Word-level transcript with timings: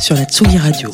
sur 0.00 0.14
la 0.14 0.24
Tsugi 0.24 0.58
Radio. 0.58 0.90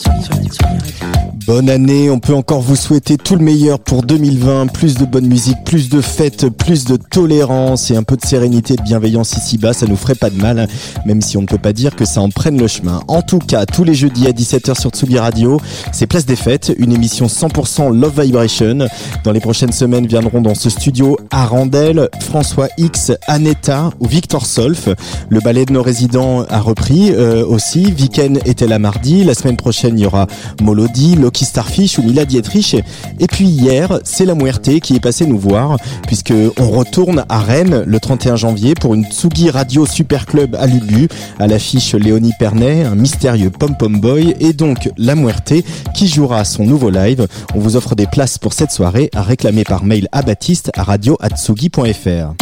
Bonne 1.47 1.69
année, 1.69 2.09
on 2.09 2.21
peut 2.21 2.35
encore 2.35 2.63
vous 2.63 2.77
souhaiter 2.77 3.19
tout 3.19 3.37
le 3.37 3.45
meilleur 3.45 3.79
pour 3.79 4.03
2020, 4.03 4.69
plus 4.69 4.95
de 4.95 5.05
bonne 5.05 5.27
musique, 5.27 5.63
plus 5.67 5.91
de 5.91 6.01
fêtes, 6.01 6.49
plus 6.49 6.87
de 6.87 6.97
tolérance 6.97 7.91
et 7.91 7.97
un 7.97 8.03
peu 8.03 8.17
de 8.17 8.25
sérénité 8.25 8.75
et 8.75 8.77
de 8.79 8.83
bienveillance 8.83 9.37
ici-bas, 9.37 9.75
ça 9.75 9.87
nous 9.87 9.97
ferait 9.97 10.15
pas 10.15 10.31
de 10.31 10.41
mal, 10.41 10.59
hein, 10.59 10.67
même 11.05 11.21
si 11.21 11.37
on 11.37 11.43
ne 11.43 11.47
peut 11.47 11.59
pas 11.59 11.75
dire 11.75 11.97
que 11.97 12.07
ça 12.07 12.23
en 12.23 12.31
prenne 12.31 12.59
le 12.59 12.67
chemin. 12.67 13.03
En 13.09 13.21
tout 13.21 13.41
cas, 13.41 13.67
tous 13.67 13.85
les 13.85 13.95
jeudis 13.95 14.27
à 14.27 14.31
17h 14.31 14.81
sur 14.81 14.89
Tsugi 14.89 15.19
Radio, 15.19 15.61
c'est 15.93 16.07
Place 16.07 16.25
des 16.25 16.37
Fêtes, 16.37 16.73
une 16.79 16.93
émission 16.93 17.27
100% 17.27 17.95
Love 17.95 18.23
Vibration. 18.23 18.79
Dans 19.23 19.33
les 19.33 19.41
prochaines 19.41 19.73
semaines 19.73 20.07
viendront 20.07 20.41
dans 20.41 20.55
ce 20.55 20.71
studio 20.71 21.19
Arandel, 21.31 22.09
François 22.21 22.69
X, 22.79 23.13
Aneta 23.27 23.91
ou 24.01 24.07
Victor 24.07 24.47
Solf. 24.47 24.89
Le 25.29 25.41
ballet 25.41 25.67
de 25.67 25.75
nos 25.75 25.83
résidents 25.83 26.47
a 26.49 26.61
repris 26.61 27.11
euh, 27.13 27.45
aussi. 27.45 27.91
Viken 27.91 28.39
était 28.47 28.67
là 28.67 28.79
La 29.05 29.35
semaine 29.35 29.57
prochaine, 29.57 29.99
il 29.99 30.03
y 30.03 30.07
aura 30.07 30.27
Molody, 30.63 31.17
Loki 31.17 31.45
Starfish 31.45 31.99
ou 31.99 32.03
Mila 32.03 32.25
Dietrich. 32.25 32.75
Et 33.21 33.27
puis 33.27 33.47
hier, 33.47 34.01
c'est 34.03 34.25
la 34.25 34.35
Muerte 34.35 34.81
qui 34.81 34.97
est 34.97 35.01
passée 35.01 35.27
nous 35.27 35.39
voir, 35.39 35.77
puisque 36.07 36.33
on 36.59 36.71
retourne 36.71 37.25
à 37.29 37.39
Rennes 37.41 37.85
le 37.87 38.01
31 38.01 38.37
janvier 38.37 38.75
pour 38.75 38.95
une 38.95 39.05
Tsugi 39.05 39.51
Radio 39.51 39.85
Super 39.87 40.27
Club 40.27 40.57
à 40.59 40.67
Lubu. 40.67 41.09
À 41.39 41.47
l'affiche 41.47 41.95
Léonie 41.95 42.33
Pernet, 42.39 42.85
un 42.85 42.95
mystérieux 42.95 43.51
pom-pom 43.51 44.01
boy, 44.01 44.35
et 44.41 44.53
donc 44.53 44.91
la 44.97 45.15
Muerte 45.15 45.53
qui 45.95 46.09
jouera 46.09 46.45
son 46.45 46.65
nouveau 46.65 46.91
live. 46.91 47.27
On 47.55 47.59
vous 47.59 47.77
offre 47.77 47.95
des 47.95 48.07
places 48.07 48.39
pour 48.39 48.53
cette 48.53 48.71
soirée 48.71 49.11
à 49.15 49.23
réclamer 49.23 49.65
par 49.65 49.85
mail 49.85 50.09
à 50.13 50.23
Baptiste 50.23 50.71
à 50.75 50.83
radio@tsugi.fr. 50.83 52.35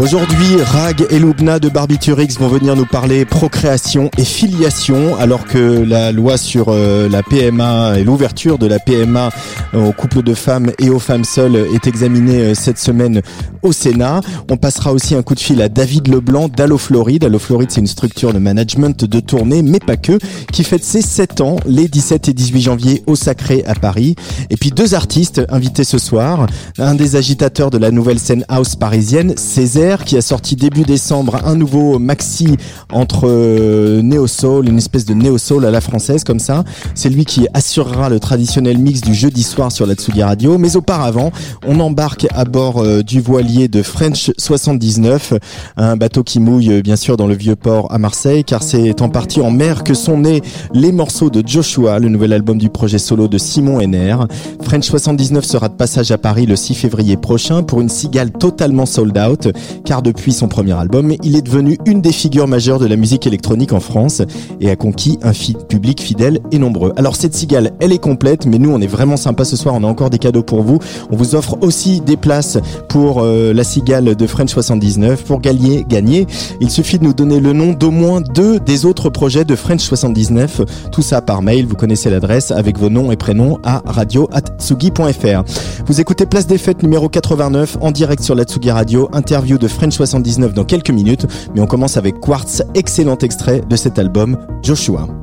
Aujourd'hui, 0.00 0.56
Rag 0.62 1.06
et 1.10 1.18
Loubna 1.18 1.58
de 1.58 1.68
Barbiturix 1.68 2.38
vont 2.38 2.48
venir 2.48 2.74
nous 2.74 2.86
parler 2.86 3.26
procréation 3.26 4.10
et 4.16 4.24
filiation, 4.24 5.14
alors 5.18 5.44
que 5.44 5.58
la 5.58 6.10
loi 6.10 6.38
sur 6.38 6.68
euh, 6.70 7.06
la 7.06 7.22
PMA 7.22 7.98
et 7.98 8.04
l'ouverture 8.04 8.56
de 8.56 8.66
la 8.66 8.78
PMA 8.78 9.28
aux 9.74 9.92
couples 9.92 10.22
de 10.22 10.32
femmes 10.32 10.72
et 10.78 10.88
aux 10.88 10.98
femmes 10.98 11.24
seules 11.24 11.66
est 11.74 11.86
examinée 11.86 12.40
euh, 12.40 12.54
cette 12.54 12.78
semaine 12.78 13.20
au 13.62 13.72
Sénat. 13.72 14.22
On 14.50 14.56
passera 14.56 14.94
aussi 14.94 15.14
un 15.14 15.22
coup 15.22 15.34
de 15.34 15.40
fil 15.40 15.60
à 15.60 15.68
David 15.68 16.08
Leblanc 16.08 16.48
d'Allo 16.48 16.78
Floride. 16.78 17.24
Allo 17.24 17.38
Floride, 17.38 17.70
c'est 17.70 17.82
une 17.82 17.86
structure 17.86 18.32
de 18.32 18.38
management 18.38 19.04
de 19.04 19.20
tournée, 19.20 19.60
mais 19.60 19.80
pas 19.80 19.98
que, 19.98 20.18
qui 20.50 20.64
fête 20.64 20.82
ses 20.82 21.02
7 21.02 21.42
ans 21.42 21.56
les 21.66 21.88
17 21.88 22.30
et 22.30 22.32
18 22.32 22.62
janvier 22.62 23.02
au 23.06 23.16
Sacré 23.16 23.64
à 23.66 23.74
Paris. 23.74 24.16
Et 24.48 24.56
puis 24.56 24.70
deux 24.70 24.94
artistes 24.94 25.42
invités 25.50 25.84
ce 25.84 25.98
soir. 25.98 26.46
Un 26.78 26.94
des 26.94 27.16
agitateurs 27.16 27.70
de 27.70 27.76
la 27.76 27.90
nouvelle 27.90 28.18
scène 28.18 28.46
house 28.48 28.76
parisienne, 28.76 29.34
Césaire, 29.36 29.89
qui 29.98 30.16
a 30.16 30.22
sorti 30.22 30.54
début 30.54 30.82
décembre 30.82 31.40
un 31.44 31.56
nouveau 31.56 31.98
maxi 31.98 32.56
entre 32.92 33.26
euh, 33.26 34.02
Neo 34.02 34.26
Soul, 34.26 34.68
une 34.68 34.78
espèce 34.78 35.04
de 35.04 35.14
Neo 35.14 35.36
Soul 35.36 35.66
à 35.66 35.70
la 35.70 35.80
française 35.80 36.22
comme 36.22 36.38
ça. 36.38 36.64
C'est 36.94 37.08
lui 37.08 37.24
qui 37.24 37.48
assurera 37.54 38.08
le 38.08 38.20
traditionnel 38.20 38.78
mix 38.78 39.00
du 39.00 39.14
jeudi 39.14 39.42
soir 39.42 39.72
sur 39.72 39.86
la 39.86 39.94
Tsugi 39.94 40.22
Radio. 40.22 40.58
Mais 40.58 40.76
auparavant, 40.76 41.32
on 41.66 41.80
embarque 41.80 42.28
à 42.34 42.44
bord 42.44 42.78
euh, 42.78 43.02
du 43.02 43.20
voilier 43.20 43.66
de 43.66 43.82
French 43.82 44.30
79, 44.38 45.34
un 45.76 45.96
bateau 45.96 46.22
qui 46.22 46.38
mouille 46.38 46.70
euh, 46.70 46.82
bien 46.82 46.96
sûr 46.96 47.16
dans 47.16 47.26
le 47.26 47.34
vieux 47.34 47.56
port 47.56 47.92
à 47.92 47.98
Marseille, 47.98 48.44
car 48.44 48.62
c'est 48.62 49.02
en 49.02 49.08
partie 49.08 49.40
en 49.40 49.50
mer 49.50 49.82
que 49.82 49.94
sont 49.94 50.18
nés 50.18 50.40
les 50.72 50.92
morceaux 50.92 51.30
de 51.30 51.42
Joshua, 51.46 51.98
le 51.98 52.08
nouvel 52.08 52.32
album 52.32 52.58
du 52.58 52.70
projet 52.70 52.98
solo 52.98 53.26
de 53.26 53.38
Simon 53.38 53.80
Henner. 53.80 54.16
French 54.62 54.84
79 54.84 55.44
sera 55.44 55.68
de 55.68 55.74
passage 55.74 56.12
à 56.12 56.18
Paris 56.18 56.46
le 56.46 56.54
6 56.54 56.74
février 56.74 57.16
prochain 57.16 57.64
pour 57.64 57.80
une 57.80 57.88
cigale 57.88 58.30
totalement 58.30 58.86
sold 58.86 59.18
out, 59.18 59.48
car 59.84 60.02
depuis 60.02 60.32
son 60.32 60.48
premier 60.48 60.72
album, 60.72 61.14
il 61.22 61.36
est 61.36 61.42
devenu 61.42 61.78
une 61.86 62.00
des 62.00 62.12
figures 62.12 62.48
majeures 62.48 62.78
de 62.78 62.86
la 62.86 62.96
musique 62.96 63.26
électronique 63.26 63.72
en 63.72 63.80
France 63.80 64.22
et 64.60 64.70
a 64.70 64.76
conquis 64.76 65.18
un 65.22 65.32
public 65.68 66.00
fidèle 66.00 66.40
et 66.52 66.58
nombreux. 66.58 66.92
Alors 66.96 67.16
cette 67.16 67.34
cigale, 67.34 67.72
elle 67.80 67.92
est 67.92 67.98
complète, 67.98 68.46
mais 68.46 68.58
nous 68.58 68.70
on 68.70 68.80
est 68.80 68.86
vraiment 68.86 69.16
sympa 69.16 69.44
ce 69.44 69.56
soir, 69.56 69.74
on 69.74 69.84
a 69.84 69.86
encore 69.86 70.10
des 70.10 70.18
cadeaux 70.18 70.42
pour 70.42 70.62
vous. 70.62 70.78
On 71.10 71.16
vous 71.16 71.34
offre 71.34 71.58
aussi 71.60 72.00
des 72.00 72.16
places 72.16 72.58
pour 72.88 73.20
euh, 73.22 73.52
la 73.52 73.64
cigale 73.64 74.14
de 74.14 74.26
French 74.26 74.50
79. 74.50 75.24
Pour 75.24 75.40
gagner, 75.40 75.84
gagner, 75.88 76.26
il 76.60 76.70
suffit 76.70 76.98
de 76.98 77.04
nous 77.04 77.14
donner 77.14 77.40
le 77.40 77.52
nom 77.52 77.72
d'au 77.72 77.90
moins 77.90 78.20
deux 78.20 78.60
des 78.60 78.84
autres 78.84 79.10
projets 79.10 79.44
de 79.44 79.56
French 79.56 79.80
79. 79.80 80.62
Tout 80.92 81.02
ça 81.02 81.20
par 81.20 81.42
mail, 81.42 81.66
vous 81.66 81.76
connaissez 81.76 82.10
l'adresse 82.10 82.50
avec 82.50 82.78
vos 82.78 82.90
noms 82.90 83.12
et 83.12 83.16
prénoms 83.16 83.58
à 83.64 83.82
radio@tsugi.fr. 83.84 85.44
Vous 85.86 86.00
écoutez 86.00 86.26
Place 86.26 86.46
des 86.46 86.58
Fêtes 86.58 86.82
numéro 86.82 87.08
89 87.08 87.78
en 87.80 87.90
direct 87.90 88.22
sur 88.22 88.34
la 88.34 88.44
Tsugi 88.44 88.70
Radio, 88.70 89.08
interview 89.12 89.58
de 89.60 89.68
French 89.68 89.94
79 89.94 90.54
dans 90.54 90.64
quelques 90.64 90.90
minutes, 90.90 91.26
mais 91.54 91.60
on 91.60 91.66
commence 91.66 91.96
avec 91.96 92.18
Quartz, 92.18 92.62
excellent 92.74 93.18
extrait 93.18 93.60
de 93.68 93.76
cet 93.76 93.98
album 93.98 94.36
Joshua. 94.62 95.19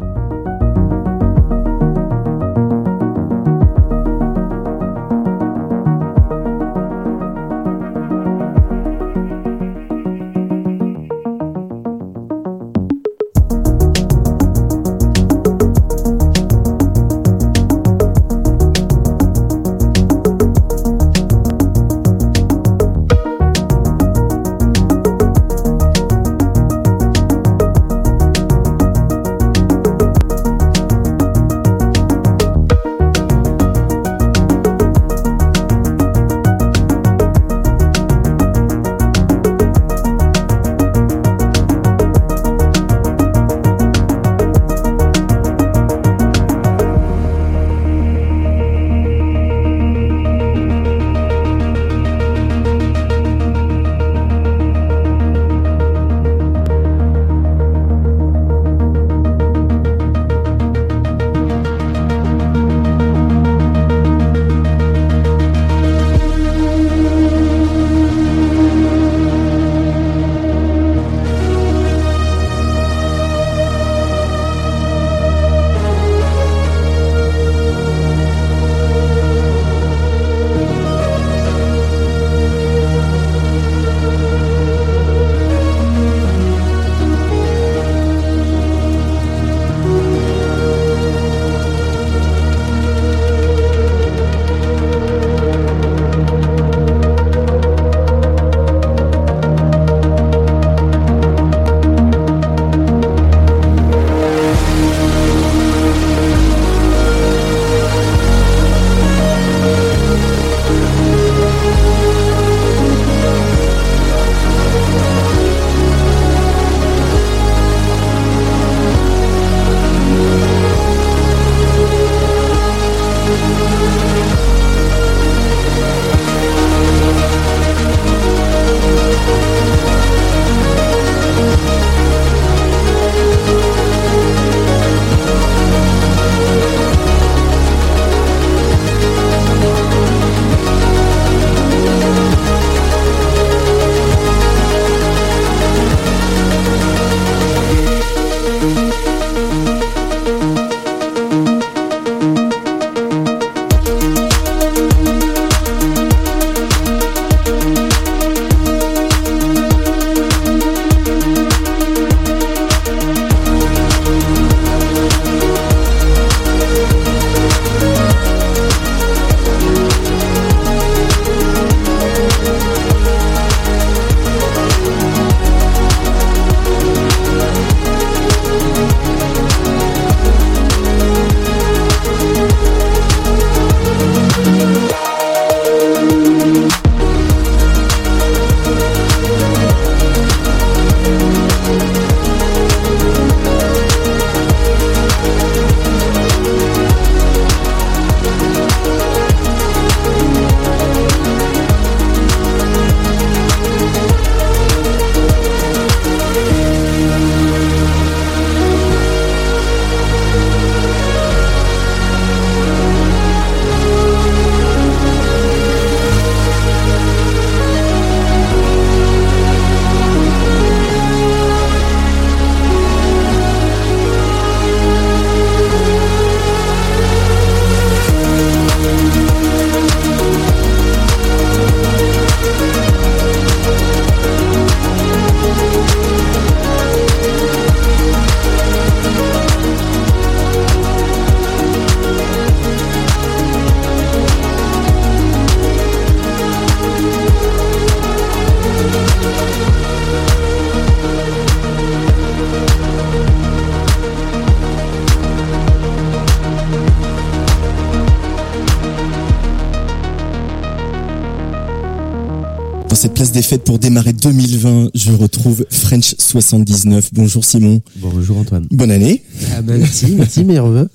Place 263.28 263.32
des 263.32 263.42
fêtes 263.42 263.64
pour 263.64 263.80
démarrer 263.80 264.14
2020, 264.14 264.92
je 264.94 265.12
retrouve 265.12 265.66
French 265.70 266.16
79. 266.18 267.10
Bonjour 267.14 267.44
Simon. 267.44 267.82
Bonjour 267.98 268.38
Antoine. 268.38 268.66
Bonne 268.72 268.92
année. 268.92 269.24
Ah 269.54 269.62
bah 269.62 269.74
merci, 269.78 270.14
merci, 270.16 270.44
vœux. 270.44 270.88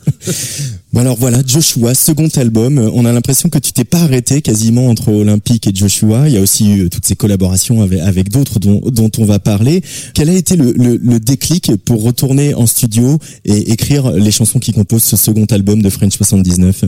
Bon 0.92 1.00
alors 1.00 1.16
voilà, 1.18 1.42
Joshua, 1.46 1.94
second 1.94 2.28
album. 2.36 2.78
On 2.78 3.04
a 3.04 3.12
l'impression 3.12 3.48
que 3.48 3.58
tu 3.58 3.72
t'es 3.72 3.84
pas 3.84 4.00
arrêté 4.00 4.40
quasiment 4.40 4.88
entre 4.88 5.12
Olympique 5.12 5.66
et 5.66 5.74
Joshua. 5.74 6.28
Il 6.28 6.34
y 6.34 6.38
a 6.38 6.40
aussi 6.40 6.70
eu 6.70 6.88
toutes 6.88 7.06
ces 7.06 7.16
collaborations 7.16 7.82
avec, 7.82 8.00
avec 8.00 8.30
d'autres 8.30 8.58
dont, 8.58 8.80
dont 8.86 9.10
on 9.18 9.24
va 9.24 9.38
parler. 9.38 9.82
Quel 10.14 10.30
a 10.30 10.34
été 10.34 10.56
le, 10.56 10.72
le, 10.72 10.96
le 10.96 11.20
déclic 11.20 11.72
pour 11.84 12.02
retourner 12.02 12.54
en 12.54 12.66
studio 12.66 13.18
et 13.44 13.72
écrire 13.72 14.10
les 14.12 14.30
chansons 14.30 14.58
qui 14.58 14.72
composent 14.72 15.04
ce 15.04 15.16
second 15.16 15.46
album 15.46 15.82
de 15.82 15.90
French 15.90 16.16
79 16.16 16.84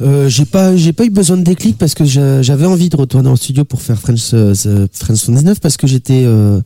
Euh, 0.00 0.28
j'ai 0.28 0.44
pas, 0.46 0.76
j'ai 0.76 0.92
pas 0.92 1.04
eu 1.04 1.10
besoin 1.10 1.36
de 1.36 1.42
déclic 1.42 1.76
parce 1.76 1.94
que 1.94 2.04
j'a- 2.04 2.40
j'avais 2.42 2.64
envie 2.66 2.88
de 2.88 2.96
retourner 2.96 3.28
en 3.28 3.36
studio 3.36 3.64
pour 3.64 3.82
faire 3.82 3.98
French, 3.98 4.30
French 4.30 5.18
79 5.18 5.60
parce 5.60 5.76
que 5.76 5.86
j'étais 5.86 6.22
euh, 6.24 6.60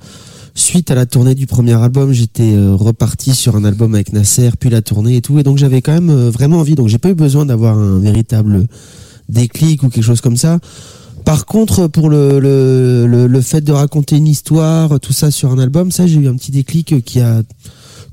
suite 0.55 0.91
à 0.93 0.95
la 0.95 1.05
tournée 1.05 1.35
du 1.35 1.47
premier 1.47 1.75
album, 1.75 2.13
j'étais 2.13 2.55
euh, 2.55 2.75
reparti 2.75 3.35
sur 3.35 3.57
un 3.57 3.65
album 3.65 3.95
avec 3.95 4.13
Nasser, 4.13 4.51
puis 4.59 4.71
la 4.71 4.83
tournée 4.83 5.17
et 5.17 5.21
tout, 5.21 5.39
et 5.41 5.43
donc 5.43 5.59
j'avais 5.59 5.83
quand 5.83 5.93
même 5.93 6.11
euh, 6.11 6.31
vraiment 6.31 6.59
envie. 6.59 6.77
Donc 6.77 6.87
j'ai 6.89 6.99
pas 6.99 7.11
eu 7.11 7.15
besoin 7.15 7.45
d'avoir 7.45 7.77
un 7.77 7.99
véritable 7.99 8.67
déclic 9.29 9.83
ou 9.83 9.89
quelque 9.89 10.05
chose 10.05 10.21
comme 10.21 10.37
ça. 10.37 10.61
Par 11.25 11.47
contre, 11.47 11.89
pour 11.89 12.11
le, 12.11 12.39
le, 12.39 13.07
le, 13.09 13.27
le 13.27 13.41
fait 13.41 13.63
de 13.63 13.73
raconter 13.73 14.17
une 14.17 14.29
histoire, 14.29 15.01
tout 15.01 15.15
ça 15.15 15.31
sur 15.33 15.51
un 15.51 15.59
album, 15.59 15.91
ça 15.91 16.07
j'ai 16.07 16.21
eu 16.21 16.29
un 16.29 16.35
petit 16.37 16.53
déclic 16.53 17.03
qui 17.05 17.21
a 17.21 17.43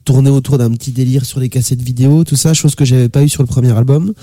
tourné 0.05 0.29
autour 0.29 0.57
d'un 0.57 0.71
petit 0.71 0.91
délire 0.91 1.25
sur 1.25 1.39
les 1.39 1.49
cassettes 1.49 1.81
vidéo, 1.81 2.23
tout 2.23 2.35
ça, 2.35 2.53
chose 2.53 2.75
que 2.75 2.85
j'avais 2.85 3.09
pas 3.09 3.23
eu 3.23 3.29
sur 3.29 3.43
le 3.43 3.47
premier 3.47 3.71
album. 3.71 4.13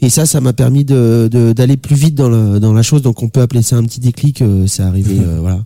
Et 0.00 0.10
ça, 0.10 0.26
ça 0.26 0.40
m'a 0.40 0.52
permis 0.52 0.84
de 0.84 1.28
de- 1.30 1.52
d'aller 1.52 1.76
plus 1.76 1.96
vite 1.96 2.14
dans, 2.14 2.28
le, 2.28 2.60
dans 2.60 2.72
la 2.72 2.82
chose. 2.82 3.02
Donc 3.02 3.22
on 3.22 3.28
peut 3.28 3.40
appeler 3.40 3.62
ça 3.62 3.76
un 3.76 3.84
petit 3.84 4.00
déclic. 4.00 4.42
euh, 4.42 4.66
c'est 4.66 4.82
arrivé, 4.82 5.16
euh, 5.20 5.38
voilà. 5.40 5.60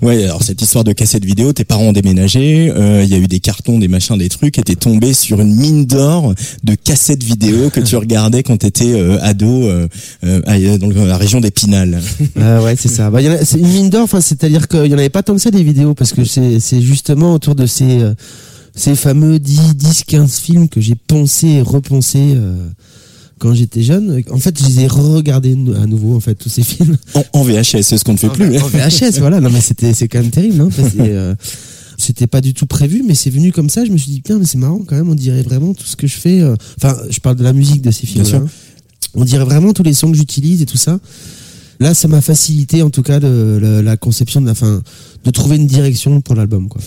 Ouais, 0.00 0.24
alors 0.24 0.42
cette 0.42 0.62
histoire 0.62 0.82
de 0.82 0.92
cassette 0.92 1.24
vidéo, 1.26 1.52
tes 1.52 1.64
parents 1.64 1.84
ont 1.84 1.92
déménagé, 1.92 2.72
euh, 2.74 3.02
il 3.04 3.10
y 3.10 3.14
a 3.14 3.18
eu 3.18 3.28
des 3.28 3.38
cartons, 3.38 3.78
des 3.78 3.86
machins, 3.86 4.16
des 4.16 4.30
trucs, 4.30 4.58
et 4.58 4.62
t'es 4.62 4.76
tombé 4.76 5.12
sur 5.12 5.40
une 5.42 5.54
mine 5.54 5.84
d'or 5.84 6.34
de 6.64 6.74
cassettes 6.74 7.22
vidéo 7.22 7.68
que 7.68 7.80
tu 7.80 7.94
regardais 8.04 8.42
quand 8.42 8.56
t'étais 8.56 8.94
euh, 8.94 9.18
ado 9.20 9.46
euh, 9.46 9.86
euh, 10.24 10.78
dans 10.78 11.04
la 11.04 11.18
région 11.18 11.40
d'Épinal. 11.40 12.00
Ah 12.40 12.62
ouais, 12.62 12.76
c'est 12.76 12.88
ça. 12.88 13.10
Bah, 13.10 13.20
c'est 13.44 13.58
une 13.58 13.68
mine 13.68 13.90
d'or. 13.90 14.04
Enfin, 14.04 14.22
c'est-à-dire 14.22 14.68
qu'il 14.68 14.86
y 14.86 14.94
en 14.94 14.98
avait 14.98 15.10
pas 15.10 15.22
tant 15.22 15.34
que 15.34 15.40
ça 15.40 15.50
des 15.50 15.62
vidéos 15.62 15.94
parce 15.94 16.12
que 16.14 16.24
c'est 16.24 16.58
c'est 16.58 16.80
justement 16.80 17.34
autour 17.34 17.54
de 17.54 17.66
ces 17.66 18.00
euh, 18.00 18.14
ces 18.74 18.94
fameux 18.94 19.38
10, 19.38 19.74
10, 19.76 20.04
15 20.04 20.36
films 20.38 20.68
que 20.68 20.80
j'ai 20.80 20.94
poncé 20.94 21.46
et 21.48 21.62
repensé 21.62 22.18
euh, 22.36 22.54
quand 23.38 23.52
j'étais 23.54 23.82
jeune. 23.82 24.22
En 24.30 24.38
fait, 24.38 24.58
je 24.58 24.66
les 24.66 24.80
ai 24.82 24.86
regardés 24.86 25.56
à 25.80 25.86
nouveau 25.86 26.16
en 26.16 26.20
fait 26.20 26.34
tous 26.34 26.48
ces 26.48 26.62
films. 26.62 26.96
En, 27.14 27.24
en 27.32 27.42
VHS, 27.42 27.82
c'est 27.82 27.98
ce 27.98 28.04
qu'on 28.04 28.12
ne 28.14 28.18
fait 28.18 28.30
plus. 28.30 28.56
En 28.58 28.68
VHS, 28.68 29.18
voilà. 29.18 29.40
Non, 29.40 29.50
mais 29.50 29.60
c'était, 29.60 29.92
c'est 29.94 30.08
quand 30.08 30.20
même 30.20 30.30
terrible, 30.30 30.60
hein, 30.62 30.68
euh, 31.00 31.34
c'était 31.98 32.26
pas 32.26 32.40
du 32.40 32.54
tout 32.54 32.66
prévu, 32.66 33.04
mais 33.06 33.14
c'est 33.14 33.30
venu 33.30 33.52
comme 33.52 33.68
ça. 33.68 33.84
Je 33.84 33.90
me 33.92 33.98
suis 33.98 34.10
dit, 34.10 34.20
putain, 34.22 34.38
mais 34.38 34.46
c'est 34.46 34.58
marrant 34.58 34.80
quand 34.86 34.96
même, 34.96 35.08
on 35.10 35.14
dirait 35.14 35.42
vraiment 35.42 35.74
tout 35.74 35.84
ce 35.86 35.96
que 35.96 36.06
je 36.06 36.16
fais. 36.16 36.40
euh, 36.40 36.56
Enfin, 36.78 36.96
je 37.10 37.20
parle 37.20 37.36
de 37.36 37.44
la 37.44 37.52
musique 37.52 37.82
de 37.82 37.90
ces 37.90 38.06
films. 38.06 38.24
sûr. 38.24 38.44
On 39.14 39.24
dirait 39.24 39.44
vraiment 39.44 39.72
tous 39.74 39.82
les 39.82 39.92
sons 39.92 40.10
que 40.10 40.16
j'utilise 40.16 40.62
et 40.62 40.66
tout 40.66 40.78
ça. 40.78 40.98
Là, 41.80 41.94
ça 41.94 42.06
m'a 42.08 42.20
facilité, 42.20 42.82
en 42.82 42.90
tout 42.90 43.02
cas, 43.02 43.18
la 43.20 43.96
conception 43.96 44.40
de 44.40 44.46
la 44.46 44.54
fin, 44.54 44.80
de 45.24 45.30
trouver 45.30 45.56
une 45.56 45.66
direction 45.66 46.20
pour 46.20 46.34
l'album, 46.34 46.68
quoi. 46.68 46.80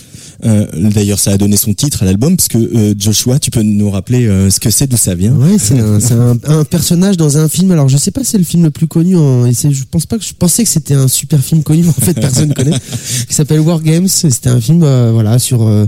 Euh, 0.45 0.65
D'ailleurs, 0.91 1.19
ça 1.19 1.31
a 1.31 1.37
donné 1.37 1.55
son 1.55 1.73
titre 1.73 2.03
à 2.03 2.05
l'album, 2.05 2.35
parce 2.35 2.49
que 2.49 2.57
euh, 2.57 2.93
Joshua, 2.97 3.39
tu 3.39 3.49
peux 3.51 3.61
nous 3.61 3.89
rappeler 3.89 4.27
euh, 4.27 4.49
ce 4.49 4.59
que 4.59 4.69
c'est, 4.69 4.87
d'où 4.87 4.97
ça 4.97 5.15
vient 5.15 5.33
Ouais, 5.33 5.57
c'est 5.57 5.79
un, 5.79 5.99
c'est 6.01 6.13
un, 6.13 6.37
un 6.47 6.63
personnage 6.65 7.15
dans 7.15 7.37
un 7.37 7.47
film. 7.47 7.71
Alors, 7.71 7.87
je 7.87 7.95
sais 7.97 8.11
pas 8.11 8.23
c'est 8.25 8.37
le 8.37 8.43
film 8.43 8.63
le 8.63 8.71
plus 8.71 8.87
connu. 8.87 9.15
En, 9.15 9.45
et 9.45 9.53
c'est- 9.53 9.71
je 9.71 9.83
pense 9.89 10.05
pas 10.05 10.17
que 10.17 10.25
je 10.25 10.33
pensais 10.33 10.63
que 10.63 10.69
c'était 10.69 10.93
un 10.95 11.07
super 11.07 11.39
film 11.41 11.63
connu, 11.63 11.83
mais 11.83 11.89
en 11.89 11.93
fait, 11.93 12.13
personne 12.13 12.53
connaît. 12.53 12.77
Qui 13.27 13.33
s'appelle 13.33 13.61
War 13.61 13.81
Games. 13.81 14.07
C'était 14.09 14.49
un 14.49 14.59
film, 14.59 14.83
euh, 14.83 15.11
voilà, 15.13 15.39
sur 15.39 15.63
euh, 15.63 15.85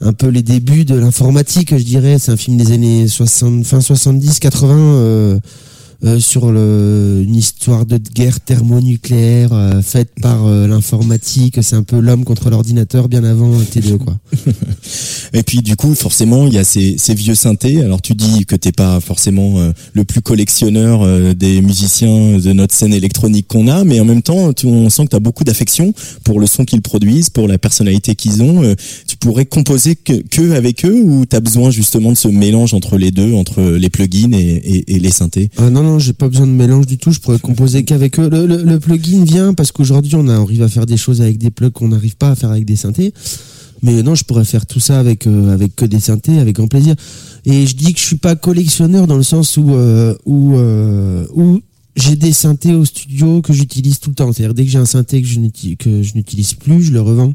un 0.00 0.14
peu 0.14 0.28
les 0.28 0.42
débuts 0.42 0.84
de 0.86 0.94
l'informatique, 0.94 1.76
je 1.76 1.84
dirais. 1.84 2.16
C'est 2.18 2.32
un 2.32 2.36
film 2.38 2.56
des 2.56 2.72
années 2.72 3.06
60, 3.06 3.64
fin 3.66 3.80
70, 3.82 4.38
80. 4.38 5.38
Euh, 6.04 6.18
sur 6.18 6.50
le, 6.50 7.22
une 7.24 7.36
histoire 7.36 7.86
de 7.86 7.96
guerre 7.96 8.40
thermonucléaire 8.40 9.52
euh, 9.52 9.82
faite 9.82 10.10
par 10.20 10.46
euh, 10.46 10.66
l'informatique. 10.66 11.58
C'est 11.62 11.76
un 11.76 11.84
peu 11.84 12.00
l'homme 12.00 12.24
contre 12.24 12.50
l'ordinateur 12.50 13.08
bien 13.08 13.22
avant 13.22 13.56
T2 13.56 13.98
quoi. 13.98 14.18
Et 15.34 15.42
puis 15.42 15.62
du 15.62 15.76
coup, 15.76 15.94
forcément, 15.94 16.46
il 16.46 16.52
y 16.52 16.58
a 16.58 16.64
ces, 16.64 16.96
ces 16.98 17.14
vieux 17.14 17.34
synthés. 17.34 17.82
Alors 17.82 18.02
tu 18.02 18.14
dis 18.14 18.44
que 18.44 18.54
t'es 18.54 18.72
pas 18.72 19.00
forcément 19.00 19.58
euh, 19.58 19.72
le 19.94 20.04
plus 20.04 20.20
collectionneur 20.20 21.02
euh, 21.02 21.32
des 21.32 21.62
musiciens 21.62 22.38
de 22.38 22.52
notre 22.52 22.74
scène 22.74 22.92
électronique 22.92 23.48
qu'on 23.48 23.68
a, 23.68 23.84
mais 23.84 23.98
en 24.00 24.04
même 24.04 24.22
temps, 24.22 24.52
tu, 24.52 24.66
on 24.66 24.90
sent 24.90 25.04
que 25.04 25.10
tu 25.10 25.16
as 25.16 25.20
beaucoup 25.20 25.44
d'affection 25.44 25.94
pour 26.24 26.38
le 26.38 26.46
son 26.46 26.64
qu'ils 26.64 26.82
produisent, 26.82 27.30
pour 27.30 27.48
la 27.48 27.56
personnalité 27.56 28.14
qu'ils 28.14 28.42
ont. 28.42 28.62
Euh, 28.62 28.74
tu 29.06 29.16
pourrais 29.16 29.46
composer 29.46 29.96
que, 29.96 30.12
que 30.28 30.52
avec 30.52 30.84
eux 30.84 31.00
ou 31.02 31.24
tu 31.24 31.34
as 31.34 31.40
besoin 31.40 31.70
justement 31.70 32.10
de 32.10 32.16
ce 32.16 32.28
mélange 32.28 32.74
entre 32.74 32.98
les 32.98 33.10
deux, 33.10 33.32
entre 33.32 33.62
les 33.62 33.90
plugins 33.90 34.32
et, 34.32 34.38
et, 34.38 34.96
et 34.96 34.98
les 34.98 35.10
synthés? 35.10 35.50
Non, 35.58 35.91
j'ai 35.98 36.12
pas 36.12 36.28
besoin 36.28 36.46
de 36.46 36.52
mélange 36.52 36.86
du 36.86 36.98
tout. 36.98 37.12
Je 37.12 37.20
pourrais 37.20 37.38
composer 37.38 37.84
qu'avec 37.84 38.18
eux. 38.18 38.28
Le, 38.28 38.78
plugin 38.78 39.24
vient 39.24 39.54
parce 39.54 39.72
qu'aujourd'hui, 39.72 40.14
on 40.16 40.28
arrive 40.28 40.62
à 40.62 40.68
faire 40.68 40.86
des 40.86 40.96
choses 40.96 41.20
avec 41.20 41.38
des 41.38 41.50
plugs 41.50 41.72
qu'on 41.72 41.88
n'arrive 41.88 42.16
pas 42.16 42.30
à 42.30 42.34
faire 42.34 42.50
avec 42.50 42.64
des 42.64 42.76
synthés. 42.76 43.12
Mais 43.82 44.02
non, 44.02 44.14
je 44.14 44.24
pourrais 44.24 44.44
faire 44.44 44.64
tout 44.64 44.80
ça 44.80 45.00
avec 45.00 45.26
euh, 45.26 45.52
avec 45.52 45.74
que 45.74 45.84
des 45.84 46.00
synthés, 46.00 46.38
avec 46.38 46.56
grand 46.56 46.68
plaisir. 46.68 46.94
Et 47.44 47.66
je 47.66 47.74
dis 47.74 47.92
que 47.92 47.98
je 47.98 48.04
suis 48.04 48.16
pas 48.16 48.36
collectionneur 48.36 49.06
dans 49.06 49.16
le 49.16 49.24
sens 49.24 49.56
où 49.56 49.70
euh, 49.72 50.14
où 50.24 50.54
euh, 50.54 51.26
où 51.34 51.60
j'ai 51.96 52.14
des 52.14 52.32
synthés 52.32 52.74
au 52.74 52.84
studio 52.84 53.42
que 53.42 53.52
j'utilise 53.52 53.98
tout 53.98 54.10
le 54.10 54.14
temps. 54.14 54.32
C'est-à-dire 54.32 54.54
dès 54.54 54.64
que 54.64 54.70
j'ai 54.70 54.78
un 54.78 54.86
synthé 54.86 55.20
que 55.20 55.28
je 55.28 56.14
n'utilise 56.14 56.54
plus, 56.54 56.84
je 56.84 56.92
le 56.92 57.00
revends. 57.00 57.34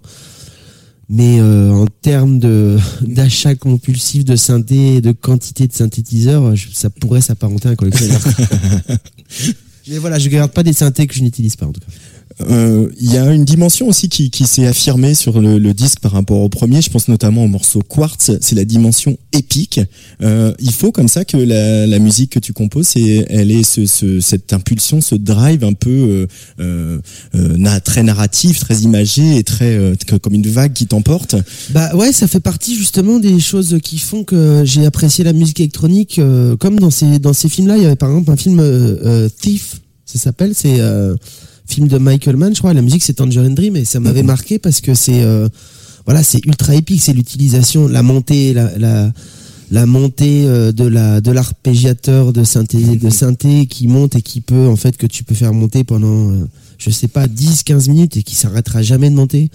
Mais 1.09 1.39
euh, 1.39 1.71
en 1.71 1.87
termes 1.87 2.37
de 2.39 2.77
d'achat 3.01 3.55
compulsif 3.55 4.25
de 4.25 4.35
synthé 4.35 4.95
et 4.95 5.01
de 5.01 5.11
quantité 5.13 5.67
de 5.67 5.73
synthétiseurs, 5.73 6.55
je- 6.55 6.67
ça 6.73 6.89
pourrait 6.89 7.21
s'apparenter 7.21 7.69
à 7.69 7.71
un 7.71 7.75
collectionneur. 7.75 8.21
Mais 9.89 9.97
voilà, 9.99 10.19
je 10.19 10.27
garde 10.29 10.51
pas 10.51 10.63
des 10.63 10.73
synthés 10.73 11.07
que 11.07 11.13
je 11.13 11.21
n'utilise 11.23 11.55
pas 11.55 11.65
en 11.65 11.71
tout 11.71 11.79
cas. 11.79 11.87
Euh, 12.41 12.87
Il 12.99 13.11
y 13.11 13.17
a 13.17 13.31
une 13.33 13.45
dimension 13.45 13.87
aussi 13.87 14.09
qui, 14.09 14.47
s'est 14.47 14.65
affirmée 14.65 15.13
sur 15.13 15.41
le, 15.41 15.73
disque 15.73 15.99
par 15.99 16.11
rapport 16.11 16.41
au 16.41 16.49
premier. 16.49 16.81
Je 16.81 16.89
pense 16.89 17.07
notamment 17.07 17.43
au 17.43 17.47
morceau 17.47 17.81
Quartz. 17.81 18.31
C'est 18.41 18.55
la 18.55 18.65
dimension 18.65 19.17
épique. 19.33 19.79
Euh, 20.21 20.53
il 20.59 20.71
faut 20.71 20.91
comme 20.91 21.07
ça 21.07 21.25
que 21.25 21.37
la, 21.37 21.99
musique 21.99 22.31
que 22.31 22.39
tu 22.39 22.53
composes, 22.53 22.93
elle 22.95 23.65
ce, 23.65 24.19
cette 24.19 24.53
impulsion, 24.53 25.01
ce 25.01 25.15
drive 25.15 25.63
un 25.63 25.73
peu 25.73 26.27
euh, 26.59 26.99
euh, 27.35 27.79
très 27.83 28.03
narratif, 28.03 28.59
très 28.59 28.79
imagé 28.79 29.37
et 29.37 29.43
très 29.43 29.77
comme 30.21 30.33
une 30.33 30.47
vague 30.47 30.73
qui 30.73 30.87
t'emporte. 30.87 31.35
Bah 31.71 31.95
ouais, 31.95 32.11
ça 32.11 32.27
fait 32.27 32.39
partie 32.39 32.75
justement 32.75 33.19
des 33.19 33.39
choses 33.39 33.77
qui 33.83 33.97
font 33.97 34.23
que 34.23 34.63
j'ai 34.65 34.85
apprécié 34.85 35.23
la 35.23 35.33
musique 35.33 35.59
électronique. 35.59 36.21
comme 36.59 36.79
dans 36.79 36.91
ces 36.91 37.19
dans 37.19 37.33
ces 37.33 37.49
films-là, 37.49 37.77
il 37.77 37.83
y 37.83 37.85
avait 37.85 37.95
par 37.95 38.09
exemple 38.09 38.31
un 38.31 38.37
film 38.37 39.29
Thief, 39.39 39.81
ça 40.05 40.19
s'appelle, 40.19 40.53
c'est 40.55 40.79
film 41.67 41.87
de 41.87 41.97
Michael 41.97 42.37
Mann, 42.37 42.53
je 42.53 42.59
crois. 42.59 42.73
La 42.73 42.81
musique 42.81 43.03
c'est 43.03 43.13
Tangerine 43.13 43.55
Dream 43.55 43.75
et 43.75 43.85
ça 43.85 43.99
m'avait 43.99 44.23
marqué 44.23 44.59
parce 44.59 44.81
que 44.81 44.93
c'est 44.93 45.21
euh, 45.23 45.47
voilà, 46.05 46.23
c'est 46.23 46.43
ultra 46.45 46.75
épique, 46.75 47.01
c'est 47.01 47.13
l'utilisation, 47.13 47.87
la 47.87 48.01
montée, 48.01 48.53
la, 48.53 49.11
la 49.69 49.85
montée 49.85 50.45
euh, 50.45 50.71
de 50.71 50.85
la 50.85 51.21
de 51.21 51.31
l'arpégiateur 51.31 52.31
de 52.33 52.43
synthé 52.43 52.77
de 52.77 53.09
synthé 53.09 53.65
qui 53.65 53.87
monte 53.87 54.15
et 54.15 54.21
qui 54.21 54.41
peut 54.41 54.67
en 54.67 54.75
fait 54.75 54.97
que 54.97 55.05
tu 55.05 55.23
peux 55.23 55.35
faire 55.35 55.53
monter 55.53 55.83
pendant 55.83 56.31
euh, 56.31 56.47
je 56.77 56.89
sais 56.89 57.07
pas 57.07 57.27
10 57.27 57.63
15 57.63 57.89
minutes 57.89 58.17
et 58.17 58.23
qui 58.23 58.35
s'arrêtera 58.35 58.81
jamais 58.81 59.09
de 59.09 59.15
monter. 59.15 59.49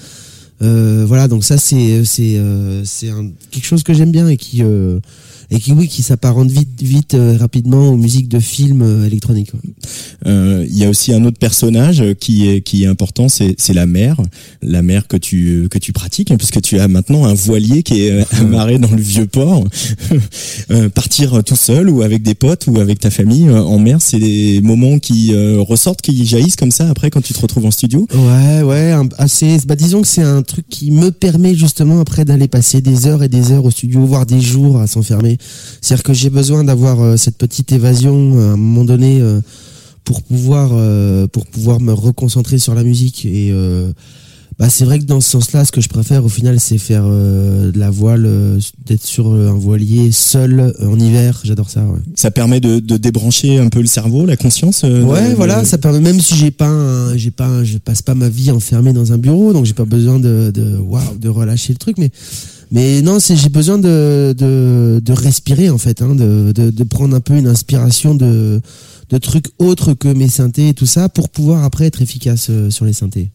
Voilà, 0.61 1.27
donc 1.27 1.43
ça 1.43 1.59
c'est 1.59 2.05
c'est 2.05 2.41
c'est 2.85 3.11
quelque 3.51 3.65
chose 3.65 3.83
que 3.83 3.93
j'aime 3.93 4.13
bien 4.13 4.29
et 4.29 4.37
qui 4.37 4.63
et 5.53 5.61
qui 5.61 5.73
oui 5.73 5.89
qui 5.89 6.03
s'apparente 6.03 6.51
vite 6.51 6.83
vite 6.83 7.15
euh, 7.15 7.37
rapidement 7.39 7.89
aux 7.91 7.97
musiques 7.97 8.29
de 8.29 8.41
films 8.41 8.83
euh, 8.83 9.07
électroniques. 9.07 9.53
Euh, 10.27 10.67
Il 10.69 10.77
y 10.79 10.85
a 10.85 10.89
aussi 10.89 11.13
un 11.13 11.25
autre 11.25 11.39
personnage 11.39 12.03
qui 12.21 12.49
est 12.49 12.61
qui 12.63 12.85
est 12.85 12.87
important, 12.87 13.29
c'est 13.29 13.55
c'est 13.59 13.75
la 13.75 13.87
mer, 13.87 14.17
la 14.63 14.83
mer 14.83 15.07
que 15.09 15.17
tu 15.17 15.69
que 15.71 15.79
tu 15.79 15.93
pratiques, 15.93 16.31
hein, 16.31 16.37
puisque 16.37 16.61
tu 16.63 16.79
as 16.79 16.89
maintenant 16.89 17.25
un 17.27 17.35
voilier 17.35 17.83
qui 17.83 18.03
est 18.07 18.11
euh, 18.13 18.25
amarré 18.41 18.79
dans 18.79 18.91
le 18.91 19.03
vieux 19.03 19.27
port. 19.27 19.65
Euh, 20.71 20.89
partir 20.89 21.43
tout 21.45 21.57
seul 21.57 21.91
ou 21.91 22.03
avec 22.03 22.23
des 22.23 22.35
potes 22.35 22.67
ou 22.67 22.79
avec 22.79 22.99
ta 23.01 23.11
famille 23.11 23.49
euh, 23.49 23.61
en 23.63 23.79
mer, 23.79 23.99
c'est 24.01 24.19
des 24.19 24.61
moments 24.63 24.99
qui 24.99 25.35
euh, 25.35 25.61
ressortent, 25.61 26.01
qui 26.01 26.25
jaillissent 26.25 26.57
comme 26.57 26.71
ça 26.71 26.89
après 26.89 27.11
quand 27.11 27.21
tu 27.21 27.33
te 27.35 27.41
retrouves 27.41 27.67
en 27.67 27.71
studio? 27.71 28.07
Ouais, 28.15 28.63
ouais, 28.63 28.93
un- 28.93 29.09
assez. 29.19 29.59
Bah, 29.67 29.77
disons 29.77 30.03
que 30.03 30.09
c'est 30.09 30.23
un 30.23 30.43
truc 30.43 30.67
qui 30.69 30.91
me 30.91 31.11
permet 31.11 31.55
justement 31.55 32.01
après 32.01 32.25
d'aller 32.25 32.49
passer 32.49 32.81
des 32.81 33.07
heures 33.07 33.23
et 33.23 33.29
des 33.29 33.51
heures 33.53 33.65
au 33.65 33.71
studio, 33.71 34.05
voire 34.05 34.25
des 34.27 34.41
jours 34.41 34.79
à 34.79 34.87
s'enfermer. 34.87 35.37
C'est-à-dire 35.81 36.03
que 36.05 36.13
j'ai 36.13 36.31
besoin 36.31 36.65
d'avoir 36.65 37.01
euh, 37.01 37.17
cette 37.17 37.37
petite 37.39 37.73
évasion 37.73 38.37
euh, 38.39 38.51
à 38.51 38.53
un 38.53 38.57
moment 38.57 38.85
donné 38.85 39.21
euh, 39.21 39.41
pour 40.05 40.23
pouvoir 40.23 40.71
pour 41.33 41.47
pouvoir 41.47 41.81
me 41.81 41.93
reconcentrer 41.93 42.59
sur 42.59 42.75
la 42.75 42.83
musique 42.83 43.25
et 43.25 43.53
bah, 44.59 44.69
c'est 44.69 44.85
vrai 44.85 44.99
que 44.99 45.05
dans 45.05 45.21
ce 45.21 45.31
sens-là, 45.31 45.65
ce 45.65 45.73
que 45.73 45.81
je 45.81 45.89
préfère 45.89 46.25
au 46.25 46.29
final, 46.29 46.61
c'est 46.61 46.77
faire 46.77 47.05
euh, 47.07 47.73
de 47.73 47.79
la 47.79 47.91
voile, 47.91 48.27
euh, 48.27 48.61
d'être 48.85 49.05
sur 49.05 49.33
un 49.33 49.53
voilier 49.55 50.13
seul 50.13 50.61
euh, 50.61 50.73
en 50.89 50.99
hiver. 51.01 51.41
J'adore 51.43 51.71
ça. 51.71 51.81
Ouais, 51.85 51.99
Ça 52.17 52.31
permet 52.31 52.61
de, 52.61 52.79
de 52.79 52.97
débrancher 52.99 53.59
un 53.59 53.69
peu 53.69 53.81
le 53.81 53.87
cerveau, 53.87 54.27
la 54.27 54.37
conscience. 54.37 54.83
ouais 54.83 55.35
voilà, 55.35 55.65
ça 55.65 55.79
permet. 55.79 56.01
Même 56.01 56.21
si 56.21 56.35
j'ai 56.37 56.51
pas, 56.51 56.69
un- 56.69 57.17
j'ai 57.17 57.31
pas, 57.31 57.47
un- 57.47 57.65
je 57.65 57.79
passe 57.79 58.03
pas 58.03 58.15
ma 58.15 58.29
vie 58.29 58.51
enfermé 58.51 58.93
dans 58.93 59.13
un 59.13 59.19
bureau, 59.19 59.53
donc 59.55 59.65
j'ai 59.65 59.73
pas 59.73 59.87
besoin 59.87 60.19
de, 60.21 60.51
de, 60.53 60.77
waouh, 60.77 61.17
de 61.19 61.29
relâcher 61.29 61.73
le 61.73 61.79
truc, 61.79 61.97
mais. 61.99 62.11
Mais 62.73 63.03
non, 63.03 63.19
j'ai 63.21 63.51
besoin 63.51 63.77
de, 63.79 65.13
respirer 65.13 65.69
en 65.69 65.79
fait, 65.79 66.01
hein, 66.01 66.15
de, 66.15 66.85
prendre 66.85 67.15
un 67.15 67.21
peu 67.21 67.37
une 67.37 67.47
inspiration 67.47 68.15
de, 68.15 68.61
de 69.11 69.19
trucs 69.19 69.49
autres 69.59 69.93
que 69.93 70.09
mes 70.09 70.29
synthés 70.29 70.69
et 70.69 70.75
tout 70.75 70.87
ça 70.87 71.11
pour 71.11 71.29
pouvoir 71.29 71.65
après 71.65 71.85
être 71.85 72.01
efficace 72.01 72.47
euh, 72.51 72.71
sur 72.71 72.87
les 72.87 72.95
synthés. 72.95 73.31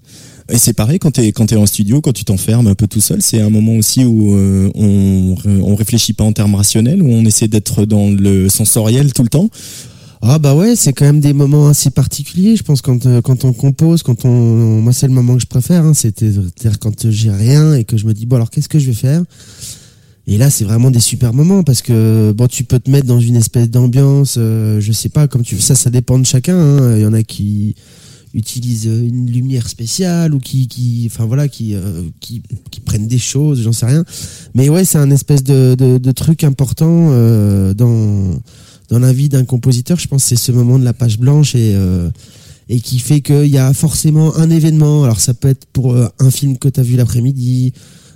Et 0.49 0.57
c'est 0.57 0.73
pareil 0.73 0.97
quand 0.97 1.11
t'es 1.11 1.31
quand 1.31 1.47
t'es 1.47 1.55
en 1.55 1.65
studio, 1.65 2.01
quand 2.01 2.13
tu 2.13 2.23
t'enfermes 2.23 2.67
un 2.67 2.73
peu 2.73 2.87
tout 2.87 3.01
seul, 3.01 3.21
c'est 3.21 3.41
un 3.41 3.49
moment 3.49 3.73
aussi 3.73 4.05
où 4.05 4.33
euh, 4.33 4.71
on 4.75 5.35
on 5.45 5.75
réfléchit 5.75 6.13
pas 6.13 6.23
en 6.23 6.33
termes 6.33 6.55
rationnels, 6.55 7.01
où 7.01 7.09
on 7.09 7.25
essaie 7.25 7.47
d'être 7.47 7.85
dans 7.85 8.09
le 8.09 8.49
sensoriel 8.49 9.13
tout 9.13 9.23
le 9.23 9.29
temps. 9.29 9.49
Ah 10.21 10.39
bah 10.39 10.55
ouais, 10.55 10.75
c'est 10.75 10.93
quand 10.93 11.05
même 11.05 11.19
des 11.19 11.33
moments 11.33 11.67
assez 11.67 11.89
particuliers, 11.91 12.55
je 12.55 12.63
pense 12.63 12.81
quand 12.81 13.05
euh, 13.05 13.21
quand 13.21 13.45
on 13.45 13.53
compose, 13.53 14.01
quand 14.01 14.25
on 14.25 14.81
moi 14.81 14.91
c'est 14.91 15.07
le 15.07 15.13
moment 15.13 15.35
que 15.35 15.41
je 15.41 15.45
préfère, 15.47 15.85
hein, 15.85 15.93
c'est-à-dire 15.93 16.79
quand 16.79 17.09
j'ai 17.09 17.29
rien 17.31 17.75
et 17.75 17.83
que 17.83 17.97
je 17.97 18.05
me 18.05 18.13
dis 18.13 18.25
bon 18.25 18.37
alors 18.37 18.49
qu'est-ce 18.49 18.67
que 18.67 18.79
je 18.79 18.87
vais 18.87 18.93
faire? 18.93 19.21
Et 20.25 20.37
là 20.37 20.49
c'est 20.49 20.65
vraiment 20.65 20.89
des 20.91 20.99
super 20.99 21.33
moments 21.33 21.63
parce 21.63 21.81
que 21.83 22.33
bon 22.35 22.47
tu 22.47 22.63
peux 22.63 22.79
te 22.79 22.89
mettre 22.89 23.05
dans 23.05 23.19
une 23.19 23.35
espèce 23.35 23.69
d'ambiance, 23.69 24.35
euh, 24.37 24.81
je 24.81 24.91
sais 24.91 25.09
pas 25.09 25.27
comme 25.27 25.43
tu 25.43 25.59
ça 25.59 25.75
ça 25.75 25.91
dépend 25.91 26.17
de 26.17 26.25
chacun. 26.25 26.57
hein. 26.57 26.95
Il 26.97 27.03
y 27.03 27.05
en 27.05 27.13
a 27.13 27.21
qui 27.23 27.75
utilisent 28.33 28.85
une 28.85 29.31
lumière 29.31 29.69
spéciale 29.69 30.33
ou 30.33 30.39
qui 30.39 30.67
qui 30.67 31.09
voilà 31.19 31.47
qui 31.47 31.75
euh, 31.75 32.01
prennent 32.85 33.07
des 33.07 33.19
choses, 33.19 33.61
j'en 33.61 33.71
sais 33.71 33.85
rien. 33.85 34.03
Mais 34.55 34.67
ouais 34.67 34.83
c'est 34.83 34.97
un 34.97 35.11
espèce 35.11 35.43
de 35.43 36.11
truc 36.11 36.43
important 36.43 37.09
euh, 37.11 37.73
dans 37.75 38.31
dans 38.89 38.99
la 38.99 39.11
vie 39.13 39.29
d'un 39.29 39.45
compositeur, 39.45 39.99
je 39.99 40.07
pense 40.07 40.23
que 40.23 40.29
c'est 40.29 40.35
ce 40.35 40.51
moment 40.51 40.79
de 40.79 40.83
la 40.85 40.93
page 40.93 41.19
blanche 41.19 41.55
et 41.55 41.73
euh, 41.75 42.09
qui 42.83 42.99
fait 42.99 43.21
qu'il 43.21 43.47
y 43.47 43.57
a 43.57 43.73
forcément 43.73 44.35
un 44.35 44.49
événement. 44.49 45.03
Alors 45.03 45.19
ça 45.19 45.33
peut 45.33 45.49
être 45.49 45.65
pour 45.67 45.93
euh, 45.93 46.07
un 46.19 46.31
film 46.31 46.57
que 46.57 46.69
tu 46.69 46.79
as 46.79 46.83
vu 46.83 46.95
l'après-midi 46.95 47.73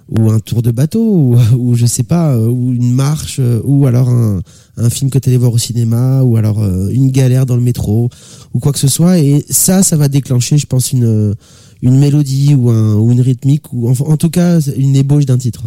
ou 0.10 0.30
un 0.30 0.40
tour 0.40 0.62
de 0.62 0.72
bateau 0.72 1.38
ou, 1.58 1.76
je 1.76 1.86
sais 1.86 2.04
pas 2.04 2.36
euh, 2.36 2.48
ou 2.48 2.74
une 2.74 2.94
marche 2.94 3.40
ou 3.64 3.86
alors 3.86 4.10
un, 4.10 4.42
film 4.90 5.10
que 5.10 5.20
tu 5.20 5.30
allé 5.30 5.38
voir 5.38 5.54
au 5.54 5.58
cinéma 5.58 6.24
ou 6.24 6.38
alors 6.38 6.66
une 6.90 7.12
galère 7.12 7.46
dans 7.46 7.56
le 7.56 7.62
métro 7.62 8.10
ou 8.54 8.60
quoi 8.60 8.74
que 8.74 8.80
ce 8.80 8.88
soit 8.88 9.20
et 9.20 9.46
ça 9.48 9.84
ça 9.84 9.96
va 9.96 10.08
déclencher 10.08 10.58
je 10.58 10.66
pense 10.66 10.92
une 10.92 11.36
une 11.82 11.98
mélodie 11.98 12.56
ou 12.56 12.70
un 12.70 12.96
ou 12.96 13.12
une 13.12 13.22
rythmique 13.22 13.72
ou 13.74 13.90
en, 13.90 14.18
tout 14.18 14.30
cas 14.30 14.60
une 14.60 14.96
ébauche 14.96 15.26
d'un 15.26 15.38
titre. 15.38 15.64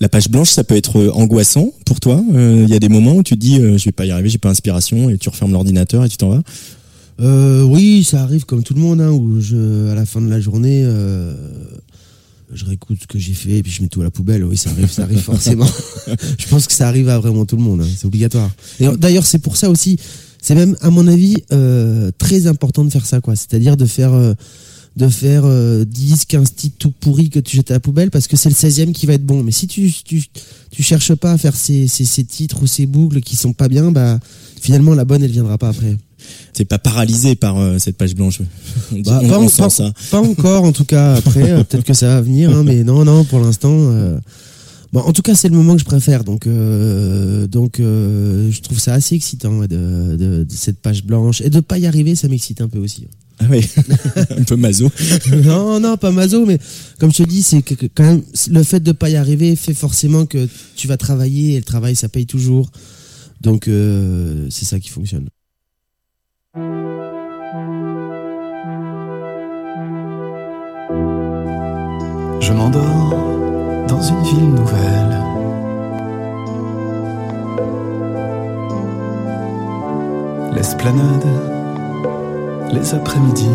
La 0.00 0.08
page 0.08 0.28
blanche, 0.28 0.50
ça 0.50 0.62
peut 0.62 0.76
être 0.76 0.98
euh, 0.98 1.10
angoissant 1.12 1.72
pour 1.84 1.98
toi. 1.98 2.22
Euh, 2.32 2.62
Il 2.66 2.70
y 2.72 2.76
a 2.76 2.78
des 2.78 2.88
moments 2.88 3.16
où 3.16 3.22
tu 3.22 3.34
te 3.34 3.40
dis, 3.40 3.58
euh, 3.58 3.76
je 3.78 3.84
vais 3.86 3.92
pas 3.92 4.06
y 4.06 4.12
arriver, 4.12 4.28
j'ai 4.28 4.38
pas 4.38 4.48
inspiration, 4.50 5.10
et 5.10 5.18
tu 5.18 5.28
refermes 5.28 5.52
l'ordinateur 5.52 6.04
et 6.04 6.08
tu 6.08 6.16
t'en 6.16 6.30
vas? 6.30 6.42
Euh, 7.20 7.62
oui, 7.64 8.04
ça 8.04 8.22
arrive 8.22 8.44
comme 8.44 8.62
tout 8.62 8.74
le 8.74 8.80
monde, 8.80 9.00
hein, 9.00 9.10
où 9.10 9.40
je, 9.40 9.88
à 9.90 9.96
la 9.96 10.06
fin 10.06 10.20
de 10.20 10.28
la 10.30 10.40
journée, 10.40 10.82
euh, 10.84 11.34
je 12.52 12.64
réécoute 12.64 12.98
ce 13.02 13.06
que 13.08 13.18
j'ai 13.18 13.32
fait 13.32 13.56
et 13.56 13.62
puis 13.64 13.72
je 13.72 13.82
mets 13.82 13.88
tout 13.88 14.00
à 14.00 14.04
la 14.04 14.10
poubelle. 14.10 14.44
Oui, 14.44 14.56
ça 14.56 14.70
arrive, 14.70 14.88
ça 14.88 15.02
arrive 15.02 15.18
forcément. 15.32 15.66
je 16.38 16.46
pense 16.46 16.68
que 16.68 16.72
ça 16.72 16.86
arrive 16.86 17.08
à 17.08 17.18
vraiment 17.18 17.44
tout 17.44 17.56
le 17.56 17.62
monde, 17.62 17.80
hein, 17.80 17.88
c'est 17.96 18.06
obligatoire. 18.06 18.50
Et 18.78 18.86
d'ailleurs, 18.98 19.26
c'est 19.26 19.40
pour 19.40 19.56
ça 19.56 19.68
aussi, 19.68 19.98
c'est 20.40 20.54
même 20.54 20.76
à 20.80 20.90
mon 20.90 21.08
avis 21.08 21.42
euh, 21.52 22.12
très 22.18 22.46
important 22.46 22.84
de 22.84 22.90
faire 22.90 23.04
ça, 23.04 23.20
quoi. 23.20 23.34
C'est-à-dire 23.34 23.76
de 23.76 23.86
faire 23.86 24.12
de 24.98 25.08
faire 25.08 25.42
euh, 25.44 25.84
10, 25.84 26.24
15 26.26 26.54
titres 26.54 26.76
tout 26.78 26.90
pourris 26.90 27.30
que 27.30 27.38
tu 27.38 27.56
jettes 27.56 27.70
à 27.70 27.74
la 27.74 27.80
poubelle 27.80 28.10
parce 28.10 28.26
que 28.26 28.36
c'est 28.36 28.48
le 28.48 28.54
16e 28.54 28.92
qui 28.92 29.06
va 29.06 29.14
être 29.14 29.24
bon. 29.24 29.42
Mais 29.42 29.52
si 29.52 29.66
tu, 29.66 29.90
tu, 30.04 30.24
tu 30.70 30.82
cherches 30.82 31.14
pas 31.14 31.32
à 31.32 31.38
faire 31.38 31.54
ces, 31.56 31.86
ces, 31.88 32.04
ces 32.04 32.24
titres 32.24 32.62
ou 32.62 32.66
ces 32.66 32.86
boucles 32.86 33.20
qui 33.20 33.36
sont 33.36 33.52
pas 33.52 33.68
bien, 33.68 33.90
bah 33.92 34.18
finalement 34.60 34.94
la 34.94 35.04
bonne 35.04 35.22
elle 35.22 35.30
viendra 35.30 35.56
pas 35.56 35.68
après. 35.68 35.96
T'es 36.52 36.64
pas 36.64 36.78
paralysé 36.80 37.36
par 37.36 37.56
euh, 37.58 37.78
cette 37.78 37.96
page 37.96 38.14
blanche. 38.14 38.40
On, 38.92 38.96
dit- 38.96 39.02
Bah, 39.02 39.20
on- 39.22 39.28
pas, 39.28 39.38
on 39.38 39.44
en- 39.44 39.48
sent 39.48 39.62
pas- 39.62 39.70
ça. 39.70 39.92
pas 40.10 40.20
encore, 40.20 40.64
en 40.64 40.72
tout 40.72 40.84
cas. 40.84 41.14
Après, 41.14 41.50
euh, 41.52 41.62
peut-être 41.64 41.84
que 41.84 41.94
ça 41.94 42.08
va 42.08 42.20
venir, 42.20 42.50
hein, 42.54 42.64
mais 42.64 42.82
non, 42.84 43.04
non, 43.04 43.24
pour 43.24 43.38
l'instant. 43.40 43.70
euh, 43.72 44.18
Bon, 44.92 45.00
en 45.00 45.12
tout 45.12 45.20
cas, 45.20 45.34
c'est 45.34 45.50
le 45.50 45.54
moment 45.54 45.74
que 45.74 45.80
je 45.80 45.84
préfère, 45.84 46.24
donc 46.24 46.46
euh, 46.46 47.46
donc 47.46 47.78
euh, 47.78 48.50
je 48.50 48.60
trouve 48.62 48.78
ça 48.80 48.94
assez 48.94 49.14
excitant 49.14 49.58
ouais, 49.58 49.68
de, 49.68 49.76
de, 50.16 50.44
de 50.44 50.52
cette 50.54 50.78
page 50.80 51.04
blanche 51.04 51.42
et 51.42 51.50
de 51.50 51.60
pas 51.60 51.76
y 51.76 51.86
arriver, 51.86 52.14
ça 52.14 52.26
m'excite 52.26 52.62
un 52.62 52.68
peu 52.68 52.78
aussi. 52.78 53.06
Ah 53.40 53.44
oui, 53.50 53.64
un 54.36 54.42
peu 54.42 54.56
maso. 54.56 54.90
non, 55.44 55.78
non, 55.78 55.96
pas 55.96 56.10
maso, 56.10 56.44
mais 56.44 56.58
comme 56.98 57.12
je 57.12 57.22
te 57.22 57.28
dis, 57.28 57.42
c'est 57.42 57.62
que, 57.62 57.74
que 57.74 57.86
quand 57.86 58.02
même 58.04 58.22
le 58.50 58.62
fait 58.62 58.80
de 58.80 58.92
pas 58.92 59.10
y 59.10 59.16
arriver 59.16 59.54
fait 59.54 59.74
forcément 59.74 60.26
que 60.26 60.48
tu 60.74 60.88
vas 60.88 60.96
travailler 60.96 61.54
et 61.54 61.58
le 61.58 61.64
travail 61.64 61.94
ça 61.94 62.08
paye 62.08 62.26
toujours, 62.26 62.70
donc 63.40 63.68
euh, 63.68 64.46
c'est 64.50 64.64
ça 64.64 64.80
qui 64.80 64.88
fonctionne. 64.88 65.28
Je 72.40 72.52
m'endors 72.52 73.86
dans 73.88 74.02
une 74.02 74.22
ville 74.22 74.48
nouvelle. 74.50 75.18
L'esplanade, 80.54 81.57
les 82.72 82.94
après-midi, 82.94 83.48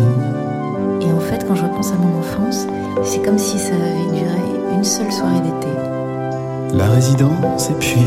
Et 1.00 1.12
en 1.12 1.20
fait, 1.20 1.46
quand 1.46 1.54
je 1.54 1.62
repense 1.64 1.92
à 1.92 1.96
mon 1.96 2.18
enfance, 2.18 2.66
c'est 3.04 3.22
comme 3.22 3.38
si 3.38 3.58
ça 3.58 3.74
avait 3.74 4.18
duré 4.18 4.42
une 4.74 4.84
seule 4.84 5.12
soirée 5.12 5.40
d'été. 5.40 5.68
la 6.72 6.86
résidence 6.88 7.70
et 7.70 7.74
puis 7.74 8.00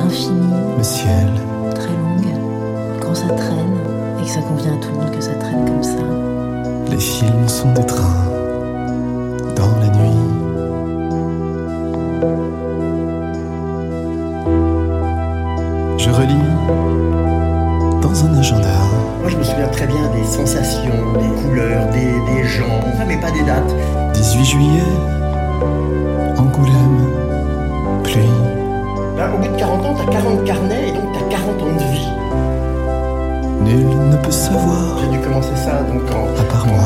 Infinie, 0.00 0.54
le 0.76 0.82
ciel. 0.84 1.28
très 1.74 1.88
longue. 1.88 3.00
Quand 3.00 3.14
ça 3.14 3.28
traîne, 3.28 3.78
et 4.20 4.22
que 4.24 4.28
ça 4.28 4.40
convient 4.42 4.74
à 4.74 4.76
tout 4.76 4.88
le 4.92 4.98
monde 5.00 5.10
que 5.10 5.20
ça 5.22 5.34
traîne 5.34 5.64
comme 5.64 5.82
ça. 5.82 6.02
Les 6.90 6.98
films 7.00 7.48
sont 7.48 7.72
des 7.72 7.86
trains 7.86 8.24
dans 9.56 9.70
la 9.80 9.88
nuit. 9.88 10.20
Je 15.98 16.10
relis 16.10 16.34
des 20.24 20.30
sensations, 20.30 21.12
des 21.20 21.42
couleurs, 21.42 21.86
des, 21.92 22.34
des 22.34 22.44
gens, 22.44 22.80
mais 23.06 23.16
pas 23.18 23.30
des 23.30 23.42
dates. 23.42 23.74
18 24.14 24.44
juillet, 24.44 24.82
Angoulême, 26.38 27.08
pluie. 28.02 28.22
Là, 29.16 29.30
au 29.34 29.38
bout 29.38 29.48
de 29.48 29.58
40 29.58 29.86
ans, 29.86 29.94
t'as 29.96 30.12
40 30.12 30.44
carnets 30.44 30.88
et 30.88 30.92
donc 30.92 31.12
t'as 31.12 31.36
40 31.36 31.62
ans 31.62 31.74
de 31.74 31.92
vie. 31.92 32.08
Nul 33.62 33.86
ne 34.10 34.16
peut 34.16 34.30
savoir 34.30 34.98
J'ai 35.00 35.16
dû 35.16 35.24
commencer 35.24 35.56
ça 35.56 35.82
donc 35.82 36.02
en, 36.10 36.40
à 36.40 36.44
part 36.44 36.66
moi. 36.66 36.76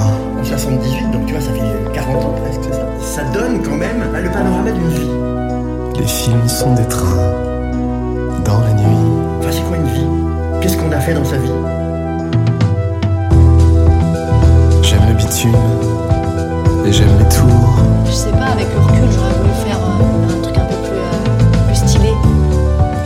en 0.41 0.45
78, 0.45 1.11
donc 1.11 1.27
tu 1.27 1.33
vois, 1.35 1.43
ça 1.43 1.51
fait 1.53 1.93
40 1.95 2.25
ans 2.25 2.35
presque, 2.43 2.61
c'est 2.65 2.73
ça. 2.73 2.87
Ça 3.01 3.23
donne 3.33 3.63
quand 3.63 3.77
même 3.77 4.05
bah, 4.13 4.21
le 4.21 4.31
panorama 4.31 4.71
d'une 4.71 4.89
vie. 4.89 5.11
Les 5.99 6.07
films 6.07 6.49
sont 6.49 6.75
des 6.75 6.87
trains 6.87 7.33
dans 8.45 8.61
la 8.61 8.73
nuit. 8.75 8.97
Enfin, 9.41 9.51
c'est 9.51 9.63
quoi 9.63 9.77
une 9.77 9.87
vie? 9.87 10.07
Qu'est-ce 10.61 10.77
qu'on 10.77 10.93
a 10.93 11.01
fait 11.01 11.15
dans 11.15 11.25
sa 11.25 11.37
vie? 11.37 11.51
Et 15.31 16.93
j'aime 16.93 17.19
les 17.19 17.29
tours. 17.29 17.85
Je 18.07 18.13
sais 18.13 18.31
pas, 18.31 18.47
avec 18.47 18.67
le 18.73 18.81
recul, 18.81 19.09
j'aurais 19.13 19.35
voulu 19.35 19.51
faire 19.67 19.77
euh, 19.77 20.39
un 20.39 20.43
truc 20.43 20.57
un 20.57 20.65
peu 20.65 20.75
plus, 20.89 20.97
euh, 20.97 21.67
plus 21.67 21.77
stylé. 21.77 22.09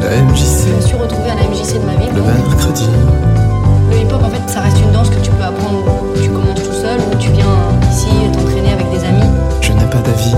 La 0.01 0.17
Je 0.17 0.23
me 0.23 0.31
MJC 0.31 0.87
suis 0.87 0.95
retrouvée 0.95 1.31
à 1.31 1.35
la 1.35 1.43
MJC 1.43 1.81
de 1.81 1.85
ma 1.85 1.97
ville. 1.97 2.15
le 2.15 2.21
donc 2.21 2.49
mercredi. 2.49 2.87
Le 3.91 3.97
hip-hop, 3.99 4.23
en 4.23 4.31
fait, 4.31 4.49
ça 4.49 4.61
reste 4.61 4.79
une 4.79 4.93
danse 4.93 5.11
que 5.11 5.19
tu 5.19 5.33
peux 5.33 5.43
apprendre. 5.43 5.83
Tu 6.23 6.31
commences 6.31 6.63
tout 6.63 6.73
seul 6.73 7.01
ou 7.01 7.17
tu 7.19 7.31
viens 7.33 7.59
ici 7.91 8.07
t'entraîner 8.33 8.73
avec 8.73 8.89
des 8.93 9.05
amis. 9.05 9.29
Je 9.61 9.73
n'ai 9.73 9.91
pas 9.91 9.99
d'avis 9.99 10.37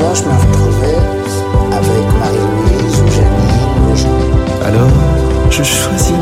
je 0.00 0.22
me 0.22 0.30
retrouvais 0.30 0.96
avec 1.72 2.04
Marie-Louise 2.20 3.00
ou 3.02 3.08
Janine 3.10 3.90
ou 3.90 3.96
Jean. 3.96 4.08
Alors, 4.64 4.88
je 5.50 5.62
choisis 5.64 6.14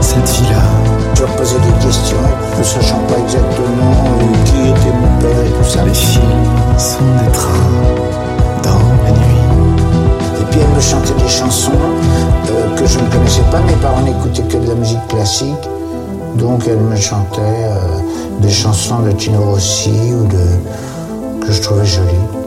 cette 0.00 0.28
vie-là. 0.30 0.62
Je 1.14 1.24
poser 1.36 1.56
des 1.58 1.84
questions, 1.84 2.16
ne 2.58 2.62
sachant 2.64 2.98
pas 3.00 3.18
exactement 3.18 3.92
euh, 4.18 4.44
qui 4.46 4.70
était 4.70 4.96
mon 4.96 5.20
père 5.20 5.44
et 5.46 5.50
tout 5.50 5.68
ça. 5.68 5.84
Les 5.84 5.92
filles 5.92 6.20
sont 6.78 7.04
des 7.22 7.30
trains 7.32 7.50
dans 8.62 8.78
la 9.04 9.10
nuit. 9.10 10.40
Et 10.40 10.44
puis 10.50 10.60
elle 10.60 10.74
me 10.74 10.80
chantait 10.80 11.22
des 11.22 11.28
chansons 11.28 11.72
euh, 11.72 12.76
que 12.76 12.86
je 12.86 12.98
ne 12.98 13.08
connaissais 13.10 13.42
pas. 13.50 13.60
Mes 13.60 13.74
parents 13.74 14.02
n'écoutaient 14.02 14.42
que 14.42 14.56
de 14.56 14.68
la 14.68 14.74
musique 14.74 15.06
classique. 15.08 15.68
Donc 16.36 16.62
elle 16.66 16.78
me 16.78 16.96
chantait 16.96 17.40
euh, 17.42 17.76
des 18.40 18.50
chansons 18.50 19.00
de 19.00 19.12
Tino 19.12 19.42
Rossi 19.42 19.92
ou 20.14 20.26
de 20.26 20.44
que 21.44 21.52
je 21.52 21.60
trouvais. 21.60 22.41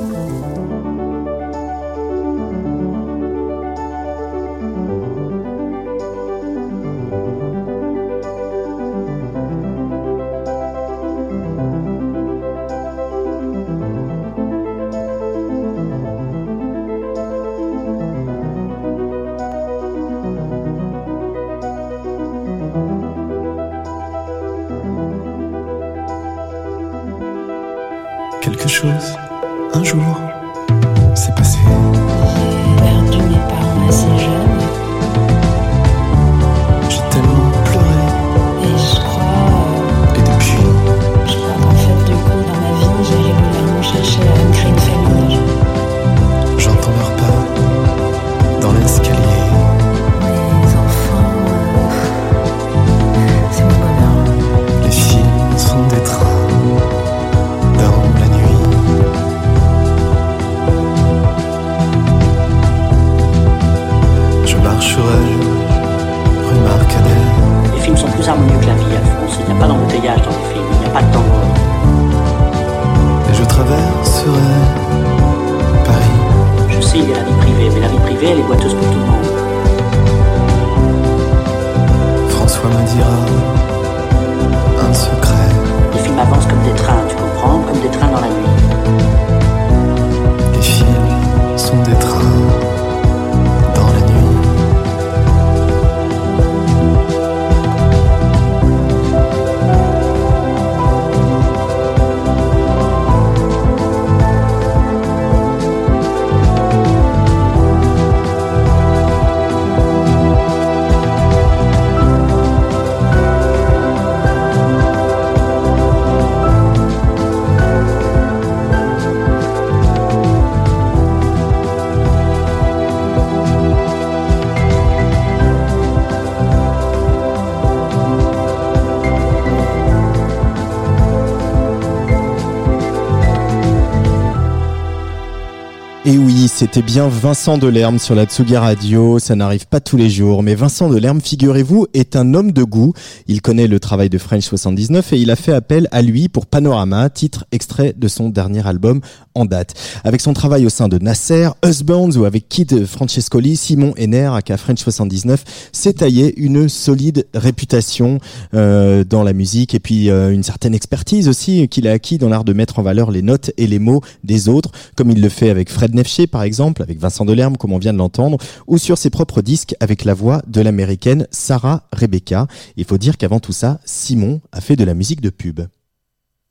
C'était 136.47 136.81
bien 136.81 137.08
Vincent 137.08 137.58
Delerme 137.58 137.97
sur 137.97 138.13
la 138.13 138.25
Tsugi 138.25 138.58
Radio. 138.58 139.19
Ça 139.19 139.36
n'arrive 139.36 139.67
pas 139.67 139.79
tous 139.79 139.97
les 139.97 140.10
jours, 140.10 140.43
mais 140.43 140.53
Vincent 140.53 140.89
Delerme, 140.89 141.21
figurez-vous, 141.21 141.88
est 141.93 142.15
un 142.15 142.34
homme 142.34 142.51
de 142.51 142.63
goût. 142.63 142.93
Il 143.27 143.41
connaît 143.41 143.67
le 143.67 143.79
travail 143.79 144.10
de 144.10 144.17
French 144.17 144.43
79 144.43 145.13
et 145.13 145.17
il 145.17 145.31
a 145.31 145.36
fait 145.36 145.53
appel 145.53 145.88
à 145.91 146.01
lui 146.01 146.27
pour 146.27 146.45
Panorama, 146.45 147.10
titre 147.10 147.45
extrait 147.51 147.93
de 147.97 148.08
son 148.08 148.29
dernier 148.29 148.67
album 148.67 149.01
en 149.36 149.45
date. 149.45 149.74
Avec 150.04 150.21
son 150.21 150.34
travail 150.34 150.65
au 150.65 150.69
sein 150.69 150.88
de 150.88 150.98
Nasser, 150.98 151.50
Husbands 151.63 152.12
ou 152.12 152.26
avec 152.26 152.50
Kid 152.50 152.86
Francescoli, 152.86 153.58
Simon 153.58 153.93
Henner, 153.98 154.32
aka 154.34 154.58
French 154.58 154.80
79, 154.80 155.43
s'est 155.71 155.93
taillé 155.93 156.34
une 156.39 156.69
solide 156.69 157.28
réputation 157.34 158.19
euh, 158.54 159.04
dans 159.04 159.24
la 159.24 159.34
musique 159.34 159.76
et 159.76 159.80
puis 159.80 160.10
euh, 160.10 160.32
une 160.32 160.43
certaine 160.43 160.74
expertise 160.74 161.28
aussi 161.28 161.67
qu'il 161.67 161.88
a 161.88 161.91
acquis 161.91 162.17
dans 162.17 162.30
l'art 162.30 162.45
de 162.45 162.54
mettre 162.54 162.80
en 162.80 162.82
valeur 162.82 163.12
les 163.12 163.21
notes 163.21 163.52
et 163.58 163.67
les 163.67 163.80
mots 163.80 164.02
des 164.24 164.48
autres, 164.50 164.71
comme 164.95 165.12
il 165.12 165.21
le 165.21 165.30
fait 165.30 165.50
avec 165.50 165.69
Fred 165.69 165.93
Nefché 165.93 166.28
par 166.28 166.43
exemple, 166.43 166.82
avec 166.82 167.00
Vincent 167.00 167.26
Delerme 167.26 167.58
comme 167.58 167.74
on 167.74 167.78
vient 167.78 167.93
de 167.93 167.98
l'entendre, 167.98 168.38
ou 168.67 168.78
sur 168.78 168.98
ses 168.98 169.10
propres 169.10 169.41
disques 169.41 169.76
avec 169.80 170.06
la 170.06 170.13
voix 170.13 170.41
de 170.48 170.62
l'américaine 170.62 171.28
Sarah 171.32 171.84
Rebecca. 171.91 172.48
Il 172.78 172.86
faut 172.86 172.98
dire 172.98 173.17
qu'avant 173.17 173.39
tout 173.39 173.54
ça, 173.54 173.80
Simon 173.86 174.39
a 174.52 174.62
fait 174.62 174.76
de 174.76 174.84
la 174.84 174.93
musique 174.93 175.21
de 175.21 175.30
pub. 175.30 175.62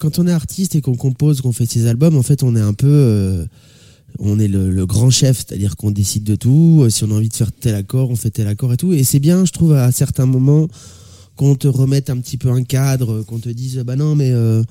Quand 0.04 0.18
on 0.18 0.26
est 0.26 0.32
artiste 0.32 0.74
et 0.74 0.82
qu'on 0.82 0.96
compose, 0.96 1.40
qu'on 1.40 1.52
fait 1.52 1.64
ses 1.64 1.86
albums, 1.86 2.14
en 2.14 2.22
fait, 2.22 2.42
on 2.42 2.54
est 2.56 2.60
un 2.60 2.74
peu, 2.74 2.86
euh, 2.90 3.46
on 4.18 4.38
est 4.38 4.48
le, 4.48 4.84
grand 4.84 5.08
chef, 5.08 5.38
c'est-à-dire 5.38 5.76
qu'on 5.76 5.90
décide 5.90 6.24
de 6.24 6.36
tout. 6.36 6.82
Euh, 6.82 6.90
Si 6.90 7.04
on 7.04 7.10
a 7.10 7.14
envie 7.14 7.30
de 7.30 7.34
faire 7.34 7.50
tel 7.50 7.74
accord, 7.74 8.10
on 8.10 8.14
fait 8.14 8.28
tel 8.28 8.46
accord 8.46 8.70
et 8.74 8.76
tout. 8.76 8.92
Et 8.92 9.02
c'est 9.02 9.18
bien, 9.18 9.46
je 9.46 9.52
trouve, 9.52 9.72
à 9.72 9.90
certains 9.92 10.26
moments, 10.26 10.68
qu'on 11.36 11.54
te 11.54 11.68
remette 11.68 12.10
un 12.10 12.18
petit 12.18 12.36
peu 12.36 12.50
un 12.50 12.64
cadre, 12.64 13.22
qu'on 13.22 13.38
te 13.38 13.48
dise, 13.48 13.78
bah 13.78 13.96
non, 13.96 14.14
mais 14.14 14.30
euh, 14.30 14.62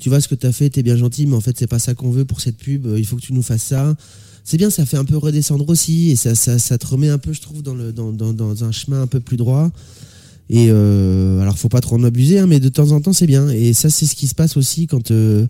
tu 0.00 0.08
vois 0.08 0.22
ce 0.22 0.28
que 0.28 0.34
t'as 0.34 0.52
fait, 0.52 0.70
t'es 0.70 0.82
bien 0.82 0.96
gentil, 0.96 1.26
mais 1.26 1.36
en 1.36 1.42
fait, 1.42 1.58
c'est 1.58 1.66
pas 1.66 1.78
ça 1.78 1.92
qu'on 1.92 2.10
veut 2.10 2.24
pour 2.24 2.40
cette 2.40 2.56
pub. 2.56 2.88
Il 2.96 3.04
faut 3.04 3.16
que 3.16 3.20
tu 3.20 3.34
nous 3.34 3.42
fasses 3.42 3.64
ça. 3.64 3.94
C'est 4.42 4.56
bien, 4.56 4.70
ça 4.70 4.86
fait 4.86 4.96
un 4.96 5.04
peu 5.04 5.18
redescendre 5.18 5.68
aussi, 5.68 6.12
et 6.12 6.16
ça, 6.16 6.34
ça, 6.34 6.58
ça 6.58 6.78
te 6.78 6.86
remet 6.86 7.10
un 7.10 7.18
peu, 7.18 7.34
je 7.34 7.42
trouve, 7.42 7.60
dans 7.62 7.74
le, 7.74 7.92
dans, 7.92 8.10
dans 8.10 8.64
un 8.64 8.72
chemin 8.72 9.02
un 9.02 9.06
peu 9.06 9.20
plus 9.20 9.36
droit. 9.36 9.70
Et 10.50 10.68
euh, 10.70 11.40
alors, 11.40 11.58
faut 11.58 11.68
pas 11.68 11.80
trop 11.80 11.96
en 11.96 12.04
abuser, 12.04 12.38
hein, 12.38 12.46
mais 12.46 12.60
de 12.60 12.68
temps 12.68 12.92
en 12.92 13.00
temps, 13.00 13.12
c'est 13.12 13.26
bien. 13.26 13.48
Et 13.50 13.72
ça, 13.72 13.90
c'est 13.90 14.06
ce 14.06 14.14
qui 14.14 14.26
se 14.26 14.34
passe 14.34 14.56
aussi 14.56 14.86
quand 14.86 15.10
euh, 15.10 15.46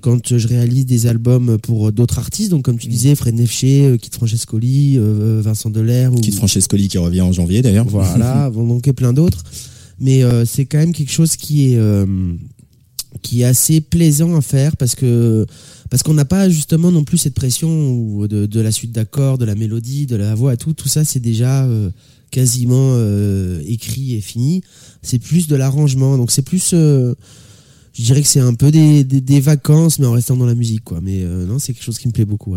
quand 0.00 0.38
je 0.38 0.48
réalise 0.48 0.86
des 0.86 1.06
albums 1.06 1.58
pour 1.58 1.92
d'autres 1.92 2.18
artistes. 2.18 2.50
Donc, 2.50 2.64
comme 2.64 2.78
tu 2.78 2.88
disais, 2.88 3.14
Fred 3.14 3.34
Nefché, 3.34 3.84
euh, 3.84 3.96
Kit 3.98 4.10
Francescoli, 4.12 4.94
euh, 4.96 5.42
Vincent 5.44 5.68
Delair, 5.68 6.12
ou 6.12 6.16
Kid 6.16 6.34
Francescoli 6.34 6.88
qui 6.88 6.96
revient 6.96 7.20
en 7.20 7.32
janvier 7.32 7.60
d'ailleurs. 7.60 7.86
voilà, 7.86 8.48
vont 8.52 8.64
manquer 8.64 8.94
plein 8.94 9.12
d'autres. 9.12 9.42
Mais 10.02 10.22
c'est 10.46 10.64
quand 10.64 10.78
même 10.78 10.94
quelque 10.94 11.12
chose 11.12 11.36
qui 11.36 11.74
est 11.74 11.78
qui 13.22 13.42
est 13.42 13.44
assez 13.44 13.80
plaisant 13.80 14.36
à 14.36 14.40
faire 14.40 14.76
parce 14.76 14.94
que 14.94 15.46
parce 15.90 16.02
qu'on 16.02 16.14
n'a 16.14 16.24
pas 16.24 16.48
justement 16.48 16.90
non 16.90 17.04
plus 17.04 17.18
cette 17.18 17.34
pression 17.34 18.26
de, 18.26 18.46
de 18.46 18.60
la 18.60 18.70
suite 18.70 18.92
d'accords, 18.92 19.38
de 19.38 19.44
la 19.44 19.54
mélodie, 19.54 20.06
de 20.06 20.16
la 20.16 20.34
voix, 20.34 20.56
tout 20.56 20.72
tout 20.72 20.88
ça 20.88 21.04
c'est 21.04 21.20
déjà 21.20 21.64
euh, 21.64 21.90
quasiment 22.30 22.92
euh, 22.94 23.62
écrit 23.66 24.14
et 24.14 24.20
fini. 24.20 24.62
C'est 25.02 25.18
plus 25.18 25.48
de 25.48 25.56
l'arrangement, 25.56 26.16
donc 26.16 26.30
c'est 26.30 26.42
plus 26.42 26.70
euh, 26.74 27.14
je 27.92 28.02
dirais 28.02 28.22
que 28.22 28.28
c'est 28.28 28.40
un 28.40 28.54
peu 28.54 28.70
des, 28.70 29.40
vacances 29.40 29.98
mais 29.98 30.06
en 30.06 30.12
restant 30.12 30.36
dans 30.36 30.46
la 30.46 30.54
musique 30.54 30.84
quoi. 30.84 31.00
Mais 31.02 31.22
euh, 31.22 31.46
non, 31.46 31.58
c'est 31.58 31.72
quelque 31.72 31.84
chose 31.84 31.98
qui 31.98 32.08
me 32.08 32.12
plaît 32.12 32.24
beaucoup. 32.24 32.56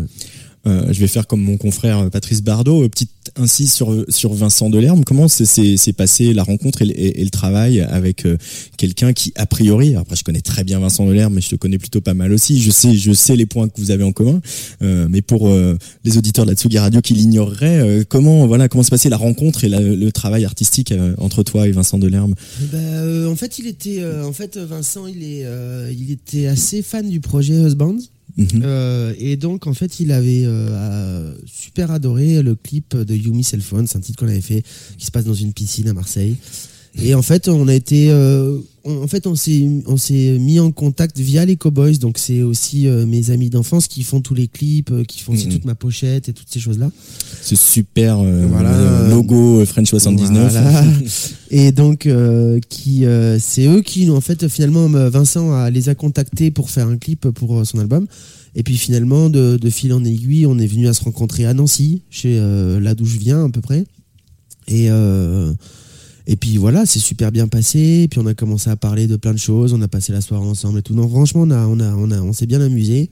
Euh, 0.66 0.92
je 0.92 1.00
vais 1.00 1.06
faire 1.06 1.26
comme 1.26 1.42
mon 1.42 1.56
confrère 1.56 1.98
euh, 1.98 2.08
Patrice 2.08 2.42
Bardot, 2.42 2.84
euh, 2.84 2.88
petite 2.88 3.10
insiste 3.36 3.74
sur 3.74 4.04
sur 4.08 4.32
Vincent 4.32 4.70
Delerme. 4.70 5.04
Comment 5.04 5.28
c'est 5.28 5.92
passé 5.92 6.32
la 6.32 6.42
rencontre 6.42 6.82
et 6.82 7.24
le, 7.24 7.30
travail 7.30 7.80
avec 7.80 8.26
quelqu'un 8.76 9.12
qui 9.12 9.32
a 9.34 9.46
priori, 9.46 9.96
après 9.96 10.14
je 10.14 10.22
connais 10.22 10.40
très 10.40 10.62
bien 10.62 10.78
Vincent 10.78 11.06
Delerme, 11.06 11.34
mais 11.34 11.40
je 11.40 11.48
te 11.48 11.56
connais 11.56 11.78
plutôt 11.78 12.00
pas 12.00 12.14
mal 12.14 12.32
aussi. 12.32 12.60
Je 12.60 12.70
sais 12.70 12.94
je 12.94 13.12
sais 13.12 13.34
les 13.34 13.46
points 13.46 13.68
que 13.68 13.80
vous 13.80 13.90
avez 13.90 14.04
en 14.04 14.12
commun, 14.12 14.40
mais 14.80 15.22
pour 15.22 15.50
les 16.04 16.18
auditeurs 16.18 16.44
de 16.44 16.50
la 16.50 16.56
Tsugi 16.56 16.78
Radio 16.78 17.00
qui 17.00 17.14
l'ignoreraient, 17.14 18.04
comment 18.08 18.46
voilà 18.46 18.68
comment 18.68 18.84
la 19.04 19.16
rencontre 19.16 19.64
et 19.64 19.68
le 19.68 20.12
travail 20.12 20.44
artistique 20.44 20.94
entre 21.18 21.42
toi 21.42 21.66
et 21.66 21.72
Vincent 21.72 21.98
Delerme? 21.98 22.34
Bah, 22.72 22.78
euh, 22.78 23.30
en 23.30 23.36
fait, 23.36 23.58
il 23.58 23.66
était, 23.66 24.04
en 24.04 24.32
fait, 24.32 24.56
Vincent, 24.58 25.06
il 25.06 25.22
est, 25.22 25.46
il 25.92 26.10
était 26.10 26.46
assez 26.46 26.82
fan 26.82 27.08
du 27.08 27.20
projet 27.20 27.54
Husbands. 27.54 27.98
Mhm. 28.36 28.62
Euh, 28.64 29.14
et 29.18 29.36
donc, 29.36 29.66
en 29.66 29.74
fait, 29.74 30.00
il 30.00 30.10
avait 30.12 30.42
euh, 30.44 31.34
super 31.46 31.90
adoré 31.90 32.42
le 32.42 32.54
clip 32.54 32.96
de 32.96 33.14
Yumi 33.14 33.44
Cell 33.44 33.62
Phone. 33.62 33.86
C'est 33.86 33.98
un 33.98 34.00
titre 34.00 34.18
qu'on 34.18 34.28
avait 34.28 34.40
fait 34.40 34.64
qui 34.98 35.06
se 35.06 35.10
passe 35.10 35.24
dans 35.24 35.34
une 35.34 35.52
piscine 35.52 35.88
à 35.88 35.92
Marseille. 35.92 36.36
Et 37.02 37.14
en 37.14 37.22
fait, 37.22 37.48
on 37.48 37.66
a 37.66 37.74
été, 37.74 38.10
euh, 38.10 38.56
on- 38.84 39.02
en 39.02 39.06
fait, 39.08 39.26
on 39.26 39.34
s'est, 39.34 39.68
on 39.86 39.96
s'est 39.96 40.38
mis 40.38 40.60
en 40.60 40.70
contact 40.70 41.18
via 41.18 41.44
les 41.44 41.56
Cowboys. 41.56 41.98
Donc 41.98 42.18
c'est 42.18 42.42
aussi 42.42 42.86
euh, 42.86 43.04
mes 43.04 43.30
amis 43.30 43.50
d'enfance 43.50 43.88
qui 43.88 44.04
font 44.04 44.20
tous 44.20 44.34
les 44.34 44.46
clips, 44.46 44.92
euh, 44.92 45.02
qui 45.04 45.20
font 45.20 45.32
aussi 45.32 45.46
Mhm. 45.46 45.52
toute 45.54 45.64
ma 45.64 45.74
pochette 45.74 46.28
et 46.28 46.32
toutes 46.32 46.48
ces 46.48 46.60
choses 46.60 46.78
là. 46.78 46.90
Ce 47.42 47.56
super 47.56 48.18
Voilà. 48.22 49.08
logo 49.08 49.64
French 49.66 49.88
79. 49.90 50.52
Voilà. 50.52 50.84
Et 51.50 51.72
donc, 51.72 52.08
qui, 52.68 53.04
c'est 53.40 53.66
eux 53.66 53.80
qui, 53.82 54.08
en 54.10 54.20
fait, 54.20 54.46
finalement, 54.48 54.88
me- 54.88 55.08
Vincent 55.08 55.52
a, 55.52 55.70
les 55.70 55.88
a 55.88 55.94
contactés 55.94 56.50
pour 56.50 56.70
faire 56.70 56.86
un 56.88 56.96
clip 56.96 57.28
pour 57.30 57.66
son 57.66 57.78
album. 57.80 58.06
Et 58.56 58.62
puis 58.62 58.76
finalement, 58.76 59.30
de, 59.30 59.56
de 59.60 59.70
fil 59.70 59.92
en 59.92 60.04
aiguille, 60.04 60.46
on 60.46 60.58
est 60.60 60.66
venu 60.68 60.86
à 60.86 60.94
se 60.94 61.02
rencontrer 61.02 61.44
à 61.44 61.54
Nancy, 61.54 62.02
chez 62.08 62.38
là 62.80 62.94
d'où 62.94 63.04
je 63.04 63.18
viens 63.18 63.44
à 63.46 63.48
peu 63.50 63.60
près. 63.60 63.84
Et 64.68 64.88
et 66.26 66.36
puis 66.36 66.56
voilà, 66.56 66.86
c'est 66.86 67.00
super 67.00 67.30
bien 67.32 67.48
passé. 67.48 68.02
Et 68.04 68.08
puis 68.08 68.20
on 68.20 68.26
a 68.26 68.34
commencé 68.34 68.70
à 68.70 68.76
parler 68.76 69.06
de 69.06 69.16
plein 69.16 69.32
de 69.32 69.38
choses. 69.38 69.74
On 69.74 69.82
a 69.82 69.88
passé 69.88 70.12
la 70.12 70.20
soirée 70.20 70.46
ensemble 70.46 70.78
et 70.78 70.82
tout. 70.82 70.94
Non, 70.94 71.08
franchement, 71.08 71.42
on 71.42 71.50
a, 71.50 71.66
on 71.66 71.78
a, 71.80 71.94
on 71.94 72.10
a, 72.10 72.20
on 72.20 72.32
s'est 72.32 72.46
bien 72.46 72.60
amusé. 72.60 73.10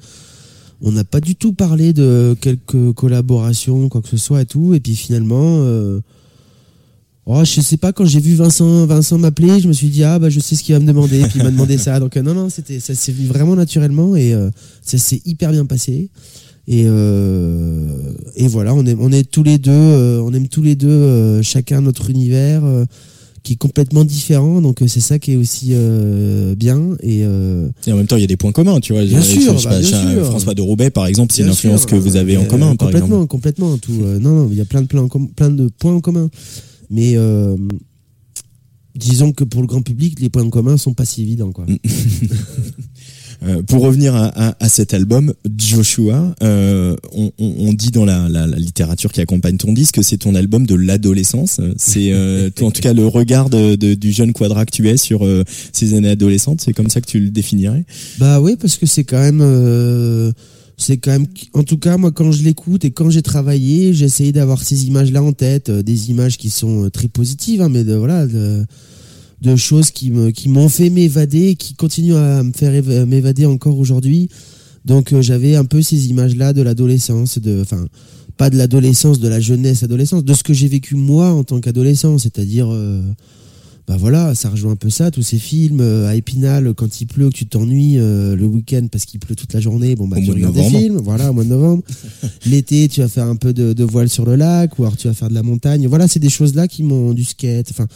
On 0.80 0.92
n'a 0.92 1.04
pas 1.04 1.20
du 1.20 1.36
tout 1.36 1.52
parlé 1.52 1.92
de 1.92 2.34
quelques 2.40 2.92
collaborations, 2.94 3.88
quoi 3.88 4.00
que 4.00 4.08
ce 4.08 4.16
soit 4.16 4.42
et 4.42 4.46
tout. 4.46 4.74
Et 4.74 4.80
puis 4.80 4.96
finalement, 4.96 5.58
euh, 5.58 6.00
oh, 7.26 7.44
je 7.44 7.60
sais 7.60 7.76
pas, 7.76 7.92
quand 7.92 8.06
j'ai 8.06 8.18
vu 8.18 8.34
Vincent, 8.34 8.86
Vincent 8.86 9.18
m'appeler, 9.18 9.60
je 9.60 9.68
me 9.68 9.74
suis 9.74 9.88
dit, 9.88 10.02
ah, 10.02 10.18
bah, 10.18 10.30
je 10.30 10.40
sais 10.40 10.56
ce 10.56 10.62
qu'il 10.62 10.74
va 10.74 10.80
me 10.80 10.86
demander. 10.86 11.20
Et 11.20 11.24
puis 11.24 11.34
il 11.36 11.44
m'a 11.44 11.50
demandé 11.50 11.76
ça. 11.76 12.00
Donc, 12.00 12.16
euh, 12.16 12.22
non, 12.22 12.34
non, 12.34 12.48
c'était, 12.48 12.80
ça 12.80 12.94
s'est 12.94 13.12
venu 13.12 13.26
vraiment 13.26 13.54
naturellement 13.54 14.16
et 14.16 14.32
euh, 14.32 14.50
ça 14.80 14.96
s'est 14.96 15.20
hyper 15.26 15.52
bien 15.52 15.66
passé. 15.66 16.08
Et, 16.68 16.84
euh, 16.86 17.88
et 18.36 18.46
voilà, 18.46 18.72
on 18.74 18.86
est, 18.86 18.94
on 18.98 19.10
est 19.10 19.28
tous 19.28 19.42
les 19.42 19.58
deux, 19.58 19.72
euh, 19.72 20.22
on 20.22 20.32
aime 20.32 20.46
tous 20.48 20.62
les 20.62 20.76
deux 20.76 20.88
euh, 20.88 21.42
chacun 21.42 21.80
notre 21.80 22.08
univers 22.10 22.62
qui 23.42 23.54
est 23.54 23.56
complètement 23.56 24.04
différent. 24.04 24.60
Donc 24.60 24.80
c'est 24.86 25.00
ça 25.00 25.18
qui 25.18 25.32
est 25.32 25.36
aussi 25.36 25.74
bien. 26.56 26.96
Et, 27.02 27.18
Et 27.18 27.92
en 27.92 27.96
même 27.96 28.06
temps, 28.06 28.16
il 28.16 28.20
y 28.20 28.24
a 28.24 28.28
des 28.28 28.36
points 28.36 28.52
communs, 28.52 28.78
tu 28.78 28.92
vois. 28.92 29.04
Bien 29.04 29.20
Je- 29.20 29.34
je- 29.34 29.40
sûr, 29.40 29.52
je 29.54 29.58
sais 29.58 29.64
bah, 29.68 29.70
pas, 29.74 29.80
bien 29.80 29.88
chez- 29.90 30.14
sûr. 30.14 30.26
François 30.26 30.54
de 30.54 30.62
Roubaix, 30.62 30.90
par 30.90 31.06
exemple, 31.06 31.34
c'est 31.34 31.42
une 31.42 31.48
influence 31.48 31.80
sûr, 31.80 31.90
que 31.90 31.96
vous 31.96 32.14
avez 32.16 32.36
en 32.36 32.44
commun, 32.44 32.76
par 32.76 32.86
complètement, 32.88 33.06
exemple. 33.16 33.26
complètement. 33.26 33.78
Tout, 33.78 33.92
non, 33.92 34.30
non, 34.44 34.48
il 34.52 34.56
y 34.56 34.60
a 34.60 34.64
plein 34.64 34.82
de, 34.82 34.86
plein, 34.86 35.08
plein 35.08 35.50
de 35.50 35.68
points 35.78 35.94
en 35.94 36.00
commun. 36.00 36.28
Mais 36.90 37.16
disons 38.94 39.32
que 39.32 39.42
pour 39.42 39.62
le 39.62 39.66
grand 39.66 39.82
public, 39.82 40.20
les 40.20 40.28
points 40.28 40.44
en 40.44 40.50
commun 40.50 40.76
sont 40.76 40.94
pas 40.94 41.04
si 41.04 41.22
évidents, 41.22 41.50
quoi. 41.50 41.66
Euh, 43.44 43.62
pour 43.62 43.82
revenir 43.82 44.14
à, 44.14 44.68
cet 44.68 44.94
album, 44.94 45.32
Joshua, 45.58 46.34
euh, 46.42 46.96
on, 47.38 47.72
dit 47.72 47.90
dans 47.90 48.04
la, 48.04 48.46
littérature 48.46 49.12
qui 49.12 49.20
accompagne 49.20 49.56
ton 49.56 49.72
disque 49.72 49.96
que 49.96 50.02
c'est 50.02 50.18
ton 50.18 50.34
album 50.34 50.66
de 50.66 50.74
l'adolescence. 50.74 51.60
C'est 51.76 52.12
euh, 52.12 52.50
en 52.60 52.70
tout 52.70 52.80
cas 52.80 52.92
le 52.92 53.06
regard 53.06 53.50
du 53.50 54.12
jeune 54.12 54.32
Quadra 54.32 54.64
que 54.64 54.70
tu 54.70 54.88
es 54.88 54.96
sur 54.96 55.26
ces 55.72 55.94
années 55.94 56.10
adolescentes. 56.10 56.60
C'est 56.60 56.72
comme 56.72 56.88
ça 56.88 57.00
que 57.00 57.06
tu 57.06 57.20
le 57.20 57.30
définirais? 57.30 57.84
Bah 58.18 58.40
oui, 58.40 58.56
parce 58.60 58.76
que 58.76 58.86
c'est 58.86 59.04
quand 59.04 59.20
même, 59.20 60.32
c'est 60.76 60.98
quand 60.98 61.12
même, 61.12 61.26
en 61.54 61.64
tout 61.64 61.78
cas 61.78 61.96
moi 61.96 62.12
quand 62.12 62.30
je 62.32 62.42
l'écoute 62.42 62.84
et 62.84 62.90
quand 62.90 63.10
j'ai 63.10 63.22
travaillé, 63.22 63.92
j'ai 63.92 64.04
essayé 64.04 64.32
d'avoir 64.32 64.62
ces 64.62 64.86
images-là 64.86 65.22
en 65.22 65.32
tête, 65.32 65.70
des 65.70 66.10
images 66.10 66.38
qui 66.38 66.50
sont 66.50 66.90
très 66.90 67.08
positives, 67.08 67.62
hein, 67.62 67.68
mais 67.68 67.84
de, 67.84 67.94
voilà, 67.94 68.26
de, 68.26 68.64
de 69.42 69.56
choses 69.56 69.90
qui 69.90 70.10
me, 70.10 70.30
qui 70.30 70.48
m'ont 70.48 70.68
fait 70.68 70.88
m'évader, 70.88 71.56
qui 71.56 71.74
continuent 71.74 72.14
à 72.14 72.42
me 72.42 72.52
faire 72.52 72.72
éva- 72.72 73.04
m'évader 73.04 73.44
encore 73.44 73.76
aujourd'hui. 73.78 74.28
Donc 74.84 75.12
euh, 75.12 75.20
j'avais 75.22 75.56
un 75.56 75.64
peu 75.64 75.82
ces 75.82 76.08
images-là 76.08 76.52
de 76.52 76.62
l'adolescence, 76.62 77.38
de, 77.38 77.60
enfin 77.60 77.86
pas 78.36 78.50
de 78.50 78.56
l'adolescence, 78.56 79.18
de 79.20 79.28
la 79.28 79.40
jeunesse, 79.40 79.82
adolescence, 79.82 80.24
de 80.24 80.32
ce 80.34 80.42
que 80.42 80.54
j'ai 80.54 80.68
vécu 80.68 80.94
moi 80.96 81.30
en 81.32 81.44
tant 81.44 81.60
qu'adolescent, 81.60 82.18
c'est-à-dire 82.18 82.68
euh, 82.72 83.02
bah 83.88 83.96
voilà, 83.98 84.34
ça 84.36 84.48
rejoint 84.48 84.72
un 84.72 84.76
peu 84.76 84.90
ça, 84.90 85.10
tous 85.10 85.22
ces 85.22 85.38
films 85.38 85.80
euh, 85.80 86.08
à 86.08 86.14
Épinal, 86.14 86.72
quand 86.74 87.00
il 87.00 87.06
pleut, 87.06 87.28
que 87.28 87.34
tu 87.34 87.46
t'ennuies 87.46 87.98
euh, 87.98 88.36
le 88.36 88.46
week-end 88.46 88.86
parce 88.90 89.04
qu'il 89.04 89.18
pleut 89.20 89.34
toute 89.34 89.52
la 89.52 89.60
journée, 89.60 89.96
bon 89.96 90.06
bah 90.06 90.18
Au 90.18 90.20
tu 90.20 90.28
de 90.28 90.32
regardes 90.34 90.54
des 90.54 90.62
films, 90.62 90.98
voilà, 90.98 91.30
au 91.30 91.34
mois 91.34 91.42
de 91.44 91.48
novembre. 91.48 91.82
L'été, 92.46 92.86
tu 92.88 93.00
vas 93.00 93.08
faire 93.08 93.26
un 93.26 93.36
peu 93.36 93.52
de, 93.52 93.72
de 93.72 93.84
voile 93.84 94.08
sur 94.08 94.24
le 94.24 94.36
lac, 94.36 94.78
ou 94.78 94.82
alors 94.84 94.96
tu 94.96 95.08
vas 95.08 95.14
faire 95.14 95.28
de 95.28 95.34
la 95.34 95.42
montagne. 95.42 95.86
Voilà, 95.88 96.06
c'est 96.06 96.20
des 96.20 96.30
choses-là 96.30 96.68
qui 96.68 96.84
m'ont 96.84 97.12
du 97.12 97.24
skate, 97.24 97.68
enfin, 97.70 97.86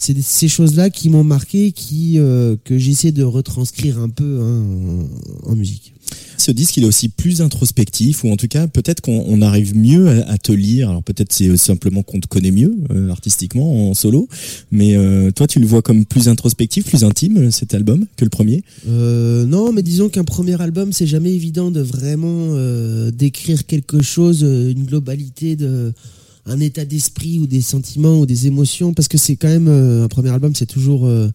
c'est 0.00 0.20
ces 0.20 0.48
choses-là 0.48 0.90
qui 0.90 1.08
m'ont 1.10 1.22
marqué, 1.24 1.72
qui 1.72 2.18
euh, 2.18 2.56
que 2.64 2.78
j'essaie 2.78 3.12
de 3.12 3.22
retranscrire 3.22 4.00
un 4.00 4.08
peu 4.08 4.40
hein, 4.40 4.64
en, 5.46 5.52
en 5.52 5.54
musique. 5.54 5.92
Ce 6.38 6.50
disque, 6.50 6.78
il 6.78 6.84
est 6.84 6.86
aussi 6.86 7.10
plus 7.10 7.42
introspectif, 7.42 8.24
ou 8.24 8.30
en 8.30 8.36
tout 8.36 8.48
cas, 8.48 8.66
peut-être 8.66 9.02
qu'on 9.02 9.22
on 9.28 9.42
arrive 9.42 9.76
mieux 9.76 10.08
à, 10.08 10.30
à 10.30 10.38
te 10.38 10.52
lire. 10.52 10.88
Alors 10.88 11.02
peut-être 11.02 11.32
c'est 11.32 11.54
simplement 11.58 12.02
qu'on 12.02 12.18
te 12.18 12.26
connaît 12.26 12.50
mieux 12.50 12.74
euh, 12.90 13.10
artistiquement 13.10 13.90
en 13.90 13.94
solo, 13.94 14.26
mais 14.72 14.96
euh, 14.96 15.30
toi, 15.30 15.46
tu 15.46 15.60
le 15.60 15.66
vois 15.66 15.82
comme 15.82 16.06
plus 16.06 16.28
introspectif, 16.28 16.86
plus 16.86 17.04
intime 17.04 17.50
cet 17.50 17.74
album 17.74 18.06
que 18.16 18.24
le 18.24 18.30
premier? 18.30 18.64
Non, 18.86 19.70
mais 19.72 19.82
disons 19.82 20.08
qu'un 20.08 20.24
premier 20.24 20.60
album, 20.60 20.92
c'est 20.92 21.06
jamais 21.06 21.32
évident 21.32 21.70
de 21.70 21.80
vraiment 21.80 22.54
décrire 23.10 23.66
quelque 23.66 24.00
chose, 24.00 24.40
une 24.42 24.84
globalité 24.84 25.56
de 25.56 25.92
un 26.46 26.60
état 26.60 26.84
d'esprit 26.84 27.38
ou 27.38 27.46
des 27.46 27.60
sentiments 27.60 28.20
ou 28.20 28.26
des 28.26 28.46
émotions, 28.46 28.92
parce 28.94 29.08
que 29.08 29.18
c'est 29.18 29.36
quand 29.36 29.48
même 29.48 29.68
euh, 29.68 30.04
un 30.04 30.08
premier 30.08 30.30
album, 30.30 30.54
c'est 30.54 30.66
toujours 30.66 31.06
euh, 31.06 31.28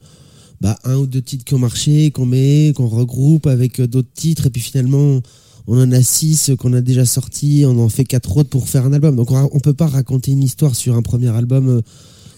bah, 0.62 0.78
un 0.84 0.96
ou 0.98 1.06
deux 1.06 1.22
titres 1.22 1.46
qui 1.46 1.54
ont 1.54 1.60
marché, 1.60 2.12
qu'on 2.12 2.26
met, 2.26 2.74
qu'on 2.76 2.88
regroupe 2.88 3.48
avec 3.48 3.80
euh, 3.80 3.88
d'autres 3.88 4.14
titres, 4.14 4.48
et 4.48 4.50
puis 4.50 4.62
finalement 4.62 5.22
on 5.68 5.82
en 5.82 5.92
a 5.92 6.02
six 6.02 6.52
qu'on 6.60 6.74
a 6.74 6.82
déjà 6.82 7.06
sortis, 7.06 7.64
on 7.66 7.80
en 7.80 7.90
fait 7.90 8.06
quatre 8.06 8.38
autres 8.38 8.50
pour 8.50 8.70
faire 8.70 8.86
un 8.86 8.94
album. 8.94 9.16
Donc 9.16 9.32
on, 9.32 9.50
on 9.52 9.60
peut 9.60 9.74
pas 9.74 9.88
raconter 9.88 10.32
une 10.32 10.44
histoire 10.44 10.76
sur 10.76 10.96
un 10.96 11.02
premier 11.02 11.30
album. 11.30 11.82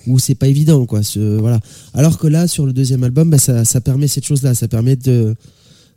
où 0.08 0.20
c'est 0.20 0.36
pas 0.36 0.48
évident 0.48 0.86
quoi 0.86 1.02
voilà 1.18 1.60
alors 1.94 2.18
que 2.18 2.28
là 2.28 2.48
sur 2.48 2.66
le 2.66 2.72
deuxième 2.72 3.04
album 3.04 3.30
bah, 3.30 3.38
ça, 3.38 3.66
ça 3.66 3.82
permet 3.82 4.08
cette 4.08 4.24
chose 4.24 4.42
là 4.42 4.56
ça 4.56 4.70
permet 4.70 4.96
de 4.96 5.36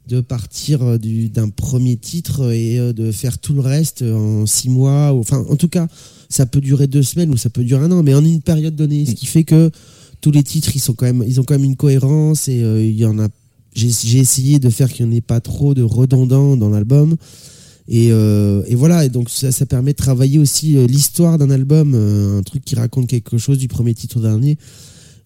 de 0.09 0.21
partir 0.21 0.83
euh, 0.83 0.99
du- 0.99 1.29
d'un 1.29 1.49
premier 1.51 1.97
titre 1.97 2.51
et 2.53 2.79
euh, 2.79 2.93
de 2.93 3.13
faire 3.13 3.39
tout 3.39 3.53
le 3.55 3.61
reste 3.61 4.03
en 4.03 4.47
six 4.47 4.69
mois 4.69 5.13
enfin 5.13 5.45
en 5.49 5.57
tout 5.57 5.69
cas 5.69 5.87
ça 6.29 6.47
peut 6.47 6.61
durer 6.61 6.87
deux 6.87 7.03
semaines 7.03 7.31
ou 7.31 7.37
ça 7.37 7.51
peut 7.51 7.63
durer 7.65 7.85
un 7.85 7.93
an 7.93 8.03
mais 8.03 8.15
en 8.15 8.25
une 8.25 8.41
période 8.41 8.75
donnée 8.75 9.05
ce 9.07 9.13
qui 9.13 9.27
fait 9.27 9.45
que 9.45 9.71
tous 10.21 10.31
les 10.31 10.43
titres 10.43 10.71
ils 10.75 10.81
sont 10.81 10.95
quand 10.95 11.13
ils 11.27 11.39
ont 11.41 11.45
quand 11.45 11.55
même 11.55 11.65
une 11.65 11.77
cohérence 11.77 12.49
et 12.49 12.63
euh, 12.63 12.85
il 12.85 12.97
y 12.97 13.05
en 13.05 13.19
a 13.19 13.29
j'ai 13.73 14.19
essayé 14.19 14.59
de 14.59 14.69
faire 14.69 14.93
qu'il 14.93 15.07
n'y 15.07 15.15
en 15.15 15.17
ait 15.17 15.21
pas 15.21 15.41
trop 15.41 15.75
de 15.75 15.83
redondants 15.83 16.57
dans 16.57 16.71
l'album 16.71 17.17
et, 17.93 18.09
euh, 18.13 18.63
voilà, 18.73 19.09
donc 19.09 19.31
ça, 19.31 19.51
ça 19.51 19.67
permet 19.67 19.93
de 19.93 19.97
travailler 19.97 20.39
aussi 20.39 20.77
euh, 20.77 20.87
l'histoire 20.87 21.39
d'un 21.39 21.51
album, 21.51 21.93
euh, 21.97 22.39
un 22.39 22.43
truc 22.43 22.65
qui 22.65 22.77
raconte 22.77 23.09
quelque 23.09 23.37
chose 23.37 23.59
du 23.59 23.67
premier 23.67 23.95
titre 23.95 24.19
au 24.19 24.21
dernier. 24.21 24.59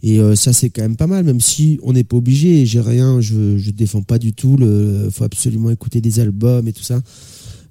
Et 0.07 0.21
euh, 0.21 0.37
ça, 0.37 0.53
c'est 0.53 0.69
quand 0.69 0.83
même 0.83 0.97
pas 0.97 1.07
mal, 1.07 1.25
même 1.25 1.41
si 1.41 1.81
on 1.83 1.95
n'est 1.95 2.05
pas 2.05 2.19
obligé. 2.19 2.67
J'ai 2.67 2.83
rien, 2.83 3.23
je, 3.23 3.57
je 3.57 3.71
défends 3.71 4.03
pas 4.03 4.19
du 4.19 4.35
tout. 4.35 4.59
Le, 4.59 5.09
faut 5.11 5.25
absolument 5.25 5.71
écouter 5.71 6.03
des 6.03 6.21
albums 6.21 6.69
et 6.69 6.75
tout 6.75 6.83
ça. 6.83 7.01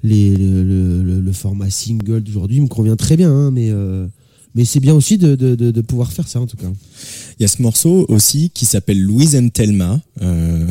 Le 0.04 1.32
format 1.32 1.69
single 1.69 2.22
d'aujourd'hui 2.24 2.60
me 2.60 2.67
convient 2.67 2.96
très 2.96 3.17
bien, 3.17 3.32
hein, 3.32 3.52
mais 3.52 3.69
euh, 3.69 4.08
mais 4.56 4.66
c'est 4.66 4.80
bien 4.80 4.94
aussi 4.94 5.18
de, 5.18 5.36
de, 5.36 5.56
de, 5.56 5.72
de 5.72 5.82
pouvoir 5.82 6.12
faire 6.12 6.28
ça 6.28 6.39
en 6.39 6.46
tout 6.46 6.58
cas. 6.58 6.68
Il 7.39 7.42
y 7.42 7.46
a 7.46 7.48
ce 7.48 7.62
morceau 7.62 8.06
aussi 8.10 8.52
qui 8.54 8.66
s'appelle 8.66 9.02
Louise 9.02 9.36
and 9.36 9.50
Thelma. 9.50 10.00
Euh, 10.22 10.68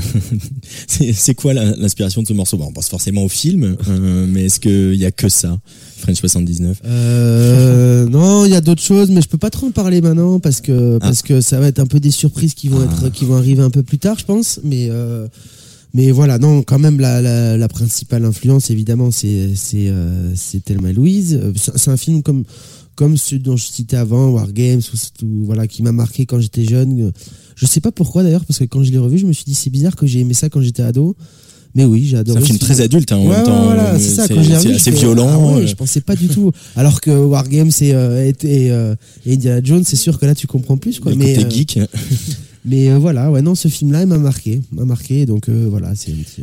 c'est 0.86 1.34
quoi 1.34 1.52
l'inspiration 1.52 2.22
de 2.22 2.28
ce 2.28 2.32
morceau? 2.32 2.56
Bon, 2.56 2.66
On 2.68 2.72
pense 2.72 2.88
forcément 2.88 3.24
au 3.24 3.28
film, 3.28 3.76
euh, 3.88 4.26
mais 4.28 4.44
est-ce 4.46 4.60
qu'il 4.60 4.94
y 4.94 5.04
a 5.04 5.10
que 5.10 5.28
ça, 5.28 5.58
French 5.98 6.18
79 6.18 6.80
Euh, 6.84 8.08
non, 8.08 8.44
il 8.44 8.52
y 8.52 8.54
a 8.54 8.60
d'autres 8.60 8.82
choses, 8.82 9.10
mais 9.10 9.20
je 9.20 9.28
peux 9.28 9.38
pas 9.38 9.50
trop 9.50 9.66
en 9.66 9.70
parler 9.72 10.00
maintenant 10.00 10.38
parce 10.38 10.60
que 10.60 10.98
parce 10.98 11.22
que 11.22 11.40
ça 11.40 11.58
va 11.58 11.66
être 11.66 11.80
un 11.80 11.86
peu 11.86 11.98
des 12.00 12.10
surprises 12.12 12.54
qui 12.54 12.68
vont 12.68 12.82
être 12.84 13.10
qui 13.10 13.24
vont 13.24 13.36
arriver 13.36 13.62
un 13.62 13.70
peu 13.70 13.82
plus 13.82 13.98
tard, 13.98 14.18
je 14.18 14.24
pense. 14.24 14.60
Mais 14.62 14.88
mais 15.94 16.10
voilà, 16.10 16.38
non, 16.38 16.62
quand 16.62 16.78
même 16.78 17.00
la, 17.00 17.20
la, 17.20 17.56
la 17.58 17.68
principale 17.68 18.24
influence 18.24 18.70
évidemment 18.70 19.10
c'est 19.10 19.50
Thelma 20.64 20.90
et 20.90 20.92
Louise. 20.94 21.40
C'est 21.76 21.90
un 21.90 21.96
film 21.96 22.22
comme 22.22 22.44
comme 22.94 23.16
ceux 23.16 23.38
dont 23.38 23.56
je 23.56 23.64
citais 23.64 23.96
avant, 23.96 24.30
War 24.30 24.52
Games, 24.52 24.80
ou, 25.22 25.24
ou 25.26 25.44
voilà, 25.44 25.66
qui 25.66 25.82
m'a 25.82 25.92
marqué 25.92 26.26
quand 26.26 26.40
j'étais 26.40 26.64
jeune. 26.64 27.12
Je 27.56 27.66
sais 27.66 27.80
pas 27.80 27.92
pourquoi 27.92 28.22
d'ailleurs, 28.22 28.44
parce 28.44 28.58
que 28.58 28.64
quand 28.64 28.82
je 28.82 28.90
l'ai 28.90 28.98
revu, 28.98 29.18
je 29.18 29.26
me 29.26 29.32
suis 29.32 29.44
dit 29.44 29.54
c'est 29.54 29.70
bizarre 29.70 29.96
que 29.96 30.06
j'ai 30.06 30.20
aimé 30.20 30.34
ça 30.34 30.48
quand 30.48 30.60
j'étais 30.60 30.82
ado. 30.82 31.16
Mais 31.74 31.86
oui, 31.86 32.04
j'ai 32.04 32.10
C'est 32.10 32.16
adoré. 32.18 32.42
un 32.42 32.44
film 32.44 32.58
très 32.58 32.82
adulte, 32.82 33.12
hein, 33.12 33.16
en 33.16 33.26
Ouais, 33.26 33.34
même 33.36 33.44
temps. 33.46 33.60
ouais, 33.60 33.64
voilà, 33.64 33.94
euh, 33.94 33.98
c'est 33.98 34.10
ça. 34.10 34.26
c'est- 34.26 34.34
Quand 34.34 34.42
j'ai 34.42 34.50
c'est 34.50 34.56
revu, 34.58 34.74
assez 34.74 34.90
violent, 34.90 35.28
ah 35.30 35.56
ouais, 35.56 35.66
je 35.66 35.74
pensais 35.74 36.02
pas 36.02 36.14
du 36.16 36.28
tout. 36.28 36.52
Alors 36.76 37.00
que 37.00 37.10
War 37.10 37.48
Games 37.48 37.70
et, 37.80 37.94
euh, 37.94 38.26
et, 38.30 38.46
et, 38.46 38.70
euh, 38.70 38.94
et 39.24 39.32
Indiana 39.32 39.60
Jones, 39.64 39.82
c'est 39.82 39.96
sûr 39.96 40.18
que 40.18 40.26
là 40.26 40.34
tu 40.34 40.46
comprends 40.46 40.76
plus 40.76 41.00
quoi. 41.00 41.12
Le 41.12 41.16
Mais 41.16 41.32
côté 41.32 41.46
euh, 41.46 41.50
geek. 41.50 41.80
mais 42.66 42.92
voilà, 42.98 43.30
ouais, 43.30 43.40
non, 43.40 43.54
ce 43.54 43.68
film-là, 43.68 44.02
il 44.02 44.06
m'a 44.06 44.18
marqué, 44.18 44.60
m'a 44.70 44.84
marqué. 44.84 45.24
Donc 45.24 45.48
voilà, 45.48 45.94
c'est 45.94 46.12
un 46.12 46.16
petit, 46.16 46.42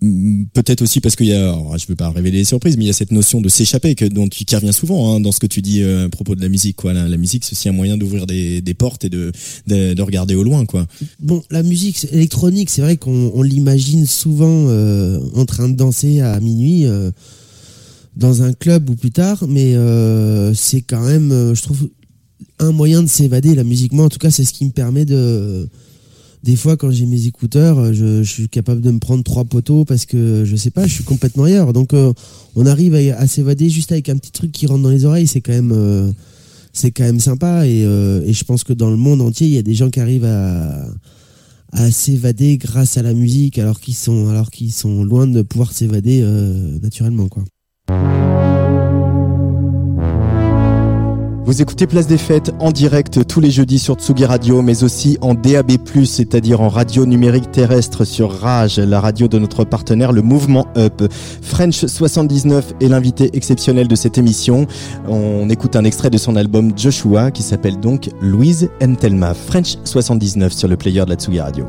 Mm, 0.00 0.44
Peut-être 0.52 0.82
aussi 0.82 1.00
parce 1.00 1.16
qu'il 1.16 1.26
y 1.26 1.32
a, 1.32 1.40
alors, 1.40 1.76
je 1.78 1.84
ne 1.84 1.88
veux 1.88 1.96
pas 1.96 2.10
révéler 2.10 2.38
les 2.38 2.44
surprises, 2.44 2.76
mais 2.76 2.84
il 2.84 2.86
y 2.86 2.90
a 2.90 2.94
cette 2.94 3.12
notion 3.12 3.40
de 3.40 3.48
s'échapper 3.48 3.94
que 3.94 4.04
dont 4.04 4.28
tu 4.28 4.44
qui 4.44 4.54
revient 4.56 4.72
souvent 4.72 5.14
hein, 5.14 5.20
dans 5.20 5.32
ce 5.32 5.40
que 5.40 5.46
tu 5.46 5.62
dis 5.62 5.82
euh, 5.82 6.06
à 6.06 6.08
propos 6.08 6.34
de 6.34 6.42
la 6.42 6.48
musique. 6.48 6.76
Quoi. 6.76 6.92
La, 6.92 7.16
musique, 7.16 7.44
c'est 7.44 7.52
aussi 7.52 7.68
un 7.68 7.72
moyen 7.72 7.96
d'ouvrir 7.96 8.26
des, 8.26 8.62
portes 8.76 9.04
et 9.04 9.08
de, 9.08 9.32
de, 9.66 9.94
de 9.94 10.02
regarder 10.02 10.34
au 10.34 10.42
loin. 10.42 10.66
Quoi. 10.66 10.86
Bon, 11.20 11.42
la 11.50 11.62
musique 11.62 12.06
électronique, 12.12 12.70
c'est 12.70 12.82
vrai 12.82 12.96
qu'on 12.96 13.32
on 13.34 13.42
l'imagine 13.42 14.06
souvent 14.06 14.66
euh, 14.68 15.18
en 15.34 15.44
train 15.44 15.68
de 15.68 15.76
danser 15.76 16.20
à 16.20 16.38
minuit 16.40 16.86
euh, 16.86 17.10
dans 18.16 18.42
un 18.42 18.52
club 18.52 18.90
ou 18.90 18.94
plus 18.94 19.10
tard, 19.10 19.44
mais 19.48 19.74
c'est 20.54 20.82
quand 20.82 21.04
même, 21.04 21.52
je 21.54 21.62
trouve, 21.62 21.88
un 22.58 22.72
moyen 22.72 23.02
de 23.02 23.08
s'évader. 23.08 23.54
La 23.54 23.64
musique, 23.64 23.92
moi, 23.92 24.04
en 24.04 24.08
tout 24.08 24.18
cas, 24.18 24.30
c'est 24.30 24.44
ce 24.44 24.52
qui 24.52 24.64
me 24.64 24.70
permet 24.70 25.04
de. 25.04 25.68
Des 26.44 26.56
fois, 26.56 26.76
quand 26.76 26.90
j'ai 26.90 27.06
mes 27.06 27.26
écouteurs, 27.26 27.94
je, 27.94 28.22
je 28.22 28.30
suis 28.30 28.48
capable 28.50 28.82
de 28.82 28.90
me 28.90 28.98
prendre 28.98 29.24
trois 29.24 29.44
poteaux 29.44 29.86
parce 29.86 30.04
que 30.04 30.44
je 30.44 30.56
sais 30.56 30.70
pas, 30.70 30.86
je 30.86 30.92
suis 30.92 31.04
complètement 31.04 31.44
ailleurs. 31.44 31.72
Donc, 31.72 31.94
euh, 31.94 32.12
on 32.54 32.66
arrive 32.66 32.94
à, 32.94 33.26
s'évader 33.26 33.70
juste 33.70 33.92
avec 33.92 34.10
un 34.10 34.18
petit 34.18 34.30
truc 34.30 34.52
qui 34.52 34.66
rentre 34.66 34.82
dans 34.82 34.90
les 34.90 35.06
oreilles. 35.06 35.26
C'est 35.26 35.40
quand 35.40 35.54
même, 35.54 35.72
euh, 35.72 36.12
sympa. 37.18 37.66
Et, 37.66 37.86
euh, 37.86 38.30
je 38.30 38.44
pense 38.44 38.62
que 38.62 38.74
dans 38.74 38.90
le 38.90 38.98
monde 38.98 39.22
entier, 39.22 39.46
il 39.46 39.54
y 39.54 39.58
a 39.58 39.62
des 39.62 39.72
gens 39.72 39.88
qui 39.88 40.00
arrivent 40.00 40.26
à, 40.26 40.84
s'évader 41.90 42.58
grâce 42.58 42.98
à 42.98 43.02
la 43.02 43.14
musique, 43.14 43.58
alors 43.58 43.80
qu'ils 43.80 43.94
sont, 43.94 45.02
loin 45.02 45.26
de 45.26 45.40
pouvoir 45.40 45.72
s'évader 45.72 46.20
euh, 46.22 46.78
naturellement. 46.80 47.26
Vous 51.46 51.60
écoutez 51.60 51.86
Place 51.86 52.06
des 52.06 52.16
Fêtes 52.16 52.54
en 52.58 52.72
direct 52.72 53.26
tous 53.26 53.38
les 53.38 53.50
jeudis 53.50 53.78
sur 53.78 53.96
Tsugi 53.96 54.24
Radio, 54.24 54.62
mais 54.62 54.82
aussi 54.82 55.18
en 55.20 55.34
DAB+, 55.34 55.72
c'est-à-dire 56.06 56.62
en 56.62 56.70
radio 56.70 57.04
numérique 57.04 57.52
terrestre 57.52 58.06
sur 58.06 58.32
Rage, 58.32 58.78
la 58.78 58.98
radio 58.98 59.28
de 59.28 59.38
notre 59.38 59.64
partenaire, 59.64 60.12
le 60.12 60.22
Mouvement 60.22 60.66
Up. 60.78 61.02
French 61.42 61.84
79 61.84 62.72
est 62.80 62.88
l'invité 62.88 63.28
exceptionnel 63.34 63.88
de 63.88 63.94
cette 63.94 64.16
émission. 64.16 64.66
On 65.06 65.50
écoute 65.50 65.76
un 65.76 65.84
extrait 65.84 66.08
de 66.08 66.16
son 66.16 66.34
album 66.34 66.72
Joshua 66.78 67.30
qui 67.30 67.42
s'appelle 67.42 67.78
donc 67.78 68.08
Louise 68.22 68.70
Entelma. 68.82 69.34
French 69.34 69.76
79 69.84 70.50
sur 70.50 70.68
le 70.68 70.78
player 70.78 71.04
de 71.04 71.10
la 71.10 71.16
Tsugi 71.16 71.40
Radio. 71.40 71.66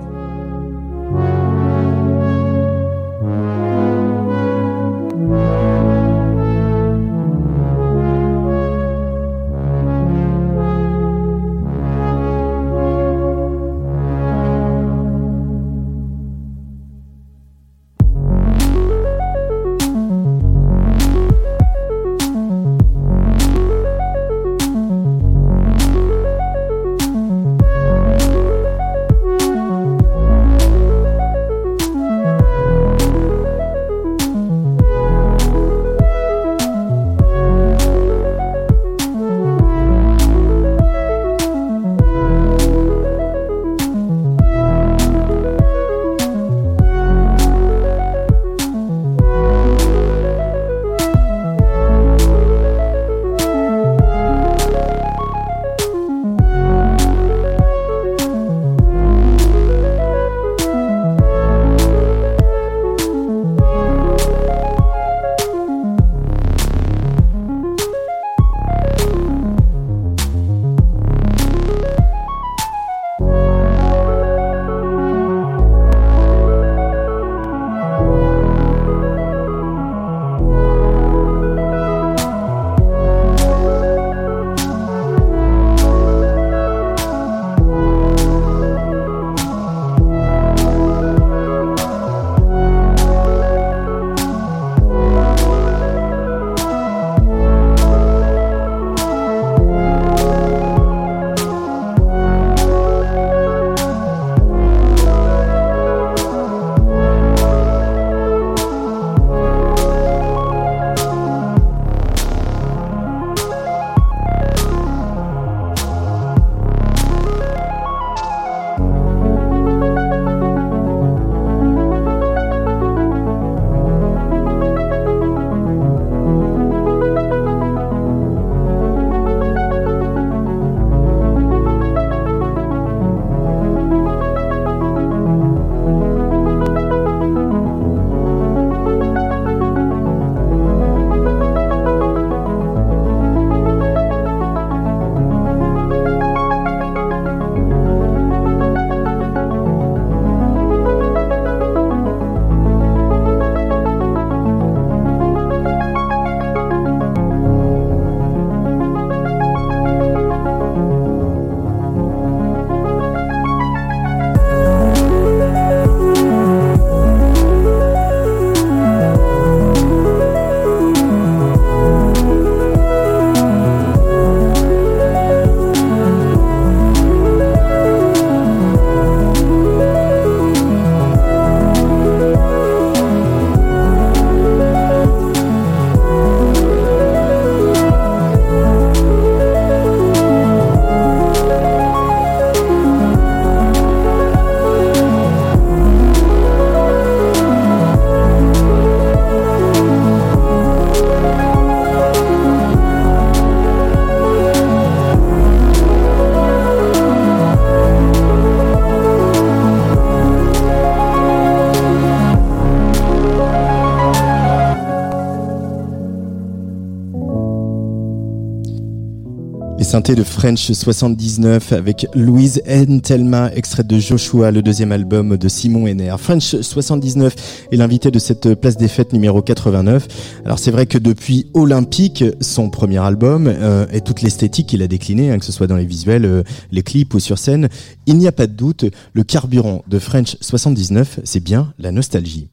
De 220.01 220.23
French 220.23 220.73
79 220.73 221.71
avec 221.71 222.05
Louise 222.13 222.61
Entelma, 222.69 223.49
extrait 223.55 223.85
de 223.85 223.97
Joshua, 223.97 224.51
le 224.51 224.61
deuxième 224.61 224.91
album 224.91 225.37
de 225.37 225.47
Simon 225.47 225.87
Henner. 225.87 226.13
French 226.19 226.59
79 226.59 227.33
est 227.71 227.77
l'invité 227.77 228.11
de 228.11 228.19
cette 228.19 228.55
place 228.55 228.75
des 228.75 228.89
fêtes 228.89 229.13
numéro 229.13 229.41
89. 229.41 230.07
Alors 230.43 230.59
c'est 230.59 230.71
vrai 230.71 230.85
que 230.85 230.97
depuis 230.97 231.47
Olympique, 231.53 232.25
son 232.41 232.69
premier 232.69 232.97
album, 232.97 233.47
euh, 233.47 233.85
et 233.93 234.01
toute 234.01 234.21
l'esthétique 234.21 234.67
qu'il 234.67 234.81
a 234.81 234.87
déclinée, 234.87 235.31
hein, 235.31 235.39
que 235.39 235.45
ce 235.45 235.53
soit 235.53 235.67
dans 235.67 235.77
les 235.77 235.85
visuels, 235.85 236.25
euh, 236.25 236.43
les 236.73 236.83
clips 236.83 237.13
ou 237.13 237.19
sur 237.21 237.39
scène, 237.39 237.69
il 238.05 238.17
n'y 238.17 238.27
a 238.27 238.33
pas 238.33 238.47
de 238.47 238.53
doute, 238.53 238.83
le 239.13 239.23
carburant 239.23 239.81
de 239.87 239.97
French 239.97 240.35
79, 240.41 241.21
c'est 241.23 241.39
bien 241.39 241.73
la 241.79 241.93
nostalgie. 241.93 242.49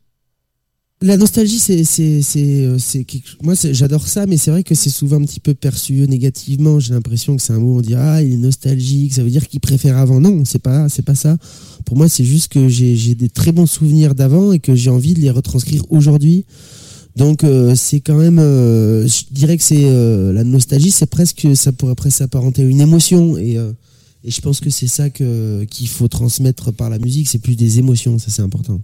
La 1.02 1.16
nostalgie, 1.16 1.58
c'est, 1.58 1.84
c'est, 1.84 2.22
c'est, 2.22 2.64
euh, 2.64 2.78
moi, 3.42 3.54
j'adore 3.54 4.06
ça, 4.06 4.26
mais 4.26 4.36
c'est 4.36 4.50
vrai 4.50 4.62
que 4.62 4.74
c'est 4.74 4.90
souvent 4.90 5.16
un 5.16 5.24
petit 5.24 5.40
peu 5.40 5.54
perçu 5.54 5.94
négativement. 6.08 6.78
J'ai 6.78 6.94
l'impression 6.94 7.36
que 7.36 7.42
c'est 7.42 7.52
un 7.52 7.58
mot, 7.58 7.78
on 7.78 7.80
dit 7.80 7.94
ah, 7.94 8.22
il 8.22 8.34
est 8.34 8.36
nostalgique, 8.36 9.14
ça 9.14 9.22
veut 9.22 9.30
dire 9.30 9.48
qu'il 9.48 9.60
préfère 9.60 9.98
avant. 9.98 10.20
Non, 10.20 10.44
c'est 10.44 10.60
pas, 10.60 10.86
pas 11.04 11.14
ça. 11.14 11.36
Pour 11.84 11.96
moi, 11.96 12.08
c'est 12.08 12.24
juste 12.24 12.52
que 12.52 12.68
j'ai, 12.68 13.14
des 13.14 13.28
très 13.28 13.52
bons 13.52 13.66
souvenirs 13.66 14.14
d'avant 14.14 14.52
et 14.52 14.60
que 14.60 14.74
j'ai 14.74 14.90
envie 14.90 15.14
de 15.14 15.20
les 15.20 15.30
retranscrire 15.30 15.84
aujourd'hui. 15.90 16.44
Donc, 17.16 17.44
euh, 17.44 17.74
c'est 17.74 18.00
quand 18.00 18.16
même, 18.16 18.38
euh, 18.38 19.06
je 19.06 19.24
dirais 19.30 19.58
que 19.58 19.64
c'est 19.64 19.82
la 20.32 20.44
nostalgie, 20.44 20.90
c'est 20.90 21.06
presque, 21.06 21.46
ça 21.54 21.72
pourrait 21.72 21.94
presque 21.94 22.18
s'apparenter 22.18 22.62
à 22.62 22.66
une 22.66 22.80
émotion 22.80 23.36
et 23.36 23.58
je 24.24 24.40
pense 24.40 24.60
que 24.60 24.70
c'est 24.70 24.86
ça 24.86 25.10
qu'il 25.10 25.88
faut 25.88 26.08
transmettre 26.08 26.72
par 26.72 26.90
la 26.90 26.98
musique. 26.98 27.28
C'est 27.28 27.40
plus 27.40 27.56
des 27.56 27.78
émotions, 27.80 28.18
ça 28.18 28.26
c'est 28.30 28.42
important. 28.42 28.80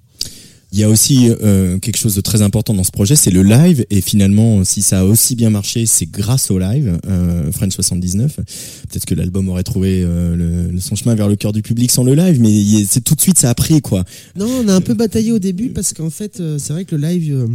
Il 0.71 0.79
y 0.79 0.85
a 0.85 0.91
aussi 0.91 1.31
euh, 1.31 1.79
quelque 1.79 1.97
chose 1.97 2.15
de 2.15 2.21
très 2.21 2.43
important 2.43 2.75
dans 2.75 2.85
ce 2.85 2.91
projet, 2.91 3.17
c'est 3.17 3.31
le 3.31 3.43
live. 3.43 3.87
Et 3.89 4.03
finalement, 4.03 4.65
si 4.65 4.83
ça 4.83 5.01
a 5.01 5.05
aussi 5.05 5.35
bien 5.35 5.49
marché, 5.49 5.87
c'est 5.87 6.05
grâce 6.05 6.51
au 6.51 6.59
live. 6.59 6.99
Euh, 7.07 7.51
French 7.53 7.73
79. 7.73 8.37
Peut-être 8.37 9.07
que 9.07 9.15
l'album 9.15 9.49
aurait 9.49 9.63
trouvé 9.63 10.03
euh, 10.03 10.79
son 10.79 10.95
chemin 10.95 11.15
vers 11.15 11.29
le 11.29 11.37
cœur 11.37 11.53
du 11.53 11.63
public 11.63 11.91
sans 11.91 12.05
le 12.05 12.15
live, 12.15 12.39
mais 12.41 12.85
c'est 12.87 13.01
tout 13.03 13.15
de 13.15 13.21
suite 13.21 13.39
ça 13.39 13.49
a 13.49 13.55
pris 13.55 13.81
quoi. 13.81 14.05
Non, 14.37 14.47
on 14.47 14.69
a 14.69 14.75
un 14.75 14.83
peu 14.83 14.93
bataillé 14.93 15.33
au 15.33 15.39
début 15.39 15.71
parce 15.71 15.95
qu'en 15.95 16.11
fait, 16.11 16.41
euh, 16.41 16.59
c'est 16.59 16.75
vrai 16.75 16.85
que 16.85 16.97
le 16.97 17.09
live, 17.09 17.49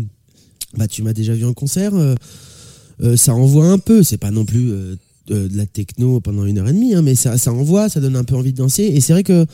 bah 0.76 0.88
tu 0.88 1.04
m'as 1.04 1.14
déjà 1.14 1.36
vu 1.36 1.46
en 1.46 1.54
concert, 1.54 1.94
ça 3.16 3.36
envoie 3.36 3.68
un 3.68 3.78
peu. 3.78 4.02
C'est 4.02 4.18
pas 4.18 4.32
non 4.32 4.44
plus 4.44 4.72
de, 5.28 5.50
la 5.54 5.68
techno 5.68 6.20
pendant 6.20 6.46
une 6.46 6.58
heure 6.58 6.68
et 6.68 6.74
demie, 6.74 6.96
hein, 6.96 7.04
mais 7.04 7.14
ça 7.14 7.38
envoie, 7.52 7.90
ça 7.90 8.00
donne 8.00 8.16
un 8.16 8.24
peu 8.24 8.36
envie 8.36 8.54
de 8.54 8.58
danser. 8.58 8.86
Et 8.86 9.02
c'est 9.02 9.14
vrai 9.14 9.24
que 9.24 9.46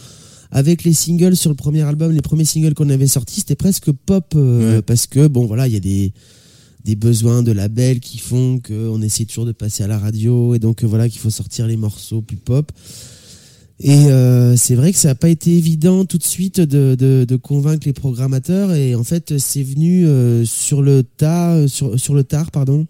avec 0.52 0.84
les 0.84 0.94
singles 0.94 1.36
sur 1.36 1.50
le 1.50 1.56
premier 1.56 1.82
album, 1.82 2.12
les 2.12 2.22
premiers 2.22 2.46
singles 2.46 2.74
qu'on 2.74 2.90
avait 2.90 3.08
sortis, 3.08 3.42
c'était 3.42 3.56
presque 3.56 3.92
pop 3.92 4.34
euh, 4.36 4.82
parce 4.82 5.08
que 5.08 5.28
bon 5.28 5.46
voilà, 5.46 5.68
il 5.68 5.74
y 5.74 5.78
a 5.78 5.82
des 5.82 6.14
des 6.86 6.96
besoins 6.96 7.44
de 7.44 7.52
labels 7.52 8.00
qui 8.00 8.20
font 8.20 8.60
qu'on 8.66 9.02
essaie 9.02 9.26
toujours 9.26 9.46
de 9.46 9.52
passer 9.52 9.84
à 9.84 9.88
la 9.88 10.00
radio 10.00 10.56
et 10.56 10.60
donc 10.60 10.84
voilà 10.84 11.10
qu'il 11.10 11.20
faut 11.20 11.30
sortir 11.30 11.68
les 11.68 11.78
morceaux 11.78 12.22
plus 12.22 12.38
pop. 12.38 12.72
Et 13.82 14.08
euh, 14.08 14.58
c'est 14.58 14.76
vrai 14.76 14.92
que 14.92 14.98
ça 14.98 15.10
n'a 15.10 15.16
pas 15.16 15.30
été 15.30 15.56
évident 15.56 16.04
tout 16.04 16.18
de 16.18 16.24
suite 16.24 16.60
de, 16.60 16.96
de, 16.96 17.26
de 17.26 17.36
convaincre 17.36 17.86
les 17.86 17.94
programmateurs 17.94 18.74
et 18.74 18.96
en 18.96 19.04
fait 19.04 19.38
c'est 19.38 19.64
venu 19.64 20.06
euh, 20.06 20.44
sur 20.46 20.82
le 20.82 21.04
tas, 21.04 21.68
sur, 21.68 22.00
sur 22.00 22.14
le 22.14 22.24
tard 22.24 22.52
pardon. 22.52 22.88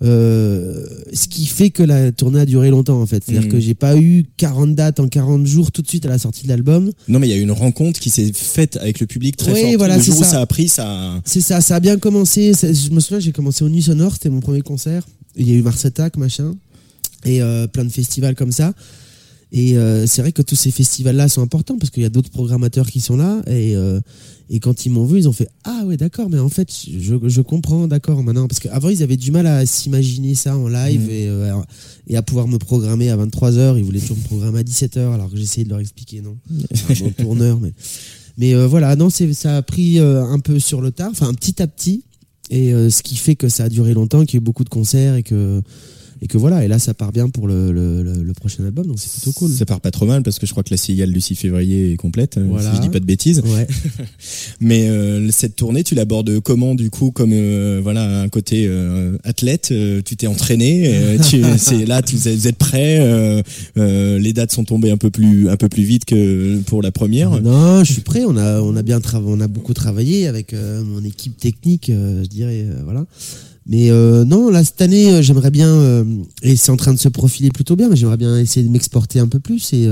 Euh, 0.00 0.86
ce 1.12 1.26
qui 1.26 1.46
fait 1.46 1.70
que 1.70 1.82
la 1.82 2.12
tournée 2.12 2.38
a 2.40 2.46
duré 2.46 2.70
longtemps 2.70 3.00
en 3.02 3.06
fait. 3.06 3.22
C'est-à-dire 3.24 3.46
Mhm. 3.48 3.52
que 3.52 3.58
j'ai 3.60 3.74
pas 3.74 3.96
eu 3.96 4.26
40 4.36 4.74
dates 4.76 5.00
en 5.00 5.08
40 5.08 5.44
jours 5.46 5.72
tout 5.72 5.82
de 5.82 5.88
suite 5.88 6.06
à 6.06 6.08
la 6.08 6.18
sortie 6.18 6.44
de 6.44 6.48
l'album. 6.48 6.92
Non, 7.08 7.18
mais 7.18 7.26
il 7.26 7.30
y 7.30 7.32
a 7.32 7.36
eu 7.36 7.42
une 7.42 7.50
rencontre 7.50 7.98
qui 7.98 8.08
s'est 8.10 8.30
faite 8.32 8.76
avec 8.76 9.00
le 9.00 9.06
public 9.06 9.36
très 9.36 9.52
Oui, 9.52 9.62
forte. 9.62 9.74
voilà, 9.76 9.96
le 9.96 10.02
jour 10.02 10.16
où 10.18 10.22
ça. 10.22 10.30
ça 10.30 10.40
a 10.40 10.46
pris, 10.46 10.68
ça. 10.68 11.20
C'est 11.24 11.40
ça, 11.40 11.60
ça 11.60 11.76
a 11.76 11.80
bien 11.80 11.98
commencé. 11.98 12.54
Ça- 12.54 12.72
Je 12.72 12.90
me 12.90 13.00
souviens, 13.00 13.18
j'ai 13.18 13.32
commencé 13.32 13.64
au 13.64 13.68
Nuit 13.68 13.82
Sonore, 13.82 14.12
c'était 14.12 14.30
mon 14.30 14.40
premier 14.40 14.60
concert. 14.62 15.04
Il 15.36 15.48
y 15.48 15.52
a 15.52 15.54
eu 15.54 15.62
Mars 15.62 15.84
Attack, 15.84 16.16
machin, 16.16 16.54
et 17.24 17.42
euh, 17.42 17.66
plein 17.66 17.84
de 17.84 17.90
festivals 17.90 18.36
comme 18.36 18.52
ça. 18.52 18.74
Et 19.50 19.76
euh, 19.78 20.06
c'est 20.06 20.20
vrai 20.22 20.30
que 20.32 20.42
tous 20.42 20.56
ces 20.56 20.70
festivals-là 20.70 21.28
sont 21.28 21.42
importants 21.42 21.76
parce 21.78 21.90
qu'il 21.90 22.02
y 22.02 22.06
a 22.06 22.10
d'autres 22.10 22.30
programmateurs 22.30 22.86
qui 22.88 23.00
sont 23.00 23.16
là. 23.16 23.40
Et, 23.48 23.74
et 24.50 24.60
quand 24.60 24.86
ils 24.86 24.90
m'ont 24.90 25.04
vu, 25.04 25.18
ils 25.18 25.28
ont 25.28 25.32
fait 25.32 25.48
Ah 25.64 25.82
ouais, 25.84 25.96
d'accord, 25.96 26.30
mais 26.30 26.38
en 26.38 26.48
fait, 26.48 26.68
je, 26.72 27.16
je 27.22 27.40
comprends, 27.42 27.86
d'accord, 27.86 28.22
maintenant. 28.22 28.48
Parce 28.48 28.60
qu'avant, 28.60 28.88
ils 28.88 29.02
avaient 29.02 29.16
du 29.18 29.30
mal 29.30 29.46
à 29.46 29.66
s'imaginer 29.66 30.34
ça 30.34 30.56
en 30.56 30.68
live 30.68 31.02
Mm. 31.06 31.10
et, 31.10 31.28
euh, 31.28 31.54
et 32.06 32.16
à 32.16 32.22
pouvoir 32.22 32.48
me 32.48 32.56
programmer 32.58 33.10
à 33.10 33.16
23h. 33.16 33.76
Ils 33.76 33.84
voulaient 33.84 34.00
toujours 34.00 34.16
me 34.16 34.22
programmer 34.24 34.60
à 34.60 34.62
17h 34.62 35.12
alors 35.12 35.30
que 35.30 35.36
j'essayais 35.36 35.64
de 35.64 35.70
leur 35.70 35.80
expliquer, 35.80 36.22
non. 36.22 36.36
Un 36.90 36.94
bon 37.00 37.10
tourneur, 37.10 37.60
mais. 37.60 37.72
Mais 38.38 38.54
euh, 38.54 38.66
voilà, 38.68 38.94
non, 38.96 39.10
ça 39.10 39.56
a 39.56 39.62
pris 39.62 39.98
euh, 39.98 40.24
un 40.24 40.38
peu 40.38 40.60
sur 40.60 40.80
le 40.80 40.92
tard, 40.92 41.10
enfin 41.10 41.34
petit 41.34 41.60
à 41.60 41.66
petit, 41.66 42.04
et 42.50 42.70
ce 42.70 43.02
qui 43.02 43.16
fait 43.16 43.34
que 43.34 43.48
ça 43.48 43.64
a 43.64 43.68
duré 43.68 43.92
longtemps, 43.94 44.24
qu'il 44.24 44.34
y 44.34 44.36
a 44.36 44.40
eu 44.40 44.44
beaucoup 44.44 44.64
de 44.64 44.68
concerts 44.70 45.16
et 45.16 45.22
que 45.22 45.60
et 46.22 46.26
que 46.26 46.36
voilà, 46.38 46.64
et 46.64 46.68
là 46.68 46.78
ça 46.78 46.94
part 46.94 47.12
bien 47.12 47.28
pour 47.28 47.46
le, 47.48 47.72
le, 47.72 48.02
le- 48.02 48.22
le 48.22 48.32
prochain 48.32 48.64
album, 48.64 48.86
donc 48.86 48.98
c'est 48.98 49.10
plutôt 49.12 49.32
cool. 49.32 49.50
Ça 49.50 49.64
part 49.66 49.80
pas 49.80 49.90
trop 49.90 50.06
mal 50.06 50.22
parce 50.22 50.38
que 50.38 50.46
je 50.46 50.52
crois 50.52 50.62
que 50.62 50.70
la 50.70 50.76
cigale 50.76 51.12
du 51.12 51.20
6 51.20 51.34
février 51.36 51.92
est 51.92 51.96
complète, 51.96 52.38
euh, 52.38 52.44
Voilà. 52.48 52.70
si 52.70 52.76
je 52.76 52.82
dis 52.82 52.88
pas 52.88 53.00
de 53.00 53.04
bêtises. 53.04 53.40
Ouais. 53.44 53.66
Mais 54.60 54.88
euh, 54.88 55.30
cette 55.30 55.56
tournée, 55.56 55.84
tu 55.84 55.94
l'abordes 55.94 56.40
comment 56.40 56.74
du 56.74 56.90
coup 56.90 57.10
Comme 57.10 57.30
euh, 57.32 57.80
voilà 57.82 58.20
un 58.22 58.28
côté 58.28 58.64
euh, 58.66 59.16
athlète, 59.24 59.72
tu 60.04 60.16
t'es 60.16 60.26
entraîné, 60.26 61.16
tu, 61.28 61.42
c'est 61.58 61.86
là, 61.86 62.02
tu, 62.02 62.16
vous 62.16 62.28
êtes- 62.46 62.56
prêts. 62.58 63.42
les 63.76 64.32
dates 64.32 64.52
sont 64.52 64.64
tombées 64.64 64.90
un 64.90 64.96
peu 64.96 65.10
plus 65.10 65.48
un 65.48 65.56
peu 65.56 65.68
plus 65.68 65.84
vite 65.84 66.04
que 66.04 66.58
pour 66.66 66.82
la 66.82 66.90
première. 66.90 67.40
Non, 67.40 67.84
je 67.84 67.92
suis 67.92 68.02
prêt. 68.02 68.24
On 68.26 68.36
a, 68.36 68.60
on 68.60 68.74
a 68.76 68.82
bien 68.82 69.00
on 69.14 69.40
a 69.40 69.48
beaucoup 69.48 69.74
travaillé 69.74 70.26
avec 70.26 70.52
mon 70.54 71.02
équipe 71.04 71.36
technique, 71.38 71.86
je 71.88 72.26
dirais, 72.26 72.66
voilà. 72.84 73.06
Mais 73.68 73.90
euh, 73.90 74.24
non, 74.24 74.50
là 74.50 74.64
cette 74.64 74.80
année, 74.80 75.12
euh, 75.12 75.22
j'aimerais 75.22 75.50
bien, 75.50 75.68
euh, 75.68 76.04
et 76.42 76.56
c'est 76.56 76.72
en 76.72 76.76
train 76.76 76.94
de 76.94 76.98
se 76.98 77.08
profiler 77.08 77.50
plutôt 77.50 77.76
bien, 77.76 77.88
mais 77.88 77.96
j'aimerais 77.96 78.16
bien 78.16 78.38
essayer 78.38 78.66
de 78.66 78.72
m'exporter 78.72 79.20
un 79.20 79.28
peu 79.28 79.40
plus. 79.40 79.72
Et, 79.74 79.86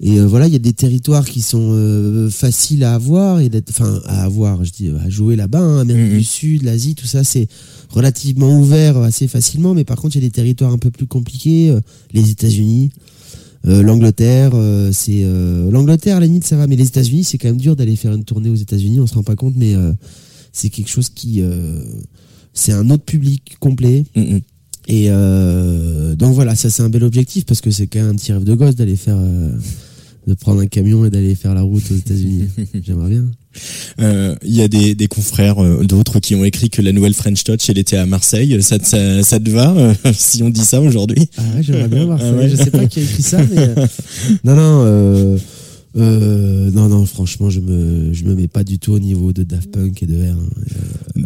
et 0.00 0.18
voilà, 0.20 0.48
il 0.48 0.52
y 0.52 0.56
a 0.56 0.60
des 0.60 0.72
territoires 0.72 1.24
qui 1.24 1.40
sont 1.40 2.28
faciles 2.30 2.84
à 2.84 2.94
avoir 2.94 3.40
et 3.40 3.48
d'être, 3.48 3.70
enfin 3.70 4.00
à 4.06 4.24
avoir, 4.24 4.64
je 4.64 4.72
dis, 4.72 4.90
à 5.04 5.08
jouer 5.08 5.36
là-bas, 5.36 5.60
hein, 5.60 5.80
Amérique 5.80 6.12
Mhm. 6.12 6.18
du 6.18 6.24
Sud, 6.24 6.62
l'Asie, 6.62 6.94
tout 6.94 7.06
ça, 7.06 7.22
c'est 7.22 7.48
relativement 7.90 8.58
ouvert 8.58 8.98
assez 8.98 9.28
facilement. 9.28 9.74
Mais 9.74 9.84
par 9.84 9.96
contre, 9.96 10.16
il 10.16 10.22
y 10.22 10.24
a 10.24 10.28
des 10.28 10.32
territoires 10.32 10.72
un 10.72 10.78
peu 10.78 10.90
plus 10.90 11.06
compliqués, 11.06 11.74
les 12.12 12.30
États-Unis. 12.30 12.90
Euh, 13.66 13.82
L'Angleterre, 13.82 14.50
euh, 14.54 14.90
c'est 14.92 15.22
euh, 15.24 15.70
l'Angleterre 15.70 16.18
à 16.18 16.20
la 16.20 16.26
limite 16.26 16.44
ça 16.44 16.56
va, 16.56 16.66
mais 16.66 16.76
les 16.76 16.86
États-Unis 16.86 17.24
c'est 17.24 17.38
quand 17.38 17.48
même 17.48 17.56
dur 17.56 17.76
d'aller 17.76 17.96
faire 17.96 18.12
une 18.12 18.24
tournée 18.24 18.50
aux 18.50 18.54
États-Unis, 18.54 19.00
on 19.00 19.06
se 19.06 19.14
rend 19.14 19.22
pas 19.22 19.36
compte, 19.36 19.54
mais 19.56 19.74
c'est 20.52 20.68
quelque 20.68 20.90
chose 20.90 21.08
qui, 21.08 21.42
c'est 22.54 22.72
un 22.72 22.88
autre 22.90 23.04
public 23.04 23.56
complet. 23.60 24.04
Mhm. 24.16 24.40
Et 24.86 25.06
euh, 25.08 26.14
donc 26.14 26.34
voilà, 26.34 26.54
ça 26.54 26.68
c'est 26.70 26.82
un 26.82 26.88
bel 26.90 27.04
objectif 27.04 27.44
parce 27.46 27.60
que 27.60 27.70
c'est 27.70 27.86
quand 27.86 28.00
même 28.00 28.10
un 28.10 28.14
petit 28.16 28.32
rêve 28.32 28.44
de 28.44 28.54
gosse 28.54 28.74
d'aller 28.76 28.96
faire, 28.96 29.16
euh, 29.18 29.50
de 30.26 30.34
prendre 30.34 30.60
un 30.60 30.66
camion 30.66 31.04
et 31.06 31.10
d'aller 31.10 31.34
faire 31.34 31.54
la 31.54 31.62
route 31.62 31.82
aux 31.90 31.96
États-Unis. 31.96 32.44
J'aimerais 32.86 33.08
bien. 33.10 33.24
Euh, 34.00 34.34
Il 34.44 34.54
y 34.54 34.60
a 34.60 34.68
des, 34.68 34.94
des 34.94 35.06
confrères 35.06 35.56
d'autres 35.84 36.18
qui 36.20 36.34
ont 36.34 36.44
écrit 36.44 36.68
que 36.68 36.82
la 36.82 36.92
nouvelle 36.92 37.14
French 37.14 37.44
Touch 37.44 37.70
elle 37.70 37.78
était 37.78 37.96
à 37.96 38.04
Marseille. 38.04 38.62
Ça, 38.62 38.78
te- 38.78 38.84
ça, 38.86 39.22
ça 39.22 39.40
te 39.40 39.48
va 39.48 39.94
si 40.12 40.42
on 40.42 40.50
dit 40.50 40.64
ça 40.64 40.82
aujourd'hui? 40.82 41.28
Ah 41.38 41.42
ouais, 41.56 41.62
j'aimerais 41.62 41.88
bien 41.88 42.04
voir 42.04 42.18
ça. 42.20 42.28
Ah 42.28 42.32
ouais. 42.36 42.50
Je 42.50 42.56
sais 42.56 42.70
pas 42.70 42.84
qui 42.86 43.00
a 43.00 43.02
écrit 43.04 43.22
ça, 43.22 43.38
mais 43.54 43.68
non, 44.44 44.54
non, 44.54 45.38
euh, 45.96 46.70
non, 46.72 46.88
non. 46.88 47.06
Franchement, 47.06 47.48
je 47.48 47.60
me, 47.60 48.12
je 48.12 48.24
me 48.24 48.34
mets 48.34 48.48
pas 48.48 48.64
du 48.64 48.78
tout 48.78 48.92
au 48.92 48.98
niveau 48.98 49.32
de 49.32 49.44
Daft 49.44 49.70
Punk 49.70 50.02
et 50.02 50.06
de 50.06 50.14
R. 50.16 50.32
hein. 51.16 51.22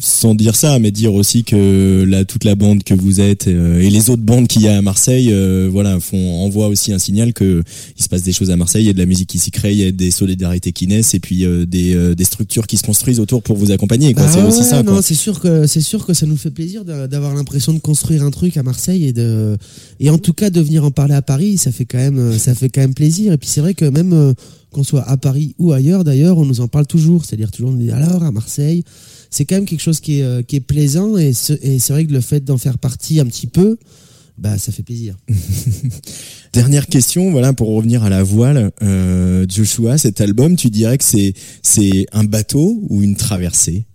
Sans 0.00 0.34
dire 0.34 0.54
ça, 0.54 0.78
mais 0.78 0.90
dire 0.90 1.14
aussi 1.14 1.44
que 1.44 2.22
toute 2.24 2.44
la 2.44 2.54
bande 2.54 2.82
que 2.84 2.92
vous 2.92 3.20
êtes 3.20 3.48
euh, 3.48 3.80
et 3.80 3.88
les 3.88 4.10
autres 4.10 4.20
bandes 4.22 4.46
qu'il 4.46 4.60
y 4.62 4.68
a 4.68 4.76
à 4.76 4.82
Marseille, 4.82 5.28
euh, 5.32 5.66
voilà, 5.72 5.98
font 5.98 6.40
envoient 6.44 6.68
aussi 6.68 6.92
un 6.92 6.98
signal 6.98 7.32
que 7.32 7.62
il 7.96 8.02
se 8.02 8.08
passe 8.10 8.22
des 8.22 8.32
choses 8.34 8.50
à 8.50 8.56
Marseille. 8.56 8.82
Il 8.84 8.86
y 8.86 8.90
a 8.90 8.92
de 8.92 8.98
la 8.98 9.06
musique 9.06 9.30
qui 9.30 9.38
s'y 9.38 9.50
crée, 9.50 9.72
il 9.72 9.78
y 9.78 9.86
a 9.86 9.90
des 9.90 10.10
solidarités 10.10 10.72
qui 10.72 10.86
naissent 10.86 11.14
et 11.14 11.20
puis 11.20 11.46
euh, 11.46 11.64
des, 11.64 11.94
euh, 11.94 12.14
des 12.14 12.24
structures 12.24 12.66
qui 12.66 12.76
se 12.76 12.82
construisent 12.82 13.18
autour 13.18 13.42
pour 13.42 13.56
vous 13.56 13.70
accompagner. 13.70 14.12
Bah 14.12 14.28
c'est 14.30 14.42
aussi 14.42 14.62
ça. 14.62 14.82
Non, 14.82 15.00
c'est 15.00 15.14
sûr 15.14 15.40
que 15.40 15.66
c'est 15.66 15.80
sûr 15.80 16.04
que 16.04 16.12
ça 16.12 16.26
nous 16.26 16.36
fait 16.36 16.50
plaisir 16.50 16.84
d'a- 16.84 17.08
d'avoir 17.08 17.34
l'impression 17.34 17.72
de 17.72 17.78
construire 17.78 18.24
un 18.24 18.30
truc 18.30 18.58
à 18.58 18.62
Marseille 18.62 19.06
et 19.06 19.12
de 19.14 19.56
et 20.00 20.10
en 20.10 20.18
tout 20.18 20.34
cas 20.34 20.50
de 20.50 20.60
venir 20.60 20.84
en 20.84 20.90
parler 20.90 21.14
à 21.14 21.22
Paris, 21.22 21.56
ça 21.56 21.72
fait 21.72 21.86
quand 21.86 21.98
même 21.98 22.36
ça 22.38 22.54
fait 22.54 22.68
quand 22.68 22.82
même 22.82 22.94
plaisir. 22.94 23.32
Et 23.32 23.38
puis 23.38 23.48
c'est 23.48 23.62
vrai 23.62 23.72
que 23.72 23.86
même 23.86 24.34
qu'on 24.70 24.84
soit 24.84 25.08
à 25.08 25.16
Paris 25.16 25.54
ou 25.58 25.72
ailleurs, 25.72 26.04
d'ailleurs, 26.04 26.36
on 26.36 26.44
nous 26.44 26.60
en 26.60 26.68
parle 26.68 26.86
toujours. 26.86 27.24
C'est-à-dire 27.24 27.50
toujours 27.50 27.70
on 27.70 27.74
dit 27.74 27.90
alors 27.90 28.22
à 28.22 28.30
Marseille, 28.30 28.84
c'est 29.32 29.44
quand 29.44 29.56
même 29.56 29.64
quelque 29.66 29.80
chose 29.82 29.98
qui 29.98 30.20
est 30.20 30.22
euh, 30.22 30.42
qui 30.42 30.54
est 30.56 30.60
plaisant 30.60 31.16
et 31.16 31.32
ce- 31.32 31.58
et 31.62 31.80
c'est 31.80 31.92
vrai 31.92 32.04
que 32.06 32.12
le 32.12 32.20
fait 32.20 32.44
d'en 32.44 32.58
faire 32.58 32.78
partie 32.78 33.18
un 33.18 33.26
petit 33.26 33.48
peu, 33.48 33.76
bah 34.38 34.56
ça 34.58 34.70
fait 34.70 34.84
plaisir. 34.84 35.16
Dernière 36.52 36.86
question, 36.86 37.30
voilà, 37.30 37.52
pour 37.54 37.68
revenir 37.74 38.04
à 38.04 38.10
la 38.10 38.22
voile, 38.22 38.70
euh, 38.82 39.46
Joshua, 39.48 39.96
cet 39.98 40.20
album, 40.20 40.54
tu 40.54 40.68
dirais 40.70 40.98
que 40.98 41.04
c'est 41.04 41.32
c'est 41.62 42.06
un 42.12 42.24
bateau 42.24 42.78
ou 42.88 43.02
une 43.02 43.16
traversée? 43.16 43.86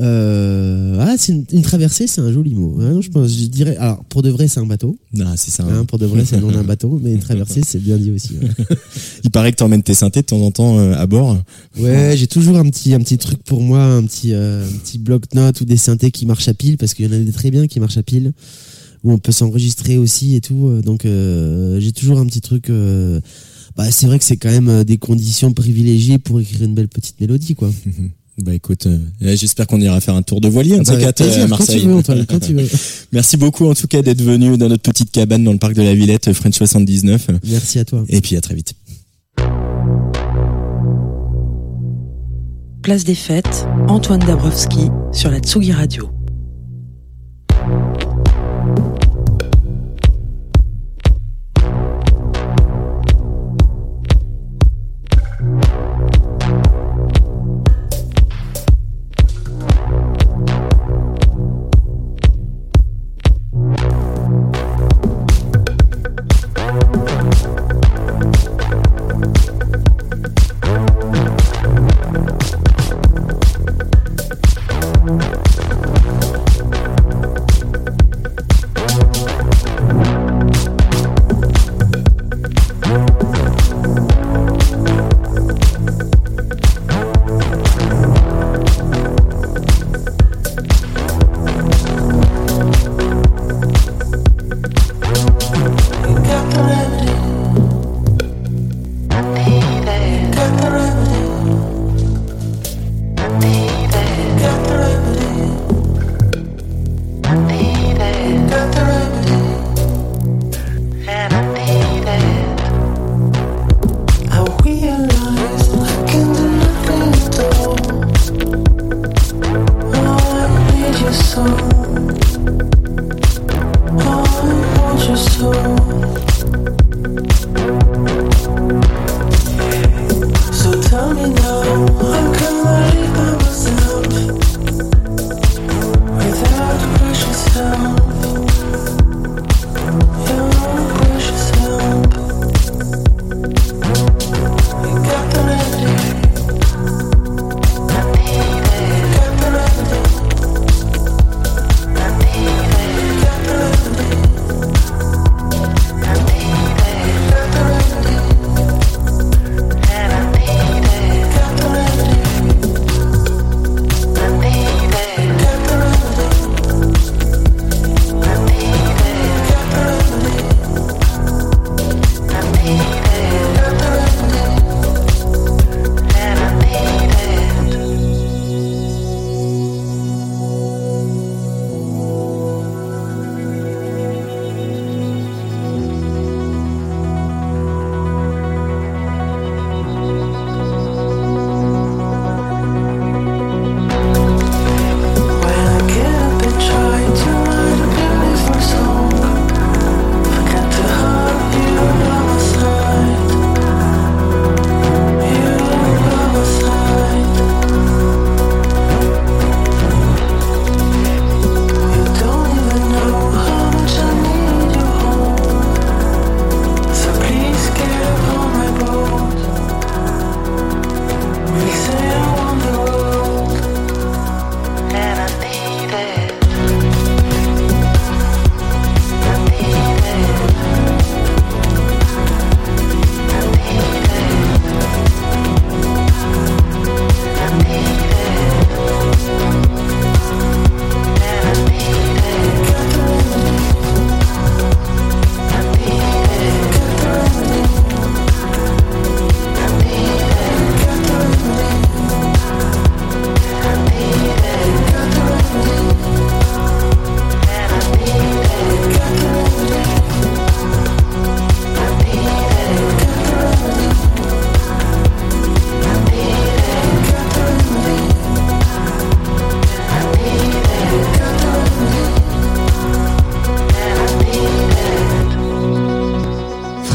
Euh, 0.00 0.96
ah, 1.00 1.16
c'est 1.18 1.32
une, 1.32 1.44
une 1.52 1.62
traversée, 1.62 2.06
c'est 2.06 2.22
un 2.22 2.32
joli 2.32 2.54
mot. 2.54 2.78
hein, 2.80 3.00
je 3.02 3.10
pense, 3.10 3.30
je 3.30 3.44
dirais. 3.46 3.76
Alors, 3.76 4.02
pour 4.06 4.22
de 4.22 4.30
vrai, 4.30 4.48
c'est 4.48 4.60
un 4.60 4.64
bateau. 4.66 4.96
Ah, 5.20 5.34
c'est 5.36 5.50
ça. 5.50 5.64
Hein, 5.64 5.84
pour 5.84 5.98
de 5.98 6.06
vrai, 6.06 6.24
c'est 6.24 6.36
le 6.36 6.42
nom 6.42 6.50
d'un 6.50 6.64
bateau, 6.64 6.98
mais 7.02 7.12
une 7.12 7.20
traversée, 7.20 7.60
c'est 7.66 7.78
bien 7.78 7.98
dit 7.98 8.10
aussi. 8.10 8.32
ouais. 8.40 8.48
Il 9.24 9.30
paraît 9.30 9.52
que 9.52 9.56
t'emmènes 9.58 9.82
tes 9.82 9.94
synthés 9.94 10.22
de 10.22 10.26
temps 10.26 10.40
en 10.40 10.50
temps 10.50 10.78
euh, 10.78 10.94
à 10.94 11.06
bord. 11.06 11.36
Ouais, 11.78 12.14
j'ai 12.16 12.26
toujours 12.26 12.56
un 12.56 12.68
petit, 12.70 12.94
un 12.94 13.00
petit 13.00 13.18
truc 13.18 13.42
pour 13.44 13.60
moi, 13.60 13.82
un 13.82 14.02
petit, 14.04 14.32
euh, 14.32 14.66
un 14.66 14.78
petit 14.78 14.98
bloc-notes 14.98 15.60
ou 15.60 15.64
des 15.66 15.76
synthés 15.76 16.10
qui 16.10 16.24
marchent 16.24 16.48
à 16.48 16.54
pile, 16.54 16.78
parce 16.78 16.94
qu'il 16.94 17.04
y 17.04 17.08
en 17.08 17.12
a 17.12 17.18
des 17.18 17.32
très 17.32 17.50
bien 17.50 17.66
qui 17.66 17.78
marchent 17.78 17.98
à 17.98 18.02
pile, 18.02 18.32
où 19.04 19.12
on 19.12 19.18
peut 19.18 19.32
s'enregistrer 19.32 19.98
aussi 19.98 20.36
et 20.36 20.40
tout. 20.40 20.80
Donc, 20.82 21.02
j'ai 21.04 21.92
toujours 21.92 22.18
un 22.18 22.24
petit 22.24 22.40
truc. 22.40 22.70
bah, 23.76 23.90
c'est 23.90 24.06
vrai 24.06 24.18
que 24.18 24.24
c'est 24.24 24.38
quand 24.38 24.50
même 24.50 24.84
des 24.84 24.96
conditions 24.96 25.52
privilégiées 25.52 26.18
pour 26.18 26.40
écrire 26.40 26.62
une 26.62 26.74
belle 26.74 26.88
petite 26.88 27.20
mélodie, 27.20 27.54
quoi. 27.54 27.70
Bah 28.42 28.54
écoute, 28.54 28.86
euh, 28.86 28.98
j'espère 29.20 29.68
qu'on 29.68 29.80
ira 29.80 30.00
faire 30.00 30.14
un 30.16 30.22
tour 30.22 30.40
de 30.40 30.48
voilier 30.48 30.76
Bah, 30.78 30.84
ces 30.84 30.92
avec 30.92 31.04
quatre 31.04 31.20
euh, 31.20 31.36
à 31.36 31.40
quand 31.42 31.48
Marseille. 31.48 31.80
tu 31.82 31.86
veux, 31.86 31.94
Antoine, 31.94 32.26
quand 32.26 32.40
tu 32.40 32.54
veux. 32.54 32.68
Merci 33.12 33.36
beaucoup 33.36 33.66
en 33.66 33.74
tout 33.74 33.86
cas 33.86 34.02
d'être 34.02 34.20
venu 34.20 34.56
dans 34.58 34.68
notre 34.68 34.82
petite 34.82 35.12
cabane 35.12 35.44
dans 35.44 35.52
le 35.52 35.58
parc 35.58 35.74
de 35.74 35.82
la 35.82 35.94
Villette 35.94 36.32
French 36.32 36.54
79. 36.56 37.28
Merci 37.48 37.78
à 37.78 37.84
toi. 37.84 38.04
Et 38.08 38.20
puis 38.20 38.36
à 38.36 38.40
très 38.40 38.54
vite. 38.56 38.74
Place 42.82 43.04
des 43.04 43.14
Fêtes, 43.14 43.66
Antoine 43.86 44.18
Dabrowski 44.20 44.88
sur 45.12 45.30
la 45.30 45.38
Tsugi 45.38 45.70
Radio. 45.70 46.10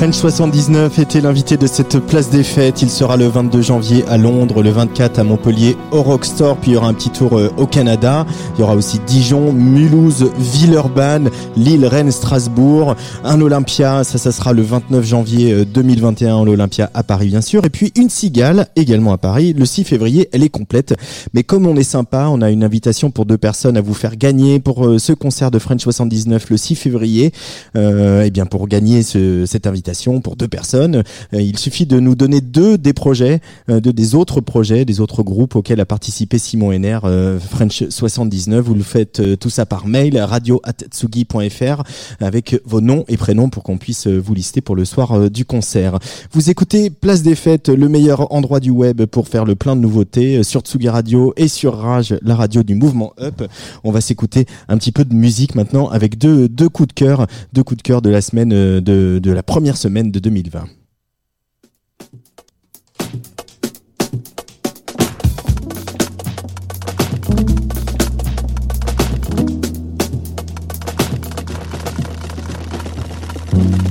French 0.08 0.20
79 0.20 1.00
était 1.00 1.20
l'invité 1.20 1.58
de 1.58 1.68
cette 1.68 2.00
place 2.00 2.30
des 2.30 2.44
fêtes. 2.44 2.82
Il 2.82 2.90
sera 2.90 3.18
le 3.18 3.28
22 3.28 3.62
janvier 3.62 4.06
à 4.08 4.18
Londres, 4.18 4.64
le 4.64 4.70
24 4.70 5.20
à 5.20 5.26
Montpellier 5.26 5.76
au 5.92 6.02
Rockstore, 6.02 6.56
puis 6.56 6.72
il 6.72 6.74
y 6.76 6.78
aura 6.78 6.88
un 6.88 6.94
petit 6.94 7.10
tour 7.10 7.38
euh, 7.38 7.50
au 7.58 7.68
Canada. 7.68 8.26
Il 8.56 8.62
y 8.62 8.64
aura 8.64 8.76
aussi 8.78 9.02
Dijon, 9.06 9.52
Mulhouse, 9.52 10.32
Villeurbanne, 10.38 11.30
Lille, 11.58 11.86
Rennes, 11.86 12.12
Strasbourg, 12.12 12.96
un 13.26 13.42
Olympia. 13.42 14.06
Ça, 14.06 14.18
ça 14.18 14.32
sera 14.32 14.54
le 14.54 14.62
29 14.62 15.04
janvier 15.06 15.66
2021 15.66 16.46
l'Olympia 16.46 16.90
à 16.94 17.04
Paris, 17.04 17.28
bien 17.28 17.42
sûr. 17.42 17.66
Et 17.66 17.70
puis 17.70 17.92
une 17.98 18.10
cigale 18.10 18.68
également 18.78 19.12
à 19.12 19.18
Paris. 19.18 19.52
Le 19.52 19.66
6 19.66 19.84
février, 19.84 20.30
elle 20.32 20.44
est 20.44 20.48
complète. 20.48 20.96
Mais 21.34 21.44
comme 21.44 21.68
on 21.68 21.76
est 21.76 21.84
sympa, 21.84 22.28
on 22.32 22.42
a 22.42 22.50
une 22.50 22.64
invitation 22.64 23.12
pour 23.12 23.26
deux 23.26 23.38
personnes 23.38 23.76
à 23.76 23.82
vous 23.82 23.94
faire 23.94 24.16
gagner 24.16 24.62
pour 24.62 24.88
euh, 24.88 25.00
ce 25.00 25.12
concert 25.12 25.52
de 25.52 25.60
French 25.60 25.82
79 25.82 26.50
le 26.50 26.56
6 26.56 26.76
février. 26.76 27.34
Euh, 27.76 28.24
et 28.24 28.32
bien 28.32 28.46
pour 28.46 28.70
gagner 28.70 29.04
ce, 29.04 29.46
cette 29.46 29.68
invitation 29.68 29.97
pour 30.22 30.36
deux 30.36 30.48
personnes. 30.48 31.04
Euh, 31.34 31.42
il 31.42 31.58
suffit 31.58 31.86
de 31.86 32.00
nous 32.00 32.16
donner 32.16 32.40
deux 32.40 32.78
des 32.78 32.94
projets, 32.94 33.42
euh, 33.70 33.80
de 33.80 33.92
des 33.92 34.14
autres 34.14 34.42
projets, 34.42 34.86
des 34.86 35.02
autres 35.02 35.24
groupes 35.24 35.56
auxquels 35.56 35.80
a 35.80 35.86
participé 35.86 36.38
Simon 36.38 36.72
Henner, 36.72 37.00
euh, 37.04 37.40
French 37.40 37.84
79. 37.90 38.64
Vous 38.64 38.76
le 38.76 38.84
faites 38.84 39.22
tout 39.40 39.50
ça 39.50 39.66
par 39.66 39.88
mail, 39.88 40.20
radio@tsugi.fr 40.20 41.84
avec 42.20 42.62
vos 42.64 42.80
noms 42.82 43.06
et 43.08 43.18
prénoms 43.18 43.50
pour 43.50 43.64
qu'on 43.64 43.78
puisse 43.78 44.08
vous 44.08 44.34
lister 44.34 44.62
pour 44.62 44.76
le 44.76 44.86
soir 44.86 45.32
du 45.32 45.46
concert. 45.46 45.98
Vous 46.32 46.50
écoutez 46.50 46.90
Place 46.90 47.24
des 47.24 47.36
Fêtes, 47.36 47.70
le 47.70 47.90
meilleur 47.90 48.32
endroit 48.34 48.60
du 48.60 48.70
web 48.70 49.04
pour 49.06 49.28
faire 49.28 49.46
le 49.46 49.56
plein 49.56 49.76
de 49.76 49.82
nouveautés 49.82 50.44
sur 50.44 50.62
Tsugi 50.62 50.90
Radio 50.90 51.34
et 51.38 51.48
sur 51.48 51.76
Rage, 51.76 52.16
la 52.22 52.36
radio 52.36 52.62
du 52.62 52.76
mouvement 52.76 53.14
Up. 53.20 53.44
On 53.84 53.92
va 53.92 54.02
s'écouter 54.02 54.46
un 54.68 54.78
petit 54.78 54.92
peu 54.92 55.06
de 55.06 55.14
musique 55.14 55.56
maintenant 55.56 55.90
avec 55.90 56.18
deux, 56.18 56.48
deux 56.48 56.70
coups 56.70 56.90
de 56.90 56.94
cœur, 56.94 57.26
deux 57.54 57.64
coups 57.64 57.78
de 57.78 57.84
cœur 57.84 58.02
de 58.02 58.10
la 58.10 58.22
semaine 58.22 58.50
de, 58.50 58.80
de 59.20 59.32
la 59.32 59.44
première 59.44 59.78
semaine 59.78 59.87
semaine 59.88 60.12
de 60.12 60.20
2020. 60.20 60.68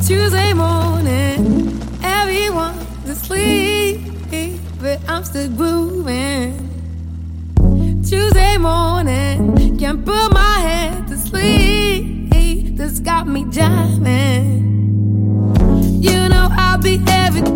Tuesday 0.07 0.53
morning, 0.53 1.81
everyone's 2.03 3.09
asleep, 3.09 4.01
but 4.83 5.01
I'm 5.09 5.25
still 5.25 5.49
grooving. 5.57 6.53
Tuesday 8.03 8.59
morning, 8.59 9.79
can't 9.79 10.05
put 10.05 10.31
my 10.31 10.59
head 10.61 11.09
to 11.09 11.17
sleep. 11.17 12.77
This 12.77 13.01
got 13.01 13.27
me 13.27 13.47
jamming. 13.51 14.66
I'll 16.77 16.83
be 16.83 17.03
everything 17.09 17.56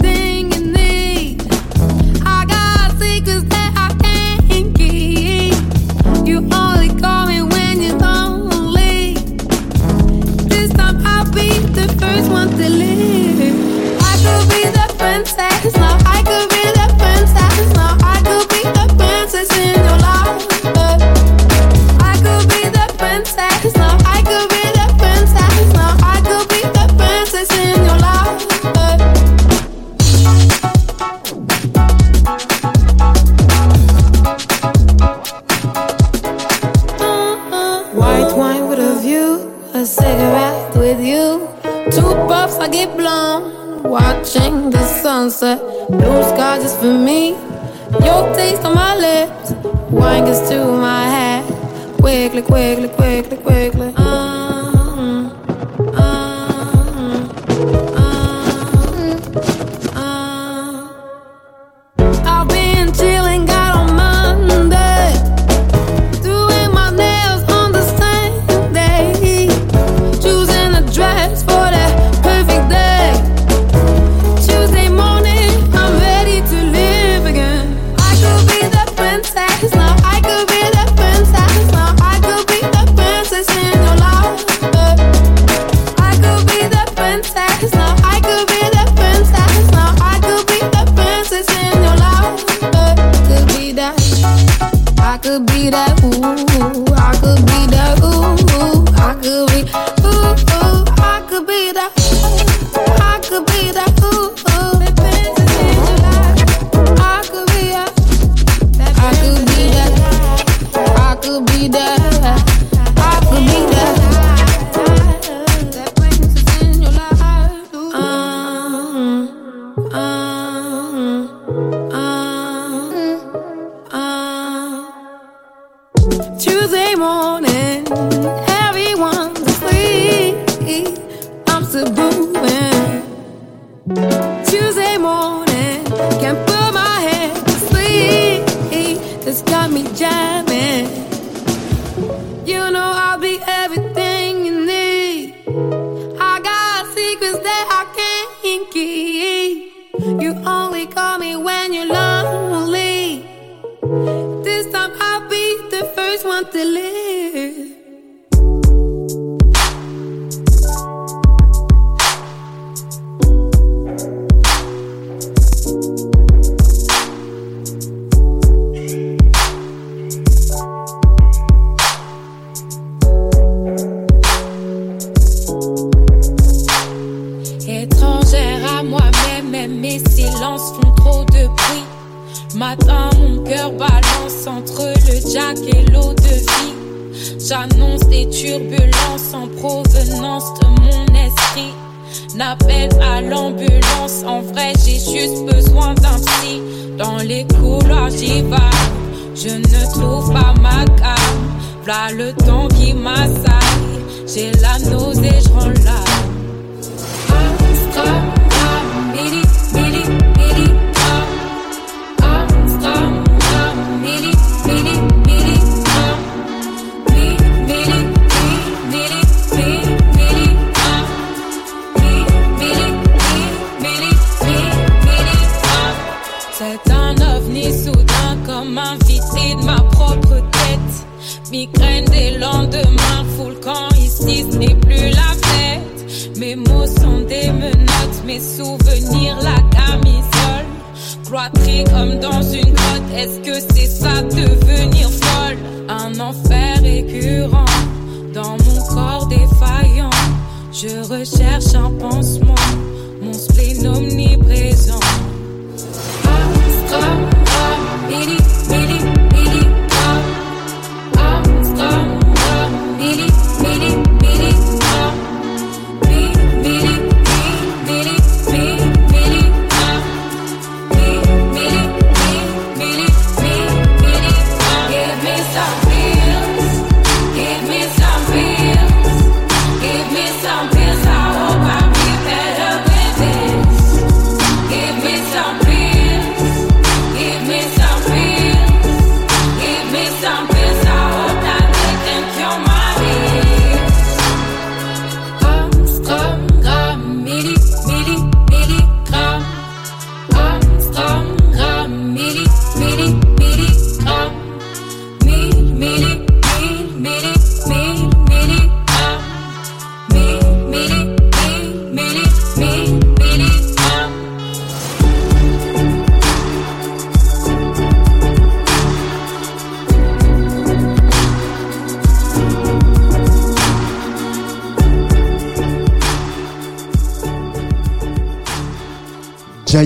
le 202.13 202.33
temps. 202.33 202.60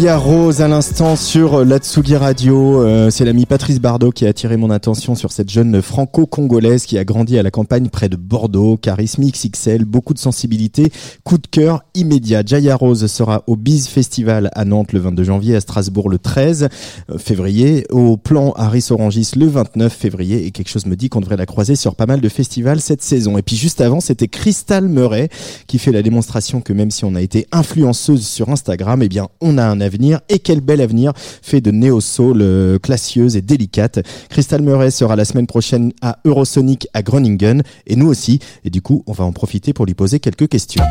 Jaya 0.05 0.19
À 0.61 0.69
l'instant 0.69 1.17
sur 1.17 1.55
euh, 1.55 1.65
la 1.65 1.79
Tsugi 1.79 2.15
Radio. 2.15 2.81
Euh, 2.83 3.11
c'est 3.11 3.25
l'ami 3.25 3.45
Patrice 3.45 3.81
Bardot 3.81 4.13
qui 4.13 4.25
a 4.25 4.29
attiré 4.29 4.57
mon 4.57 4.71
attention 4.71 5.17
sur 5.17 5.33
cette 5.33 5.51
jeune 5.51 5.83
franco-congolaise 5.83 6.87
qui 6.87 6.97
a 6.97 7.05
grandi 7.05 7.37
à 7.39 7.43
la 7.43 7.51
campagne 7.51 7.89
près 7.89 8.09
de 8.09 8.15
Bordeaux. 8.15 8.77
Charisme 8.77 9.25
XXL, 9.25 9.85
beaucoup 9.85 10.15
de 10.15 10.19
sensibilité, 10.19 10.93
coup 11.25 11.39
de 11.39 11.47
cœur 11.49 11.83
immédiat. 11.95 12.43
Jaya 12.47 12.77
Rose 12.77 13.05
sera 13.07 13.43
au 13.49 13.57
Biz 13.57 13.89
Festival 13.89 14.51
à 14.55 14.65
Nantes 14.65 14.93
le 14.93 15.01
22 15.01 15.25
janvier, 15.25 15.57
à 15.57 15.61
Strasbourg 15.61 16.09
le 16.09 16.19
13 16.19 16.69
euh, 17.11 17.19
février, 17.19 17.87
au 17.91 18.17
plan 18.17 18.53
Harris 18.53 18.87
Orangis 18.91 19.33
le 19.37 19.47
29 19.47 19.93
février 19.93 20.47
et 20.47 20.53
quelque 20.53 20.69
chose 20.69 20.87
me 20.87 20.95
dit 20.95 21.09
qu'on 21.09 21.21
devrait 21.21 21.37
la 21.37 21.47
croiser 21.47 21.75
sur 21.75 21.97
pas 21.97 22.07
mal 22.07 22.21
de 22.21 22.29
festivals 22.29 22.81
cette 22.81 23.03
saison. 23.03 23.39
Et 23.39 23.43
puis 23.43 23.57
juste 23.57 23.81
avant, 23.81 23.99
c'était 23.99 24.29
Crystal 24.29 24.87
Murray 24.87 25.31
qui 25.67 25.79
fait 25.79 25.93
la 25.93 26.03
démonstration 26.03 26.61
que 26.61 26.73
même 26.73 26.93
si 26.93 27.05
on 27.05 27.17
a 27.17 27.23
été 27.23 27.49
influenceuse 27.51 28.25
sur 28.25 28.51
Instagram, 28.51 29.03
eh 29.03 29.09
bien 29.09 29.29
on 29.41 29.59
a 29.59 29.65
un 29.65 29.81
avenir 29.81 30.21
et 30.29 30.39
quel 30.45 30.61
bel 30.61 30.81
avenir 30.81 31.13
fait 31.17 31.61
de 31.61 31.73
néo-soul 31.73 32.41
euh, 32.41 32.79
classieuse 32.79 33.37
et 33.37 33.43
délicate. 33.43 33.99
Crystal 34.29 34.63
Murray 34.63 34.93
sera 34.93 35.17
la 35.17 35.25
semaine 35.25 35.49
prochaine 35.49 35.93
à 36.01 36.19
Eurosonic 36.25 36.87
à 36.95 37.03
Groningen 37.03 37.63
et 37.87 37.97
nous 37.97 38.07
aussi. 38.07 38.39
Et 38.65 38.71
du 38.71 38.83
coup, 38.83 39.03
on 39.07 39.13
va 39.13 39.25
en 39.25 39.33
profiter 39.33 39.73
pour 39.73 39.87
lui 39.87 39.95
poser 39.95 40.21
quelques 40.21 40.49
questions. 40.49 40.85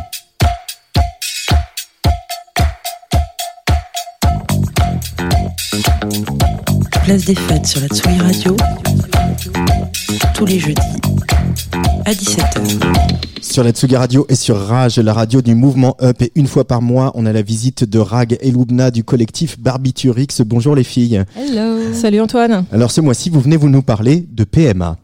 Place 7.04 7.26
des 7.26 7.36
fêtes 7.36 7.66
sur 7.66 7.82
la 7.82 7.88
Tsugi 7.88 8.18
Radio. 8.18 8.56
Tous 10.34 10.45
les 10.45 10.58
jeudis 10.58 10.82
à 12.06 12.14
17h. 12.14 13.41
Sur 13.41 13.64
la 13.66 13.72
Tsugi 13.72 13.97
Radio 13.97 14.26
et 14.30 14.36
sur 14.36 14.58
Rage, 14.58 14.97
la 14.99 15.14
radio 15.14 15.41
du 15.41 15.54
mouvement 15.54 15.97
Up. 16.01 16.22
Et 16.22 16.32
une 16.36 16.47
fois 16.47 16.66
par 16.66 16.82
mois, 16.82 17.12
on 17.16 17.26
a 17.26 17.34
la 17.34 17.41
visite 17.41 17.84
de 17.84 17.99
Rag 17.99 18.38
et 18.39 18.51
Loubna 18.51 18.89
du 18.89 19.04
collectif 19.04 19.60
Barbiturix. 19.60 20.41
Bonjour 20.45 20.76
les 20.76 20.86
filles. 20.86 21.24
Hello. 21.36 21.93
Salut 21.93 22.22
Antoine. 22.22 22.66
Alors 22.72 22.91
ce 22.91 23.01
mois-ci, 23.01 23.30
vous 23.30 23.41
venez 23.41 23.58
vous 23.58 23.70
nous 23.70 23.82
parler 23.82 24.26
de 24.32 24.45
PMA. 24.45 24.97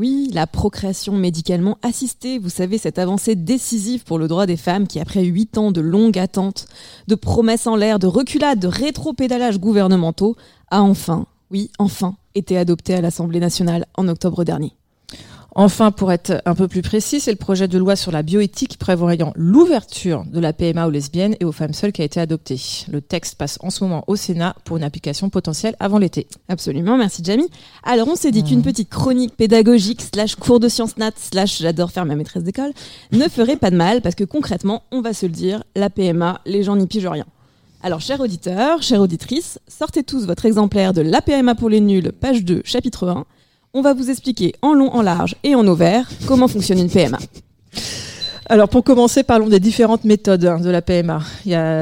Oui, 0.00 0.30
la 0.32 0.46
procréation 0.46 1.14
médicalement 1.14 1.76
assistée, 1.82 2.38
vous 2.38 2.48
savez, 2.48 2.78
cette 2.78 2.98
avancée 2.98 3.34
décisive 3.34 4.04
pour 4.04 4.18
le 4.18 4.28
droit 4.28 4.46
des 4.46 4.56
femmes 4.56 4.86
qui, 4.86 4.98
après 4.98 5.24
huit 5.24 5.58
ans 5.58 5.72
de 5.72 5.82
longue 5.82 6.18
attente, 6.18 6.64
de 7.06 7.14
promesses 7.14 7.66
en 7.66 7.76
l'air, 7.76 7.98
de 7.98 8.06
reculades, 8.06 8.60
de 8.60 8.66
rétropédalages 8.66 9.58
gouvernementaux, 9.58 10.36
a 10.70 10.82
enfin, 10.82 11.26
oui, 11.50 11.70
enfin, 11.78 12.16
été 12.34 12.56
adoptée 12.56 12.94
à 12.94 13.00
l'Assemblée 13.00 13.40
nationale 13.40 13.86
en 13.96 14.08
octobre 14.08 14.44
dernier. 14.44 14.74
Enfin, 15.56 15.90
pour 15.90 16.12
être 16.12 16.40
un 16.46 16.54
peu 16.54 16.68
plus 16.68 16.82
précis, 16.82 17.18
c'est 17.18 17.32
le 17.32 17.36
projet 17.36 17.66
de 17.66 17.76
loi 17.76 17.96
sur 17.96 18.12
la 18.12 18.22
bioéthique 18.22 18.78
prévoyant 18.78 19.32
l'ouverture 19.34 20.24
de 20.24 20.38
la 20.38 20.52
PMA 20.52 20.86
aux 20.86 20.90
lesbiennes 20.90 21.34
et 21.40 21.44
aux 21.44 21.50
femmes 21.52 21.74
seules 21.74 21.92
qui 21.92 22.02
a 22.02 22.04
été 22.04 22.20
adopté. 22.20 22.60
Le 22.90 23.00
texte 23.00 23.34
passe 23.34 23.58
en 23.60 23.70
ce 23.70 23.82
moment 23.82 24.04
au 24.06 24.14
Sénat 24.14 24.54
pour 24.64 24.76
une 24.76 24.84
application 24.84 25.28
potentielle 25.28 25.74
avant 25.80 25.98
l'été. 25.98 26.28
Absolument, 26.48 26.96
merci 26.96 27.22
Jamie. 27.24 27.50
Alors 27.82 28.06
on 28.06 28.14
s'est 28.14 28.30
dit 28.30 28.44
qu'une 28.44 28.62
petite 28.62 28.90
chronique 28.90 29.36
pédagogique 29.36 30.02
slash 30.02 30.36
cours 30.36 30.60
de 30.60 30.68
sciences 30.68 30.96
nat 30.98 31.12
slash 31.16 31.58
j'adore 31.58 31.90
faire 31.90 32.06
ma 32.06 32.14
maîtresse 32.14 32.44
d'école 32.44 32.72
ne 33.10 33.28
ferait 33.28 33.56
pas 33.56 33.70
de 33.70 33.76
mal 33.76 34.02
parce 34.02 34.14
que 34.14 34.24
concrètement, 34.24 34.84
on 34.92 35.00
va 35.00 35.12
se 35.12 35.26
le 35.26 35.32
dire, 35.32 35.64
la 35.74 35.90
PMA, 35.90 36.40
les 36.46 36.62
gens 36.62 36.76
n'y 36.76 36.86
pigent 36.86 37.08
rien. 37.08 37.26
Alors, 37.82 38.02
chers 38.02 38.20
auditeurs, 38.20 38.82
chères 38.82 39.00
auditrices, 39.00 39.58
sortez 39.66 40.02
tous 40.02 40.26
votre 40.26 40.44
exemplaire 40.44 40.92
de 40.92 41.00
La 41.00 41.22
PMA 41.22 41.54
pour 41.54 41.70
les 41.70 41.80
nuls, 41.80 42.12
page 42.12 42.44
2, 42.44 42.60
chapitre 42.62 43.08
1. 43.08 43.24
On 43.72 43.80
va 43.80 43.94
vous 43.94 44.10
expliquer 44.10 44.54
en 44.60 44.74
long, 44.74 44.90
en 44.92 45.00
large 45.00 45.34
et 45.44 45.54
en 45.54 45.66
ouvert 45.66 46.06
comment 46.26 46.46
fonctionne 46.46 46.78
une 46.78 46.90
PMA. 46.90 47.16
Alors 48.52 48.68
pour 48.68 48.82
commencer, 48.82 49.22
parlons 49.22 49.46
des 49.46 49.60
différentes 49.60 50.02
méthodes 50.02 50.44
hein, 50.44 50.58
de 50.58 50.70
la 50.70 50.82
PMA. 50.82 51.22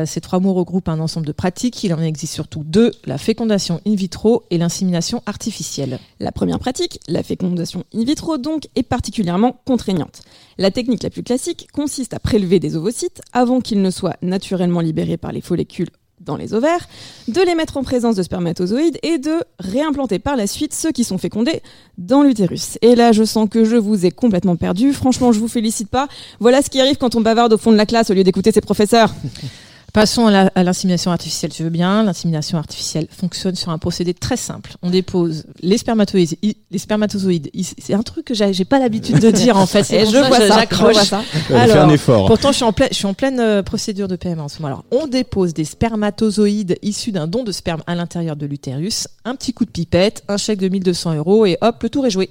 Ces 0.04 0.20
trois 0.20 0.38
mots 0.38 0.52
regroupent 0.52 0.90
un 0.90 1.00
ensemble 1.00 1.24
de 1.24 1.32
pratiques. 1.32 1.82
Il 1.82 1.94
en 1.94 2.02
existe 2.02 2.34
surtout 2.34 2.62
deux, 2.62 2.90
la 3.06 3.16
fécondation 3.16 3.80
in 3.86 3.94
vitro 3.94 4.44
et 4.50 4.58
l'insémination 4.58 5.22
artificielle. 5.24 5.98
La 6.20 6.30
première 6.30 6.58
pratique, 6.58 7.00
la 7.08 7.22
fécondation 7.22 7.84
in 7.94 8.04
vitro 8.04 8.36
donc, 8.36 8.68
est 8.76 8.82
particulièrement 8.82 9.62
contraignante. 9.64 10.20
La 10.58 10.70
technique 10.70 11.04
la 11.04 11.08
plus 11.08 11.22
classique 11.22 11.68
consiste 11.72 12.12
à 12.12 12.18
prélever 12.18 12.60
des 12.60 12.76
ovocytes 12.76 13.22
avant 13.32 13.62
qu'ils 13.62 13.80
ne 13.80 13.90
soient 13.90 14.18
naturellement 14.20 14.80
libérés 14.80 15.16
par 15.16 15.32
les 15.32 15.40
follicules 15.40 15.88
dans 16.28 16.36
les 16.36 16.54
ovaires, 16.54 16.88
de 17.26 17.40
les 17.40 17.56
mettre 17.56 17.76
en 17.76 17.82
présence 17.82 18.14
de 18.14 18.22
spermatozoïdes 18.22 18.98
et 19.02 19.18
de 19.18 19.42
réimplanter 19.58 20.20
par 20.20 20.36
la 20.36 20.46
suite 20.46 20.72
ceux 20.72 20.92
qui 20.92 21.02
sont 21.02 21.18
fécondés 21.18 21.62
dans 21.96 22.22
l'utérus. 22.22 22.78
Et 22.82 22.94
là, 22.94 23.10
je 23.12 23.24
sens 23.24 23.48
que 23.50 23.64
je 23.64 23.76
vous 23.76 24.06
ai 24.06 24.10
complètement 24.12 24.54
perdu. 24.54 24.92
Franchement, 24.92 25.32
je 25.32 25.40
vous 25.40 25.48
félicite 25.48 25.88
pas. 25.88 26.06
Voilà 26.38 26.62
ce 26.62 26.70
qui 26.70 26.80
arrive 26.80 26.98
quand 26.98 27.16
on 27.16 27.20
bavarde 27.20 27.52
au 27.52 27.58
fond 27.58 27.72
de 27.72 27.76
la 27.76 27.86
classe 27.86 28.10
au 28.10 28.14
lieu 28.14 28.24
d'écouter 28.24 28.52
ses 28.52 28.60
professeurs. 28.60 29.12
Passons 29.98 30.28
à 30.28 30.62
l'insémination 30.62 31.10
artificielle, 31.10 31.50
tu 31.50 31.64
veux 31.64 31.70
bien. 31.70 32.04
L'insémination 32.04 32.56
artificielle 32.56 33.08
fonctionne 33.10 33.56
sur 33.56 33.70
un 33.70 33.78
procédé 33.78 34.14
très 34.14 34.36
simple. 34.36 34.76
On 34.80 34.90
dépose 34.90 35.44
les 35.60 35.76
spermatozoïdes. 35.76 37.50
Les 37.52 37.62
c'est 37.78 37.94
un 37.94 38.02
truc 38.02 38.26
que 38.26 38.32
j'ai 38.32 38.52
j'ai 38.52 38.64
pas 38.64 38.78
l'habitude 38.78 39.18
de 39.18 39.32
dire 39.32 39.56
en 39.56 39.66
fait. 39.66 39.92
Et 39.92 40.06
je 40.06 40.12
ça 40.12 40.28
vois 40.28 40.38
ça, 40.38 40.46
j'accroche. 40.46 40.90
je 40.90 41.00
vois 41.00 41.04
ça. 41.04 41.22
Elle 41.50 41.70
fait 41.72 41.78
un 41.78 41.88
effort. 41.88 42.26
Pourtant, 42.28 42.52
je 42.52 42.58
suis 42.58 42.64
en 42.64 42.72
pleine, 42.72 42.90
je 42.92 42.94
suis 42.94 43.06
en 43.06 43.14
pleine 43.14 43.40
euh, 43.40 43.64
procédure 43.64 44.06
de 44.06 44.14
PMA 44.14 44.40
en 44.40 44.46
ce 44.46 44.62
moment. 44.62 44.68
Alors, 44.68 44.84
on 44.92 45.08
dépose 45.08 45.52
des 45.52 45.64
spermatozoïdes 45.64 46.78
issus 46.82 47.10
d'un 47.10 47.26
don 47.26 47.42
de 47.42 47.50
sperme 47.50 47.82
à 47.88 47.96
l'intérieur 47.96 48.36
de 48.36 48.46
l'utérus, 48.46 49.08
un 49.24 49.34
petit 49.34 49.52
coup 49.52 49.64
de 49.64 49.70
pipette, 49.70 50.22
un 50.28 50.36
chèque 50.36 50.60
de 50.60 50.68
1200 50.68 51.16
euros 51.16 51.44
et 51.44 51.58
hop, 51.60 51.82
le 51.82 51.90
tour 51.90 52.06
est 52.06 52.10
joué. 52.10 52.30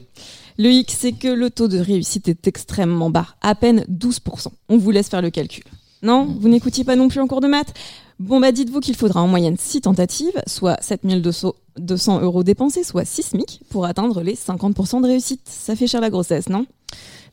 Le 0.57 0.70
hic, 0.70 0.95
c'est 0.97 1.11
que 1.11 1.28
le 1.28 1.49
taux 1.49 1.68
de 1.68 1.80
réussite 1.80 2.30
est 2.30 2.47
extrêmement 2.47 3.09
bas, 3.09 3.28
à 3.41 3.55
peine 3.55 3.84
12%. 3.91 4.47
On 4.70 4.78
vous 4.78 4.91
laisse 4.91 5.09
faire 5.09 5.22
le 5.22 5.32
calcul. 5.32 5.65
Non 6.01 6.25
Vous 6.39 6.49
n'écoutiez 6.49 6.83
pas 6.83 6.95
non 6.95 7.07
plus 7.07 7.19
en 7.19 7.27
cours 7.27 7.41
de 7.41 7.47
maths 7.47 7.73
Bon, 8.19 8.39
bah 8.39 8.51
dites-vous 8.51 8.79
qu'il 8.79 8.95
faudra 8.95 9.21
en 9.21 9.27
moyenne 9.27 9.57
6 9.57 9.81
tentatives, 9.81 10.41
soit 10.47 10.77
7200 10.81 11.53
200 11.79 12.21
euros 12.21 12.43
dépensés, 12.43 12.83
soit 12.83 13.05
6 13.05 13.23
SMIC, 13.23 13.61
pour 13.69 13.85
atteindre 13.85 14.21
les 14.21 14.35
50% 14.35 15.01
de 15.01 15.07
réussite. 15.07 15.41
Ça 15.45 15.75
fait 15.75 15.87
cher 15.87 16.01
la 16.01 16.09
grossesse, 16.09 16.49
non? 16.49 16.65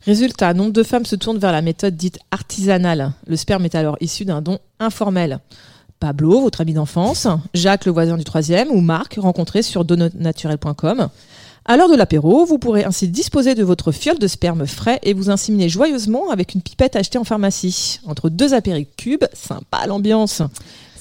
Résultat, 0.05 0.53
nombre 0.53 0.71
de 0.71 0.83
femmes 0.83 1.05
se 1.05 1.15
tournent 1.15 1.39
vers 1.39 1.51
la 1.51 1.61
méthode 1.61 1.95
dite 1.95 2.19
artisanale. 2.31 3.13
Le 3.25 3.35
sperme 3.35 3.65
est 3.65 3.75
alors 3.75 3.97
issu 4.01 4.25
d'un 4.25 4.41
don 4.41 4.59
informel. 4.79 5.39
Pablo, 5.99 6.41
votre 6.41 6.61
ami 6.61 6.73
d'enfance, 6.73 7.27
Jacques, 7.53 7.85
le 7.85 7.91
voisin 7.91 8.17
du 8.17 8.23
troisième, 8.23 8.69
ou 8.69 8.81
Marc, 8.81 9.15
rencontré 9.17 9.63
sur 9.63 9.85
dononaturel.com. 9.85 11.09
À 11.67 11.77
l'heure 11.77 11.89
de 11.89 11.95
l'apéro, 11.95 12.45
vous 12.45 12.59
pourrez 12.59 12.83
ainsi 12.83 13.07
disposer 13.07 13.55
de 13.55 13.63
votre 13.63 13.91
fiole 13.91 14.19
de 14.19 14.27
sperme 14.27 14.67
frais 14.67 14.99
et 15.01 15.13
vous 15.15 15.31
inséminer 15.31 15.67
joyeusement 15.67 16.29
avec 16.29 16.53
une 16.53 16.61
pipette 16.61 16.95
achetée 16.95 17.17
en 17.17 17.23
pharmacie. 17.23 18.01
Entre 18.05 18.29
deux 18.29 18.53
apéricubes, 18.53 19.25
sympa 19.33 19.87
l'ambiance. 19.87 20.43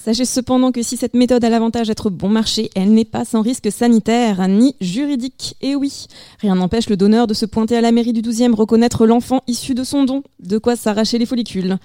Sachez 0.02 0.24
cependant 0.24 0.72
que 0.72 0.82
si 0.82 0.96
cette 0.96 1.12
méthode 1.12 1.44
a 1.44 1.50
l'avantage 1.50 1.88
d'être 1.88 2.08
bon 2.08 2.30
marché, 2.30 2.70
elle 2.74 2.94
n'est 2.94 3.04
pas 3.04 3.26
sans 3.26 3.42
risque 3.42 3.70
sanitaire 3.70 4.48
ni 4.48 4.74
juridique. 4.80 5.54
Et 5.60 5.74
oui, 5.74 6.06
rien 6.40 6.54
n'empêche 6.54 6.88
le 6.88 6.96
donneur 6.96 7.26
de 7.26 7.34
se 7.34 7.44
pointer 7.44 7.76
à 7.76 7.82
la 7.82 7.92
mairie 7.92 8.14
du 8.14 8.22
12e 8.22 8.54
reconnaître 8.54 9.04
l'enfant 9.04 9.42
issu 9.46 9.74
de 9.74 9.84
son 9.84 10.04
don. 10.04 10.22
De 10.40 10.56
quoi 10.56 10.76
s'arracher 10.76 11.18
les 11.18 11.26
follicules. 11.26 11.76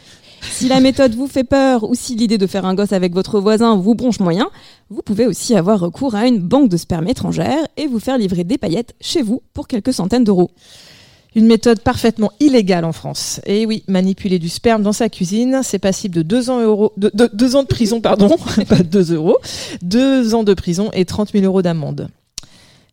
Si 0.42 0.68
la 0.68 0.80
méthode 0.80 1.16
vous 1.16 1.28
fait 1.28 1.44
peur 1.44 1.84
ou 1.90 1.96
si 1.96 2.16
l'idée 2.16 2.38
de 2.38 2.48
faire 2.48 2.66
un 2.66 2.74
gosse 2.76 2.94
avec 2.94 3.14
votre 3.14 3.40
voisin 3.40 3.76
vous 3.78 3.96
bronche 3.96 4.20
moyen, 4.20 4.50
vous 4.90 5.02
pouvez 5.02 5.26
aussi 5.28 5.56
avoir 5.56 5.80
recours 5.80 6.16
à 6.16 6.28
une 6.28 6.40
banque 6.40 6.70
de 6.70 6.78
sperme 6.78 7.08
étrangère 7.08 7.60
et 7.78 7.88
vous 7.88 8.00
faire 8.00 8.18
livrer 8.18 8.44
des 8.44 8.58
paillettes 8.58 8.96
chez 9.02 9.22
vous 9.22 9.42
pour 9.54 9.68
quelques 9.68 9.94
centaines 9.94 10.24
d'euros. 10.24 10.52
Une 11.36 11.46
méthode 11.46 11.82
parfaitement 11.82 12.32
illégale 12.40 12.86
en 12.86 12.92
France. 12.92 13.40
Et 13.46 13.68
oui, 13.68 13.84
manipuler 13.88 14.40
du 14.40 14.50
sperme 14.50 14.82
dans 14.82 14.94
sa 14.94 15.10
cuisine, 15.10 15.60
c'est 15.64 15.78
passible 15.78 16.16
de 16.16 16.22
2 16.24 16.50
ans, 16.50 16.60
euros, 16.60 16.92
de, 16.98 17.12
de- 17.14 17.30
deux 17.32 17.56
ans 17.56 17.62
de 17.62 17.68
prison, 17.68 18.02
pardon, 18.02 18.36
pas 18.68 18.80
2 18.84 19.14
euros, 19.14 19.38
2 19.84 20.34
ans 20.34 20.44
de 20.44 20.54
prison 20.56 20.90
et 20.94 21.06
30 21.06 21.32
000 21.34 21.46
euros 21.46 21.62
d'amende. 21.62 22.10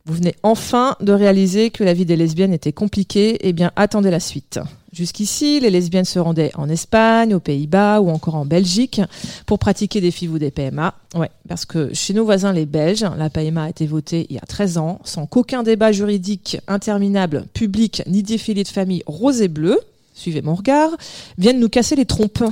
Vous 0.07 0.15
venez 0.15 0.37
enfin 0.45 0.95
de 1.01 1.13
réaliser 1.13 1.71
que 1.71 1.83
la 1.83 1.93
vie 1.93 2.05
des 2.05 2.15
lesbiennes 2.15 2.53
était 2.53 2.73
compliquée, 2.73 3.39
eh 3.41 3.53
bien 3.53 3.73
attendez 3.75 4.13
la 4.13 4.21
suite. 4.21 4.61
Jusqu'ici, 4.93 5.59
les 5.59 5.69
lesbiennes 5.69 6.05
se 6.05 6.21
rendaient 6.21 6.53
en 6.55 6.69
Espagne, 6.69 7.35
aux 7.35 7.41
Pays-Bas 7.41 8.01
ou 8.01 8.11
encore 8.11 8.37
en 8.37 8.47
Belgique 8.47 9.01
pour 9.47 9.59
pratiquer 9.59 10.01
des 10.01 10.13
FIV 10.13 10.35
ou 10.35 10.39
des 10.39 10.53
PMA. 10.53 10.95
Ouais, 11.17 11.31
parce 11.49 11.65
que 11.65 11.93
chez 11.93 12.15
nos 12.15 12.25
voisins 12.25 12.53
les 12.53 12.67
Belges, 12.67 13.05
la 13.19 13.31
PMA 13.31 13.65
a 13.65 13.69
été 13.69 13.85
votée 13.87 14.27
il 14.31 14.37
y 14.37 14.39
a 14.39 14.47
13 14.47 14.79
ans, 14.79 15.01
sans 15.03 15.27
qu'aucun 15.27 15.65
débat 15.65 15.91
juridique 15.91 16.59
interminable, 16.69 17.45
public, 17.53 18.05
ni 18.07 18.23
défilé 18.23 18.63
de 18.63 18.69
famille 18.69 19.03
rose 19.07 19.43
et 19.43 19.49
bleu, 19.49 19.77
suivez 20.15 20.41
mon 20.41 20.55
regard, 20.55 20.91
viennent 21.37 21.59
nous 21.59 21.69
casser 21.69 21.97
les 21.97 22.07
trompes. 22.07 22.45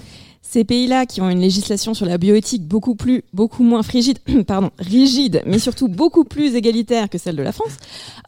Ces 0.47 0.63
pays-là, 0.63 1.07
qui 1.07 1.21
ont 1.21 1.31
une 1.31 1.41
législation 1.41 1.95
sur 1.95 2.07
la 2.07 2.19
bioéthique 2.19 2.63
beaucoup 2.69 2.95
plus, 2.95 3.25
beaucoup 3.33 3.65
moins 3.65 3.83
frigide, 3.83 4.19
pardon, 4.47 4.71
rigide, 4.79 5.43
mais 5.47 5.59
surtout 5.59 5.89
beaucoup 5.89 6.25
plus 6.25 6.55
égalitaire 6.55 7.09
que 7.09 7.19
celle 7.19 7.35
de 7.35 7.43
la 7.43 7.51
France, 7.51 7.77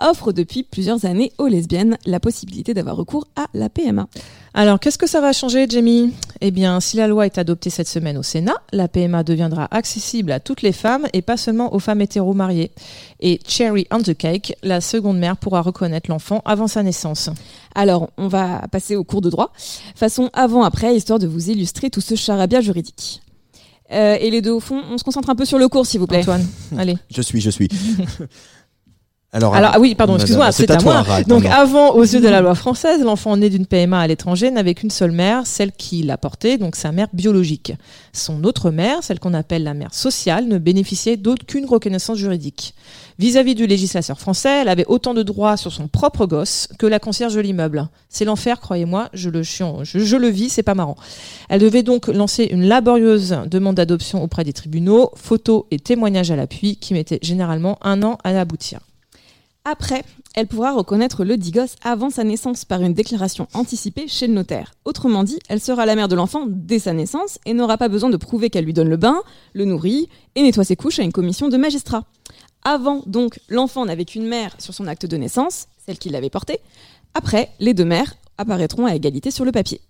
offrent 0.00 0.32
depuis 0.32 0.62
plusieurs 0.62 1.04
années 1.04 1.32
aux 1.38 1.46
lesbiennes 1.46 1.98
la 2.06 2.18
possibilité 2.18 2.74
d'avoir 2.74 2.96
recours 2.96 3.28
à 3.36 3.46
la 3.54 3.68
PMA. 3.68 4.08
Alors, 4.58 4.80
qu'est-ce 4.80 4.96
que 4.96 5.06
ça 5.06 5.20
va 5.20 5.34
changer, 5.34 5.66
Jamie? 5.68 6.14
Eh 6.40 6.50
bien, 6.50 6.80
si 6.80 6.96
la 6.96 7.08
loi 7.08 7.26
est 7.26 7.36
adoptée 7.36 7.68
cette 7.68 7.88
semaine 7.88 8.16
au 8.16 8.22
Sénat, 8.22 8.56
la 8.72 8.88
PMA 8.88 9.22
deviendra 9.22 9.68
accessible 9.70 10.32
à 10.32 10.40
toutes 10.40 10.62
les 10.62 10.72
femmes 10.72 11.06
et 11.12 11.20
pas 11.20 11.36
seulement 11.36 11.74
aux 11.74 11.78
femmes 11.78 12.00
hétéro-mariées. 12.00 12.70
Et 13.20 13.38
Cherry 13.46 13.86
on 13.92 14.00
the 14.00 14.16
Cake, 14.16 14.56
la 14.62 14.80
seconde 14.80 15.18
mère 15.18 15.36
pourra 15.36 15.60
reconnaître 15.60 16.08
l'enfant 16.08 16.40
avant 16.46 16.68
sa 16.68 16.82
naissance. 16.82 17.28
Alors, 17.74 18.08
on 18.16 18.28
va 18.28 18.62
passer 18.72 18.96
au 18.96 19.04
cours 19.04 19.20
de 19.20 19.28
droit, 19.28 19.52
façon 19.94 20.30
avant-après, 20.32 20.96
histoire 20.96 21.18
de 21.18 21.26
vous 21.26 21.50
illustrer 21.50 21.90
tout 21.90 22.00
ce 22.00 22.14
charabia 22.14 22.62
juridique. 22.62 23.20
Euh, 23.92 24.16
et 24.18 24.30
les 24.30 24.40
deux 24.40 24.52
au 24.52 24.60
fond, 24.60 24.82
on 24.90 24.96
se 24.96 25.04
concentre 25.04 25.28
un 25.28 25.36
peu 25.36 25.44
sur 25.44 25.58
le 25.58 25.68
cours, 25.68 25.84
s'il 25.84 26.00
vous 26.00 26.06
plaît. 26.06 26.20
Antoine, 26.20 26.46
allez. 26.78 26.96
Je 27.14 27.20
suis, 27.20 27.42
je 27.42 27.50
suis. 27.50 27.68
Alors, 29.32 29.54
Alors 29.54 29.72
ah 29.74 29.80
oui, 29.80 29.94
pardon, 29.94 30.14
excuse-moi, 30.14 30.50
c'est 30.52 30.70
à, 30.70 30.80
moi. 30.80 31.04
Donc 31.26 31.42
pardon. 31.42 31.50
avant, 31.50 31.90
aux 31.90 32.04
yeux 32.04 32.20
de 32.20 32.28
la 32.28 32.40
loi 32.40 32.54
française, 32.54 33.02
l'enfant 33.02 33.36
né 33.36 33.50
d'une 33.50 33.66
PMA 33.66 34.00
à 34.00 34.06
l'étranger 34.06 34.50
n'avait 34.50 34.74
qu'une 34.74 34.90
seule 34.90 35.10
mère, 35.10 35.46
celle 35.46 35.72
qui 35.72 36.02
l'a 36.02 36.16
porté, 36.16 36.58
donc 36.58 36.76
sa 36.76 36.92
mère 36.92 37.08
biologique. 37.12 37.74
Son 38.12 38.44
autre 38.44 38.70
mère, 38.70 39.02
celle 39.02 39.18
qu'on 39.18 39.34
appelle 39.34 39.64
la 39.64 39.74
mère 39.74 39.92
sociale, 39.92 40.46
ne 40.46 40.58
bénéficiait 40.58 41.16
d'aucune 41.16 41.66
reconnaissance 41.66 42.16
juridique. 42.16 42.74
Vis-à-vis 43.18 43.54
du 43.54 43.66
législateur 43.66 44.18
français, 44.18 44.62
elle 44.62 44.68
avait 44.68 44.86
autant 44.86 45.12
de 45.12 45.22
droits 45.22 45.56
sur 45.56 45.72
son 45.72 45.88
propre 45.88 46.26
gosse 46.26 46.68
que 46.78 46.86
la 46.86 46.98
concierge 46.98 47.34
de 47.34 47.40
l'immeuble. 47.40 47.88
C'est 48.08 48.24
l'enfer, 48.24 48.60
croyez-moi, 48.60 49.10
je 49.12 49.28
le, 49.28 49.42
chiant, 49.42 49.84
je, 49.84 49.98
je 49.98 50.16
le 50.16 50.28
vis, 50.28 50.50
c'est 50.50 50.62
pas 50.62 50.74
marrant. 50.74 50.96
Elle 51.48 51.60
devait 51.60 51.82
donc 51.82 52.06
lancer 52.06 52.44
une 52.44 52.66
laborieuse 52.66 53.36
demande 53.46 53.74
d'adoption 53.74 54.22
auprès 54.22 54.44
des 54.44 54.52
tribunaux, 54.52 55.10
photos 55.14 55.64
et 55.70 55.78
témoignages 55.78 56.30
à 56.30 56.36
l'appui, 56.36 56.76
qui 56.76 56.94
mettaient 56.94 57.18
généralement 57.22 57.78
un 57.82 58.02
an 58.02 58.18
à 58.22 58.38
aboutir. 58.40 58.80
Après, 59.68 60.04
elle 60.36 60.46
pourra 60.46 60.72
reconnaître 60.72 61.24
le 61.24 61.36
dit 61.36 61.50
gosse 61.50 61.74
avant 61.82 62.08
sa 62.08 62.22
naissance 62.22 62.64
par 62.64 62.82
une 62.82 62.94
déclaration 62.94 63.48
anticipée 63.52 64.06
chez 64.06 64.28
le 64.28 64.32
notaire. 64.32 64.72
Autrement 64.84 65.24
dit, 65.24 65.40
elle 65.48 65.60
sera 65.60 65.86
la 65.86 65.96
mère 65.96 66.06
de 66.06 66.14
l'enfant 66.14 66.44
dès 66.46 66.78
sa 66.78 66.92
naissance 66.92 67.40
et 67.46 67.52
n'aura 67.52 67.76
pas 67.76 67.88
besoin 67.88 68.08
de 68.08 68.16
prouver 68.16 68.48
qu'elle 68.48 68.64
lui 68.64 68.72
donne 68.72 68.88
le 68.88 68.96
bain, 68.96 69.20
le 69.54 69.64
nourrit 69.64 70.08
et 70.36 70.42
nettoie 70.42 70.62
ses 70.62 70.76
couches 70.76 71.00
à 71.00 71.02
une 71.02 71.10
commission 71.10 71.48
de 71.48 71.56
magistrats. 71.56 72.04
Avant, 72.62 73.02
donc, 73.06 73.40
l'enfant 73.48 73.84
n'avait 73.84 74.04
qu'une 74.04 74.28
mère 74.28 74.54
sur 74.60 74.72
son 74.72 74.86
acte 74.86 75.04
de 75.04 75.16
naissance, 75.16 75.66
celle 75.84 75.98
qui 75.98 76.10
l'avait 76.10 76.30
porté. 76.30 76.60
Après, 77.14 77.50
les 77.58 77.74
deux 77.74 77.84
mères 77.84 78.14
apparaîtront 78.38 78.86
à 78.86 78.94
égalité 78.94 79.32
sur 79.32 79.44
le 79.44 79.50
papier. 79.50 79.80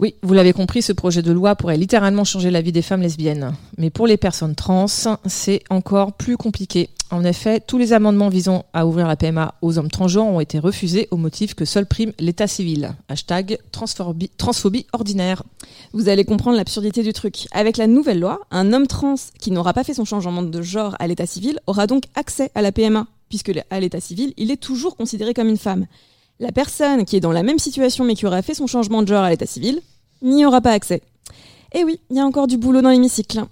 Oui, 0.00 0.16
vous 0.22 0.34
l'avez 0.34 0.52
compris, 0.52 0.82
ce 0.82 0.92
projet 0.92 1.22
de 1.22 1.32
loi 1.32 1.54
pourrait 1.54 1.76
littéralement 1.76 2.24
changer 2.24 2.50
la 2.50 2.60
vie 2.60 2.72
des 2.72 2.82
femmes 2.82 3.02
lesbiennes. 3.02 3.54
Mais 3.78 3.90
pour 3.90 4.06
les 4.06 4.16
personnes 4.16 4.54
trans, 4.54 4.86
c'est 4.88 5.62
encore 5.70 6.12
plus 6.14 6.36
compliqué. 6.36 6.90
En 7.10 7.22
effet, 7.22 7.60
tous 7.60 7.78
les 7.78 7.92
amendements 7.92 8.28
visant 8.28 8.64
à 8.72 8.86
ouvrir 8.86 9.06
la 9.06 9.14
PMA 9.14 9.54
aux 9.62 9.78
hommes 9.78 9.90
transgenres 9.90 10.26
ont 10.26 10.40
été 10.40 10.58
refusés 10.58 11.06
au 11.12 11.16
motif 11.16 11.54
que 11.54 11.64
seul 11.64 11.86
prime 11.86 12.12
l'état 12.18 12.48
civil. 12.48 12.92
Hashtag 13.08 13.58
transphobie, 13.70 14.86
ordinaire. 14.92 15.44
Vous 15.92 16.08
allez 16.08 16.24
comprendre 16.24 16.56
l'absurdité 16.56 17.04
du 17.04 17.12
truc. 17.12 17.46
Avec 17.52 17.76
la 17.76 17.86
nouvelle 17.86 18.18
loi, 18.18 18.40
un 18.50 18.72
homme 18.72 18.88
trans 18.88 19.14
qui 19.38 19.52
n'aura 19.52 19.74
pas 19.74 19.84
fait 19.84 19.94
son 19.94 20.04
changement 20.04 20.42
de 20.42 20.62
genre 20.62 20.96
à 20.98 21.06
l'état 21.06 21.26
civil 21.26 21.60
aura 21.68 21.86
donc 21.86 22.04
accès 22.16 22.50
à 22.56 22.62
la 22.62 22.72
PMA, 22.72 23.06
puisque 23.28 23.52
à 23.70 23.80
l'état 23.80 24.00
civil, 24.00 24.34
il 24.36 24.50
est 24.50 24.60
toujours 24.60 24.96
considéré 24.96 25.34
comme 25.34 25.48
une 25.48 25.56
femme. 25.56 25.86
La 26.40 26.52
personne 26.52 27.04
qui 27.04 27.16
est 27.16 27.20
dans 27.20 27.32
la 27.32 27.42
même 27.42 27.58
situation 27.58 28.04
mais 28.04 28.14
qui 28.14 28.26
aura 28.26 28.42
fait 28.42 28.54
son 28.54 28.66
changement 28.66 29.02
de 29.02 29.08
genre 29.08 29.24
à 29.24 29.30
l'état 29.30 29.46
civil 29.46 29.80
n'y 30.22 30.46
aura 30.46 30.60
pas 30.60 30.72
accès. 30.72 31.02
Et 31.72 31.84
oui, 31.84 32.00
il 32.10 32.16
y 32.16 32.20
a 32.20 32.24
encore 32.24 32.46
du 32.46 32.56
boulot 32.56 32.82
dans 32.82 32.90
l'hémicycle. 32.90 33.44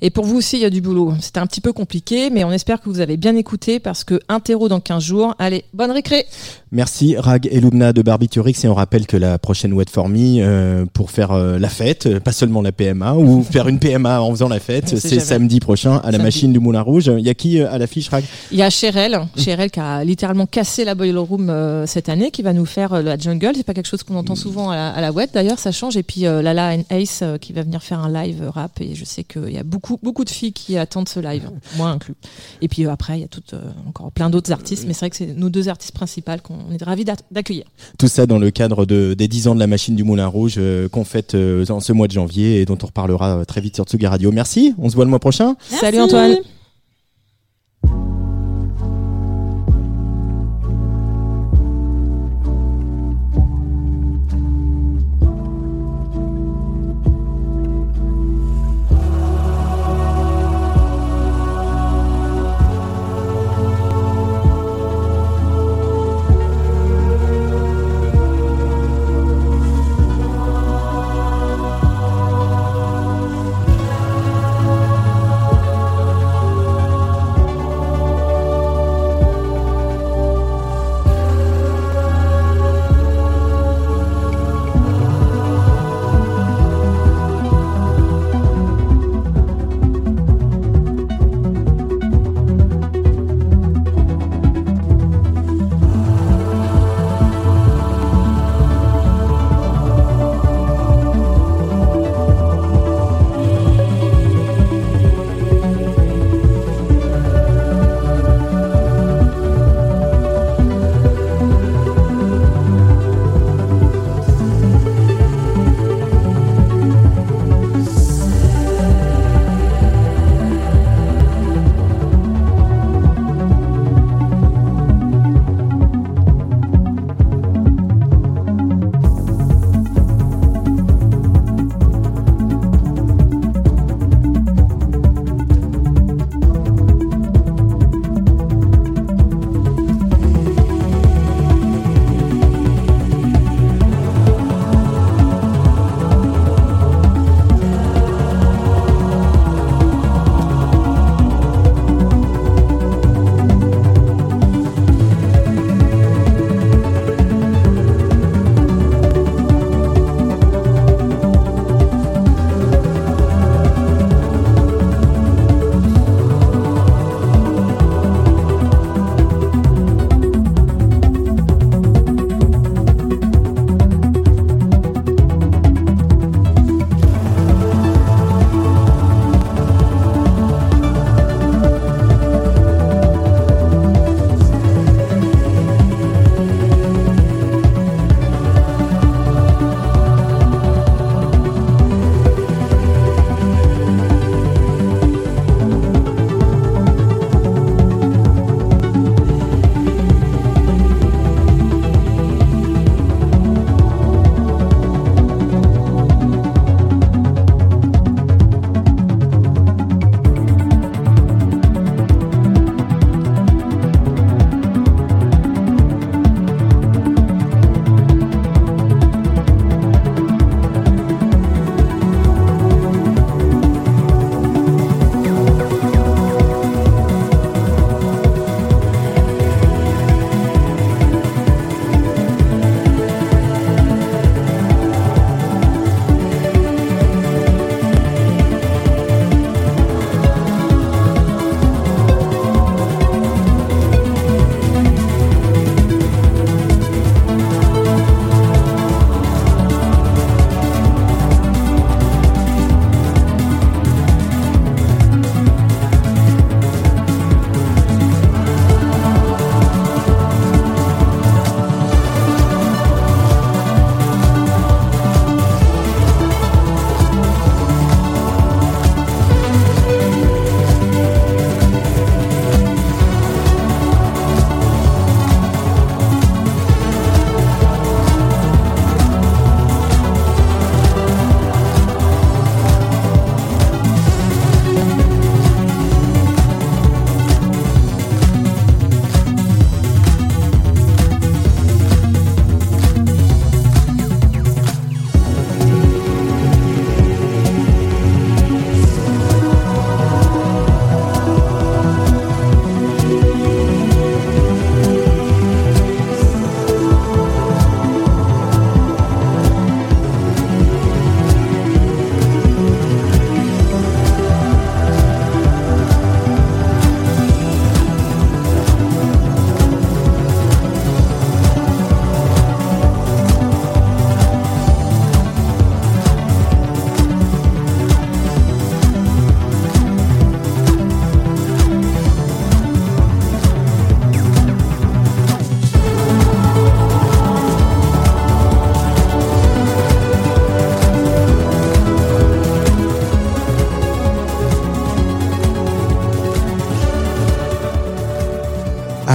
Et 0.00 0.10
pour 0.10 0.26
vous 0.26 0.36
aussi, 0.36 0.56
il 0.56 0.60
y 0.60 0.66
a 0.66 0.70
du 0.70 0.80
boulot. 0.80 1.14
C'était 1.20 1.40
un 1.40 1.46
petit 1.46 1.60
peu 1.60 1.72
compliqué, 1.72 2.28
mais 2.28 2.44
on 2.44 2.52
espère 2.52 2.80
que 2.80 2.88
vous 2.88 3.00
avez 3.00 3.16
bien 3.16 3.34
écouté 3.36 3.80
parce 3.80 4.04
que 4.04 4.20
interro 4.28 4.68
dans 4.68 4.80
15 4.80 5.02
jours. 5.02 5.34
Allez, 5.38 5.64
bonne 5.72 5.90
récré 5.90 6.26
Merci 6.74 7.14
Rag 7.16 7.48
et 7.52 7.60
Lumna 7.60 7.92
de 7.92 8.02
Barbiturix 8.02 8.64
et 8.64 8.66
on 8.66 8.74
rappelle 8.74 9.06
que 9.06 9.16
la 9.16 9.38
prochaine 9.38 9.72
Wet 9.74 9.84
for 9.88 10.08
Me 10.08 10.40
euh, 10.40 10.84
pour 10.92 11.12
faire 11.12 11.30
euh, 11.30 11.56
la 11.56 11.68
fête, 11.68 12.06
euh, 12.06 12.18
pas 12.18 12.32
seulement 12.32 12.62
la 12.62 12.72
PMA 12.72 13.14
ou 13.14 13.44
faire 13.48 13.68
une 13.68 13.78
PMA 13.78 14.20
en 14.20 14.28
faisant 14.32 14.48
la 14.48 14.58
fête, 14.58 14.98
c'est 14.98 15.20
samedi 15.20 15.60
prochain 15.60 15.98
à 15.98 16.10
la 16.10 16.18
machine 16.18 16.52
du 16.52 16.58
Moulin 16.58 16.80
Rouge. 16.80 17.12
Il 17.16 17.24
y 17.24 17.30
a 17.30 17.34
qui 17.34 17.60
à 17.60 17.78
l'affiche 17.78 18.08
Rag? 18.08 18.24
Il 18.50 18.58
y 18.58 18.62
a 18.62 18.70
Cheryl, 18.70 19.20
Cheryl 19.36 19.70
qui 19.70 19.78
a 19.78 20.02
littéralement 20.02 20.46
cassé 20.46 20.84
la 20.84 20.96
boiler 20.96 21.16
room 21.16 21.48
euh, 21.48 21.86
cette 21.86 22.08
année, 22.08 22.32
qui 22.32 22.42
va 22.42 22.52
nous 22.52 22.66
faire 22.66 23.00
la 23.00 23.16
jungle. 23.16 23.52
C'est 23.54 23.62
pas 23.62 23.74
quelque 23.74 23.86
chose 23.86 24.02
qu'on 24.02 24.16
entend 24.16 24.34
souvent 24.34 24.70
à 24.70 24.74
la, 24.74 24.90
à 24.90 25.00
la 25.00 25.12
web 25.12 25.30
d'ailleurs, 25.32 25.60
ça 25.60 25.70
change. 25.70 25.96
Et 25.96 26.02
puis 26.02 26.22
Lala 26.22 26.74
and 26.74 26.82
Ace 26.90 27.22
qui 27.40 27.52
va 27.52 27.62
venir 27.62 27.84
faire 27.84 28.00
un 28.00 28.12
live 28.12 28.50
rap. 28.52 28.80
Et 28.80 28.96
je 28.96 29.04
sais 29.04 29.22
qu'il 29.22 29.52
y 29.52 29.58
a 29.58 29.62
beaucoup, 29.62 30.00
beaucoup 30.02 30.24
de 30.24 30.30
filles 30.30 30.52
qui 30.52 30.76
attendent 30.76 31.08
ce 31.08 31.20
live, 31.20 31.48
moi 31.76 31.90
inclus. 31.90 32.16
Et 32.62 32.66
puis 32.66 32.84
après, 32.86 33.18
il 33.18 33.20
y 33.20 33.24
a 33.24 33.28
tout, 33.28 33.44
encore 33.88 34.10
plein 34.10 34.28
d'autres 34.28 34.50
artistes, 34.50 34.86
mais 34.88 34.92
c'est 34.92 35.00
vrai 35.00 35.10
que 35.10 35.16
c'est 35.16 35.36
nos 35.36 35.50
deux 35.50 35.68
artistes 35.68 35.94
principales 35.94 36.42
qu'on 36.42 36.63
est 36.72 36.82
ravis 36.82 37.04
d'ac- 37.04 37.20
d'accueillir. 37.30 37.64
Tout 37.98 38.08
ça 38.08 38.26
dans 38.26 38.38
le 38.38 38.50
cadre 38.50 38.86
de, 38.86 39.14
des 39.14 39.28
10 39.28 39.48
ans 39.48 39.54
de 39.54 39.60
la 39.60 39.66
machine 39.66 39.94
du 39.96 40.04
Moulin 40.04 40.26
Rouge 40.26 40.54
euh, 40.58 40.88
qu'on 40.88 41.04
fête 41.04 41.34
euh, 41.34 41.64
en 41.70 41.80
ce 41.80 41.92
mois 41.92 42.06
de 42.08 42.12
janvier 42.12 42.60
et 42.60 42.64
dont 42.64 42.78
on 42.82 42.86
reparlera 42.86 43.38
euh, 43.38 43.44
très 43.44 43.60
vite 43.60 43.74
sur 43.76 43.84
Tsugi 43.84 44.06
Radio. 44.06 44.32
Merci, 44.32 44.74
on 44.78 44.88
se 44.88 44.94
voit 44.94 45.04
le 45.04 45.10
mois 45.10 45.18
prochain. 45.20 45.56
Salut 45.68 46.00
Antoine 46.00 46.36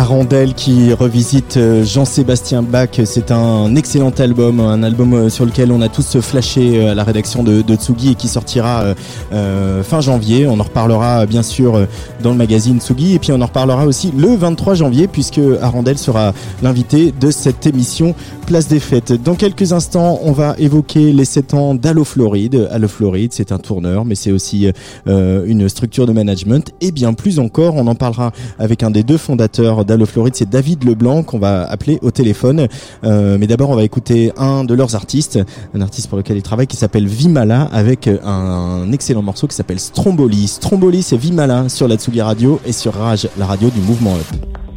Arandel 0.09 0.55
qui 0.55 0.91
revisite 0.91 1.57
euh, 1.57 1.85
Jean-Sébastien 1.85 2.63
Bach. 2.63 2.99
C'est 3.05 3.29
un 3.29 3.75
excellent 3.75 4.09
album, 4.17 4.59
un 4.59 4.81
album 4.81 5.13
euh, 5.13 5.29
sur 5.29 5.45
lequel 5.45 5.71
on 5.71 5.81
a 5.81 5.87
tous 5.87 6.19
flashé 6.19 6.79
euh, 6.79 6.93
à 6.93 6.95
la 6.95 7.03
rédaction 7.03 7.43
de, 7.43 7.61
Tsugi 7.75 8.13
et 8.13 8.15
qui 8.15 8.27
sortira 8.27 8.95
fin 9.83 10.01
janvier. 10.01 10.47
On 10.47 10.59
en 10.59 10.63
reparlera 10.63 11.27
bien 11.27 11.43
sûr 11.43 11.87
dans 12.23 12.31
le 12.31 12.35
magazine 12.35 12.79
Tsugi 12.79 13.13
et 13.13 13.19
puis 13.19 13.31
on 13.31 13.39
en 13.41 13.45
reparlera 13.45 13.85
aussi 13.85 14.11
le 14.17 14.35
23 14.35 14.73
janvier 14.73 15.07
puisque 15.07 15.39
Arandel 15.61 15.97
sera 15.99 16.33
l'invité 16.63 17.13
de 17.17 17.29
cette 17.29 17.67
émission 17.67 18.15
Place 18.47 18.67
des 18.67 18.79
Fêtes. 18.79 19.13
Dans 19.23 19.35
quelques 19.35 19.71
instants, 19.71 20.19
on 20.23 20.31
va 20.31 20.55
évoquer 20.57 21.13
les 21.13 21.25
7 21.25 21.53
ans 21.53 21.75
d'Allo 21.75 22.03
Floride. 22.03 22.67
Allo 22.71 22.87
Floride, 22.87 23.31
c'est 23.33 23.51
un 23.51 23.59
tourneur, 23.59 24.05
mais 24.05 24.15
c'est 24.15 24.31
aussi 24.31 24.67
une 25.05 25.69
structure 25.69 26.07
de 26.07 26.11
management 26.11 26.71
et 26.81 26.91
bien 26.91 27.13
plus 27.13 27.39
encore. 27.39 27.75
On 27.75 27.87
en 27.87 27.95
parlera 27.95 28.31
avec 28.57 28.83
un 28.83 28.89
des 28.91 29.03
deux 29.03 29.17
fondateurs 29.17 29.85
d'Allo 29.85 29.98
Floride, 30.05 30.35
c'est 30.35 30.49
David 30.49 30.83
Leblanc 30.83 31.23
qu'on 31.23 31.39
va 31.39 31.69
appeler 31.69 31.99
au 32.01 32.11
téléphone. 32.11 32.67
Euh, 33.03 33.37
mais 33.39 33.47
d'abord, 33.47 33.69
on 33.69 33.75
va 33.75 33.83
écouter 33.83 34.31
un 34.37 34.63
de 34.63 34.73
leurs 34.73 34.95
artistes, 34.95 35.39
un 35.73 35.81
artiste 35.81 36.07
pour 36.07 36.17
lequel 36.17 36.37
il 36.37 36.43
travaille 36.43 36.67
qui 36.67 36.77
s'appelle 36.77 37.07
Vimala 37.07 37.63
avec 37.71 38.09
un 38.23 38.91
excellent 38.91 39.21
morceau 39.21 39.47
qui 39.47 39.55
s'appelle 39.55 39.79
Stromboli. 39.79 40.47
Stromboli, 40.47 41.03
c'est 41.03 41.17
Vimala 41.17 41.69
sur 41.69 41.87
la 41.87 41.95
Tsugi 41.95 42.21
Radio 42.21 42.59
et 42.65 42.71
sur 42.71 42.93
Rage, 42.93 43.27
la 43.37 43.45
radio 43.45 43.69
du 43.69 43.81
mouvement 43.81 44.15
Up. 44.15 44.68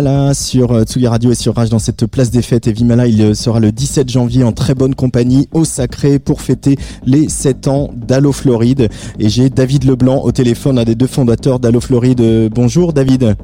Vimala 0.00 0.32
sur 0.32 0.72
euh, 0.72 0.84
Tsugi 0.84 1.06
Radio 1.06 1.30
et 1.30 1.34
sur 1.34 1.54
Rage 1.54 1.68
dans 1.68 1.78
cette 1.78 2.06
place 2.06 2.30
des 2.30 2.40
fêtes. 2.40 2.66
Et 2.66 2.72
Vimala, 2.72 3.06
il 3.06 3.20
euh, 3.20 3.34
sera 3.34 3.60
le 3.60 3.70
17 3.70 4.08
janvier 4.08 4.44
en 4.44 4.52
très 4.52 4.74
bonne 4.74 4.94
compagnie 4.94 5.46
au 5.52 5.66
Sacré 5.66 6.18
pour 6.18 6.40
fêter 6.40 6.76
les 7.04 7.28
7 7.28 7.68
ans 7.68 7.90
d'Allo 7.94 8.32
Floride. 8.32 8.88
Et 9.18 9.28
j'ai 9.28 9.50
David 9.50 9.84
Leblanc 9.84 10.22
au 10.22 10.32
téléphone, 10.32 10.78
un 10.78 10.84
des 10.84 10.94
deux 10.94 11.06
fondateurs 11.06 11.60
d'Allo 11.60 11.80
Floride. 11.80 12.22
Euh, 12.22 12.48
Bonjour 12.50 12.94
David. 12.94 13.36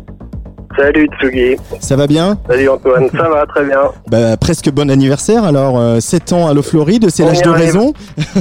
Salut 0.79 1.09
Tsugi. 1.21 1.57
Ça 1.81 1.95
va 1.97 2.07
bien? 2.07 2.39
Salut 2.49 2.69
Antoine, 2.71 3.09
ça 3.11 3.29
va 3.29 3.45
très 3.47 3.65
bien. 3.65 3.81
bah, 4.11 4.37
Presque 4.39 4.71
bon 4.71 4.91
anniversaire. 4.91 5.45
Alors, 5.45 5.79
euh, 5.79 6.01
7 6.01 6.33
ans 6.33 6.49
Allo 6.49 6.63
Floride, 6.63 7.11
c'est 7.11 7.25
l'âge 7.27 7.43
de 7.43 7.51
raison. 7.51 7.93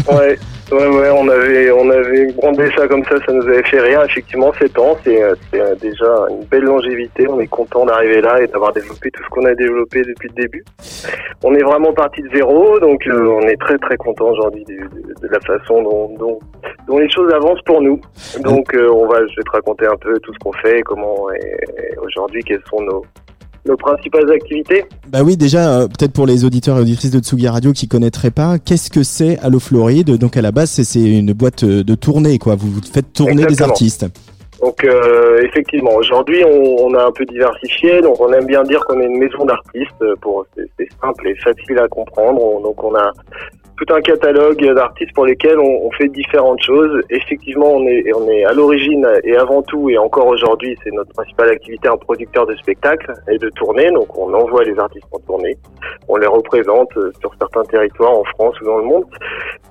Ouais, 0.09 0.39
ouais, 0.71 0.87
ouais, 0.87 1.09
on 1.11 1.27
avait, 1.27 1.71
on 1.71 1.89
avait 1.89 2.31
brandé 2.33 2.69
ça 2.77 2.87
comme 2.87 3.03
ça, 3.05 3.15
ça 3.25 3.31
nous 3.31 3.43
avait 3.43 3.63
fait 3.63 3.79
rire. 3.79 4.03
Effectivement, 4.03 4.51
7 4.53 4.77
ans, 4.79 4.97
c'est 5.03 5.21
euh, 5.21 5.35
euh, 5.53 5.75
déjà 5.75 6.25
une 6.29 6.43
belle 6.45 6.63
longévité. 6.63 7.27
On 7.27 7.39
est 7.39 7.47
content 7.47 7.85
d'arriver 7.85 8.21
là 8.21 8.41
et 8.41 8.47
d'avoir 8.47 8.73
développé 8.73 9.11
tout 9.11 9.23
ce 9.23 9.29
qu'on 9.29 9.45
a 9.45 9.53
développé 9.53 10.01
depuis 10.03 10.29
le 10.29 10.41
début. 10.41 10.63
On 11.43 11.53
est 11.53 11.63
vraiment 11.63 11.93
parti 11.93 12.21
de 12.21 12.29
zéro, 12.33 12.79
donc 12.79 13.05
euh, 13.07 13.27
on 13.27 13.41
est 13.41 13.59
très 13.59 13.77
très 13.77 13.97
content 13.97 14.29
aujourd'hui 14.29 14.63
de, 14.65 15.27
la 15.27 15.39
façon 15.41 15.83
dont, 15.83 16.09
dont, 16.17 16.39
dont 16.87 16.97
les 16.97 17.09
choses 17.09 17.31
avancent 17.33 17.61
pour 17.65 17.81
nous. 17.81 17.99
Donc 18.41 18.73
euh, 18.73 18.89
on 18.89 19.07
va, 19.07 19.19
je 19.27 19.35
vais 19.35 19.43
te 19.43 19.51
raconter 19.51 19.85
un 19.85 19.97
peu 19.97 20.19
tout 20.19 20.33
ce 20.33 20.39
qu'on 20.39 20.53
fait, 20.53 20.81
comment 20.81 21.29
et, 21.31 21.97
aujourd'hui 22.03 22.43
quelles 22.43 22.63
sont 22.69 22.81
nos 22.81 23.05
nos 23.65 23.75
principales 23.77 24.29
activités. 24.31 24.85
Bah 25.09 25.19
oui, 25.23 25.37
déjà, 25.37 25.79
euh, 25.81 25.87
peut-être 25.87 26.13
pour 26.13 26.25
les 26.27 26.45
auditeurs 26.45 26.77
et 26.77 26.81
auditrices 26.81 27.11
de 27.11 27.19
Tsugi 27.19 27.47
Radio 27.47 27.71
qui 27.73 27.87
connaîtraient 27.87 28.31
pas, 28.31 28.59
qu'est-ce 28.59 28.89
que 28.89 29.03
c'est 29.03 29.37
Allo 29.39 29.59
Floride? 29.59 30.17
Donc 30.17 30.37
à 30.37 30.41
la 30.41 30.51
base, 30.51 30.69
c'est- 30.69 30.99
une 30.99 31.33
boîte 31.33 31.63
euh, 31.63 31.83
de 31.83 31.95
tournée, 31.95 32.37
quoi. 32.39 32.55
Vous, 32.55 32.79
faites 32.91 33.11
tourner 33.13 33.35
des 33.35 33.43
Exactement. 33.43 33.69
artistes. 33.71 34.05
Donc 34.61 34.83
euh, 34.83 35.41
effectivement, 35.43 35.93
aujourd'hui 35.95 36.43
on, 36.45 36.85
on 36.87 36.93
a 36.95 37.03
un 37.05 37.11
peu 37.11 37.25
diversifié, 37.25 38.01
donc 38.01 38.19
on 38.21 38.31
aime 38.31 38.45
bien 38.45 38.63
dire 38.63 38.83
qu'on 38.85 38.99
est 39.01 39.05
une 39.05 39.17
maison 39.19 39.43
d'artistes. 39.45 40.03
Pour 40.21 40.45
c'est 40.55 40.63
c'est 40.79 40.87
simple 41.01 41.27
et 41.27 41.35
facile 41.35 41.77
à 41.77 41.87
comprendre. 41.89 42.41
On- 42.41 42.61
donc 42.61 42.81
on 42.83 42.95
a 42.95 43.11
tout 43.77 43.93
un 43.93 44.01
catalogue 44.01 44.63
d'artistes 44.73 45.13
pour 45.13 45.25
lesquels 45.25 45.59
on, 45.59 45.85
on 45.85 45.91
fait 45.91 46.07
différentes 46.07 46.61
choses. 46.63 47.01
Effectivement, 47.09 47.73
on 47.73 47.87
est 47.87 48.13
on 48.13 48.27
est 48.29 48.45
à 48.45 48.53
l'origine 48.53 49.07
et 49.23 49.35
avant 49.35 49.61
tout 49.63 49.89
et 49.89 49.97
encore 49.97 50.27
aujourd'hui, 50.27 50.77
c'est 50.83 50.91
notre 50.91 51.11
principale 51.13 51.49
activité 51.49 51.87
un 51.87 51.97
producteur 51.97 52.45
de 52.47 52.55
spectacles 52.55 53.13
et 53.29 53.37
de 53.37 53.49
tournées. 53.49 53.91
Donc 53.91 54.17
on 54.17 54.33
envoie 54.33 54.63
les 54.63 54.77
artistes 54.79 55.07
en 55.11 55.19
tournée, 55.19 55.57
on 56.07 56.17
les 56.17 56.27
représente 56.27 56.95
euh, 56.97 57.11
sur 57.19 57.33
certains 57.39 57.63
territoires 57.63 58.17
en 58.17 58.23
France 58.23 58.59
ou 58.61 58.65
dans 58.65 58.77
le 58.77 58.85
monde. 58.85 59.05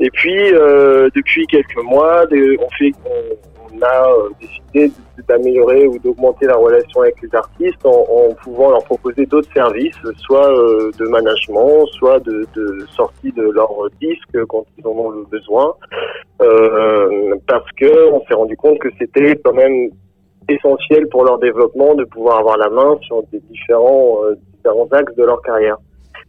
Et 0.01 0.11
puis 0.11 0.53
euh, 0.53 1.09
depuis 1.15 1.47
quelques 1.47 1.83
mois, 1.83 2.25
on 2.31 2.71
fait 2.79 2.93
on 3.07 3.54
a 3.85 4.11
euh, 4.11 4.31
décidé 4.41 4.93
d'améliorer 5.29 5.87
ou 5.87 5.99
d'augmenter 5.99 6.47
la 6.47 6.57
relation 6.57 7.03
avec 7.03 7.21
les 7.23 7.35
artistes 7.35 7.85
en, 7.85 8.35
pouvant 8.43 8.71
leur 8.71 8.85
proposer 8.85 9.27
d'autres 9.27 9.53
services, 9.53 9.97
soit 10.19 10.51
euh, 10.51 10.91
de 10.99 11.07
management, 11.07 11.87
soit 11.99 12.19
de, 12.21 12.47
sortie 12.91 13.33
de 13.33 13.43
leur 13.51 13.71
disque 14.01 14.45
quand 14.49 14.65
ils 14.79 14.87
en 14.87 14.91
ont 14.91 15.11
le 15.11 15.25
besoin, 15.25 15.75
Euh, 16.43 17.37
parce 17.47 17.71
que 17.81 17.91
on 18.13 18.21
s'est 18.27 18.35
rendu 18.35 18.57
compte 18.57 18.79
que 18.81 18.89
c'était 18.99 19.37
quand 19.45 19.53
même 19.53 19.91
essentiel 20.49 21.09
pour 21.09 21.25
leur 21.25 21.39
développement 21.39 21.95
de 21.95 22.05
pouvoir 22.05 22.39
avoir 22.41 22.57
la 22.59 22.69
main 22.69 22.99
sur 23.03 23.23
des 23.33 23.41
différents 23.53 24.19
différents 24.53 24.89
axes 24.93 25.15
de 25.15 25.25
leur 25.25 25.41
carrière. 25.43 25.79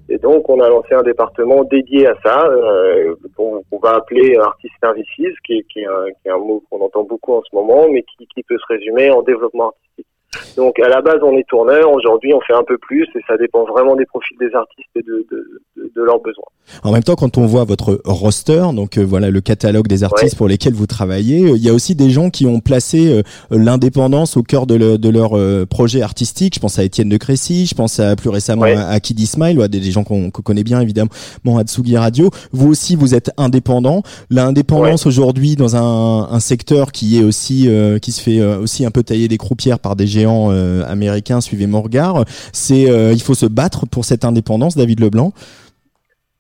Et 0.08 0.18
donc, 0.20 0.48
on 0.50 0.60
a 0.60 0.70
lancé 0.70 0.94
un 0.94 1.02
département 1.02 1.64
dédié 1.64 2.08
à 2.08 2.16
ça, 2.24 2.46
euh, 2.46 3.16
qu'on 3.36 3.80
va 3.82 3.96
appeler 3.96 4.38
Artist 4.38 4.74
Services, 4.80 5.40
qui 5.46 5.66
est, 5.76 5.86
un, 6.30 6.38
mot 6.38 6.64
qu'on 6.70 6.82
entend 6.82 7.04
beaucoup 7.04 7.34
en 7.34 7.42
ce 7.42 7.56
moment, 7.56 7.88
mais 7.90 8.04
qui 8.04 8.44
peut 8.44 8.58
se 8.58 8.74
résumer 8.74 9.10
en 9.10 9.24
développement 9.24 9.70
artistique. 9.70 10.08
Donc, 10.58 10.80
à 10.80 10.88
la 10.90 11.02
base, 11.02 11.20
on 11.24 11.36
est 11.38 11.48
tourneur. 11.48 11.92
Aujourd'hui, 11.92 12.34
on 12.34 12.42
fait 12.42 12.54
un 12.54 12.64
peu 12.68 12.78
plus, 12.78 13.04
et 13.16 13.22
ça 13.28 13.38
dépend 13.38 13.66
vraiment 13.66 13.96
des 13.96 14.06
profils 14.06 14.38
des 14.40 14.54
artistes 14.56 14.90
et 14.96 15.02
de, 15.02 15.26
de, 15.32 15.62
de, 15.78 15.92
de 15.96 16.02
leurs 16.04 16.20
besoins. 16.22 16.46
En 16.84 16.92
même 16.92 17.04
temps, 17.04 17.16
quand 17.16 17.38
on 17.38 17.46
voit 17.46 17.64
votre 17.64 18.00
roster, 18.06 18.64
donc 18.74 18.98
euh, 18.98 19.04
voilà 19.04 19.30
le 19.30 19.40
catalogue 19.42 19.88
des 19.88 20.04
artistes 20.04 20.34
Ouais. 20.34 20.38
pour 20.38 20.48
lesquels 20.48 20.74
vous 20.74 20.88
travaillez, 20.88 21.44
euh, 21.52 21.56
il 21.58 21.64
y 21.64 21.70
a 21.70 21.74
aussi 21.74 21.94
des 21.96 22.10
gens 22.10 22.30
qui 22.32 22.46
ont 22.48 22.60
placé 22.60 23.12
euh, 23.12 23.22
l'indépendance 23.52 24.36
au 24.38 24.44
cœur 24.44 24.66
de, 24.66 24.76
le- 24.76 24.98
de 24.98 25.10
leur 25.10 25.34
projet 25.68 26.02
artistique. 26.02 26.56
Je 26.56 26.60
pense 26.60 26.80
à 26.80 26.84
Étienne 26.84 27.10
de 27.10 27.18
Crécy, 27.18 27.66
je 27.68 27.76
pense 27.76 28.00
à 28.00 28.16
plus 28.16 28.30
récemment 28.30 28.64
à, 28.64 28.86
à 28.88 29.00
Kid 29.00 29.20
Ismail, 29.20 29.58
ou 29.58 29.62
à 29.62 29.68
des, 29.68 29.80
des 29.80 29.92
gens 29.92 30.04
qu'on 30.04 30.32
qu'on 30.32 30.42
connaît 30.42 30.64
bien 30.64 30.82
évidemment 30.82 31.10
à 31.58 31.64
Tsugi 31.64 31.98
Radio. 31.98 32.30
Vous 32.52 32.68
aussi, 32.70 32.96
vous 32.96 33.14
êtes 33.14 33.32
indépendant. 33.38 34.02
L'indépendance 34.30 35.06
aujourd'hui 35.06 35.56
dans 35.56 35.76
un, 35.76 36.28
un 36.32 36.40
secteur 36.40 36.92
qui 36.92 37.20
est 37.20 37.24
aussi 37.24 37.70
qui 38.02 38.12
se 38.12 38.22
fait 38.22 38.42
aussi 38.44 38.86
un 38.86 38.92
peu 38.92 39.04
tailler 39.04 39.28
des 39.28 39.38
croupières 39.38 39.80
par 39.80 39.96
des 39.96 40.08
géants 40.08 40.25
euh, 40.28 40.84
américains. 40.88 41.42
Suivez 41.42 41.68
mon 41.68 41.82
regard. 41.82 42.26
C'est 42.54 42.90
euh, 42.90 43.14
il 43.14 43.22
faut 43.22 43.34
se 43.34 43.46
battre 43.46 43.86
pour 43.86 44.06
cette 44.06 44.26
indépendance, 44.26 44.76
David 44.76 45.00
Leblanc? 45.00 45.34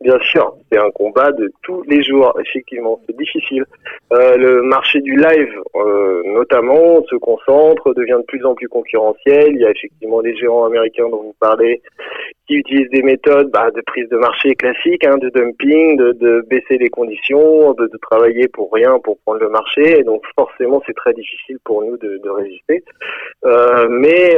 Bien 0.01 0.17
sûr, 0.31 0.53
c'est 0.75 0.81
un 0.81 0.91
combat 0.91 1.31
de 1.31 1.51
tous 1.63 1.83
les 1.83 2.03
jours, 2.03 2.37
effectivement, 2.39 2.99
c'est 3.07 3.15
difficile. 3.15 3.65
Euh, 4.13 4.35
le 4.35 4.61
marché 4.61 4.99
du 5.01 5.15
live, 5.15 5.53
euh, 5.75 6.21
notamment, 6.25 7.03
se 7.09 7.15
concentre, 7.15 7.93
devient 7.93 8.17
de 8.19 8.25
plus 8.25 8.45
en 8.45 8.55
plus 8.55 8.67
concurrentiel. 8.67 9.51
Il 9.51 9.61
y 9.61 9.65
a 9.65 9.71
effectivement 9.71 10.19
les 10.19 10.35
géants 10.35 10.65
américains 10.65 11.07
dont 11.09 11.21
vous 11.21 11.35
parlez 11.39 11.81
qui 12.47 12.55
utilisent 12.55 12.91
des 12.91 13.01
méthodes 13.01 13.49
bah, 13.49 13.71
de 13.71 13.81
prise 13.81 14.07
de 14.09 14.17
marché 14.17 14.53
classiques, 14.55 15.03
hein, 15.05 15.17
de 15.17 15.29
dumping, 15.29 15.97
de, 15.97 16.45
baisser 16.47 16.77
les 16.77 16.89
conditions, 16.89 17.73
de, 17.73 17.89
travailler 18.01 18.47
pour 18.49 18.71
rien 18.71 18.99
pour 18.99 19.17
prendre 19.25 19.39
le 19.39 19.49
marché. 19.49 19.99
Et 19.99 20.03
donc 20.03 20.21
forcément, 20.37 20.81
c'est 20.85 20.93
très 20.93 21.13
difficile 21.13 21.57
pour 21.63 21.83
nous 21.83 21.97
de, 21.97 22.29
résister. 22.29 22.83
Euh, 23.45 23.87
mais 23.89 24.37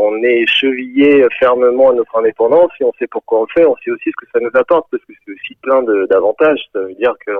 on 0.00 0.22
est 0.22 0.46
chevillé 0.46 1.26
fermement 1.38 1.90
à 1.90 1.94
notre 1.94 2.16
indépendance 2.16 2.70
et 2.80 2.84
on 2.84 2.92
sait 2.98 3.06
pourquoi 3.06 3.40
on 3.40 3.42
le 3.42 3.48
fait. 3.54 3.66
On 3.66 3.76
sait 3.84 3.90
aussi 3.90 4.10
ce 4.10 4.24
que 4.24 4.30
ça 4.32 4.40
nous 4.40 4.50
apporte 4.54 4.91
parce 4.92 5.04
que 5.04 5.12
c'est 5.24 5.32
aussi 5.32 5.54
plein 5.62 5.82
d'avantages. 5.82 6.60
Ça 6.72 6.80
veut 6.80 6.94
dire 6.94 7.14
que 7.26 7.32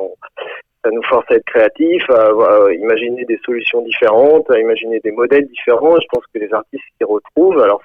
ça 0.84 0.90
nous 0.90 1.02
force 1.04 1.30
à 1.30 1.36
être 1.36 1.44
créatifs, 1.44 2.08
à, 2.10 2.72
imaginer 2.72 3.24
des 3.24 3.38
solutions 3.44 3.82
différentes, 3.82 4.50
à 4.50 4.58
imaginer 4.58 4.98
des 5.00 5.12
modèles 5.12 5.46
différents. 5.46 5.96
Je 6.00 6.06
pense 6.10 6.24
que 6.34 6.40
les 6.40 6.52
artistes 6.52 6.84
s'y 6.98 7.04
retrouvent. 7.04 7.60
Alors 7.60 7.82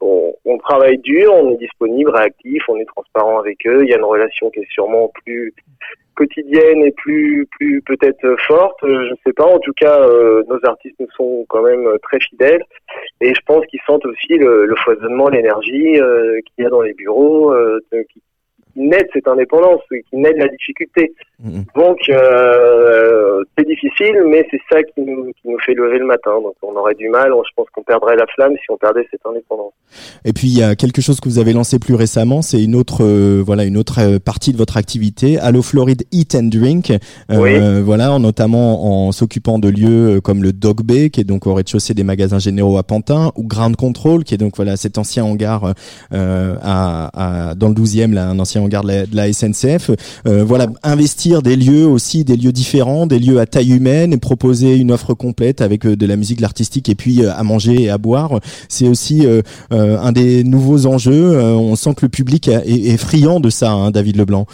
on, 0.00 0.58
travaille 0.58 0.98
dur, 0.98 1.32
on 1.34 1.50
est 1.52 1.58
disponible, 1.58 2.10
réactif, 2.10 2.62
on 2.68 2.76
est 2.76 2.86
transparent 2.86 3.38
avec 3.38 3.66
eux. 3.66 3.84
Il 3.84 3.90
y 3.90 3.94
a 3.94 3.98
une 3.98 4.04
relation 4.04 4.50
qui 4.50 4.60
est 4.60 4.70
sûrement 4.70 5.10
plus 5.24 5.52
quotidienne 6.14 6.82
et 6.84 6.92
plus 6.92 7.46
plus 7.58 7.82
peut-être 7.82 8.36
forte. 8.46 8.82
Euh, 8.84 9.04
Je 9.06 9.10
ne 9.10 9.16
sais 9.26 9.32
pas. 9.34 9.44
En 9.44 9.58
tout 9.58 9.72
cas, 9.76 10.00
euh, 10.00 10.42
nos 10.48 10.58
artistes 10.64 10.96
nous 11.00 11.10
sont 11.16 11.44
quand 11.48 11.62
même 11.62 11.86
euh, 11.86 11.98
très 12.02 12.20
fidèles 12.20 12.62
et 13.20 13.34
je 13.34 13.40
pense 13.46 13.66
qu'ils 13.66 13.80
sentent 13.86 14.06
aussi 14.06 14.38
le, 14.38 14.72
foisonnement, 14.76 15.28
l'énergie 15.28 15.98
qu'il 15.98 16.64
y 16.64 16.66
a 16.66 16.70
dans 16.70 16.82
les 16.82 16.94
bureaux, 16.94 17.54
naît 18.76 19.02
de 19.02 19.08
cette 19.12 19.28
indépendance, 19.28 19.80
qui 19.90 20.16
naît 20.16 20.32
de 20.34 20.38
la 20.38 20.48
difficulté. 20.48 21.12
Donc 21.76 21.98
euh, 22.08 23.42
c'est 23.56 23.66
difficile, 23.66 24.14
mais 24.28 24.46
c'est 24.50 24.60
ça 24.70 24.82
qui 24.82 25.00
nous, 25.02 25.26
qui 25.40 25.48
nous 25.48 25.58
fait 25.64 25.74
lever 25.74 25.98
le 25.98 26.06
matin. 26.06 26.30
Donc 26.42 26.54
on 26.62 26.74
aurait 26.76 26.94
du 26.94 27.08
mal, 27.08 27.28
je 27.30 27.50
pense 27.56 27.66
qu'on 27.74 27.82
perdrait 27.82 28.16
la 28.16 28.26
flamme 28.34 28.52
si 28.54 28.70
on 28.70 28.76
perdait 28.76 29.06
cette 29.10 29.20
indépendance. 29.26 29.72
Et 30.24 30.32
puis 30.32 30.48
il 30.48 30.58
y 30.58 30.62
a 30.62 30.74
quelque 30.74 31.00
chose 31.02 31.20
que 31.20 31.28
vous 31.28 31.38
avez 31.38 31.52
lancé 31.52 31.78
plus 31.78 31.94
récemment, 31.94 32.40
c'est 32.42 32.62
une 32.62 32.74
autre 32.74 33.04
euh, 33.04 33.42
voilà 33.44 33.64
une 33.64 33.76
autre 33.76 33.98
euh, 34.00 34.18
partie 34.18 34.52
de 34.52 34.56
votre 34.58 34.76
activité, 34.76 35.38
Allo 35.38 35.62
Floride 35.62 36.02
Eat 36.12 36.34
and 36.34 36.44
Drink. 36.52 36.90
Euh, 36.90 36.96
Oui. 37.38 37.82
Voilà, 37.84 38.12
en- 38.12 38.20
notamment 38.20 39.06
en 39.06 39.12
s'occupant 39.12 39.58
de 39.58 39.68
lieux 39.68 40.20
comme 40.22 40.42
le 40.42 40.52
Dog 40.52 40.82
Bay, 40.82 41.10
qui 41.10 41.20
est 41.20 41.24
donc 41.24 41.46
au 41.46 41.54
rez-de-chaussée 41.54 41.94
des 41.94 42.04
magasins 42.04 42.38
généraux 42.38 42.78
à 42.78 42.82
Pantin, 42.82 43.32
ou 43.36 43.44
Ground 43.46 43.76
Control, 43.76 44.24
qui 44.24 44.34
est 44.34 44.38
donc 44.38 44.56
voilà 44.56 44.76
cet 44.76 44.96
ancien 44.98 45.24
hangar 45.24 45.74
à, 46.12 47.50
à- 47.50 47.54
dans 47.54 47.68
le 47.68 47.74
12e, 47.74 48.12
là, 48.14 48.28
un 48.28 48.38
ancien 48.38 48.62
hangar 48.64 48.82
de 48.82 48.88
la, 48.88 49.06
de 49.06 49.16
la 49.16 49.32
SNCF. 49.32 49.90
Euh, 50.26 50.44
voilà, 50.44 50.66
investir 50.82 51.42
des 51.42 51.56
lieux 51.56 51.86
aussi, 51.86 52.24
des 52.24 52.36
lieux 52.36 52.52
différents, 52.52 53.06
des 53.06 53.18
lieux 53.18 53.40
à 53.40 53.46
taille 53.46 53.72
humaine, 53.72 54.12
et 54.12 54.18
proposer 54.18 54.76
une 54.76 54.90
offre 54.92 55.14
complète 55.14 55.60
avec 55.60 55.86
euh, 55.86 55.96
de 55.96 56.06
la 56.06 56.16
musique, 56.16 56.38
de 56.38 56.42
l'artistique, 56.42 56.88
et 56.88 56.94
puis 56.94 57.22
euh, 57.22 57.32
à 57.34 57.42
manger 57.42 57.82
et 57.82 57.90
à 57.90 57.98
boire. 57.98 58.40
C'est 58.68 58.88
aussi 58.88 59.26
euh, 59.26 59.42
euh, 59.72 59.98
un 59.98 60.12
des 60.12 60.44
nouveaux 60.44 60.86
enjeux. 60.86 61.38
On 61.40 61.76
sent 61.76 61.94
que 61.94 62.06
le 62.06 62.08
public 62.08 62.48
est, 62.48 62.62
est 62.66 62.96
friand 62.96 63.40
de 63.40 63.50
ça, 63.50 63.72
hein, 63.72 63.90
David 63.90 64.16
Leblanc. 64.16 64.46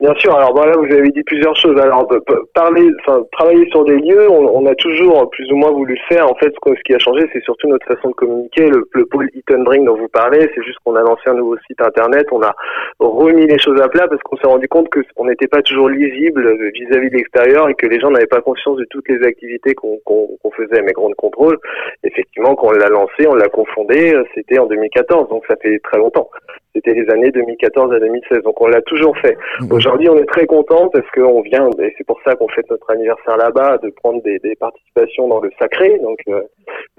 Bien 0.00 0.14
sûr. 0.14 0.32
Alors 0.36 0.54
voilà, 0.54 0.76
vous 0.76 0.84
avez 0.94 1.10
dit 1.10 1.24
plusieurs 1.24 1.56
choses. 1.56 1.76
Alors 1.80 2.06
parler, 2.54 2.88
enfin 3.00 3.24
travailler 3.32 3.68
sur 3.70 3.84
des 3.84 3.96
lieux, 3.96 4.30
on, 4.30 4.46
on 4.62 4.64
a 4.66 4.74
toujours 4.76 5.28
plus 5.30 5.50
ou 5.50 5.56
moins 5.56 5.72
voulu 5.72 5.98
faire. 6.08 6.30
En 6.30 6.36
fait, 6.36 6.52
ce, 6.54 6.58
qu'on- 6.60 6.74
qui 6.86 6.94
a 6.94 7.00
changé, 7.00 7.28
c'est 7.32 7.42
surtout 7.42 7.66
notre 7.66 7.84
façon 7.84 8.10
de 8.10 8.14
communiquer. 8.14 8.68
Le, 8.70 8.88
le 8.92 9.06
pôle 9.06 9.28
Eat 9.34 9.50
and 9.50 9.64
dont 9.84 9.96
vous 9.96 10.06
parlez, 10.08 10.48
c'est 10.54 10.62
juste 10.62 10.78
qu'on 10.84 10.94
a 10.94 11.02
lancé 11.02 11.22
un 11.26 11.34
nouveau 11.34 11.56
site 11.66 11.80
internet. 11.80 12.28
On 12.30 12.40
a 12.42 12.54
remis 13.00 13.46
les 13.48 13.58
choses 13.58 13.80
à 13.80 13.88
plat 13.88 14.06
parce 14.06 14.22
qu'on 14.22 14.36
s'est 14.36 14.46
rendu 14.46 14.68
compte 14.68 14.88
que 14.88 15.00
on 15.16 15.24
n'était 15.24 15.48
pas 15.48 15.62
toujours 15.62 15.88
lisible 15.88 16.48
vis-à-vis 16.74 17.10
de 17.10 17.16
l'extérieur 17.16 17.68
et 17.68 17.74
que 17.74 17.86
les 17.86 17.98
gens 17.98 18.12
n'avaient 18.12 18.26
pas 18.26 18.40
conscience 18.40 18.76
de 18.76 18.86
toutes 18.90 19.08
les 19.08 19.26
activités 19.26 19.74
qu'on 19.74 19.98
qu'on 20.04 20.28
qu'on 20.40 20.50
faisait. 20.52 20.80
Mais 20.82 20.92
Grand 20.92 21.10
Contrôle, 21.16 21.58
effectivement, 22.04 22.54
quand 22.54 22.68
on 22.68 22.70
l'a 22.72 22.88
lancé, 22.88 23.26
on 23.26 23.34
l'a 23.34 23.48
confondé. 23.48 24.14
euh, 24.14 24.22
C'était 24.36 24.60
en 24.60 24.66
2014, 24.66 25.28
donc 25.28 25.42
ça 25.48 25.56
fait 25.60 25.80
très 25.80 25.98
longtemps. 25.98 26.28
C'était 26.74 26.94
les 26.94 27.08
années 27.10 27.30
2014 27.30 27.92
à 27.92 27.98
2016. 27.98 28.42
Donc 28.42 28.60
on 28.60 28.68
l'a 28.68 28.82
toujours 28.82 29.16
fait. 29.18 29.36
Aujourd'hui, 29.70 30.08
on 30.08 30.16
est 30.16 30.26
très 30.26 30.46
content 30.46 30.88
parce 30.88 31.08
qu'on 31.10 31.40
vient, 31.42 31.68
et 31.80 31.94
c'est 31.96 32.06
pour 32.06 32.20
ça 32.24 32.34
qu'on 32.34 32.48
fête 32.48 32.68
notre 32.70 32.90
anniversaire 32.90 33.36
là-bas, 33.36 33.78
de 33.78 33.90
prendre 33.90 34.22
des, 34.22 34.38
des 34.38 34.54
participations 34.56 35.28
dans 35.28 35.40
le 35.40 35.50
Sacré, 35.58 35.98
donc 35.98 36.18
euh, 36.28 36.40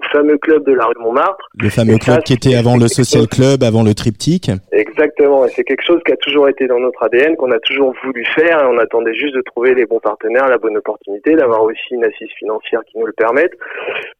le 0.00 0.08
fameux 0.12 0.38
club 0.38 0.64
de 0.66 0.72
la 0.72 0.86
rue 0.86 0.94
Montmartre. 1.00 1.48
Le 1.58 1.68
fameux 1.68 1.94
Et 1.94 2.00
ça, 2.00 2.12
club 2.12 2.22
qui 2.24 2.32
était 2.34 2.54
avant 2.54 2.76
le 2.76 2.88
Social 2.88 3.26
Club, 3.26 3.62
avant 3.62 3.82
le 3.82 3.94
Triptyque. 3.94 4.50
Exactement, 4.72 5.44
et 5.44 5.48
c'est 5.48 5.64
quelque 5.64 5.84
chose 5.84 6.00
qui 6.04 6.12
a 6.12 6.16
toujours 6.16 6.48
été 6.48 6.66
dans 6.66 6.78
notre 6.78 7.02
ADN, 7.02 7.36
qu'on 7.36 7.50
a 7.52 7.58
toujours 7.60 7.94
voulu 8.04 8.24
faire, 8.34 8.62
et 8.62 8.66
on 8.66 8.78
attendait 8.78 9.14
juste 9.14 9.34
de 9.34 9.42
trouver 9.42 9.74
les 9.74 9.86
bons 9.86 10.00
partenaires, 10.00 10.48
la 10.48 10.58
bonne 10.58 10.76
opportunité, 10.76 11.34
d'avoir 11.34 11.62
aussi 11.62 11.92
une 11.92 12.04
assise 12.04 12.30
financière 12.38 12.80
qui 12.86 12.98
nous 12.98 13.06
le 13.06 13.12
permette. 13.12 13.52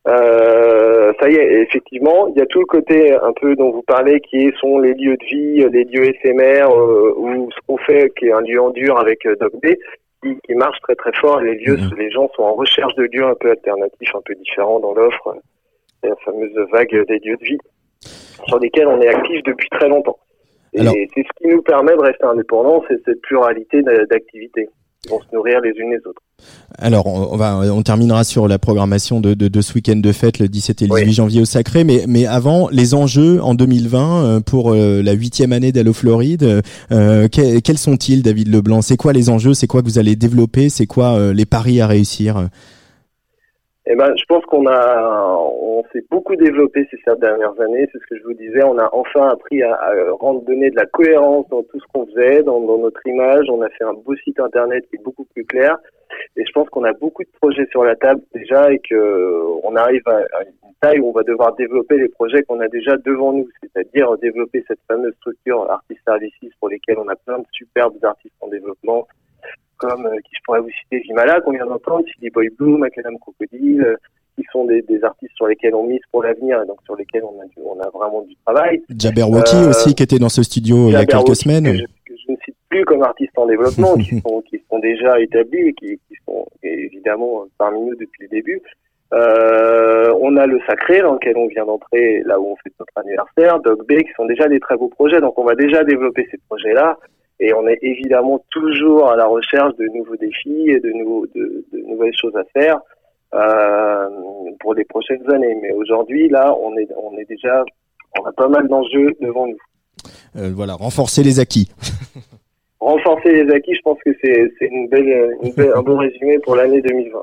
Euh, 0.08 1.12
ça 1.20 1.28
y 1.28 1.34
est, 1.34 1.62
effectivement, 1.62 2.28
il 2.28 2.38
y 2.38 2.42
a 2.42 2.46
tout 2.46 2.60
le 2.60 2.66
côté 2.66 3.12
un 3.12 3.32
peu 3.40 3.56
dont 3.56 3.70
vous 3.70 3.82
parlez, 3.82 4.20
qui 4.20 4.50
sont 4.60 4.78
les 4.78 4.94
lieux 4.94 5.16
de 5.16 5.24
vie, 5.24 5.39
les 5.72 5.84
lieux 5.84 6.04
éphémères, 6.08 6.70
euh, 6.70 7.14
ou 7.16 7.50
ce 7.50 7.58
qu'on 7.66 7.76
fait, 7.78 8.10
qui 8.16 8.26
est 8.26 8.32
un 8.32 8.40
lieu 8.40 8.60
en 8.60 8.70
dur 8.70 8.98
avec 8.98 9.24
euh, 9.26 9.36
Doc 9.36 9.52
B, 9.62 9.68
qui, 10.22 10.38
qui 10.44 10.54
marche 10.54 10.78
très 10.82 10.94
très 10.94 11.12
fort. 11.14 11.40
Les 11.40 11.54
lieux, 11.56 11.76
les 11.96 12.10
gens 12.10 12.28
sont 12.34 12.42
en 12.42 12.54
recherche 12.54 12.94
de 12.96 13.04
lieux 13.12 13.24
un 13.24 13.34
peu 13.34 13.50
alternatifs, 13.50 14.14
un 14.14 14.20
peu 14.24 14.34
différents 14.34 14.80
dans 14.80 14.94
l'offre. 14.94 15.34
C'est 16.02 16.08
la 16.10 16.16
fameuse 16.24 16.52
vague 16.72 17.06
des 17.08 17.18
lieux 17.20 17.36
de 17.36 17.44
vie 17.44 17.58
sur 18.46 18.58
lesquels 18.58 18.86
on 18.86 19.00
est 19.00 19.08
actif 19.08 19.42
depuis 19.44 19.68
très 19.70 19.88
longtemps. 19.88 20.18
Et 20.72 20.80
Alors- 20.80 20.92
c'est 21.14 21.22
ce 21.22 21.28
qui 21.36 21.48
nous 21.48 21.62
permet 21.62 21.92
de 21.96 22.00
rester 22.00 22.24
indépendants, 22.24 22.82
c'est 22.88 23.02
cette 23.04 23.20
pluralité 23.22 23.82
d'a- 23.82 24.06
d'activités 24.06 24.68
qui 25.02 25.10
vont 25.10 25.20
se 25.20 25.34
nourrir 25.34 25.60
les 25.60 25.70
unes 25.70 25.90
les 25.90 26.06
autres. 26.06 26.22
Alors, 26.78 27.06
on, 27.06 27.36
va, 27.36 27.58
on 27.72 27.82
terminera 27.82 28.24
sur 28.24 28.48
la 28.48 28.58
programmation 28.58 29.20
de, 29.20 29.34
de, 29.34 29.48
de 29.48 29.60
ce 29.60 29.74
week-end 29.74 29.96
de 29.96 30.12
fête 30.12 30.38
le 30.38 30.48
17 30.48 30.82
et 30.82 30.86
le 30.86 30.94
18 31.04 31.12
janvier 31.14 31.40
au 31.42 31.44
Sacré, 31.44 31.84
mais, 31.84 32.04
mais 32.08 32.26
avant, 32.26 32.68
les 32.70 32.94
enjeux 32.94 33.42
en 33.42 33.54
2020 33.54 34.24
euh, 34.24 34.40
pour 34.40 34.72
euh, 34.72 35.02
la 35.02 35.12
huitième 35.12 35.52
année 35.52 35.72
d'Allo 35.72 35.92
Floride, 35.92 36.62
euh, 36.92 37.28
que- 37.28 37.58
quels 37.58 37.76
sont-ils, 37.78 38.22
David 38.22 38.48
Leblanc? 38.48 38.82
C'est 38.82 38.96
quoi 38.96 39.12
les 39.12 39.28
enjeux? 39.28 39.52
C'est 39.52 39.66
quoi 39.66 39.82
que 39.82 39.86
vous 39.88 39.98
allez 39.98 40.16
développer? 40.16 40.68
C'est 40.68 40.86
quoi 40.86 41.32
les 41.32 41.44
paris 41.44 41.80
à 41.80 41.86
réussir? 41.86 42.48
Eh 43.92 43.96
ben, 43.96 44.14
je 44.16 44.24
pense 44.28 44.44
qu'on 44.46 44.68
a, 44.68 45.36
on 45.36 45.82
s'est 45.92 46.04
beaucoup 46.12 46.36
développé 46.36 46.86
ces 46.92 46.96
sept 46.98 47.18
dernières 47.18 47.60
années. 47.60 47.88
C'est 47.90 47.98
ce 47.98 48.06
que 48.06 48.18
je 48.18 48.22
vous 48.22 48.34
disais. 48.34 48.62
On 48.62 48.78
a 48.78 48.88
enfin 48.92 49.26
appris 49.30 49.64
à, 49.64 49.74
à 49.74 50.12
rendre 50.12 50.42
donner 50.42 50.70
de 50.70 50.76
la 50.76 50.86
cohérence 50.86 51.48
dans 51.48 51.64
tout 51.64 51.80
ce 51.80 51.86
qu'on 51.92 52.06
faisait, 52.06 52.44
dans, 52.44 52.60
dans 52.60 52.78
notre 52.78 53.04
image. 53.04 53.46
On 53.50 53.60
a 53.62 53.68
fait 53.70 53.82
un 53.82 53.94
beau 53.94 54.14
site 54.22 54.38
internet 54.38 54.84
qui 54.88 54.94
est 54.94 55.02
beaucoup 55.02 55.24
plus 55.34 55.44
clair. 55.44 55.76
Et 56.36 56.44
je 56.46 56.52
pense 56.52 56.68
qu'on 56.68 56.84
a 56.84 56.92
beaucoup 56.92 57.24
de 57.24 57.30
projets 57.40 57.66
sur 57.72 57.82
la 57.82 57.96
table 57.96 58.20
déjà 58.32 58.72
et 58.72 58.78
que 58.78 59.42
on 59.64 59.74
arrive 59.74 60.06
à, 60.06 60.18
à 60.18 60.42
une 60.44 60.74
taille 60.80 61.00
où 61.00 61.08
on 61.08 61.12
va 61.12 61.24
devoir 61.24 61.56
développer 61.56 61.98
les 61.98 62.08
projets 62.08 62.44
qu'on 62.44 62.60
a 62.60 62.68
déjà 62.68 62.96
devant 62.96 63.32
nous, 63.32 63.48
c'est-à-dire 63.60 64.16
développer 64.18 64.64
cette 64.68 64.80
fameuse 64.86 65.14
structure 65.16 65.68
Artist 65.68 66.00
Services 66.06 66.54
pour 66.60 66.68
lesquels 66.68 66.98
on 66.98 67.08
a 67.08 67.16
plein 67.16 67.40
de 67.40 67.46
superbes 67.50 67.96
artistes 68.04 68.36
en 68.40 68.46
développement, 68.46 69.08
comme 69.80 70.06
euh, 70.06 70.16
qui 70.24 70.32
je 70.36 70.40
pourrais 70.44 70.60
vous 70.60 70.70
citer 70.82 71.00
Vimala 71.00 71.40
qu'on 71.40 71.52
vient 71.52 71.66
d'entendre, 71.66 72.04
Silly 72.14 72.30
Boy 72.30 72.48
Blue, 72.58 72.76
Macadam 72.76 73.18
Crocodile, 73.18 73.82
euh, 73.82 73.96
qui 74.36 74.44
sont 74.52 74.64
des, 74.66 74.82
des 74.82 75.02
artistes 75.02 75.34
sur 75.34 75.46
lesquels 75.46 75.74
on 75.74 75.84
mise 75.84 76.00
pour 76.12 76.22
l'avenir 76.22 76.62
et 76.62 76.66
donc 76.66 76.78
sur 76.84 76.96
lesquels 76.96 77.24
on 77.24 77.40
a, 77.40 77.44
du, 77.46 77.56
on 77.64 77.80
a 77.80 77.88
vraiment 77.90 78.22
du 78.22 78.36
travail. 78.44 78.82
Jabberwocky 78.96 79.56
Euh, 79.56 79.70
aussi, 79.70 79.94
qui 79.94 80.02
était 80.02 80.18
dans 80.18 80.28
ce 80.28 80.42
studio 80.42 80.88
il 80.88 80.92
y 80.92 80.96
a 80.96 81.06
quelques 81.06 81.36
semaines. 81.36 81.64
Que 81.64 81.76
je, 81.76 81.84
que 81.84 82.14
je 82.26 82.32
ne 82.32 82.36
cite 82.44 82.56
plus 82.68 82.84
comme 82.84 83.02
artistes 83.02 83.36
en 83.36 83.46
développement, 83.46 83.96
qui 83.96 84.20
sont, 84.26 84.42
qui 84.42 84.62
sont 84.70 84.78
déjà 84.78 85.18
établis 85.20 85.68
et 85.68 85.72
qui, 85.72 85.98
qui 86.08 86.14
sont 86.26 86.46
évidemment 86.62 87.44
parmi 87.58 87.80
nous 87.80 87.96
depuis 87.96 88.22
le 88.22 88.28
début. 88.28 88.62
Euh, 89.12 90.14
on 90.20 90.36
a 90.36 90.46
le 90.46 90.60
Sacré 90.68 91.00
dans 91.00 91.14
lequel 91.14 91.36
on 91.36 91.48
vient 91.48 91.66
d'entrer, 91.66 92.22
là 92.24 92.38
où 92.38 92.52
on 92.52 92.56
fait 92.56 92.72
notre 92.78 92.92
anniversaire, 92.96 93.58
Dog 93.60 93.84
B, 93.86 94.02
qui 94.02 94.12
sont 94.16 94.26
déjà 94.26 94.46
des 94.48 94.60
très 94.60 94.76
beaux 94.76 94.88
projets. 94.88 95.20
Donc 95.20 95.38
on 95.38 95.44
va 95.44 95.54
déjà 95.54 95.82
développer 95.82 96.28
ces 96.30 96.38
projets-là. 96.48 96.96
Et 97.40 97.54
on 97.54 97.66
est 97.66 97.78
évidemment 97.82 98.44
toujours 98.50 99.10
à 99.10 99.16
la 99.16 99.26
recherche 99.26 99.74
de 99.76 99.86
nouveaux 99.96 100.16
défis 100.16 100.68
et 100.68 100.78
de, 100.78 100.92
nouvelles 101.88 102.16
choses 102.20 102.36
à 102.36 102.44
faire 102.52 102.78
euh, 103.34 104.08
pour 104.60 104.74
les 104.74 104.84
prochaines 104.84 105.28
années. 105.32 105.56
Mais 105.62 105.72
aujourd'hui, 105.72 106.28
là, 106.28 106.54
on 106.62 106.76
est, 106.76 106.88
on 106.96 107.16
est 107.16 107.24
déjà, 107.24 107.64
on 108.20 108.26
a 108.26 108.32
pas 108.32 108.48
mal 108.48 108.68
d'enjeux 108.68 109.16
devant 109.20 109.46
nous. 109.46 109.58
Euh, 110.36 110.52
voilà, 110.54 110.74
renforcer 110.74 111.22
les 111.22 111.40
acquis. 111.40 111.70
renforcer 112.80 113.32
les 113.44 113.52
acquis, 113.52 113.74
je 113.74 113.80
pense 113.84 113.98
que 114.04 114.10
c'est 114.22 114.50
une 114.66 114.88
belle, 114.88 115.30
une 115.42 115.52
belle- 115.52 115.72
un 115.76 115.82
bon 115.82 115.96
résumé 115.98 116.38
pour 116.38 116.56
l'année 116.56 116.80
2020. 116.80 117.18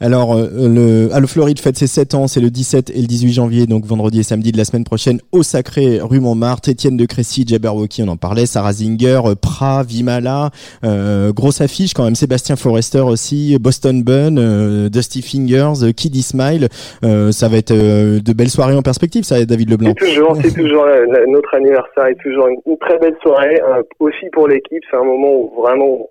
Alors, 0.00 0.34
euh, 0.34 0.48
le 0.52 1.14
Allo 1.14 1.26
Floride 1.26 1.60
fête 1.60 1.76
ses 1.76 1.86
7 1.86 2.14
ans, 2.14 2.26
c'est 2.26 2.40
le 2.40 2.50
17 2.50 2.90
et 2.90 3.00
le 3.00 3.06
18 3.06 3.32
janvier, 3.32 3.66
donc 3.66 3.84
vendredi 3.84 4.20
et 4.20 4.22
samedi 4.22 4.50
de 4.50 4.56
la 4.58 4.64
semaine 4.64 4.82
prochaine, 4.84 5.20
au 5.30 5.42
Sacré, 5.42 6.00
rue 6.02 6.18
Montmartre, 6.20 6.68
Étienne 6.70 6.96
de 6.96 7.04
Crécy, 7.06 7.44
Jabberwocky, 7.46 8.02
on 8.02 8.08
en 8.08 8.16
parlait, 8.16 8.46
Sarah 8.46 8.72
Zinger, 8.72 9.20
euh, 9.26 9.34
Pra, 9.40 9.82
Vimala, 9.86 10.50
euh, 10.84 11.32
grosse 11.32 11.60
affiche 11.60 11.94
quand 11.94 12.04
même, 12.04 12.14
Sébastien 12.16 12.56
Forrester 12.56 13.00
aussi, 13.00 13.56
Boston 13.60 14.02
Bun, 14.02 14.36
euh, 14.38 14.88
Dusty 14.88 15.22
Fingers, 15.22 15.84
euh, 15.84 15.92
Kiddy 15.92 16.22
Smile, 16.22 16.68
euh, 17.04 17.30
ça 17.30 17.48
va 17.48 17.58
être 17.58 17.72
de 17.72 18.32
belles 18.32 18.50
soirées 18.50 18.74
en 18.74 18.82
perspective, 18.82 19.22
ça, 19.22 19.44
David 19.44 19.70
Leblanc. 19.70 19.94
C'est 20.00 20.06
toujours, 20.06 20.36
c'est 20.42 20.54
toujours 20.54 20.84
notre 21.28 21.54
anniversaire 21.54 22.06
est 22.06 22.18
toujours 22.22 22.48
une, 22.48 22.56
une 22.66 22.78
très 22.78 22.98
belle 22.98 23.14
soirée, 23.22 23.60
euh, 23.60 23.82
aussi 24.00 24.26
pour 24.32 24.48
l'équipe. 24.48 24.81
C'est 24.90 24.96
un 24.96 25.04
moment 25.04 25.32
où 25.32 25.52
vraiment 25.60 26.08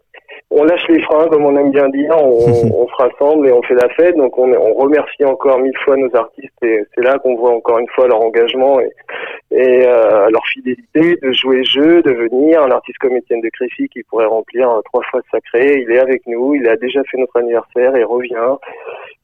on 0.50 0.64
lâche 0.64 0.88
les 0.90 1.02
freins, 1.02 1.28
comme 1.28 1.46
on 1.46 1.58
aime 1.58 1.72
bien 1.72 1.90
dire, 1.90 2.16
on, 2.18 2.40
on 2.84 2.88
se 2.88 2.96
rassemble 2.96 3.48
et 3.48 3.52
on 3.52 3.62
fait 3.64 3.76
la 3.76 3.90
fête. 3.90 4.16
Donc 4.16 4.38
on, 4.38 4.52
on 4.54 4.74
remercie 4.74 5.26
encore 5.26 5.60
mille 5.60 5.78
fois 5.84 5.98
nos 5.98 6.14
artistes 6.16 6.64
et 6.64 6.84
c'est 6.96 7.04
là 7.04 7.18
qu'on 7.20 7.36
voit 7.36 7.52
encore 7.52 7.80
une 7.80 7.90
fois 7.90 8.08
leur 8.08 8.22
engagement 8.22 8.80
et, 8.80 8.92
et 9.52 9.86
euh, 9.86 10.30
leur 10.30 10.46
fidélité 10.48 11.18
de 11.22 11.32
jouer 11.34 11.64
jeu, 11.66 12.02
de 12.02 12.12
venir. 12.12 12.64
Un 12.64 12.72
artiste 12.72 12.98
comme 13.00 13.18
Étienne 13.18 13.42
de 13.42 13.50
Crécy 13.50 13.90
qui 13.90 14.02
pourrait 14.04 14.26
remplir 14.26 14.70
euh, 14.70 14.82
trois 14.86 15.04
fois 15.12 15.22
sacré, 15.30 15.82
il 15.82 15.92
est 15.92 16.00
avec 16.00 16.22
nous, 16.26 16.56
il 16.56 16.68
a 16.68 16.78
déjà 16.78 17.04
fait 17.04 17.18
notre 17.18 17.38
anniversaire 17.38 17.96
et 17.96 18.04
revient. 18.04 18.56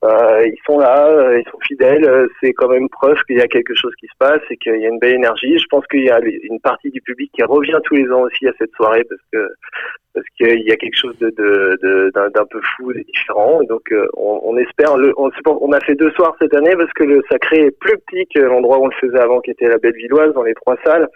Euh, 0.03 0.45
ils 0.45 0.59
sont 0.65 0.79
là, 0.79 1.07
euh, 1.07 1.39
ils 1.39 1.49
sont 1.49 1.57
fidèles. 1.65 2.05
euh, 2.05 2.27
C'est 2.41 2.53
quand 2.53 2.67
même 2.67 2.89
preuve 2.89 3.17
qu'il 3.25 3.37
y 3.37 3.41
a 3.41 3.47
quelque 3.47 3.73
chose 3.73 3.93
qui 3.99 4.07
se 4.07 4.17
passe 4.19 4.41
et 4.49 4.57
qu'il 4.57 4.79
y 4.79 4.85
a 4.85 4.89
une 4.89 4.99
belle 4.99 5.15
énergie. 5.15 5.57
Je 5.57 5.65
pense 5.69 5.87
qu'il 5.87 6.03
y 6.03 6.11
a 6.11 6.19
une 6.19 6.59
partie 6.59 6.91
du 6.91 7.01
public 7.01 7.31
qui 7.33 7.43
revient 7.43 7.79
tous 7.85 7.95
les 7.95 8.11
ans 8.11 8.21
aussi 8.21 8.47
à 8.47 8.53
cette 8.57 8.73
soirée 8.75 9.05
parce 9.05 9.21
que 9.31 9.49
parce 10.17 10.27
qu'il 10.37 10.67
y 10.67 10.71
a 10.71 10.75
quelque 10.77 10.97
chose 10.97 11.15
de 11.19 11.29
de- 11.29 11.77
de- 11.83 12.09
d'un 12.35 12.45
peu 12.49 12.59
fou 12.75 12.91
et 12.91 13.03
différent. 13.03 13.61
Et 13.61 13.67
donc 13.67 13.83
euh, 13.91 14.07
on, 14.17 14.39
on 14.43 14.57
espère. 14.57 14.97
Le, 14.97 15.13
on, 15.17 15.71
a 15.71 15.79
fait 15.81 15.93
deux 15.95 16.09
soirs 16.11 16.35
cette 16.39 16.55
année 16.55 16.75
parce 16.75 16.91
que 16.93 17.03
le 17.03 17.21
Sacré 17.29 17.57
est 17.67 17.71
plus 17.79 17.97
petit 18.07 18.25
que 18.33 18.39
l'endroit 18.39 18.79
où 18.79 18.85
on 18.85 18.87
le 18.87 18.95
faisait 18.99 19.19
avant, 19.19 19.39
qui 19.41 19.51
était 19.51 19.67
la 19.67 19.77
Bellevilloise 19.77 20.33
dans 20.33 20.43
les 20.43 20.55
trois 20.55 20.77
salles. 20.83 21.07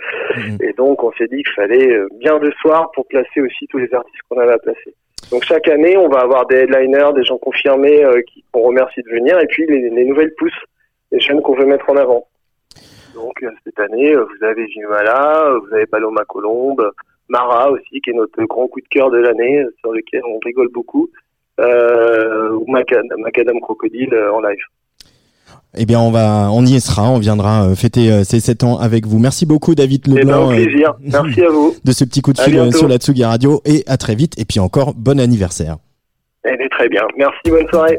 Et 0.61 0.73
donc 0.73 1.03
on 1.03 1.11
s'est 1.14 1.28
dit 1.28 1.41
qu'il 1.44 1.53
fallait 1.53 1.91
euh, 1.91 2.07
bien 2.19 2.38
deux 2.40 2.53
soirs 2.61 2.91
pour 2.94 3.07
placer 3.07 3.41
aussi 3.41 3.65
tous 3.68 3.80
les 3.80 3.91
artistes 3.94 4.22
qu'on 4.30 4.40
avait 4.40 4.53
à 4.53 4.60
placer. 4.60 4.94
Donc 5.32 5.44
chaque 5.44 5.68
année, 5.69 5.95
on 5.98 6.10
va 6.10 6.19
avoir 6.19 6.45
des 6.48 6.57
headliners, 6.57 7.14
des 7.15 7.23
gens 7.23 7.38
confirmés 7.38 8.03
euh, 8.03 8.22
qui 8.28 8.44
qu'on 8.52 8.64
remercie 8.64 9.02
de 9.02 9.10
venir, 9.10 9.40
et 9.40 9.48
puis 9.48 9.65
les, 9.65 9.90
les 9.90 10.06
nouvelles 10.06 10.34
pousses, 10.38 10.61
les 11.11 11.19
jeunes 11.19 11.41
qu'on 11.41 11.56
veut 11.56 11.65
mettre 11.65 11.90
en 11.90 11.95
avant. 11.98 12.28
Donc 13.14 13.41
euh, 13.44 13.49
cette 13.65 13.80
année, 13.80 14.14
euh, 14.14 14.23
vous 14.26 14.45
avez 14.45 14.68
Jimala, 14.68 15.53
vous 15.61 15.73
avez 15.76 15.86
Paloma 15.86 16.23
Colombe, 16.28 16.91
Mara 17.32 17.72
aussi, 17.72 18.02
qui 18.03 18.10
est 18.10 18.14
notre 18.14 18.44
grand 18.45 18.68
coup 18.68 18.82
de 18.82 18.88
cœur 18.90 19.10
de 19.10 19.18
l'année, 19.18 19.60
euh, 19.60 19.74
sur 19.80 19.91
lequel 19.94 20.22
on 20.28 20.38
rigole 20.45 20.70
beaucoup, 20.74 21.10
euh, 21.60 22.52
ou 22.52 22.66
Macadam, 22.70 23.60
Crocodile 23.62 24.14
euh, 24.14 24.34
en 24.34 24.41
live. 24.41 24.60
Eh 25.78 25.86
bien, 25.86 26.02
on 26.02 26.12
va, 26.12 26.49
on 26.52 26.66
y 26.66 26.80
sera, 26.82 27.10
on 27.10 27.18
viendra 27.20 27.74
fêter 27.76 28.26
ces 28.26 28.41
7 28.41 28.66
ans 28.66 28.78
avec 28.78 29.06
vous. 29.06 29.20
Merci 29.20 29.45
beaucoup, 29.45 29.74
David 29.74 30.02
Eh 30.08 30.10
ben, 30.12 30.18
Leblanc. 30.20 30.52
euh, 30.52 30.56
plaisir. 30.66 30.94
Merci 30.99 31.41
à 31.44 31.49
vous. 31.49 31.74
De 31.86 31.91
ce 31.94 32.03
petit 32.03 32.22
coup 32.22 32.34
de 32.34 32.40
fil 32.41 32.74
sur 32.74 32.90
la 32.90 32.98
Tsugi 32.98 33.24
Radio 33.24 33.62
et 33.64 33.84
à 33.88 33.95
très 33.95 34.16
vite. 34.16 34.38
Et 34.38 34.44
puis 34.44 34.60
encore, 34.60 34.94
bon 34.94 35.18
anniversaire. 35.18 35.78
Elle 36.44 36.60
est 36.62 36.70
très 36.70 36.90
bien. 36.90 37.03
Merci, 37.18 37.40
bonne 37.49 37.68
soirée. 37.70 37.98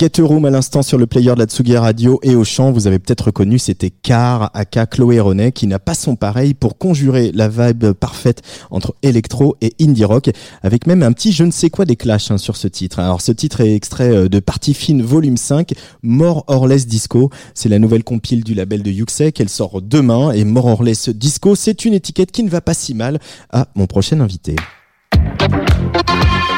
Get 0.00 0.22
Room 0.22 0.46
à 0.46 0.50
l'instant 0.50 0.80
sur 0.80 0.96
le 0.96 1.06
player 1.06 1.34
de 1.34 1.40
la 1.40 1.44
Tsugi 1.44 1.76
Radio 1.76 2.20
et 2.22 2.34
au 2.34 2.42
chant, 2.42 2.72
vous 2.72 2.86
avez 2.86 2.98
peut-être 2.98 3.26
reconnu, 3.26 3.58
c'était 3.58 3.90
Car, 3.90 4.50
aka 4.54 4.86
Chloé 4.86 5.20
Ronet, 5.20 5.52
qui 5.52 5.66
n'a 5.66 5.78
pas 5.78 5.92
son 5.92 6.16
pareil 6.16 6.54
pour 6.54 6.78
conjurer 6.78 7.32
la 7.34 7.50
vibe 7.50 7.92
parfaite 7.92 8.40
entre 8.70 8.94
électro 9.02 9.58
et 9.60 9.74
indie 9.78 10.06
rock, 10.06 10.30
avec 10.62 10.86
même 10.86 11.02
un 11.02 11.12
petit 11.12 11.32
je 11.32 11.44
ne 11.44 11.50
sais 11.50 11.68
quoi 11.68 11.84
des 11.84 11.96
clashs 11.96 12.30
hein, 12.30 12.38
sur 12.38 12.56
ce 12.56 12.66
titre. 12.66 12.98
Alors 12.98 13.20
ce 13.20 13.30
titre 13.30 13.60
est 13.60 13.74
extrait 13.74 14.08
euh, 14.08 14.28
de 14.30 14.40
Partie 14.40 14.72
Fine 14.72 15.02
volume 15.02 15.36
5, 15.36 15.74
More 16.02 16.44
or 16.46 16.66
Less 16.66 16.86
Disco. 16.86 17.28
C'est 17.52 17.68
la 17.68 17.78
nouvelle 17.78 18.02
compile 18.02 18.42
du 18.42 18.54
label 18.54 18.82
de 18.82 18.90
Yuxek, 18.90 19.38
elle 19.38 19.50
sort 19.50 19.82
demain 19.82 20.32
et 20.32 20.44
More 20.44 20.64
or 20.64 20.82
Less 20.82 21.10
Disco, 21.10 21.54
c'est 21.54 21.84
une 21.84 21.92
étiquette 21.92 22.32
qui 22.32 22.42
ne 22.42 22.48
va 22.48 22.62
pas 22.62 22.72
si 22.72 22.94
mal 22.94 23.18
à 23.50 23.68
mon 23.74 23.86
prochain 23.86 24.20
invité. 24.20 24.56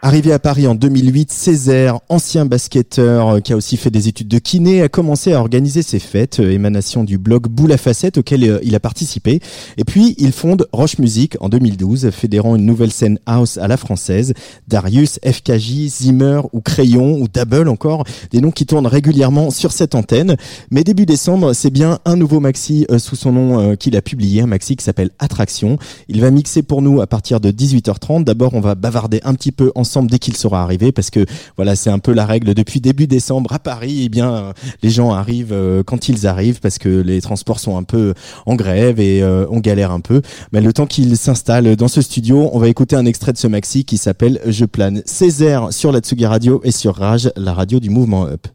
Arrivé 0.00 0.32
à 0.32 0.38
Paris 0.38 0.68
en 0.68 0.76
2008, 0.76 1.32
Césaire, 1.32 1.98
ancien 2.08 2.46
basketteur 2.46 3.30
euh, 3.30 3.40
qui 3.40 3.52
a 3.52 3.56
aussi 3.56 3.76
fait 3.76 3.90
des 3.90 4.06
études 4.06 4.28
de 4.28 4.38
kiné, 4.38 4.80
a 4.80 4.88
commencé 4.88 5.32
à 5.32 5.40
organiser 5.40 5.82
ses 5.82 5.98
fêtes, 5.98 6.38
euh, 6.38 6.52
émanation 6.52 7.02
du 7.02 7.18
blog 7.18 7.48
Boule 7.48 7.72
à 7.72 7.78
facettes 7.78 8.16
auquel 8.16 8.44
euh, 8.44 8.60
il 8.62 8.76
a 8.76 8.80
participé. 8.80 9.40
Et 9.76 9.82
puis, 9.82 10.14
il 10.18 10.30
fonde 10.30 10.68
Roche 10.70 10.98
Music 10.98 11.36
en 11.40 11.48
2012, 11.48 12.10
fédérant 12.10 12.54
une 12.54 12.64
nouvelle 12.64 12.92
scène 12.92 13.18
house 13.26 13.58
à 13.58 13.66
la 13.66 13.76
française. 13.76 14.34
Darius, 14.68 15.18
FKJ, 15.26 15.88
Zimmer 15.88 16.42
ou 16.52 16.60
Crayon 16.60 17.20
ou 17.20 17.26
Double 17.26 17.68
encore, 17.68 18.04
des 18.30 18.40
noms 18.40 18.52
qui 18.52 18.66
tournent 18.66 18.86
régulièrement 18.86 19.50
sur 19.50 19.72
cette 19.72 19.96
antenne. 19.96 20.36
Mais 20.70 20.84
début 20.84 21.06
décembre, 21.06 21.54
c'est 21.54 21.70
bien 21.70 21.98
un 22.04 22.14
nouveau 22.14 22.38
maxi 22.38 22.86
sous 22.98 23.16
son 23.16 23.32
nom 23.32 23.74
qu'il 23.74 23.96
a 23.96 24.02
publié, 24.02 24.42
un 24.42 24.46
maxi 24.46 24.76
qui 24.76 24.84
s'appelle 24.84 25.10
Attraction. 25.18 25.76
Il 26.06 26.20
va 26.20 26.30
mixer 26.30 26.62
pour 26.62 26.82
nous 26.82 27.00
à 27.00 27.08
partir 27.08 27.40
de 27.40 27.50
18h30. 27.50 28.22
D'abord, 28.22 28.54
on 28.54 28.60
va 28.60 28.76
bavarder 28.76 29.20
un 29.24 29.34
petit 29.34 29.50
peu 29.50 29.72
ensemble 29.74 29.87
dès 30.08 30.18
qu'il 30.18 30.36
sera 30.36 30.62
arrivé 30.62 30.92
parce 30.92 31.10
que 31.10 31.24
voilà, 31.56 31.76
c'est 31.76 31.90
un 31.90 31.98
peu 31.98 32.12
la 32.12 32.26
règle 32.26 32.54
depuis 32.54 32.80
début 32.80 33.06
décembre 33.06 33.52
à 33.52 33.58
Paris. 33.58 34.02
Eh 34.04 34.08
bien, 34.08 34.32
euh, 34.32 34.52
les 34.82 34.90
gens 34.90 35.12
arrivent 35.12 35.52
euh, 35.52 35.82
quand 35.82 36.08
ils 36.08 36.26
arrivent 36.26 36.60
parce 36.60 36.78
que 36.78 36.88
les 36.88 37.20
transports 37.20 37.60
sont 37.60 37.76
un 37.76 37.82
peu 37.82 38.14
en 38.46 38.54
grève 38.54 39.00
et 39.00 39.22
euh, 39.22 39.46
on 39.50 39.60
galère 39.60 39.92
un 39.92 40.00
peu. 40.00 40.22
Mais 40.52 40.60
le 40.60 40.72
temps 40.72 40.86
qu'il 40.86 41.16
s'installe 41.16 41.76
dans 41.76 41.88
ce 41.88 42.02
studio, 42.02 42.50
on 42.52 42.58
va 42.58 42.68
écouter 42.68 42.96
un 42.96 43.06
extrait 43.06 43.32
de 43.32 43.38
ce 43.38 43.46
maxi 43.46 43.84
qui 43.84 43.98
s'appelle 43.98 44.40
Je 44.46 44.64
plane. 44.64 45.02
Césaire 45.06 45.72
sur 45.72 45.92
la 45.92 46.00
Tsugi 46.00 46.26
Radio 46.26 46.60
et 46.64 46.72
sur 46.72 46.96
Rage, 46.96 47.30
la 47.36 47.52
radio 47.52 47.80
du 47.80 47.90
mouvement 47.90 48.26
Up. 48.26 48.46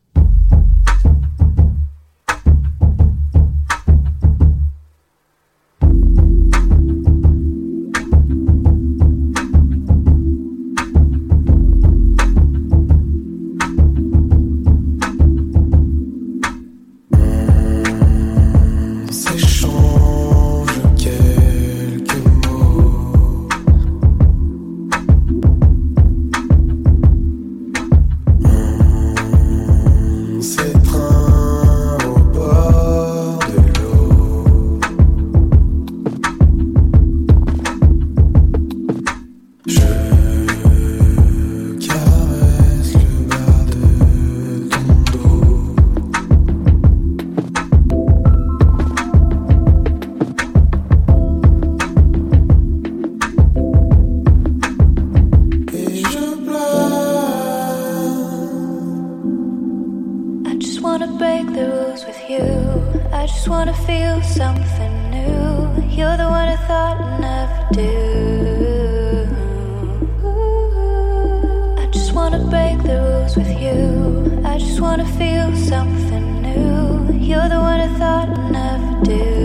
Break 72.63 72.83
the 72.83 72.97
rules 73.01 73.35
with 73.35 73.51
you. 73.61 74.41
I 74.45 74.57
just 74.57 74.79
wanna 74.79 75.07
feel 75.19 75.49
something 75.55 76.41
new. 76.41 77.11
You're 77.27 77.49
the 77.49 77.59
one 77.71 77.79
I 77.87 77.89
thought 77.99 78.29
I'd 78.29 78.51
never 78.51 79.03
do. 79.03 79.42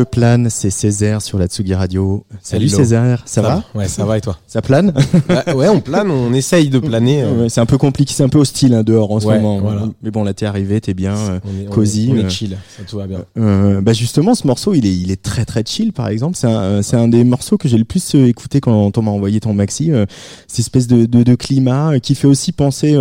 Je 0.00 0.04
plane, 0.04 0.48
c'est 0.48 0.70
Césaire 0.70 1.20
sur 1.20 1.36
la 1.36 1.46
Tsugi 1.46 1.74
Radio. 1.74 2.24
Salut 2.40 2.68
Hello. 2.68 2.76
Césaire, 2.78 3.22
ça, 3.26 3.42
va? 3.42 3.62
Ouais, 3.74 3.86
ça 3.86 4.06
va 4.06 4.16
et 4.16 4.22
toi? 4.22 4.38
Ça 4.52 4.62
plane 4.62 4.92
Bah, 5.28 5.44
Ouais, 5.54 5.68
on 5.68 5.80
plane, 5.80 6.10
on 6.10 6.32
essaye 6.32 6.70
de 6.70 6.80
planer. 6.80 7.22
euh. 7.22 7.42
Ouais, 7.42 7.48
C'est 7.48 7.60
un 7.60 7.66
peu 7.66 7.78
compliqué, 7.78 8.12
c'est 8.12 8.24
un 8.24 8.28
peu 8.28 8.38
hostile 8.40 8.74
hein, 8.74 8.82
dehors 8.82 9.12
en 9.12 9.20
ce 9.20 9.26
moment. 9.26 9.60
voilà. 9.60 9.82
Mais 10.02 10.10
bon, 10.10 10.24
là 10.24 10.34
t'es 10.34 10.44
arrivé, 10.44 10.80
t'es 10.80 10.92
bien, 10.92 11.14
euh, 11.16 11.38
On 11.44 11.48
est- 11.50 11.52
on 11.68 11.70
est- 11.70 11.74
cosy. 11.74 12.08
on 12.12 12.16
est 12.16 12.24
euh, 12.24 12.28
chill, 12.28 12.56
ça 12.76 12.82
tout 12.82 12.96
va 12.96 13.06
bien. 13.06 13.20
Euh, 13.38 13.80
bah 13.80 13.92
justement, 13.92 14.34
ce 14.34 14.48
morceau, 14.48 14.74
il 14.74 14.86
est, 14.86 14.92
il 14.92 15.12
est 15.12 15.22
très 15.22 15.44
très 15.44 15.62
chill. 15.64 15.92
Par 15.92 16.08
exemple, 16.08 16.36
c'est 16.36 16.48
un, 16.48 16.60
euh, 16.62 16.82
un 16.94 17.06
des 17.06 17.22
morceaux 17.22 17.58
que 17.58 17.68
j'ai 17.68 17.78
le 17.78 17.84
plus 17.84 18.16
euh, 18.16 18.26
écouté 18.26 18.60
quand 18.60 18.98
on 18.98 19.02
m'a 19.02 19.12
envoyé 19.12 19.38
ton 19.38 19.54
maxi. 19.54 19.92
Euh, 19.92 20.04
cette 20.48 20.58
espèce 20.58 20.88
de, 20.88 21.06
de, 21.06 21.22
de 21.22 21.34
climat 21.36 22.00
qui 22.00 22.16
fait 22.16 22.26
aussi 22.26 22.50
penser, 22.50 22.94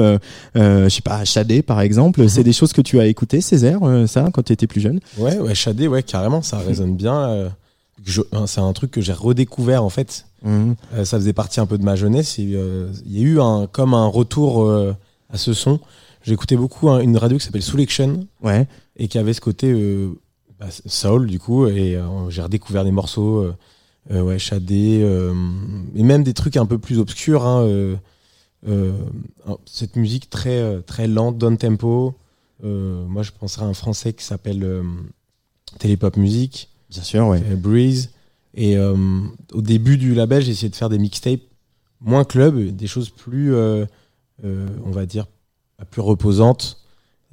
je 0.56 0.88
sais 0.90 1.02
pas, 1.02 1.16
à 1.16 1.26
Shadé 1.26 1.64
par 1.64 1.82
exemple. 1.82 2.22
Mhm. 2.22 2.30
C'est 2.30 2.44
des 2.44 2.54
choses 2.54 2.74
que 2.74 2.82
tu 2.82 3.00
as 3.00 3.08
écoutées, 3.08 3.42
Césaire, 3.42 3.80
ça, 4.06 4.30
quand 4.32 4.44
tu 4.44 4.54
étais 4.54 4.68
plus 4.68 4.82
jeune? 4.82 5.00
Ouais, 5.18 5.40
ouais, 5.40 5.56
Shadé, 5.56 5.88
ouais, 5.88 6.04
carrément, 6.04 6.44
ça 6.44 6.60
résonne 6.60 6.96
bien. 6.96 7.50
Euh, 8.08 8.24
hein, 8.32 8.48
c'est 8.48 8.62
un 8.62 8.74
truc 8.74 8.92
que 8.92 9.02
j'ai 9.02 9.14
redécouvert 9.14 9.84
en 9.84 9.90
fait. 9.90 10.26
Mhm. 10.44 10.76
Euh, 10.94 11.06
ça 11.06 11.18
faisait 11.18 11.34
partie 11.34 11.60
un 11.60 11.66
peu 11.66 11.78
de 11.78 11.84
ma 11.84 11.96
jeunesse. 11.96 12.38
euh, 12.40 12.92
Il 13.06 13.18
y 13.18 13.20
a 13.20 13.24
eu 13.24 13.40
un, 13.42 13.68
comme 13.68 13.94
un 13.94 14.08
retour 14.08 14.64
euh, 14.64 14.96
à 15.30 15.38
ce 15.38 15.54
son. 15.54 15.80
J'écoutais 16.24 16.56
beaucoup 16.56 16.90
hein, 16.90 17.00
une 17.00 17.18
radio 17.18 17.38
qui 17.38 17.46
s'appelle 17.46 17.62
Selection. 17.64 18.26
Ouais. 18.42 18.68
Et 18.98 19.08
qui 19.08 19.18
avait 19.18 19.34
ce 19.34 19.42
côté 19.42 19.72
euh, 19.72 20.10
bah, 20.60 20.68
soul 20.86 21.28
du 21.28 21.40
coup. 21.40 21.68
Et 21.68 21.96
euh, 21.96 22.30
j'ai 22.30 22.42
redécouvert 22.42 22.84
des 22.84 22.92
morceaux, 22.92 23.40
euh, 23.44 23.54
euh, 24.12 24.22
ouais, 24.22 24.40
Shadé, 24.40 25.00
euh, 25.02 25.34
et 25.96 26.04
même 26.04 26.24
des 26.24 26.34
trucs 26.34 26.58
un 26.58 26.66
peu 26.66 26.78
plus 26.78 27.00
obscurs. 27.00 27.46
hein, 27.46 27.62
euh, 27.64 27.96
euh, 28.68 28.92
cette 29.66 29.96
musique 29.96 30.30
très 30.30 30.58
euh, 30.60 30.82
très 30.82 31.08
lente, 31.08 31.38
down 31.38 31.58
tempo. 31.58 32.14
Euh, 32.66 33.06
moi, 33.08 33.24
je 33.24 33.32
penserais 33.32 33.64
à 33.66 33.70
un 33.70 33.74
français 33.74 34.12
qui 34.12 34.26
s'appelle 34.26 34.64
euh, 34.64 34.84
Télépop 35.80 36.18
Music. 36.18 36.70
Bien 36.90 37.04
sûr, 37.04 37.28
ouais. 37.28 37.42
Euh, 37.52 37.56
Breeze. 37.56 38.12
Et 38.56 38.78
euh, 38.78 38.96
au 39.54 39.62
début 39.62 39.98
du 39.98 40.16
label, 40.16 40.42
j'ai 40.42 40.52
essayé 40.52 40.70
de 40.70 40.76
faire 40.76 40.90
des 40.90 40.98
mixtapes 40.98 41.42
moins 42.02 42.24
club, 42.24 42.76
des 42.76 42.88
choses 42.88 43.10
plus, 43.10 43.54
euh, 43.54 43.86
euh, 44.44 44.68
on 44.86 44.92
va 44.92 45.06
dire, 45.06 45.28
plus 45.92 46.02
reposantes. 46.02 46.78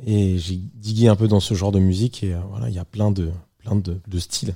Et 0.04 0.38
j'ai 0.38 0.56
digué 0.56 1.08
un 1.08 1.16
peu 1.16 1.26
dans 1.26 1.40
ce 1.40 1.54
genre 1.54 1.72
de 1.72 1.78
musique. 1.78 2.22
Et 2.22 2.34
euh, 2.34 2.40
voilà, 2.50 2.68
il 2.68 2.74
y 2.74 2.78
a 2.78 2.84
plein 2.84 3.10
de, 3.10 3.30
plein 3.58 3.76
de, 3.76 3.98
de 4.06 4.18
styles. 4.18 4.54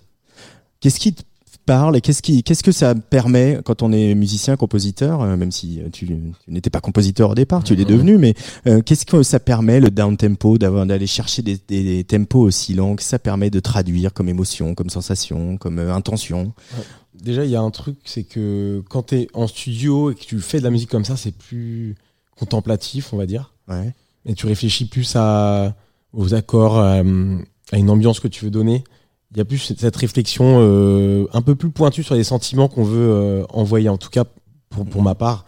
Qu'est-ce 0.81 1.01
qui 1.01 1.15
te 1.15 1.23
parle 1.59 1.97
et 1.97 2.01
qu'est-ce 2.01 2.23
qui, 2.23 2.43
qu'est-ce 2.43 2.63
que 2.63 2.73
ça 2.73 2.95
permet 2.95 3.61
quand 3.65 3.83
on 3.83 3.93
est 3.93 4.15
musicien, 4.15 4.57
compositeur, 4.57 5.23
euh, 5.23 5.37
même 5.37 5.53
si 5.53 5.81
euh, 5.81 5.89
tu, 5.91 6.07
tu 6.07 6.15
n'étais 6.49 6.71
pas 6.71 6.81
compositeur 6.81 7.31
au 7.31 7.35
départ, 7.35 7.63
tu 7.63 7.75
l'es 7.75 7.85
devenu, 7.85 8.19
mais 8.19 8.35
euh, 8.67 8.83
qu'est-ce 8.83 9.07
que 9.07 9.23
ça 9.23 9.41
permet 9.41 9.81
le 9.81 9.91
down 9.91 10.17
tempo 10.17 10.59
d'avoir 10.59 10.87
d'aller 10.87 11.07
chercher 11.07 11.43
des, 11.43 11.59
des, 11.69 11.83
des 11.85 12.05
tempos 12.05 12.41
aussi 12.41 12.75
longs 12.75 12.97
que 12.97 13.03
ça 13.03 13.19
permet 13.19 13.51
de 13.51 13.61
traduire 13.61 14.13
comme 14.13 14.29
émotion, 14.29 14.75
comme 14.75 14.91
sensation, 14.91 15.57
comme 15.57 15.79
euh, 15.79 15.95
intention? 15.95 16.53
Déjà, 17.15 17.45
il 17.45 17.51
y 17.51 17.57
a 17.57 17.61
un 17.61 17.71
truc, 17.71 17.99
c'est 18.05 18.25
que 18.25 18.83
quand 18.89 19.09
tu 19.09 19.17
es 19.17 19.29
en 19.35 19.47
studio 19.47 20.11
et 20.11 20.15
que 20.15 20.25
tu 20.25 20.41
fais 20.41 20.59
de 20.59 20.65
la 20.65 20.71
musique 20.71 20.91
comme 20.91 21.05
ça, 21.05 21.17
c'est 21.17 21.37
plus 21.37 21.95
contemplatif, 22.39 23.13
on 23.13 23.17
va 23.17 23.27
dire. 23.27 23.53
Ouais. 23.69 23.95
Et 24.25 24.35
tu 24.35 24.47
réfléchis 24.47 24.87
plus 24.87 25.15
à, 25.17 25.75
aux 26.13 26.35
accords, 26.35 26.79
à, 26.79 27.03
à 27.73 27.79
une 27.79 27.91
ambiance 27.91 28.21
que 28.21 28.29
tu 28.29 28.45
veux 28.45 28.51
donner. 28.51 28.85
Il 29.33 29.39
y 29.39 29.41
a 29.41 29.45
plus 29.45 29.59
cette 29.79 29.97
réflexion 29.97 30.57
euh, 30.59 31.27
un 31.33 31.41
peu 31.43 31.55
plus 31.55 31.71
pointue 31.71 32.03
sur 32.03 32.17
les 32.17 32.25
sentiments 32.25 32.69
qu'on 32.69 32.83
veut 32.83 33.11
euh, 33.11 33.45
envoyer, 33.51 33.89
en 33.89 33.97
tout 33.97 34.11
cas 34.11 34.25
pour, 34.71 34.85
pour 34.85 35.03
ma 35.03 35.15
part, 35.15 35.45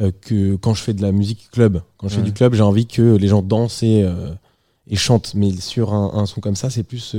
euh, 0.00 0.10
que 0.20 0.56
quand 0.56 0.74
je 0.74 0.82
fais 0.82 0.94
de 0.94 1.02
la 1.02 1.12
musique 1.12 1.48
club. 1.52 1.82
Quand 1.96 2.08
je 2.08 2.16
fais 2.16 2.22
du 2.22 2.32
club, 2.32 2.54
j'ai 2.54 2.62
envie 2.62 2.86
que 2.86 3.16
les 3.16 3.28
gens 3.28 3.42
dansent 3.42 3.82
et, 3.82 4.04
et 4.88 4.96
chantent. 4.96 5.34
Mais 5.34 5.52
sur 5.52 5.94
un, 5.94 6.12
un 6.14 6.26
son 6.26 6.40
comme 6.40 6.56
ça, 6.56 6.70
c'est 6.70 6.82
plus 6.82 7.14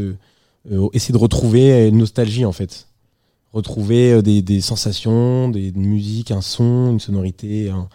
essayer 0.93 1.13
de 1.13 1.17
retrouver 1.17 1.88
une 1.88 1.97
nostalgie 1.99 2.45
en 2.45 2.51
fait. 2.51 2.88
Retrouver 3.53 4.21
des, 4.21 4.41
des 4.41 4.61
sensations, 4.61 5.49
des 5.49 5.69
une 5.69 5.85
musique, 5.85 6.31
un 6.31 6.41
son, 6.41 6.91
une 6.91 6.99
sonorité, 6.99 7.69
un, 7.69 7.88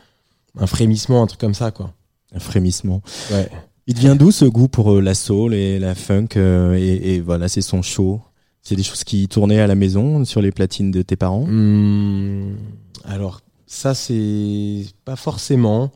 un 0.58 0.66
frémissement, 0.66 1.22
un 1.22 1.26
truc 1.26 1.40
comme 1.40 1.54
ça 1.54 1.70
quoi. 1.70 1.92
Un 2.34 2.40
frémissement. 2.40 3.02
Ouais. 3.30 3.50
Il 3.86 3.96
vient 3.98 4.16
d'où 4.16 4.30
ce 4.32 4.44
goût 4.44 4.68
pour 4.68 4.94
euh, 4.94 5.00
la 5.00 5.14
soul 5.14 5.54
et 5.54 5.78
la 5.78 5.94
funk 5.94 6.28
euh, 6.36 6.74
et, 6.74 7.14
et 7.14 7.20
voilà, 7.20 7.48
c'est 7.48 7.62
son 7.62 7.82
show. 7.82 8.20
C'est 8.62 8.74
des 8.74 8.82
choses 8.82 9.04
qui 9.04 9.28
tournaient 9.28 9.60
à 9.60 9.68
la 9.68 9.76
maison 9.76 10.24
sur 10.24 10.42
les 10.42 10.50
platines 10.50 10.90
de 10.90 11.02
tes 11.02 11.14
parents? 11.14 11.46
Hmm, 11.46 12.56
alors 13.04 13.42
ça 13.66 13.94
c'est 13.94 14.86
pas 15.04 15.14
forcément. 15.14 15.92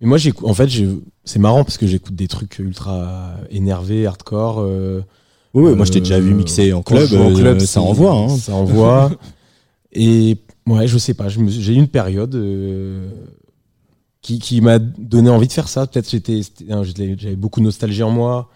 Mais 0.00 0.06
moi 0.06 0.18
j'écoute. 0.18 0.46
En 0.48 0.54
fait, 0.54 0.68
c'est 1.24 1.38
marrant 1.40 1.64
parce 1.64 1.78
que 1.78 1.86
j'écoute 1.88 2.14
des 2.14 2.28
trucs 2.28 2.58
ultra 2.60 3.34
énervés, 3.50 4.06
hardcore. 4.06 4.60
euh, 4.60 5.02
Oui, 5.54 5.64
oui, 5.64 5.74
moi, 5.74 5.84
je 5.84 5.92
t'ai 5.92 6.00
déjà 6.00 6.20
vu 6.20 6.34
mixer 6.34 6.72
en 6.72 6.82
club, 6.82 7.12
en 7.12 7.34
club, 7.34 7.58
ça 7.58 7.80
envoie, 7.80 8.12
hein. 8.12 8.28
Ça 8.28 8.54
envoie. 8.54 9.10
Et 9.92 10.38
ouais, 10.66 10.86
je 10.86 10.96
sais 10.98 11.14
pas. 11.14 11.28
J'ai 11.28 11.72
eu 11.74 11.76
une 11.76 11.88
période 11.88 12.34
qui, 14.22 14.38
qui 14.38 14.60
m'a 14.60 14.78
donné 14.78 15.28
envie 15.30 15.48
de 15.48 15.52
faire 15.52 15.68
ça. 15.68 15.86
Peut-être 15.86 16.08
j'étais, 16.10 16.40
j'avais 16.68 17.36
beaucoup 17.36 17.60
de 17.60 17.64
nostalgie 17.66 18.02
en 18.02 18.10
moi. 18.10 18.48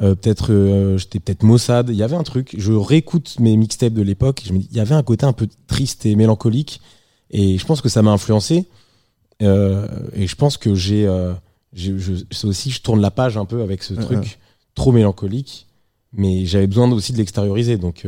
Euh, 0.00 0.14
peut-être 0.14 0.52
euh, 0.52 0.96
j'étais 0.98 1.18
peut-être 1.18 1.42
maussade. 1.42 1.88
Il 1.90 1.96
y 1.96 2.02
avait 2.02 2.14
un 2.16 2.22
truc. 2.22 2.54
Je 2.56 2.72
réécoute 2.72 3.36
mes 3.40 3.56
mixtapes 3.56 3.94
de 3.94 4.02
l'époque. 4.02 4.42
et 4.44 4.48
Je 4.48 4.52
me 4.52 4.58
dis, 4.58 4.68
il 4.70 4.76
y 4.76 4.80
avait 4.80 4.94
un 4.94 5.02
côté 5.02 5.26
un 5.26 5.32
peu 5.32 5.48
triste 5.66 6.06
et 6.06 6.14
mélancolique. 6.14 6.80
Et 7.30 7.58
je 7.58 7.64
pense 7.66 7.80
que 7.80 7.88
ça 7.88 8.02
m'a 8.02 8.12
influencé. 8.12 8.66
Euh, 9.42 9.88
et 10.14 10.26
je 10.26 10.36
pense 10.36 10.56
que 10.56 10.74
j'ai, 10.74 11.08
c'est 11.74 12.44
aussi, 12.46 12.70
je 12.70 12.80
tourne 12.82 13.00
la 13.00 13.10
page 13.10 13.36
un 13.36 13.44
peu 13.44 13.62
avec 13.62 13.82
ce 13.82 13.94
Ouais, 13.94 14.02
truc 14.04 14.18
ouais. 14.18 14.36
trop 14.74 14.92
mélancolique. 14.92 15.66
Mais 16.12 16.46
j'avais 16.46 16.66
besoin 16.66 16.90
aussi 16.92 17.12
de 17.12 17.18
l'extérioriser. 17.18 17.76
Donc, 17.76 18.06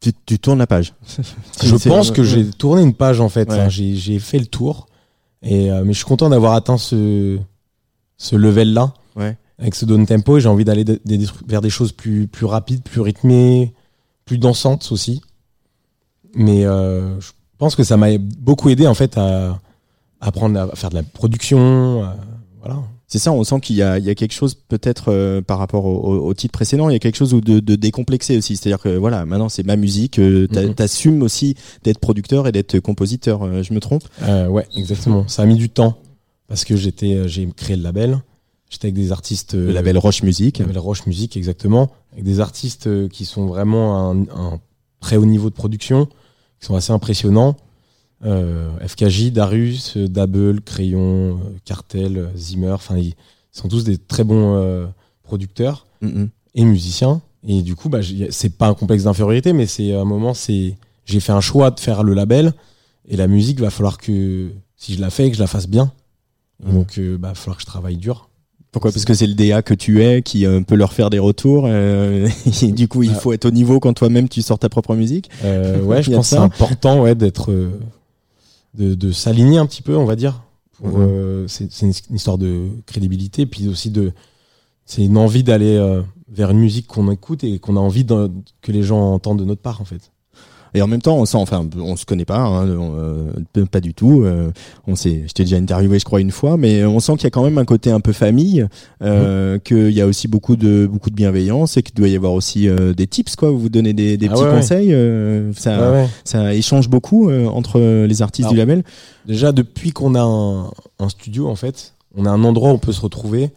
Tu, 0.00 0.12
tu 0.26 0.38
tournes 0.38 0.58
la 0.58 0.66
page. 0.66 0.92
je 1.62 1.76
pense 1.88 2.10
que 2.10 2.20
ouais. 2.20 2.26
j'ai 2.26 2.50
tourné 2.50 2.82
une 2.82 2.94
page 2.94 3.20
en 3.20 3.28
fait. 3.28 3.50
Hein. 3.50 3.68
J'ai 3.68 4.18
fait 4.18 4.38
le 4.38 4.46
tour. 4.46 4.86
Et, 5.42 5.70
euh, 5.70 5.82
mais 5.84 5.92
je 5.92 5.98
suis 5.98 6.06
content 6.06 6.28
d'avoir 6.28 6.52
atteint 6.54 6.78
ce, 6.78 7.38
ce 8.16 8.36
level 8.36 8.72
là. 8.72 8.92
Ouais. 9.16 9.36
Avec 9.58 9.74
ce 9.74 9.84
down 9.84 10.06
tempo. 10.06 10.36
Et 10.38 10.40
j'ai 10.40 10.48
envie 10.48 10.64
d'aller 10.64 10.84
de- 10.84 11.00
de- 11.04 11.26
vers 11.46 11.60
des 11.60 11.70
choses 11.70 11.92
plus, 11.92 12.26
plus 12.28 12.46
rapides, 12.46 12.82
plus 12.82 13.00
rythmées, 13.00 13.74
plus 14.24 14.38
dansantes 14.38 14.88
aussi. 14.92 15.20
Mais 16.34 16.64
euh, 16.64 17.18
je 17.20 17.30
pense 17.58 17.74
que 17.74 17.82
ça 17.84 17.96
m'a 17.96 18.16
beaucoup 18.18 18.68
aidé 18.68 18.86
en 18.86 18.94
fait 18.94 19.16
à, 19.18 19.50
à 19.50 20.28
apprendre 20.28 20.58
à 20.60 20.76
faire 20.76 20.90
de 20.90 20.96
la 20.96 21.02
production. 21.02 22.04
à- 22.04 22.16
voilà. 22.60 22.78
C'est 23.10 23.18
ça, 23.18 23.32
on 23.32 23.42
sent 23.42 23.60
qu'il 23.60 23.76
y 23.76 23.78
y 23.78 23.82
a 23.82 24.14
quelque 24.14 24.32
chose 24.34 24.54
peut-être 24.54 25.06
euh, 25.10 25.40
par 25.40 25.58
rapport 25.58 25.86
au, 25.86 25.96
au- 25.96 26.26
au 26.26 26.34
titre 26.34 26.52
précédent, 26.52 26.90
il 26.90 26.92
y 26.92 26.96
a 26.96 26.98
quelque 26.98 27.16
chose 27.16 27.30
de, 27.32 27.58
de 27.58 27.74
décomplexé 27.74 28.36
aussi. 28.36 28.54
C'est-à-dire 28.56 28.80
que 28.80 28.90
voilà, 28.96 29.24
maintenant 29.24 29.48
c'est 29.48 29.64
ma 29.64 29.76
musique, 29.76 30.18
euh, 30.18 30.46
Mhm. 30.52 30.74
t'assumes 30.74 31.22
aussi 31.22 31.54
d'être 31.84 31.98
producteur 32.00 32.46
et 32.46 32.52
d'être 32.52 32.78
compositeur. 32.80 33.42
euh, 33.44 33.62
je 33.62 33.72
me 33.72 33.80
trompe? 33.80 34.04
Euh, 34.22 34.46
ouais, 34.48 34.66
exactement. 34.76 35.26
Ça 35.26 35.42
a 35.42 35.46
mis 35.46 35.56
du 35.56 35.70
temps 35.70 35.96
parce 36.48 36.64
que 36.66 36.76
j'étais, 36.76 37.14
euh, 37.14 37.28
j'ai 37.28 37.48
créé 37.56 37.76
le 37.76 37.82
label. 37.82 38.20
J'étais 38.68 38.88
avec 38.88 38.96
des 38.96 39.10
artistes. 39.12 39.54
euh, 39.54 39.68
Le 39.68 39.72
label 39.72 39.96
Roche 39.96 40.22
Musique. 40.22 40.58
Le 40.58 40.66
label 40.66 40.78
Roche 40.78 41.06
Musique, 41.06 41.38
exactement. 41.38 41.90
Avec 42.12 42.24
des 42.24 42.40
artistes 42.40 43.08
qui 43.08 43.24
sont 43.24 43.46
vraiment 43.46 43.96
à 43.96 44.00
un, 44.14 44.20
un 44.36 44.60
très 45.00 45.16
haut 45.16 45.24
niveau 45.24 45.48
de 45.48 45.54
production, 45.54 46.04
qui 46.60 46.66
sont 46.66 46.74
assez 46.74 46.92
impressionnants. 46.92 47.56
Euh, 48.24 48.68
FKJ, 48.86 49.30
Darius, 49.30 49.96
euh, 49.96 50.08
Double, 50.08 50.60
Crayon, 50.60 51.34
euh, 51.38 51.56
Cartel, 51.64 52.28
Zimmer. 52.36 52.72
Enfin, 52.72 52.96
ils 52.96 53.14
sont 53.52 53.68
tous 53.68 53.84
des 53.84 53.96
très 53.98 54.24
bons 54.24 54.56
euh, 54.56 54.86
producteurs 55.22 55.86
Mhm. 56.02 56.28
et 56.54 56.64
musiciens. 56.64 57.20
Et 57.46 57.62
du 57.62 57.76
coup, 57.76 57.88
bah, 57.88 58.00
c'est 58.30 58.56
pas 58.56 58.66
un 58.68 58.74
complexe 58.74 59.04
d'infériorité, 59.04 59.52
mais 59.52 59.66
c'est 59.66 59.94
un 59.94 60.04
moment, 60.04 60.34
c'est 60.34 60.74
j'ai 61.04 61.20
fait 61.20 61.32
un 61.32 61.40
choix 61.40 61.70
de 61.70 61.78
faire 61.80 62.02
le 62.02 62.12
label 62.14 62.52
et 63.08 63.16
la 63.16 63.28
musique 63.28 63.60
va 63.60 63.70
falloir 63.70 63.96
que 63.98 64.48
si 64.76 64.94
je 64.94 65.00
la 65.00 65.10
fais, 65.10 65.30
que 65.30 65.36
je 65.36 65.40
la 65.40 65.46
fasse 65.46 65.68
bien. 65.68 65.92
Et 66.68 66.72
donc, 66.72 66.98
euh, 66.98 67.16
bah, 67.16 67.28
va 67.28 67.34
falloir 67.34 67.56
que 67.56 67.62
je 67.62 67.66
travaille 67.66 67.96
dur. 67.96 68.28
Pourquoi? 68.72 68.90
Parce 68.92 69.04
que 69.04 69.14
c'est 69.14 69.26
le 69.28 69.34
DA 69.34 69.62
que 69.62 69.72
tu 69.74 70.02
es 70.04 70.22
qui 70.22 70.44
euh, 70.44 70.60
peut 70.60 70.74
leur 70.74 70.92
faire 70.92 71.08
des 71.08 71.18
retours. 71.20 71.64
euh, 71.66 72.28
et 72.62 72.72
du 72.72 72.88
coup, 72.88 73.04
il 73.04 73.14
faut 73.14 73.32
être 73.32 73.46
au 73.46 73.50
niveau 73.52 73.78
quand 73.80 73.94
toi-même 73.94 74.28
tu 74.28 74.42
sors 74.42 74.58
ta 74.58 74.68
propre 74.68 74.94
musique. 74.96 75.30
Euh, 75.44 75.80
ouais, 75.82 76.02
je 76.02 76.10
pense 76.10 76.28
c'est 76.28 76.36
important 76.36 77.00
ouais, 77.02 77.14
d'être, 77.14 77.52
de, 78.74 78.94
de 78.94 79.12
s'aligner 79.12 79.58
un 79.58 79.66
petit 79.66 79.82
peu, 79.82 79.96
on 79.96 80.04
va 80.04 80.16
dire. 80.16 80.42
Mhm. 80.82 80.92
euh, 80.96 81.48
c'est 81.48 81.72
c'est 81.72 81.86
une, 81.86 81.92
une 82.10 82.16
histoire 82.16 82.38
de 82.38 82.68
crédibilité, 82.86 83.46
puis 83.46 83.66
aussi 83.68 83.90
de, 83.90 84.12
c'est 84.84 85.04
une 85.04 85.16
envie 85.16 85.42
d'aller 85.42 85.76
euh, 85.76 86.02
vers 86.28 86.50
une 86.50 86.58
musique 86.60 86.86
qu'on 86.86 87.10
écoute 87.10 87.42
et 87.44 87.58
qu'on 87.58 87.76
a 87.76 87.80
envie 87.80 88.04
de- 88.04 88.30
que 88.62 88.70
les 88.72 88.82
gens 88.82 89.12
entendent 89.14 89.40
de 89.40 89.44
notre 89.44 89.62
part, 89.62 89.80
en 89.80 89.84
fait. 89.84 90.12
Et 90.74 90.82
en 90.82 90.86
même 90.86 91.00
temps, 91.02 91.16
on 91.16 91.24
sent, 91.24 91.38
enfin, 91.38 91.66
on 91.76 91.96
se 91.96 92.04
connaît 92.04 92.24
pas, 92.24 92.38
hein, 92.40 92.66
euh, 92.68 93.66
pas 93.70 93.80
du 93.80 93.94
tout. 93.94 94.22
euh, 94.22 94.50
on 94.86 94.96
s'est, 94.96 95.24
je 95.26 95.32
t'ai 95.32 95.44
déjà 95.44 95.56
interviewé, 95.56 95.98
je 95.98 96.04
crois, 96.04 96.20
une 96.20 96.30
fois, 96.30 96.56
mais 96.56 96.84
on 96.84 97.00
sent 97.00 97.12
qu'il 97.14 97.24
y 97.24 97.26
a 97.26 97.30
quand 97.30 97.42
même 97.44 97.58
un 97.58 97.64
côté 97.64 97.90
un 97.90 98.00
peu 98.00 98.12
famille, 98.12 98.66
euh, 99.02 99.58
qu'il 99.58 99.90
y 99.90 100.00
a 100.00 100.06
aussi 100.06 100.28
beaucoup 100.28 100.56
de 100.56 100.86
beaucoup 100.90 101.10
de 101.10 101.14
bienveillance 101.14 101.76
et 101.76 101.82
qu'il 101.82 101.94
doit 101.94 102.08
y 102.08 102.16
avoir 102.16 102.32
aussi 102.32 102.68
des 102.96 103.06
tips, 103.06 103.36
quoi. 103.36 103.50
Vous 103.50 103.58
vous 103.60 103.68
donnez 103.68 103.92
des, 103.92 104.16
des 104.16 104.28
Ah 104.28 104.32
petits 104.32 104.42
ouais, 104.44 104.50
conseils. 104.50 104.88
ça, 105.54 105.90
Ouais, 105.92 106.06
ça 106.24 106.54
échange 106.54 106.88
beaucoup 106.88 107.30
entre 107.30 107.80
les 108.06 108.22
artistes 108.22 108.46
Alors, 108.46 108.52
du 108.54 108.58
label. 108.58 108.84
Déjà, 109.26 109.52
depuis 109.52 109.92
qu'on 109.92 110.14
a 110.14 110.22
un, 110.22 110.70
un 110.98 111.08
studio, 111.08 111.48
en 111.48 111.56
fait, 111.56 111.94
on 112.16 112.24
a 112.26 112.30
un 112.30 112.44
endroit 112.44 112.70
où 112.70 112.74
on 112.74 112.78
peut 112.78 112.92
se 112.92 113.00
retrouver. 113.00 113.50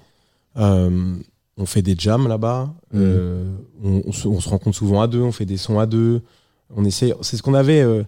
euh, 0.58 1.14
on 1.58 1.66
fait 1.66 1.82
des 1.82 1.96
jams 1.98 2.28
là-bas. 2.28 2.74
Euh, 2.96 3.46
on, 3.84 4.02
on 4.08 4.12
se, 4.12 4.28
on 4.28 4.40
se 4.40 4.50
rencontre 4.50 4.76
souvent 4.78 5.02
à 5.02 5.08
deux. 5.08 5.22
On 5.22 5.32
fait 5.32 5.46
des 5.46 5.58
sons 5.58 5.80
à 5.80 5.86
deux. 5.86 6.22
On 6.76 6.86
essaie. 6.86 7.14
C'est 7.22 7.38
ce 7.38 7.44
qu'on 7.44 7.54
avait 7.54 7.82
euh, 7.82 8.04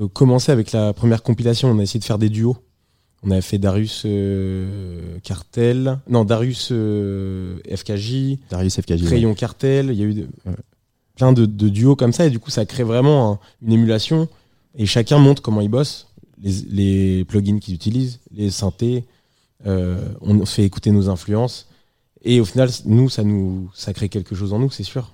euh, 0.00 0.08
commencé 0.08 0.52
avec 0.52 0.72
la 0.72 0.92
première 0.92 1.22
compilation. 1.22 1.70
On 1.70 1.78
a 1.78 1.82
essayé 1.82 2.00
de 2.00 2.04
faire 2.04 2.18
des 2.18 2.28
duos. 2.28 2.56
On 3.22 3.30
avait 3.30 3.40
fait 3.40 3.58
Darius 3.58 4.02
euh, 4.04 5.18
Cartel. 5.22 5.98
Non, 6.08 6.24
Darius 6.24 6.68
euh, 6.72 7.58
FKJ. 7.74 8.38
Darius 8.50 8.80
FKJ. 8.80 9.04
Crayon 9.04 9.34
Cartel. 9.34 9.90
Il 9.92 9.96
y 9.98 10.02
a 10.02 10.06
eu 10.06 10.14
de- 10.14 10.28
plein 11.16 11.32
de, 11.32 11.46
de 11.46 11.68
duos 11.68 11.94
comme 11.96 12.12
ça. 12.12 12.26
Et 12.26 12.30
du 12.30 12.38
coup, 12.40 12.50
ça 12.50 12.64
crée 12.66 12.82
vraiment 12.84 13.32
un- 13.32 13.38
une 13.64 13.72
émulation. 13.72 14.28
Et 14.76 14.86
chacun 14.86 15.18
montre 15.18 15.40
comment 15.42 15.60
il 15.60 15.68
bosse. 15.68 16.08
Les, 16.42 16.52
les 16.70 17.24
plugins 17.24 17.58
qu'ils 17.60 17.74
utilisent, 17.74 18.18
les 18.32 18.50
synthés. 18.50 19.04
On 19.64 20.44
fait 20.44 20.64
écouter 20.64 20.90
nos 20.90 21.08
influences. 21.08 21.68
Et 22.24 22.40
au 22.40 22.44
final, 22.44 22.68
nous, 22.86 23.08
ça 23.08 23.22
nous, 23.22 23.70
ça 23.74 23.92
crée 23.92 24.08
quelque 24.08 24.34
chose 24.34 24.52
en 24.52 24.58
nous, 24.58 24.70
c'est 24.70 24.82
sûr. 24.82 25.12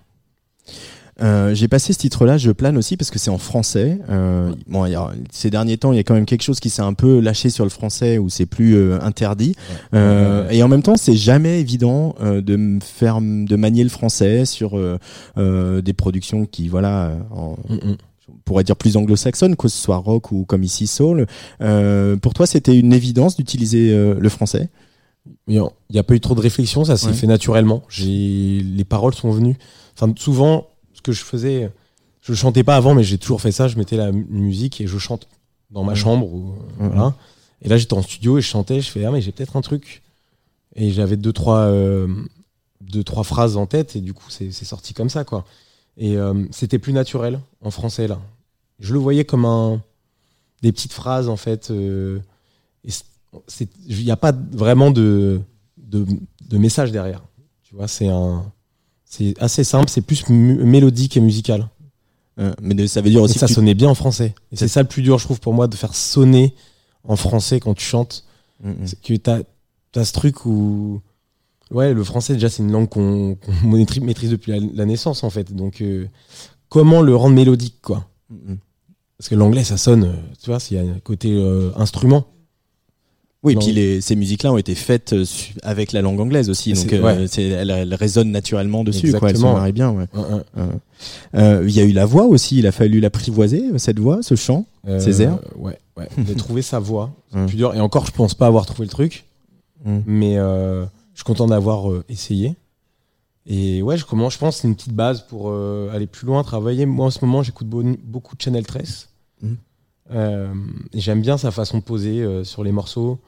Euh, 1.20 1.52
j'ai 1.54 1.66
passé 1.68 1.92
ce 1.92 1.98
titre-là, 1.98 2.38
je 2.38 2.50
plane 2.52 2.76
aussi 2.76 2.96
parce 2.96 3.10
que 3.10 3.18
c'est 3.18 3.30
en 3.30 3.38
français. 3.38 3.98
Euh, 4.08 4.52
bon, 4.68 4.86
y 4.86 4.94
a- 4.94 5.10
ces 5.32 5.50
derniers 5.50 5.76
temps, 5.76 5.92
il 5.92 5.96
y 5.96 5.98
a 5.98 6.04
quand 6.04 6.14
même 6.14 6.26
quelque 6.26 6.42
chose 6.42 6.60
qui 6.60 6.70
s'est 6.70 6.82
un 6.82 6.92
peu 6.94 7.18
lâché 7.20 7.50
sur 7.50 7.64
le 7.64 7.70
français 7.70 8.18
où 8.18 8.28
c'est 8.28 8.46
plus 8.46 8.76
euh, 8.76 9.00
interdit. 9.02 9.54
Euh, 9.94 10.48
Et 10.50 10.62
en 10.62 10.68
même 10.68 10.82
temps, 10.82 10.96
c'est 10.96 11.16
jamais 11.16 11.60
évident 11.60 12.14
euh, 12.20 12.40
de 12.40 12.56
me 12.56 12.78
faire 12.80 13.20
de 13.20 13.56
manier 13.56 13.82
le 13.82 13.90
français 13.90 14.44
sur 14.44 14.78
des 15.36 15.92
productions 15.92 16.46
qui, 16.46 16.68
voilà, 16.68 17.06
euh, 17.08 17.18
en- 17.32 17.56
on 17.70 17.96
pourrait 18.44 18.64
dire 18.64 18.76
plus 18.76 18.96
anglo-saxonnes, 18.96 19.56
que 19.56 19.68
ce 19.68 19.76
soit 19.78 19.96
rock 19.96 20.32
ou 20.32 20.44
comme 20.44 20.62
ici 20.62 20.86
soul. 20.86 21.26
Euh, 21.60 22.16
pour 22.16 22.32
toi, 22.34 22.46
c'était 22.46 22.78
une 22.78 22.92
évidence 22.92 23.36
d'utiliser 23.36 23.90
euh, 23.92 24.14
le 24.18 24.28
français? 24.28 24.68
Il 25.48 25.60
n'y 25.90 25.98
a 25.98 26.02
pas 26.02 26.14
eu 26.14 26.20
trop 26.20 26.34
de 26.34 26.40
réflexion, 26.40 26.84
ça 26.84 26.96
s'est 26.96 27.08
Ouais. 27.08 27.12
fait 27.12 27.26
naturellement. 27.26 27.82
Les 27.98 28.84
paroles 28.88 29.14
sont 29.14 29.30
venues. 29.30 29.56
Enfin, 30.00 30.12
souvent, 30.16 30.66
que 31.12 31.18
je 31.18 31.24
faisais, 31.24 31.70
je 32.22 32.34
chantais 32.34 32.64
pas 32.64 32.76
avant, 32.76 32.94
mais 32.94 33.02
j'ai 33.02 33.18
toujours 33.18 33.40
fait 33.40 33.52
ça. 33.52 33.68
Je 33.68 33.76
mettais 33.76 33.96
la 33.96 34.12
mu- 34.12 34.26
musique 34.28 34.80
et 34.80 34.86
je 34.86 34.98
chante 34.98 35.26
dans 35.70 35.84
ma 35.84 35.94
chambre. 35.94 36.26
Ou, 36.32 36.54
voilà. 36.78 37.14
Et 37.62 37.68
là, 37.68 37.76
j'étais 37.76 37.94
en 37.94 38.02
studio 38.02 38.38
et 38.38 38.40
je 38.40 38.46
chantais. 38.46 38.80
Je 38.80 38.90
fais 38.90 39.04
ah 39.04 39.10
mais 39.10 39.20
j'ai 39.20 39.32
peut-être 39.32 39.56
un 39.56 39.62
truc. 39.62 40.02
Et 40.74 40.90
j'avais 40.90 41.16
deux 41.16 41.32
trois 41.32 41.62
euh, 41.62 42.06
deux 42.80 43.02
trois 43.02 43.24
phrases 43.24 43.56
en 43.56 43.66
tête 43.66 43.96
et 43.96 44.00
du 44.00 44.12
coup 44.14 44.30
c'est 44.30 44.52
sorti 44.52 44.94
comme 44.94 45.08
ça 45.10 45.24
quoi. 45.24 45.44
Et 45.96 46.16
euh, 46.16 46.44
c'était 46.52 46.78
plus 46.78 46.92
naturel 46.92 47.40
en 47.62 47.70
français 47.70 48.06
là. 48.06 48.20
Je 48.78 48.92
le 48.92 49.00
voyais 49.00 49.24
comme 49.24 49.44
un 49.44 49.82
des 50.62 50.70
petites 50.70 50.92
phrases 50.92 51.28
en 51.28 51.36
fait. 51.36 51.70
euh, 51.70 52.20
il 52.84 54.04
n'y 54.04 54.10
a 54.10 54.16
pas 54.16 54.32
vraiment 54.32 54.90
de, 54.90 55.40
de, 55.76 56.06
de 56.48 56.58
message 56.58 56.92
derrière. 56.92 57.22
Tu 57.62 57.74
vois, 57.74 57.88
c'est 57.88 58.08
un, 58.08 58.44
c'est 59.08 59.34
assez 59.40 59.64
simple, 59.64 59.88
c'est 59.88 60.02
plus 60.02 60.28
mélodique 60.28 61.16
et 61.16 61.20
musical. 61.20 61.68
Euh, 62.38 62.52
mais 62.60 62.86
ça 62.86 63.00
veut 63.00 63.10
dire 63.10 63.22
aussi 63.22 63.36
Et 63.36 63.38
ça 63.40 63.46
que 63.46 63.50
tu- 63.50 63.54
sonnait 63.54 63.74
bien 63.74 63.88
en 63.88 63.94
français. 63.94 64.34
Et 64.52 64.56
c'est 64.56 64.68
ça 64.68 64.80
le 64.82 64.88
plus 64.88 65.02
dur, 65.02 65.18
je 65.18 65.24
trouve, 65.24 65.40
pour 65.40 65.54
moi, 65.54 65.66
de 65.66 65.74
faire 65.74 65.94
sonner 65.94 66.54
en 67.04 67.16
français 67.16 67.58
quand 67.58 67.74
tu 67.74 67.84
chantes. 67.84 68.24
Mm, 68.62 68.72
C'est 68.86 69.00
que 69.00 69.14
t'as 69.14 69.38
as 69.96 70.04
ce 70.04 70.12
truc 70.12 70.44
où. 70.46 71.00
Ouais, 71.70 71.92
le 71.92 72.04
français, 72.04 72.34
déjà, 72.34 72.48
c'est 72.48 72.62
une 72.62 72.70
langue 72.72 72.88
qu'on 72.88 73.36
maîtrise, 73.64 74.30
depuis 74.30 74.52
la, 74.52 74.58
la 74.74 74.84
naissance, 74.86 75.24
en 75.24 75.30
fait. 75.30 75.52
Donc, 75.54 75.80
euh, 75.80 76.06
comment 76.68 77.02
le 77.02 77.16
rendre 77.16 77.34
mélodique, 77.34 77.76
quoi? 77.82 78.06
Mm, 78.30 78.54
Parce 79.18 79.28
que 79.28 79.34
l'anglais, 79.34 79.64
ça 79.64 79.76
sonne, 79.76 80.04
euh, 80.04 80.12
tu 80.42 80.50
vois, 80.50 80.60
s'il 80.60 80.76
y 80.76 80.80
a 80.80 80.82
un 80.88 81.00
côté 81.00 81.32
euh, 81.34 81.72
instrument. 81.76 82.26
Oui, 83.44 83.52
et 83.52 83.56
puis 83.56 83.72
les, 83.72 84.00
ces 84.00 84.16
musiques-là 84.16 84.52
ont 84.52 84.58
été 84.58 84.74
faites 84.74 85.12
euh, 85.12 85.24
avec 85.62 85.92
la 85.92 86.02
langue 86.02 86.18
anglaise 86.18 86.50
aussi, 86.50 86.72
donc 86.72 86.86
C'est- 86.90 86.96
euh, 86.98 87.02
ouais. 87.02 87.26
elles, 87.36 87.70
elles 87.70 87.94
résonnent 87.94 88.32
naturellement 88.32 88.82
dessus, 88.82 89.12
quoi, 89.12 89.30
elles 89.30 89.36
bien. 89.72 89.90
Ouais, 89.92 90.06
ouais. 90.12 90.22
Euh, 90.56 90.66
euh, 91.36 91.64
Il 91.68 91.70
y 91.70 91.80
a 91.80 91.84
eu 91.84 91.92
la 91.92 92.04
voix 92.04 92.24
aussi, 92.24 92.58
il 92.58 92.66
a 92.66 92.72
fallu 92.72 92.98
l'apprivoiser, 92.98 93.62
cette 93.78 94.00
voix, 94.00 94.22
ce 94.22 94.34
chant, 94.34 94.66
Euh, 94.88 94.98
ces 94.98 95.22
airs. 95.22 95.38
Ouais, 95.56 95.78
ouais. 95.96 96.08
J'ai 96.26 96.34
trouvé 96.34 96.62
sa 96.62 96.80
voix. 96.80 97.12
C'est 97.32 97.46
plus 97.46 97.56
dur. 97.56 97.74
Et 97.76 97.80
encore, 97.80 98.06
je 98.06 98.10
pense 98.12 98.34
pas 98.34 98.48
avoir 98.48 98.66
trouvé 98.66 98.86
le 98.86 98.90
truc. 98.90 99.24
Hum. 99.86 100.02
Mais 100.06 100.34
je 100.34 100.86
suis 101.14 101.24
content 101.24 101.46
d'avoir 101.46 101.84
essayé. 102.08 102.56
Et 103.46 103.80
ouais, 103.82 103.96
je 103.96 104.04
commence, 104.04 104.34
je 104.34 104.38
pense, 104.38 104.56
que 104.56 104.62
c'est 104.62 104.68
une 104.68 104.74
petite 104.74 104.92
base 104.94 105.22
pour 105.28 105.52
aller 105.92 106.08
plus 106.08 106.26
loin, 106.26 106.42
travailler. 106.42 106.86
Moi, 106.86 107.06
en 107.06 107.10
ce 107.10 107.24
moment, 107.24 107.44
j'écoute 107.44 107.68
beau- 107.68 107.84
beaucoup 108.04 108.34
de 108.36 108.42
Channel 108.42 108.66
13. 108.66 109.08
Euh, 110.10 110.52
j'aime 110.94 111.20
bien 111.20 111.36
sa 111.38 111.50
façon 111.50 111.78
de 111.78 111.82
poser 111.82 112.22
euh, 112.22 112.44
sur 112.44 112.64
les 112.64 112.72
morceaux. 112.72 113.18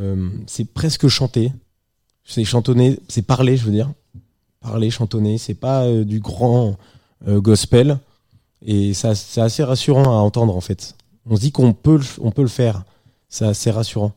Euh, 0.00 0.30
c'est 0.46 0.64
presque 0.72 1.08
chanter. 1.08 1.52
C'est 2.24 2.44
chantonner, 2.44 2.98
c'est 3.08 3.22
parler, 3.22 3.56
je 3.56 3.64
veux 3.64 3.72
dire. 3.72 3.92
Parler, 4.60 4.90
chantonner. 4.90 5.38
C'est 5.38 5.54
pas 5.54 5.90
du 6.04 6.20
grand 6.20 6.76
gospel. 7.26 7.98
Et 8.60 8.92
c'est 8.92 9.40
assez 9.40 9.64
rassurant 9.64 10.04
à 10.04 10.20
entendre, 10.20 10.54
en 10.54 10.60
fait. 10.60 10.94
On 11.24 11.36
se 11.36 11.40
dit 11.40 11.52
qu'on 11.52 11.72
peut, 11.72 12.00
on 12.20 12.30
peut 12.30 12.42
le 12.42 12.48
faire. 12.48 12.84
C'est 13.28 13.46
assez 13.46 13.70
rassurant. 13.70 14.12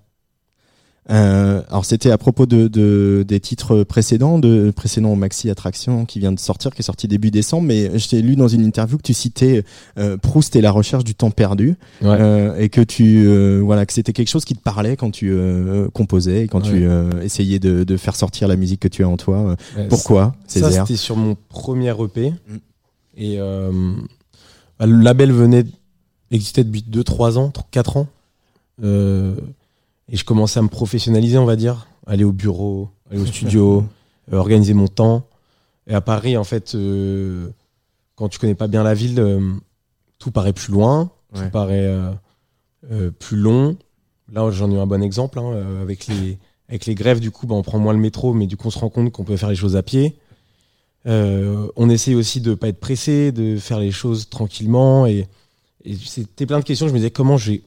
Euh, 1.09 1.61
alors 1.69 1.83
c'était 1.83 2.11
à 2.11 2.17
propos 2.19 2.45
de, 2.45 2.67
de- 2.67 3.25
des 3.27 3.39
titres 3.39 3.83
précédents, 3.83 4.37
de 4.37 4.69
précédent 4.69 5.15
Maxi 5.15 5.49
Attraction 5.49 6.05
qui 6.05 6.19
vient 6.19 6.31
de 6.31 6.39
sortir, 6.39 6.71
qui 6.71 6.81
est 6.81 6.83
sorti 6.85 7.07
début 7.07 7.31
décembre, 7.31 7.63
mais 7.67 7.97
je 7.97 8.07
t'ai 8.07 8.21
lu 8.21 8.35
dans 8.35 8.47
une 8.47 8.63
interview 8.63 8.97
que 8.97 9.01
tu 9.03 9.15
citais 9.15 9.63
euh, 9.97 10.15
Proust 10.17 10.55
et 10.55 10.61
la 10.61 10.69
recherche 10.71 11.03
du 11.03 11.15
temps 11.15 11.31
perdu, 11.31 11.75
Ouais. 12.03 12.09
euh, 12.19 12.55
et 12.59 12.69
que 12.69 12.81
tu 12.81 13.25
voilà 13.61 13.85
que 13.87 13.93
c'était 13.93 14.13
quelque 14.13 14.29
chose 14.29 14.45
qui 14.45 14.53
te 14.55 14.61
parlait 14.61 14.95
quand 14.95 15.09
tu 15.09 15.35
composais, 15.93 16.43
et 16.43 16.47
quand 16.47 16.61
tu 16.61 16.87
Ouais. 16.87 17.25
essayais 17.25 17.57
de, 17.59 17.83
de 17.83 17.97
faire 17.97 18.15
sortir 18.15 18.47
la 18.47 18.55
musique 18.55 18.79
que 18.81 18.87
tu 18.87 19.03
as 19.03 19.09
en 19.09 19.17
toi. 19.17 19.55
Ouais, 19.77 19.87
Pourquoi 19.89 20.35
ça, 20.47 20.69
c'était 20.71 20.95
sur 20.97 21.15
mon 21.17 21.35
premier 21.49 21.89
EP. 21.99 22.31
Et 23.17 23.37
euh, 23.39 23.71
bah, 24.79 24.85
le 24.85 24.97
label 25.01 25.31
venait 25.31 25.65
existait 26.29 26.63
depuis 26.63 26.85
2-3 26.89 27.37
ans, 27.39 27.51
4 27.71 27.97
ans. 27.97 28.07
Euh, 28.83 29.35
et 30.11 30.17
je 30.17 30.23
commençais 30.25 30.59
à 30.59 30.61
me 30.61 30.67
professionnaliser, 30.67 31.37
on 31.39 31.45
va 31.45 31.55
dire. 31.55 31.87
Aller 32.05 32.23
au 32.23 32.31
bureau, 32.33 32.89
aller 33.09 33.19
au 33.19 33.25
studio, 33.25 33.83
euh, 34.33 34.37
organiser 34.37 34.73
mon 34.73 34.87
temps. 34.87 35.25
Et 35.87 35.93
à 35.93 36.01
Paris, 36.01 36.37
en 36.37 36.43
fait, 36.43 36.75
euh, 36.75 37.49
quand 38.15 38.29
tu 38.29 38.37
connais 38.37 38.53
pas 38.55 38.67
bien 38.67 38.83
la 38.83 38.93
ville, 38.93 39.19
euh, 39.19 39.51
tout 40.19 40.29
paraît 40.31 40.53
plus 40.53 40.71
loin, 40.71 41.09
Ouais. 41.33 41.45
tout 41.45 41.49
paraît 41.51 41.89
plus 43.19 43.37
long. 43.37 43.77
Là, 44.33 44.49
j'en 44.51 44.69
ai 44.71 44.75
eu 44.75 44.79
un 44.79 44.85
bon 44.87 45.01
exemple. 45.01 45.39
hein, 45.39 45.79
avec, 45.81 46.07
les, 46.07 46.37
avec 46.67 46.85
les 46.85 46.93
grèves, 46.95 47.19
du 47.21 47.31
coup, 47.31 47.47
bah, 47.47 47.55
on 47.55 47.61
prend 47.63 47.79
moins 47.79 47.93
le 47.93 47.99
métro, 47.99 48.33
mais 48.33 48.47
du 48.47 48.57
coup, 48.57 48.67
on 48.67 48.71
se 48.71 48.79
rend 48.79 48.89
compte 48.89 49.11
qu'on 49.11 49.23
peut 49.23 49.37
faire 49.37 49.49
les 49.49 49.55
choses 49.55 49.75
à 49.77 49.83
pied. 49.83 50.17
On 51.05 51.89
essaye 51.89 52.15
aussi 52.15 52.41
de 52.41 52.53
pas 52.53 52.67
être 52.67 52.79
pressé, 52.79 53.31
de 53.31 53.57
faire 53.57 53.79
les 53.79 53.91
choses 53.91 54.29
tranquillement. 54.29 55.05
Et, 55.07 55.27
et 55.85 55.95
c'était 55.95 56.45
plein 56.45 56.59
de 56.59 56.65
questions. 56.65 56.87
Je 56.87 56.93
me 56.93 56.97
disais 56.97 57.11
comment 57.11 57.37
j'ai 57.37 57.63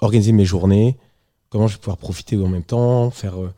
organisé 0.00 0.32
mes 0.32 0.44
journées, 0.44 0.96
comment 1.54 1.68
je 1.68 1.74
vais 1.74 1.78
pouvoir 1.78 1.98
profiter 1.98 2.36
en 2.36 2.48
même 2.48 2.64
temps, 2.64 3.12
faire 3.12 3.40
euh, 3.40 3.54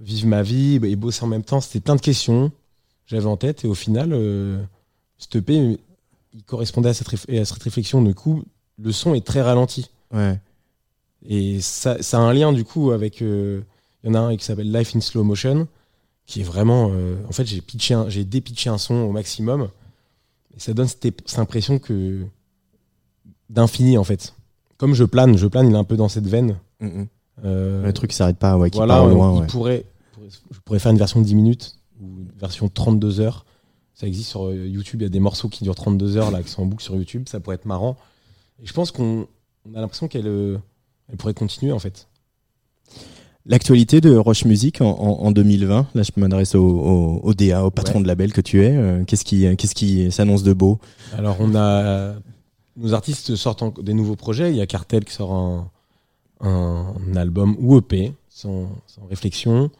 vivre 0.00 0.26
ma 0.26 0.42
vie 0.42 0.80
et 0.82 0.96
bosser 0.96 1.22
en 1.22 1.28
même 1.28 1.44
temps. 1.44 1.60
C'était 1.60 1.78
plein 1.78 1.94
de 1.94 2.00
questions 2.00 2.48
que 2.48 2.54
j'avais 3.06 3.26
en 3.26 3.36
tête. 3.36 3.64
Et 3.64 3.68
au 3.68 3.74
final, 3.74 4.12
euh, 4.12 4.60
cet 5.18 5.36
EP, 5.36 5.78
il 6.34 6.42
correspondait 6.42 6.88
à 6.88 6.94
cette, 6.94 7.06
à 7.14 7.44
cette 7.44 7.62
réflexion. 7.62 8.02
Du 8.02 8.12
coup, 8.12 8.42
le 8.76 8.90
son 8.90 9.14
est 9.14 9.24
très 9.24 9.40
ralenti. 9.40 9.88
Ouais. 10.12 10.40
Et 11.24 11.60
ça, 11.60 12.02
ça 12.02 12.18
a 12.18 12.22
un 12.22 12.32
lien 12.32 12.52
du 12.52 12.64
coup 12.64 12.90
avec. 12.90 13.22
euh, 13.22 13.62
Il 14.02 14.08
y 14.08 14.10
en 14.10 14.14
a 14.14 14.18
un 14.18 14.36
qui 14.36 14.44
s'appelle 14.44 14.72
Life 14.72 14.96
in 14.96 15.00
Slow 15.00 15.22
Motion, 15.22 15.68
qui 16.26 16.40
est 16.40 16.44
vraiment. 16.44 16.90
euh, 16.90 17.14
en 17.28 17.32
fait, 17.32 17.46
j'ai 17.46 17.60
pitché, 17.60 17.96
j'ai 18.08 18.24
dépitché 18.24 18.68
un 18.68 18.78
son 18.78 18.94
au 18.96 19.12
maximum. 19.12 19.68
Et 20.56 20.58
ça 20.58 20.72
donne 20.74 20.88
cette, 20.88 21.06
cette 21.24 21.38
impression 21.38 21.78
que 21.78 22.26
d'infini 23.48 23.96
en 23.96 24.02
fait. 24.02 24.34
Comme 24.76 24.94
je 24.94 25.04
plane, 25.04 25.38
je 25.38 25.46
plane, 25.46 25.68
il 25.68 25.74
est 25.74 25.78
un 25.78 25.84
peu 25.84 25.96
dans 25.96 26.08
cette 26.08 26.26
veine. 26.26 26.58
Mhm. 26.82 27.06
Euh, 27.44 27.82
Le 27.84 27.92
truc 27.94 28.10
qui 28.10 28.16
s'arrête 28.16 28.36
pas, 28.36 28.58
ouais, 28.58 28.68
qui 28.70 28.76
voilà, 28.76 28.94
part 28.96 29.06
loin. 29.06 29.40
ouais. 29.40 29.46
pourrait, 29.46 29.84
pourrait- 30.12 30.28
je 30.50 30.58
pourrais 30.64 30.78
faire 30.78 30.92
une 30.92 30.98
version 30.98 31.20
de 31.20 31.24
10 31.24 31.34
minutes 31.34 31.76
ou 32.00 32.04
une 32.06 32.28
version 32.38 32.68
32 32.68 33.20
heures. 33.20 33.46
Ça 33.94 34.06
existe 34.06 34.28
sur 34.28 34.46
euh, 34.48 34.54
YouTube, 34.68 35.00
il 35.00 35.04
y 35.04 35.06
a 35.06 35.10
des 35.10 35.20
morceaux 35.20 35.48
qui 35.48 35.64
durent 35.64 35.74
32 35.74 36.16
heures 36.18 36.30
là, 36.30 36.42
qui 36.42 36.50
sont 36.50 36.62
en 36.62 36.66
boucle 36.66 36.82
sur 36.82 36.94
YouTube, 36.96 37.28
ça 37.28 37.40
pourrait 37.40 37.56
être 37.56 37.64
marrant. 37.66 37.96
Et 38.62 38.66
je 38.66 38.72
pense 38.74 38.90
qu'on 38.90 39.26
on 39.64 39.74
a 39.74 39.80
l'impression 39.80 40.08
qu'elle 40.08 40.26
euh, 40.26 40.58
elle 41.08 41.16
pourrait 41.16 41.34
continuer 41.34 41.72
en 41.72 41.78
fait. 41.78 42.06
L'actualité 43.44 44.00
de 44.00 44.14
Roche 44.16 44.44
Music 44.44 44.80
en, 44.80 44.90
en, 44.90 45.24
en 45.26 45.30
2020, 45.32 45.88
là 45.94 46.02
je 46.02 46.10
m'adresse 46.16 46.54
au, 46.54 46.62
au, 46.64 47.20
au 47.24 47.34
DA, 47.34 47.64
au 47.64 47.70
patron 47.72 47.96
Ouais. 47.98 48.02
de 48.02 48.08
label 48.08 48.32
que 48.32 48.40
tu 48.40 48.62
es. 48.64 48.76
euh, 48.76 49.04
qu'est-ce 49.04 49.24
qui, 49.24 49.44
qu'est-ce 49.56 49.74
qui 49.74 50.12
s'annonce 50.12 50.44
de 50.44 50.52
beau? 50.52 50.78
Alors 51.18 51.36
on 51.40 51.54
a 51.56 52.14
nos 52.76 52.94
artistes 52.94 53.34
sortent 53.34 53.62
en- 53.62 53.74
des 53.82 53.94
nouveaux 53.94 54.14
projets. 54.16 54.50
Il 54.50 54.56
y 54.56 54.60
a 54.60 54.66
Cartel 54.66 55.04
qui 55.04 55.12
sort 55.12 55.32
un, 55.32 55.70
un 56.42 56.94
album 57.16 57.56
ou 57.58 57.78
EP 57.78 58.12
sans, 58.28 58.68
sans 58.86 59.06
réflexion. 59.08 59.70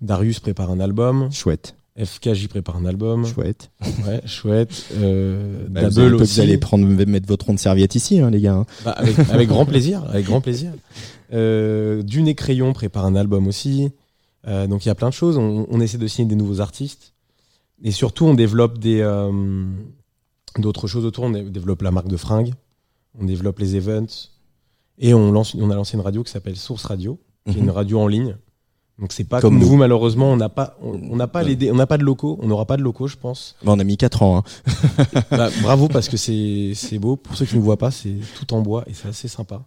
Darius 0.00 0.40
prépare 0.40 0.70
un 0.70 0.80
album. 0.80 1.30
Chouette. 1.32 1.74
FKJ 2.02 2.48
prépare 2.48 2.76
un 2.76 2.86
album. 2.86 3.26
Chouette. 3.26 3.70
Ouais, 4.06 4.22
chouette. 4.26 4.86
Euh, 4.94 5.66
Bah, 5.68 5.88
vous, 5.90 5.98
allez, 5.98 6.14
aussi. 6.14 6.34
vous 6.36 6.40
allez 6.40 6.56
prendre, 6.58 6.86
mettre 6.86 7.26
votre 7.28 7.46
rond 7.46 7.54
de 7.54 7.58
serviette 7.58 7.94
ici, 7.94 8.18
hein, 8.20 8.30
les 8.30 8.40
gars. 8.40 8.54
hein. 8.54 8.66
Bah, 8.84 8.92
avec, 8.92 9.18
avec 9.18 9.48
grand 9.48 9.66
plaisir, 9.66 10.02
avec 10.08 10.24
grand 10.24 10.40
plaisir. 10.40 10.72
Euh, 11.34 12.02
Dune 12.02 12.28
et 12.28 12.34
Crayon 12.34 12.72
prépare 12.72 13.04
un 13.04 13.14
album 13.14 13.46
aussi. 13.46 13.90
Euh, 14.46 14.66
donc 14.66 14.84
il 14.84 14.88
y 14.88 14.90
a 14.90 14.94
plein 14.94 15.08
de 15.10 15.14
choses. 15.14 15.36
On, 15.36 15.66
on 15.68 15.80
essaie 15.80 15.98
de 15.98 16.06
signer 16.06 16.28
des 16.28 16.34
nouveaux 16.34 16.60
artistes. 16.60 17.12
Et 17.84 17.90
surtout, 17.90 18.24
on 18.24 18.34
développe 18.34 18.78
des 18.78 19.00
euh, 19.00 19.30
d'autres 20.58 20.86
choses 20.86 21.04
autour. 21.04 21.24
On 21.24 21.30
dé- 21.30 21.42
développe 21.42 21.82
la 21.82 21.90
marque 21.90 22.08
de 22.08 22.16
fringues. 22.16 22.52
On 23.20 23.24
développe 23.26 23.58
les 23.58 23.76
events. 23.76 24.30
Et 25.02 25.12
on, 25.14 25.30
lance, 25.32 25.54
on 25.54 25.70
a 25.70 25.74
lancé 25.74 25.96
une 25.96 26.02
radio 26.02 26.22
qui 26.22 26.30
s'appelle 26.30 26.56
Source 26.56 26.84
Radio, 26.84 27.18
qui 27.44 27.52
est 27.52 27.56
Mhm. 27.56 27.64
une 27.64 27.70
radio 27.70 28.00
en 28.00 28.06
ligne. 28.06 28.36
Donc 28.98 29.12
c'est 29.12 29.24
pas 29.24 29.40
Comme 29.40 29.54
comme, 29.54 29.60
nous. 29.60 29.66
vous 29.66 29.76
malheureusement, 29.76 30.30
on 30.32 30.36
n'a 30.36 30.48
pas, 30.48 30.76
on 30.80 31.16
n'a 31.16 31.26
pas 31.26 31.42
les, 31.42 31.70
on 31.70 31.74
n'a 31.74 31.86
pas 31.88 31.98
de 31.98 32.04
locaux, 32.04 32.38
on 32.40 32.46
n'aura 32.46 32.66
pas 32.66 32.76
de 32.76 32.82
locaux, 32.82 33.08
je 33.08 33.16
pense. 33.16 33.56
Bah, 33.64 33.72
on 33.74 33.78
a 33.80 33.84
mis 33.84 33.96
4 33.96 34.22
ans. 34.22 34.38
Hein. 34.38 34.42
Bah, 35.30 35.48
bravo 35.62 35.88
parce 35.88 36.08
que 36.08 36.16
c'est 36.16 36.72
c'est 36.76 36.98
beau. 36.98 37.16
Pour 37.16 37.36
ceux 37.36 37.46
qui 37.46 37.56
ne 37.56 37.60
voient 37.62 37.78
pas, 37.78 37.90
c'est 37.90 38.14
tout 38.36 38.54
en 38.54 38.60
bois 38.62 38.84
et 38.86 38.94
c'est 38.94 39.08
assez 39.08 39.28
sympa. 39.28 39.64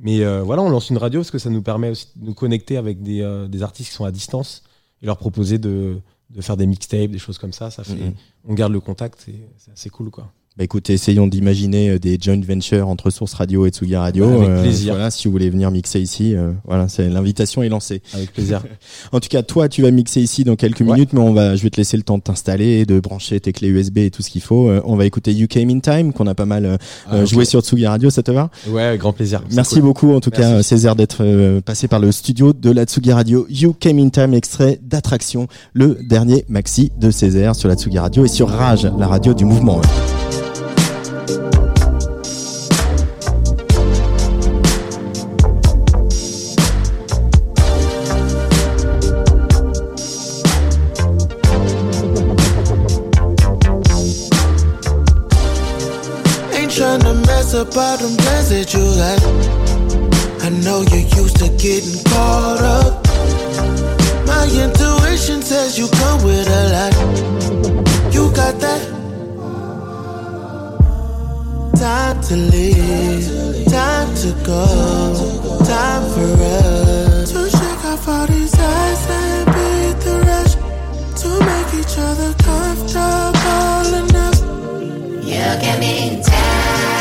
Mais 0.00 0.20
euh, 0.22 0.42
voilà, 0.44 0.62
on 0.62 0.68
lance 0.68 0.90
une 0.90 0.98
radio 0.98 1.20
parce 1.20 1.32
que 1.32 1.38
ça 1.40 1.50
nous 1.50 1.62
permet 1.62 1.90
aussi 1.90 2.06
de 2.14 2.26
nous 2.26 2.34
connecter 2.34 2.76
avec 2.76 3.02
des, 3.02 3.20
euh, 3.22 3.48
des 3.48 3.62
artistes 3.64 3.88
qui 3.90 3.96
sont 3.96 4.04
à 4.04 4.12
distance 4.12 4.62
et 5.02 5.06
leur 5.06 5.16
proposer 5.16 5.58
de, 5.58 5.98
de 6.30 6.40
faire 6.40 6.56
des 6.56 6.66
mixtapes, 6.68 7.10
des 7.10 7.18
choses 7.18 7.38
comme 7.38 7.52
ça. 7.54 7.70
Ça 7.72 7.82
fait, 7.82 7.94
Mhm. 7.94 8.14
on 8.46 8.54
garde 8.54 8.72
le 8.72 8.80
contact 8.80 9.24
et 9.28 9.40
c'est 9.56 9.72
assez 9.72 9.90
cool 9.90 10.10
quoi. 10.10 10.30
Bah 10.58 10.64
écoutez, 10.64 10.94
essayons 10.94 11.28
d'imaginer 11.28 11.88
euh, 11.90 11.98
des 12.00 12.18
joint 12.20 12.40
ventures 12.40 12.88
entre 12.88 13.10
Source 13.10 13.32
Radio 13.34 13.64
et 13.64 13.68
Tsugi 13.70 13.94
Radio. 13.94 14.26
Bah, 14.28 14.34
avec 14.38 14.48
Euh, 14.48 14.62
plaisir. 14.64 14.94
Voilà, 14.94 15.12
si 15.12 15.28
vous 15.28 15.30
voulez 15.30 15.50
venir 15.50 15.70
mixer 15.70 16.00
ici, 16.00 16.34
euh, 16.34 16.50
voilà, 16.66 16.88
c'est 16.88 17.08
l'invitation 17.08 17.62
est 17.62 17.68
lancée. 17.68 18.02
Avec 18.12 18.32
plaisir. 18.32 18.64
en 19.12 19.20
tout 19.20 19.28
cas, 19.28 19.44
toi, 19.44 19.68
tu 19.68 19.82
vas 19.82 19.92
mixer 19.92 20.20
ici 20.20 20.42
dans 20.42 20.56
quelques 20.56 20.80
minutes, 20.80 21.12
mais 21.12 21.20
on 21.20 21.32
va, 21.32 21.54
je 21.54 21.62
vais 21.62 21.70
te 21.70 21.76
laisser 21.76 21.96
le 21.96 22.02
temps 22.02 22.18
de 22.18 22.24
t'installer, 22.24 22.86
de 22.86 22.98
brancher 22.98 23.38
tes 23.38 23.52
clés 23.52 23.68
USB 23.68 23.98
et 23.98 24.10
tout 24.10 24.22
ce 24.22 24.30
qu'il 24.30 24.40
faut. 24.40 24.68
Euh, 24.68 24.80
on 24.84 24.96
va 24.96 25.06
écouter 25.06 25.32
You 25.32 25.46
Came 25.46 25.70
in 25.70 25.78
Time, 25.78 26.12
qu'on 26.12 26.26
a 26.26 26.34
pas 26.34 26.44
mal 26.44 26.64
euh, 26.66 26.76
Ah, 27.08 27.24
joué 27.24 27.44
sur 27.44 27.60
Tsugi 27.60 27.86
Radio. 27.86 28.10
Ça 28.10 28.24
te 28.24 28.32
va? 28.32 28.50
Ouais, 28.68 28.96
grand 28.98 29.12
plaisir. 29.12 29.44
Merci 29.52 29.74
cool. 29.74 29.82
beaucoup, 29.84 30.12
en 30.12 30.18
tout 30.18 30.32
Merci. 30.36 30.54
cas, 30.54 30.62
Césaire, 30.64 30.96
d'être 30.96 31.18
euh, 31.20 31.60
passé 31.60 31.86
par 31.86 32.00
le 32.00 32.10
studio 32.10 32.52
de 32.52 32.72
la 32.72 32.82
Tsugi 32.82 33.12
Radio. 33.12 33.46
You 33.48 33.76
Came 33.78 34.00
in 34.00 34.08
Time, 34.08 34.34
extrait 34.34 34.80
d'Attraction, 34.82 35.46
le 35.72 35.98
dernier 36.02 36.44
maxi 36.48 36.90
de 36.98 37.12
Césaire 37.12 37.54
sur 37.54 37.68
la 37.68 37.76
Tsugi 37.76 38.00
Radio 38.00 38.24
et 38.24 38.28
sur 38.28 38.48
Rage, 38.48 38.88
la 38.98 39.06
radio 39.06 39.34
du 39.34 39.44
mouvement. 39.44 39.80
All 57.78 57.96
them 57.96 58.16
plans 58.16 58.48
that 58.50 58.74
you 58.74 58.84
got. 59.00 59.20
I 60.44 60.50
know 60.64 60.82
you're 60.90 61.08
used 61.22 61.36
to 61.38 61.48
getting 61.56 62.02
caught 62.04 62.60
up. 62.60 63.06
My 64.26 64.44
intuition 64.44 65.42
says 65.42 65.78
you 65.78 65.88
come 65.88 66.22
with 66.24 66.48
a 66.48 66.64
lot. 66.74 66.94
You 68.12 68.30
got 68.34 68.60
that 68.60 69.07
time 71.76 72.20
to 72.22 72.36
leave, 72.36 73.66
time 73.66 74.14
to 74.16 74.32
go, 74.44 74.64
time 75.64 76.04
for 76.12 76.30
us 76.42 77.32
to 77.32 77.50
shake 77.50 77.84
off 77.84 78.08
all 78.08 78.26
these 78.26 78.54
eyes 78.58 79.10
and 79.10 79.46
beat 79.46 79.96
the 80.04 80.14
rush 80.26 80.54
to 81.20 81.28
make 81.50 81.70
each 81.80 81.96
other 81.98 82.32
comfortable 82.42 83.94
enough. 84.02 84.40
You 85.24 85.46
give 85.60 85.78
me 85.80 86.22
time 86.22 86.97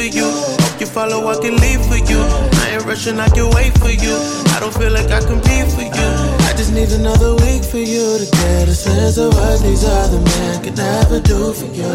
for 0.00 0.06
you. 0.16 0.28
You 0.80 0.86
follow, 0.86 1.28
I 1.28 1.36
can 1.42 1.56
leave 1.56 1.82
for 1.84 2.00
you. 2.10 2.20
I 2.62 2.74
ain't 2.74 2.84
rushing, 2.86 3.20
I 3.20 3.28
can 3.28 3.48
wait 3.56 3.76
for 3.78 3.92
you. 3.92 4.16
I 4.54 4.58
don't 4.60 4.72
feel 4.72 4.92
like 4.92 5.10
I 5.10 5.20
compete 5.20 5.68
for 5.76 5.84
you. 5.84 6.08
I 6.48 6.54
just 6.56 6.72
need 6.72 6.90
another 6.92 7.34
week 7.44 7.62
for 7.64 7.82
you 7.92 8.06
to 8.22 8.26
get 8.40 8.68
a 8.68 8.74
sense 8.74 9.18
of 9.18 9.34
what 9.34 9.60
these 9.62 9.84
other 9.84 10.20
men 10.20 10.64
could 10.64 10.76
never 10.76 11.20
do 11.20 11.52
for 11.52 11.68
you. 11.78 11.92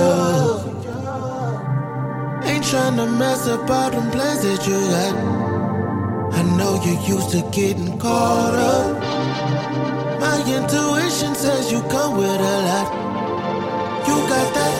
Ain't 2.49 2.65
tryna 2.69 3.07
mess 3.17 3.47
up 3.47 3.69
all 3.69 3.89
them 3.89 4.11
plans 4.11 4.41
that 4.45 4.61
you 4.69 4.79
got. 4.93 5.15
I 6.37 6.41
know 6.57 6.73
you're 6.85 7.01
used 7.15 7.31
to 7.31 7.41
getting 7.57 7.97
caught 7.97 8.53
up. 8.53 9.01
My 10.21 10.37
intuition 10.57 11.33
says 11.33 11.71
you 11.71 11.81
come 11.93 12.17
with 12.17 12.39
a 12.53 12.57
lot. 12.69 12.87
You 14.07 14.15
got 14.29 14.47
that. 14.57 14.75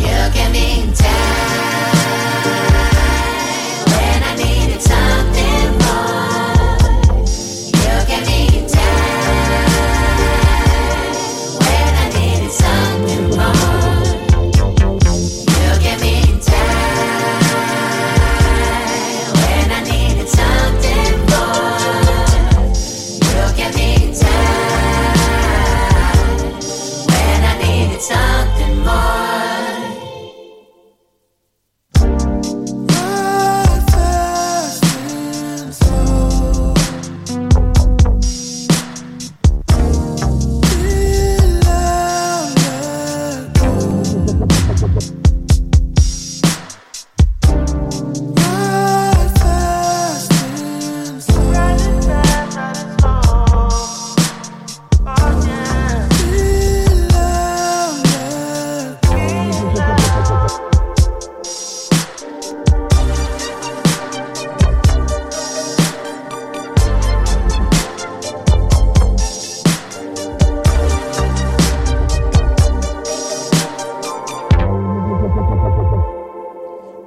You 0.00 0.18
give 0.34 0.52
me 0.52 0.94
time 0.96 1.91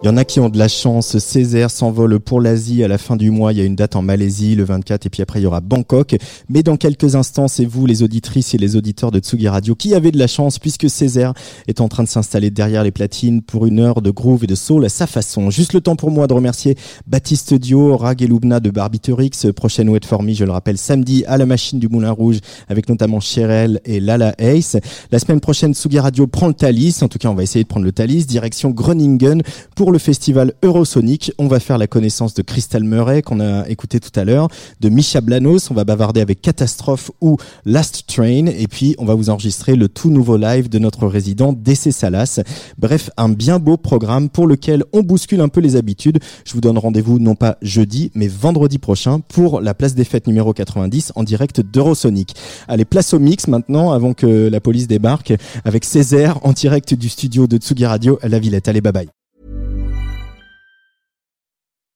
Il 0.06 0.10
y 0.10 0.12
en 0.12 0.18
a 0.18 0.24
qui 0.24 0.40
ont 0.40 0.50
de 0.50 0.60
la 0.60 0.68
chance. 0.68 1.18
Césaire 1.18 1.72
s'envole 1.72 2.20
pour 2.20 2.40
l'Asie 2.40 2.84
à 2.84 2.88
la 2.88 3.00
fin 3.00 3.16
du 3.16 3.32
mois. 3.32 3.54
Il 3.54 3.58
y 3.58 3.62
a 3.62 3.64
une 3.64 3.76
date 3.76 3.96
en 3.96 4.04
Malaisie 4.04 4.54
le 4.54 4.64
24 4.64 5.08
et 5.08 5.10
puis 5.10 5.24
après 5.24 5.40
il 5.40 5.46
y 5.46 5.46
aura 5.48 5.62
Bangkok. 5.62 6.18
Mais 6.48 6.62
dans 6.62 6.78
quelques 6.78 7.16
instants, 7.16 7.48
c'est 7.48 7.66
vous 7.66 7.88
les 7.88 8.04
auditrices 8.04 8.54
et 8.54 8.60
les 8.60 8.76
auditeurs 8.76 9.10
de 9.10 9.18
Tsugi 9.18 9.48
Radio 9.48 9.74
qui 9.74 9.96
avez 9.96 10.12
de 10.12 10.20
la 10.20 10.28
chance 10.28 10.60
puisque 10.60 10.92
Césaire 10.92 11.34
est 11.68 11.82
en 11.82 11.88
train 11.88 12.04
de 12.04 12.08
s'installer 12.08 12.52
derrière 12.52 12.84
les 12.84 12.92
platines 12.92 13.42
pour 13.42 13.66
une 13.66 13.80
heure 13.80 14.04
de 14.04 14.12
groove 14.12 14.44
et 14.44 14.48
de 14.48 14.54
soul 14.54 14.86
à 14.86 14.90
sa 14.90 15.08
façon. 15.08 15.50
Juste 15.50 15.74
le 15.74 15.82
temps 15.82 15.96
pour 15.96 16.12
moi 16.12 16.28
de 16.28 16.36
remercier 16.36 16.78
Baptiste 17.08 17.56
Dio, 17.56 17.98
Rag 17.98 18.22
et 18.22 18.28
Loubna 18.28 18.60
de 18.60 18.70
Barbiturix. 18.70 19.32
Prochaine 19.56 19.90
Wet 19.90 20.06
For 20.06 20.22
Me, 20.22 20.34
je 20.34 20.46
le 20.46 20.52
rappelle, 20.52 20.78
samedi 20.78 21.26
à 21.26 21.40
la 21.40 21.48
machine 21.48 21.80
du 21.80 21.88
Moulin 21.88 22.12
Rouge 22.12 22.42
avec 22.70 22.90
notamment 22.90 23.22
Cherel 23.22 23.82
et 23.86 24.00
Lala 24.00 24.36
Ace. 24.38 24.78
La 25.12 25.18
semaine 25.18 25.40
prochaine, 25.40 25.74
Tsugi 25.74 25.98
Radio 25.98 26.28
prend 26.28 26.48
le 26.48 26.54
Thalys. 26.54 27.02
En 27.02 27.08
tout 27.08 27.18
cas, 27.18 27.30
on 27.30 27.34
va 27.34 27.42
essayer 27.42 27.64
de 27.64 27.68
prendre 27.68 27.88
le 27.88 27.92
Thalys. 27.92 28.28
Direction 28.28 28.70
Groningen 28.70 29.42
pour 29.76 29.95
le 29.96 30.00
festival 30.00 30.52
Eurosonic. 30.62 31.32
On 31.38 31.48
va 31.48 31.62
faire 31.62 31.78
la 31.78 31.88
connaissance 31.88 32.34
de 32.34 32.42
Crystal 32.42 32.84
Murray 32.84 33.22
qu'on 33.22 33.40
a 33.40 33.66
écouté 33.70 34.02
tout 34.02 34.12
à 34.20 34.26
l'heure, 34.26 34.50
de 34.82 34.90
Misha 34.90 35.22
Blanos. 35.22 35.72
On 35.72 35.74
va 35.74 35.86
bavarder 35.86 36.20
avec 36.20 36.42
Catastrophe 36.42 37.12
ou 37.22 37.38
Last 37.64 38.04
Train. 38.06 38.48
Et 38.48 38.68
puis, 38.68 38.94
on 38.98 39.06
va 39.06 39.14
vous 39.14 39.30
enregistrer 39.30 39.78
le 39.78 39.88
tout 39.88 40.10
nouveau 40.10 40.36
live 40.36 40.68
de 40.68 40.80
notre 40.80 41.08
résident 41.08 41.54
DC 41.54 41.94
Salas. 41.94 42.42
Bref, 42.78 43.10
un 43.16 43.30
bien 43.30 43.58
beau 43.58 43.78
programme 43.78 44.28
pour 44.28 44.48
lequel 44.48 44.84
on 44.92 45.00
bouscule 45.00 45.40
un 45.40 45.48
peu 45.48 45.62
les 45.62 45.78
habitudes. 45.78 46.20
Je 46.44 46.52
vous 46.52 46.62
donne 46.62 46.78
rendez-vous 46.78 47.18
non 47.18 47.36
pas 47.36 47.58
jeudi, 47.62 48.12
mais 48.16 48.28
vendredi 48.28 48.80
prochain 48.80 49.22
pour 49.22 49.62
la 49.62 49.74
place 49.74 49.96
des 49.96 50.04
fêtes 50.04 50.28
numéro 50.28 50.52
90 50.52 51.14
en 51.16 51.24
direct 51.24 51.62
d'Eurosonic. 51.62 52.36
Allez, 52.68 52.84
place 52.84 53.14
au 53.14 53.20
mix 53.20 53.48
maintenant 53.48 53.94
avant 53.94 54.14
que 54.14 54.50
la 54.50 54.60
police 54.60 54.88
débarque 54.88 55.34
avec 55.64 55.86
Césaire 55.86 56.46
en 56.46 56.52
direct 56.52 56.94
du 56.94 57.08
studio 57.08 57.48
de 57.48 57.56
Tsugi 57.56 57.86
Radio 57.86 58.20
à 58.22 58.28
la 58.28 58.40
Villette. 58.40 58.68
Allez, 58.68 58.82
bye 58.82 58.92
bye. 58.92 59.15